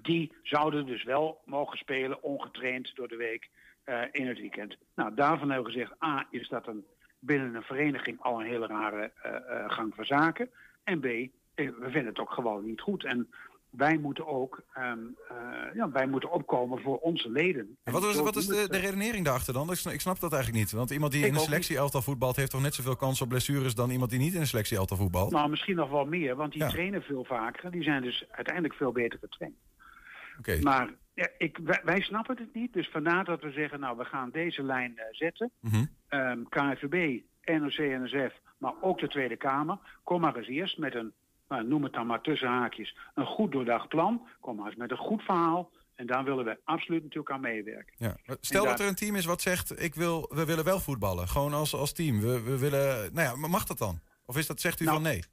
Die 0.01 0.33
zouden 0.43 0.85
dus 0.85 1.03
wel 1.03 1.41
mogen 1.45 1.77
spelen, 1.77 2.23
ongetraind 2.23 2.95
door 2.95 3.07
de 3.07 3.15
week 3.15 3.49
uh, 3.85 4.01
in 4.11 4.27
het 4.27 4.39
weekend. 4.39 4.77
Nou, 4.95 5.15
daarvan 5.15 5.49
hebben 5.49 5.71
we 5.71 5.79
gezegd, 5.79 6.03
A, 6.03 6.27
is 6.31 6.49
dat 6.49 6.67
een, 6.67 6.85
binnen 7.19 7.55
een 7.55 7.63
vereniging 7.63 8.21
al 8.21 8.39
een 8.39 8.45
hele 8.45 8.67
rare 8.67 9.11
uh, 9.25 9.71
gang 9.71 9.95
van 9.95 10.05
zaken. 10.05 10.49
En 10.83 10.99
B, 10.99 11.03
we 11.03 11.31
vinden 11.79 12.05
het 12.05 12.19
ook 12.19 12.31
gewoon 12.31 12.65
niet 12.65 12.81
goed. 12.81 13.03
En 13.03 13.29
wij 13.69 13.97
moeten 13.97 14.27
ook 14.27 14.63
um, 14.77 15.15
uh, 15.31 15.75
ja, 15.75 15.91
wij 15.91 16.07
moeten 16.07 16.31
opkomen 16.31 16.81
voor 16.81 16.97
onze 16.97 17.29
leden. 17.29 17.77
En 17.83 17.93
wat 17.93 18.03
is, 18.03 18.15
wat 18.15 18.35
is 18.35 18.47
de, 18.47 18.67
de 18.69 18.77
redenering 18.77 19.25
daarachter 19.25 19.53
dan? 19.53 19.71
Ik 19.71 20.01
snap 20.01 20.19
dat 20.19 20.33
eigenlijk 20.33 20.63
niet. 20.63 20.71
Want 20.71 20.89
iemand 20.89 21.11
die 21.11 21.21
ik 21.21 21.27
in 21.27 21.33
een 21.33 21.39
selectie-elftal 21.39 22.01
voetbalt... 22.01 22.35
heeft 22.35 22.51
toch 22.51 22.61
net 22.61 22.73
zoveel 22.73 22.95
kans 22.95 23.21
op 23.21 23.29
blessures... 23.29 23.75
dan 23.75 23.89
iemand 23.89 24.09
die 24.09 24.19
niet 24.19 24.33
in 24.33 24.39
een 24.39 24.47
selectie-elftal 24.47 24.97
voetbalt? 24.97 25.31
Nou, 25.31 25.49
misschien 25.49 25.75
nog 25.75 25.89
wel 25.89 26.05
meer. 26.05 26.35
Want 26.35 26.51
die 26.51 26.61
ja. 26.61 26.69
trainen 26.69 27.01
veel 27.01 27.23
vaker. 27.23 27.71
Die 27.71 27.83
zijn 27.83 28.01
dus 28.01 28.25
uiteindelijk 28.31 28.73
veel 28.73 28.91
beter 28.91 29.19
getraind. 29.19 29.55
Okay. 30.39 30.59
Maar 30.59 30.89
ja, 31.13 31.29
ik, 31.37 31.59
wij, 31.63 31.81
wij, 31.83 32.01
snappen 32.01 32.37
het 32.37 32.53
niet. 32.53 32.73
Dus 32.73 32.89
vandaar 32.89 33.25
dat 33.25 33.41
we 33.41 33.51
zeggen... 33.51 33.79
nou, 33.79 33.97
we 33.97 34.05
gaan 34.05 34.29
deze 34.29 34.63
lijn 34.63 34.91
uh, 34.95 35.03
zetten. 35.11 35.51
Mm 35.59 35.71
-hmm. 35.71 35.89
um, 36.19 36.49
KNVB, 36.49 37.21
NOC, 37.45 37.77
NSF... 37.77 38.39
maar 38.57 38.73
ook 38.81 38.99
de 38.99 39.07
Tweede 39.07 39.37
Kamer. 39.37 39.77
Kom 40.03 40.21
maar 40.21 40.35
eens 40.35 40.47
eerst 40.47 40.77
met 40.77 40.95
een 40.95 41.13
nou, 41.47 41.67
noem 41.67 41.83
het 41.83 41.93
dan 41.93 42.07
maar 42.07 42.21
tussen 42.21 42.47
haakjes, 42.47 42.95
een 43.15 43.25
goed 43.25 43.51
doordacht 43.51 43.87
plan. 43.87 44.27
Kom 44.39 44.55
maar 44.55 44.65
eens 44.65 44.75
met 44.75 44.91
een 44.91 44.97
goed 44.97 45.21
verhaal. 45.21 45.71
En 45.95 46.05
daar 46.07 46.23
willen 46.23 46.45
we 46.45 46.57
absoluut 46.63 47.03
natuurlijk 47.03 47.31
aan 47.31 47.41
meewerken. 47.41 47.93
Ja. 47.97 48.17
Stel 48.41 48.65
dat 48.65 48.79
er 48.79 48.87
een 48.87 48.95
team 48.95 49.15
is 49.15 49.25
wat 49.25 49.41
zegt, 49.41 49.83
ik 49.83 49.95
wil, 49.95 50.31
we 50.33 50.45
willen 50.45 50.63
wel 50.63 50.79
voetballen. 50.79 51.27
Gewoon 51.27 51.53
als, 51.53 51.73
als 51.73 51.93
team. 51.93 52.19
We, 52.19 52.43
we 52.43 52.59
willen, 52.59 53.13
nou 53.13 53.27
ja, 53.27 53.47
mag 53.47 53.65
dat 53.65 53.77
dan? 53.77 53.99
Of 54.25 54.37
is 54.37 54.47
dat, 54.47 54.61
zegt 54.61 54.79
u 54.79 54.83
nou, 54.83 54.95
van 54.95 55.05
nee? 55.05 55.23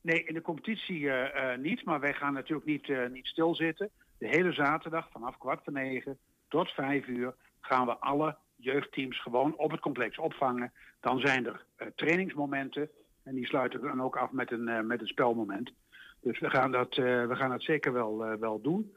Nee, 0.00 0.24
in 0.24 0.34
de 0.34 0.40
competitie 0.40 1.00
uh, 1.00 1.34
uh, 1.34 1.56
niet. 1.56 1.84
Maar 1.84 2.00
wij 2.00 2.14
gaan 2.14 2.32
natuurlijk 2.32 2.66
niet, 2.66 2.88
uh, 2.88 3.08
niet 3.08 3.26
stilzitten. 3.26 3.90
De 4.18 4.28
hele 4.28 4.52
zaterdag 4.52 5.08
vanaf 5.12 5.38
kwart 5.38 5.60
voor 5.64 5.72
negen 5.72 6.18
tot 6.48 6.70
vijf 6.70 7.06
uur 7.06 7.34
gaan 7.60 7.86
we 7.86 7.96
alle 7.98 8.36
jeugdteams 8.56 9.22
gewoon 9.22 9.56
op 9.56 9.70
het 9.70 9.80
complex 9.80 10.18
opvangen. 10.18 10.72
Dan 11.00 11.20
zijn 11.20 11.46
er 11.46 11.64
trainingsmomenten. 11.94 12.90
En 13.22 13.34
die 13.34 13.46
sluiten 13.46 13.80
dan 13.80 14.02
ook 14.02 14.16
af 14.16 14.30
met 14.30 14.50
een, 14.50 14.68
uh, 14.68 14.80
met 14.80 15.00
een 15.00 15.06
spelmoment. 15.06 15.72
Dus 16.20 16.38
we 16.38 16.50
gaan 16.50 16.70
dat, 16.70 16.96
uh, 16.96 17.26
we 17.26 17.36
gaan 17.36 17.50
dat 17.50 17.62
zeker 17.62 17.92
wel, 17.92 18.32
uh, 18.32 18.38
wel 18.38 18.60
doen. 18.60 18.96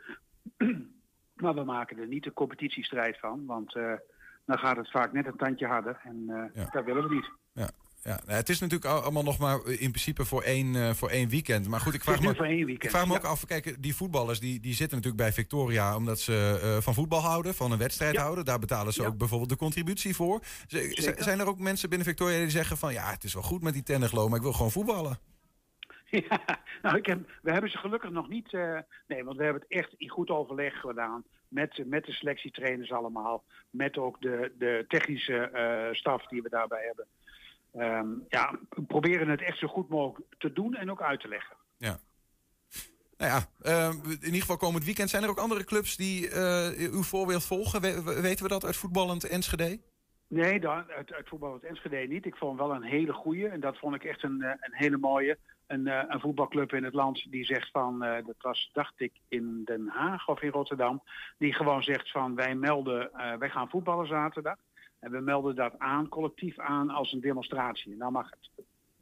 maar 1.41 1.53
we 1.53 1.63
maken 1.63 1.97
er 1.97 2.07
niet 2.07 2.25
een 2.25 2.33
competitiestrijd 2.33 3.19
van. 3.19 3.45
Want 3.45 3.73
dan 4.45 4.57
gaat 4.57 4.77
het 4.77 4.91
vaak 4.91 5.11
net 5.11 5.27
een 5.27 5.37
tandje 5.37 5.67
harder. 5.67 6.01
En 6.03 6.23
ja. 6.53 6.69
dat 6.71 6.85
willen 6.85 7.07
we 7.07 7.13
niet. 7.13 7.29
Ja. 7.51 7.69
Ja, 8.03 8.19
nou, 8.25 8.37
het 8.37 8.49
is 8.49 8.59
natuurlijk 8.59 8.91
allemaal 8.91 9.23
nog 9.23 9.37
maar 9.37 9.65
in 9.65 9.89
principe 9.89 10.25
voor 10.25 10.41
één, 10.41 10.75
uh, 10.75 10.89
voor 10.89 11.09
één 11.09 11.29
weekend. 11.29 11.67
Maar 11.67 11.79
goed, 11.79 11.93
ik 11.93 12.03
vraag 12.03 12.21
me, 12.21 12.35
voor 12.35 12.45
één 12.45 12.65
weekend, 12.65 12.83
ik 12.83 12.89
vraag 12.89 13.05
me 13.05 13.11
ja. 13.11 13.17
ook 13.17 13.25
af, 13.25 13.45
kijk, 13.45 13.75
die 13.79 13.95
voetballers 13.95 14.39
die, 14.39 14.59
die 14.59 14.73
zitten 14.73 14.97
natuurlijk 14.97 15.23
bij 15.23 15.33
Victoria 15.33 15.95
omdat 15.95 16.19
ze 16.19 16.59
uh, 16.63 16.81
van 16.81 16.93
voetbal 16.93 17.21
houden, 17.21 17.53
van 17.53 17.71
een 17.71 17.77
wedstrijd 17.77 18.15
ja. 18.15 18.21
houden. 18.21 18.45
Daar 18.45 18.59
betalen 18.59 18.93
ze 18.93 19.01
ja. 19.01 19.07
ook 19.07 19.17
bijvoorbeeld 19.17 19.49
de 19.49 19.55
contributie 19.57 20.15
voor. 20.15 20.39
Z 20.67 21.13
zijn 21.17 21.39
er 21.39 21.47
ook 21.47 21.59
mensen 21.59 21.89
binnen 21.89 22.07
Victoria 22.07 22.37
die 22.37 22.49
zeggen 22.49 22.77
van 22.77 22.93
ja, 22.93 23.11
het 23.11 23.23
is 23.23 23.33
wel 23.33 23.43
goed 23.43 23.61
met 23.61 23.73
die 23.73 23.83
tenniglo, 23.83 24.27
maar 24.27 24.37
ik 24.37 24.43
wil 24.43 24.53
gewoon 24.53 24.71
voetballen? 24.71 25.19
Ja, 26.29 26.59
nou, 26.81 26.97
ik 26.97 27.05
heb, 27.05 27.19
we 27.41 27.51
hebben 27.51 27.69
ze 27.69 27.77
gelukkig 27.77 28.09
nog 28.09 28.29
niet. 28.29 28.53
Uh, 28.53 28.79
nee, 29.07 29.23
want 29.23 29.37
we 29.37 29.43
hebben 29.43 29.61
het 29.61 29.71
echt 29.71 29.93
in 29.97 30.09
goed 30.09 30.29
overleg 30.29 30.79
gedaan. 30.79 31.23
Met, 31.47 31.83
met 31.85 32.05
de 32.05 32.11
selectietrainers 32.11 32.91
allemaal. 32.91 33.43
Met 33.69 33.97
ook 33.97 34.21
de, 34.21 34.51
de 34.57 34.85
technische 34.87 35.49
uh, 35.53 35.93
staf 35.95 36.27
die 36.27 36.41
we 36.41 36.49
daarbij 36.49 36.83
hebben. 36.85 37.07
Um, 37.75 38.25
ja, 38.29 38.59
proberen 38.87 39.29
het 39.29 39.41
echt 39.41 39.57
zo 39.59 39.67
goed 39.67 39.89
mogelijk 39.89 40.35
te 40.37 40.53
doen 40.53 40.75
en 40.75 40.91
ook 40.91 41.01
uit 41.01 41.19
te 41.19 41.27
leggen. 41.27 41.55
Ja. 41.77 41.99
Nou 43.17 43.31
ja, 43.31 43.69
uh, 43.71 43.93
in 44.03 44.25
ieder 44.25 44.39
geval 44.39 44.57
komend 44.57 44.85
weekend 44.85 45.09
zijn 45.09 45.23
er 45.23 45.29
ook 45.29 45.37
andere 45.37 45.63
clubs 45.63 45.95
die 45.95 46.29
uh, 46.29 46.91
uw 46.91 47.03
voorbeeld 47.03 47.45
volgen. 47.45 47.81
We, 47.81 48.21
weten 48.21 48.43
we 48.43 48.49
dat 48.49 48.65
uit 48.65 48.75
voetballend 48.75 49.27
Enschede? 49.27 49.79
Nee, 50.27 50.59
dan, 50.59 50.91
uit, 50.91 51.13
uit 51.13 51.27
voetballend 51.27 51.63
Enschede 51.63 51.97
niet. 51.97 52.25
Ik 52.25 52.35
vond 52.35 52.59
wel 52.59 52.73
een 52.73 52.83
hele 52.83 53.13
goeie 53.13 53.47
en 53.47 53.59
dat 53.59 53.77
vond 53.77 53.95
ik 53.95 54.03
echt 54.03 54.23
een, 54.23 54.41
een 54.41 54.73
hele 54.73 54.97
mooie. 54.97 55.37
Een, 55.67 55.87
een 55.87 56.19
voetbalclub 56.19 56.73
in 56.73 56.83
het 56.83 56.93
land 56.93 57.31
die 57.31 57.45
zegt 57.45 57.71
van, 57.71 58.03
uh, 58.03 58.15
dat 58.25 58.35
was 58.37 58.69
dacht 58.73 58.93
ik 59.01 59.13
in 59.27 59.61
Den 59.65 59.87
Haag 59.87 60.27
of 60.27 60.41
in 60.41 60.49
Rotterdam, 60.49 61.03
die 61.37 61.53
gewoon 61.53 61.83
zegt 61.83 62.11
van 62.11 62.35
wij 62.35 62.55
melden, 62.55 63.09
uh, 63.13 63.33
wij 63.33 63.49
gaan 63.49 63.69
voetballen 63.69 64.07
zaterdag. 64.07 64.57
En 65.03 65.11
we 65.11 65.19
melden 65.19 65.55
dat 65.55 65.79
aan, 65.79 66.07
collectief 66.07 66.59
aan, 66.59 66.89
als 66.89 67.11
een 67.11 67.21
demonstratie. 67.21 67.91
En 67.91 67.97
nou 67.97 68.11
mag 68.11 68.29
het. 68.29 68.49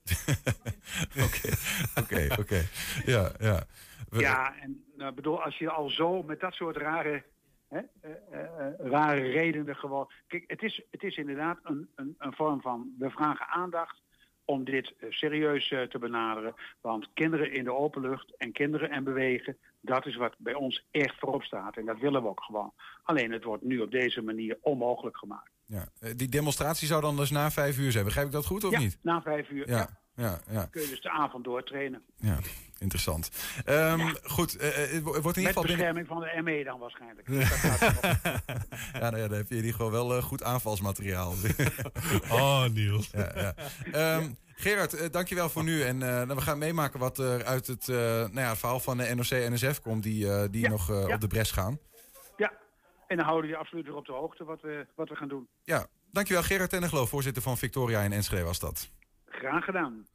Oké, 1.25 1.49
oké, 1.95 2.27
oké. 2.39 2.61
Ja, 3.05 3.31
ja. 3.39 3.63
We... 4.09 4.19
Ja, 4.19 4.55
en 4.59 4.83
nou, 4.97 5.13
bedoel, 5.13 5.43
als 5.43 5.57
je 5.57 5.69
al 5.69 5.89
zo 5.89 6.23
met 6.23 6.39
dat 6.39 6.53
soort 6.53 6.77
rare, 6.77 7.23
hè, 7.67 7.79
uh, 7.79 8.11
uh, 8.33 8.91
rare 8.91 9.21
redenen 9.21 9.75
gewoon... 9.75 10.11
Kijk, 10.27 10.43
het 10.47 10.61
is, 10.61 10.81
het 10.91 11.03
is 11.03 11.17
inderdaad 11.17 11.59
een, 11.63 11.89
een, 11.95 12.15
een 12.17 12.33
vorm 12.33 12.61
van... 12.61 12.95
We 12.99 13.09
vragen 13.09 13.47
aandacht 13.47 14.01
om 14.45 14.63
dit 14.63 14.93
uh, 14.99 15.11
serieus 15.11 15.67
te 15.67 15.99
benaderen. 15.99 16.53
Want 16.81 17.09
kinderen 17.13 17.53
in 17.53 17.63
de 17.63 17.73
openlucht 17.73 18.37
en 18.37 18.51
kinderen 18.51 18.89
en 18.89 19.03
bewegen... 19.03 19.57
dat 19.81 20.05
is 20.05 20.15
wat 20.15 20.35
bij 20.37 20.53
ons 20.53 20.87
echt 20.91 21.19
voorop 21.19 21.43
staat. 21.43 21.77
En 21.77 21.85
dat 21.85 21.99
willen 21.99 22.21
we 22.21 22.29
ook 22.29 22.43
gewoon. 22.43 22.73
Alleen 23.03 23.31
het 23.31 23.43
wordt 23.43 23.63
nu 23.63 23.79
op 23.79 23.91
deze 23.91 24.21
manier 24.21 24.57
onmogelijk 24.61 25.17
gemaakt. 25.17 25.51
Ja. 25.71 25.85
Eh, 25.99 26.11
Die 26.15 26.29
demonstratie 26.29 26.87
zou 26.87 27.01
dan 27.01 27.15
dus 27.17 27.29
na 27.29 27.51
vijf 27.51 27.77
uur 27.77 27.91
zijn. 27.91 28.05
Begrijp 28.05 28.25
ik 28.25 28.31
dat 28.31 28.45
goed 28.45 28.63
of 28.63 28.71
ja, 28.71 28.79
niet? 28.79 28.97
na 29.01 29.21
vijf 29.21 29.49
uur. 29.49 29.69
Ja, 29.69 29.77
Ja. 29.77 29.89
ja, 30.15 30.39
ja, 30.51 30.65
Kun 30.65 30.81
je 30.81 30.87
dus 30.87 31.01
de 31.01 31.09
avond 31.09 31.43
doortrainen. 31.43 32.01
ja. 32.19 32.37
Interessant. 32.79 33.29
Ehm, 33.65 34.13
Goed, 34.23 34.57
eh, 34.57 34.83
eh, 34.83 34.91
het 34.91 35.03
wo- 35.03 35.21
wordt 35.21 35.37
in 35.37 35.43
ieder 35.43 35.43
Met 35.43 35.47
geval 35.47 35.63
binnen... 35.63 35.93
bescherming 35.93 36.07
van 36.07 36.19
de 36.19 36.41
ME 36.41 36.63
dan 36.63 36.79
waarschijnlijk. 36.79 37.27
Ja, 38.93 39.09
nou 39.09 39.17
ja, 39.17 39.27
dan 39.27 39.37
heb 39.37 39.47
je 39.49 39.55
in 39.55 39.63
ieder 39.65 39.71
geval 39.71 39.91
wel 39.91 40.21
goed 40.21 40.43
aanvalsmateriaal. 40.43 41.33
Oh, 42.31 42.65
Niels. 42.65 43.09
ja, 43.11 43.31
ja. 43.35 43.55
Ehm, 43.91 44.29
Gerard, 44.55 45.13
dankjewel 45.13 45.49
voor 45.49 45.63
nu. 45.63 45.81
En 45.83 46.01
eh, 46.01 46.07
nou, 46.09 46.35
we 46.35 46.41
gaan 46.41 46.57
meemaken 46.57 46.99
wat 46.99 47.17
er 47.17 47.43
uit 47.45 47.67
het, 47.67 47.89
eh, 47.89 47.95
nou 47.95 48.33
ja, 48.39 48.49
het 48.49 48.57
verhaal 48.57 48.79
van 48.79 48.97
de 48.97 49.15
NOC-NSF 49.15 49.79
komt... 49.81 50.03
die, 50.03 50.31
eh, 50.33 50.43
die 50.51 50.61
Ja, 50.61 50.69
nog 50.69 50.87
ja. 50.87 51.13
op 51.13 51.21
de 51.21 51.27
bres 51.27 51.51
gaan. 51.51 51.79
En 53.11 53.17
dan 53.17 53.25
houden 53.25 53.49
we 53.49 53.55
je 53.55 53.61
absoluut 53.61 53.85
weer 53.85 53.95
op 53.95 54.05
de 54.05 54.11
hoogte 54.11 54.43
wat 54.43 54.61
we, 54.61 54.85
wat 54.95 55.09
we 55.09 55.15
gaan 55.15 55.27
doen. 55.27 55.47
Ja, 55.63 55.85
dankjewel 56.11 56.43
Gerard 56.43 56.69
Tenneglo, 56.69 57.05
voorzitter 57.05 57.41
van 57.41 57.57
Victoria 57.57 58.01
in 58.01 58.11
Enschede 58.11 58.43
was 58.43 58.59
dat. 58.59 58.89
Graag 59.25 59.65
gedaan. 59.65 60.05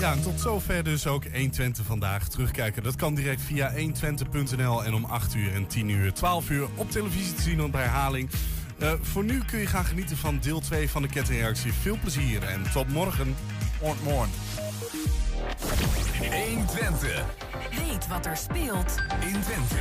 Ja, 0.00 0.12
en 0.12 0.22
tot 0.22 0.40
zover 0.40 0.84
dus 0.84 1.06
ook 1.06 1.24
120 1.24 1.84
vandaag. 1.84 2.28
Terugkijken, 2.28 2.82
dat 2.82 2.96
kan 2.96 3.14
direct 3.14 3.40
via 3.40 3.72
120.nl 3.72 4.84
en 4.84 4.94
om 4.94 5.04
8 5.04 5.34
uur 5.34 5.54
en 5.54 5.66
10 5.66 5.88
uur, 5.88 6.12
12 6.12 6.50
uur 6.50 6.68
op 6.76 6.90
televisie 6.90 7.34
te 7.34 7.42
zien 7.42 7.62
op 7.62 7.72
herhaling. 7.72 8.30
Eh, 8.78 8.92
voor 9.00 9.24
nu 9.24 9.44
kun 9.44 9.58
je 9.58 9.66
gaan 9.66 9.84
genieten 9.84 10.16
van 10.16 10.38
deel 10.38 10.60
2 10.60 10.90
van 10.90 11.02
de 11.02 11.08
kettingreactie. 11.08 11.72
Veel 11.72 11.98
plezier 12.00 12.42
en 12.42 12.62
tot 12.72 12.88
morgen. 12.88 13.36
Morgen, 13.80 14.30
morgen. 16.30 16.48
120 16.48 17.24
Weet 17.70 18.08
wat 18.08 18.26
er 18.26 18.36
speelt. 18.36 18.96
in 19.20 19.40
Twente. 19.40 19.80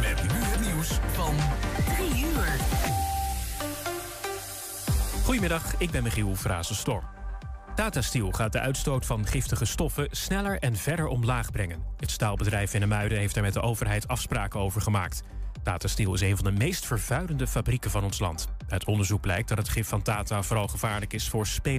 Met 0.00 0.22
nu 0.22 0.38
het 0.44 0.60
nieuws 0.60 0.98
van 1.12 1.34
3 1.96 2.24
uur. 2.24 2.56
Goedemiddag, 5.24 5.74
ik 5.78 5.90
ben 5.90 6.02
Michiel 6.02 6.34
Frazenstorm. 6.34 7.04
Tata 7.74 8.00
Steel 8.00 8.30
gaat 8.30 8.52
de 8.52 8.60
uitstoot 8.60 9.06
van 9.06 9.26
giftige 9.26 9.64
stoffen 9.64 10.08
sneller 10.10 10.58
en 10.58 10.76
verder 10.76 11.06
omlaag 11.06 11.50
brengen. 11.50 11.82
Het 11.96 12.10
staalbedrijf 12.10 12.74
in 12.74 12.88
Muiden 12.88 13.18
heeft 13.18 13.36
er 13.36 13.42
met 13.42 13.52
de 13.52 13.60
overheid 13.60 14.08
afspraken 14.08 14.60
over 14.60 14.80
gemaakt. 14.80 15.22
Tata 15.62 15.88
Steel 15.88 16.14
is 16.14 16.20
een 16.20 16.36
van 16.36 16.44
de 16.44 16.52
meest 16.52 16.86
vervuilende 16.86 17.46
fabrieken 17.46 17.90
van 17.90 18.04
ons 18.04 18.18
land. 18.18 18.48
Uit 18.68 18.84
onderzoek 18.84 19.20
blijkt 19.20 19.48
dat 19.48 19.58
het 19.58 19.68
gif 19.68 19.88
van 19.88 20.02
Tata 20.02 20.42
vooral 20.42 20.68
gevaarlijk 20.68 21.12
is 21.12 21.28
voor 21.28 21.46
spelers. 21.46 21.70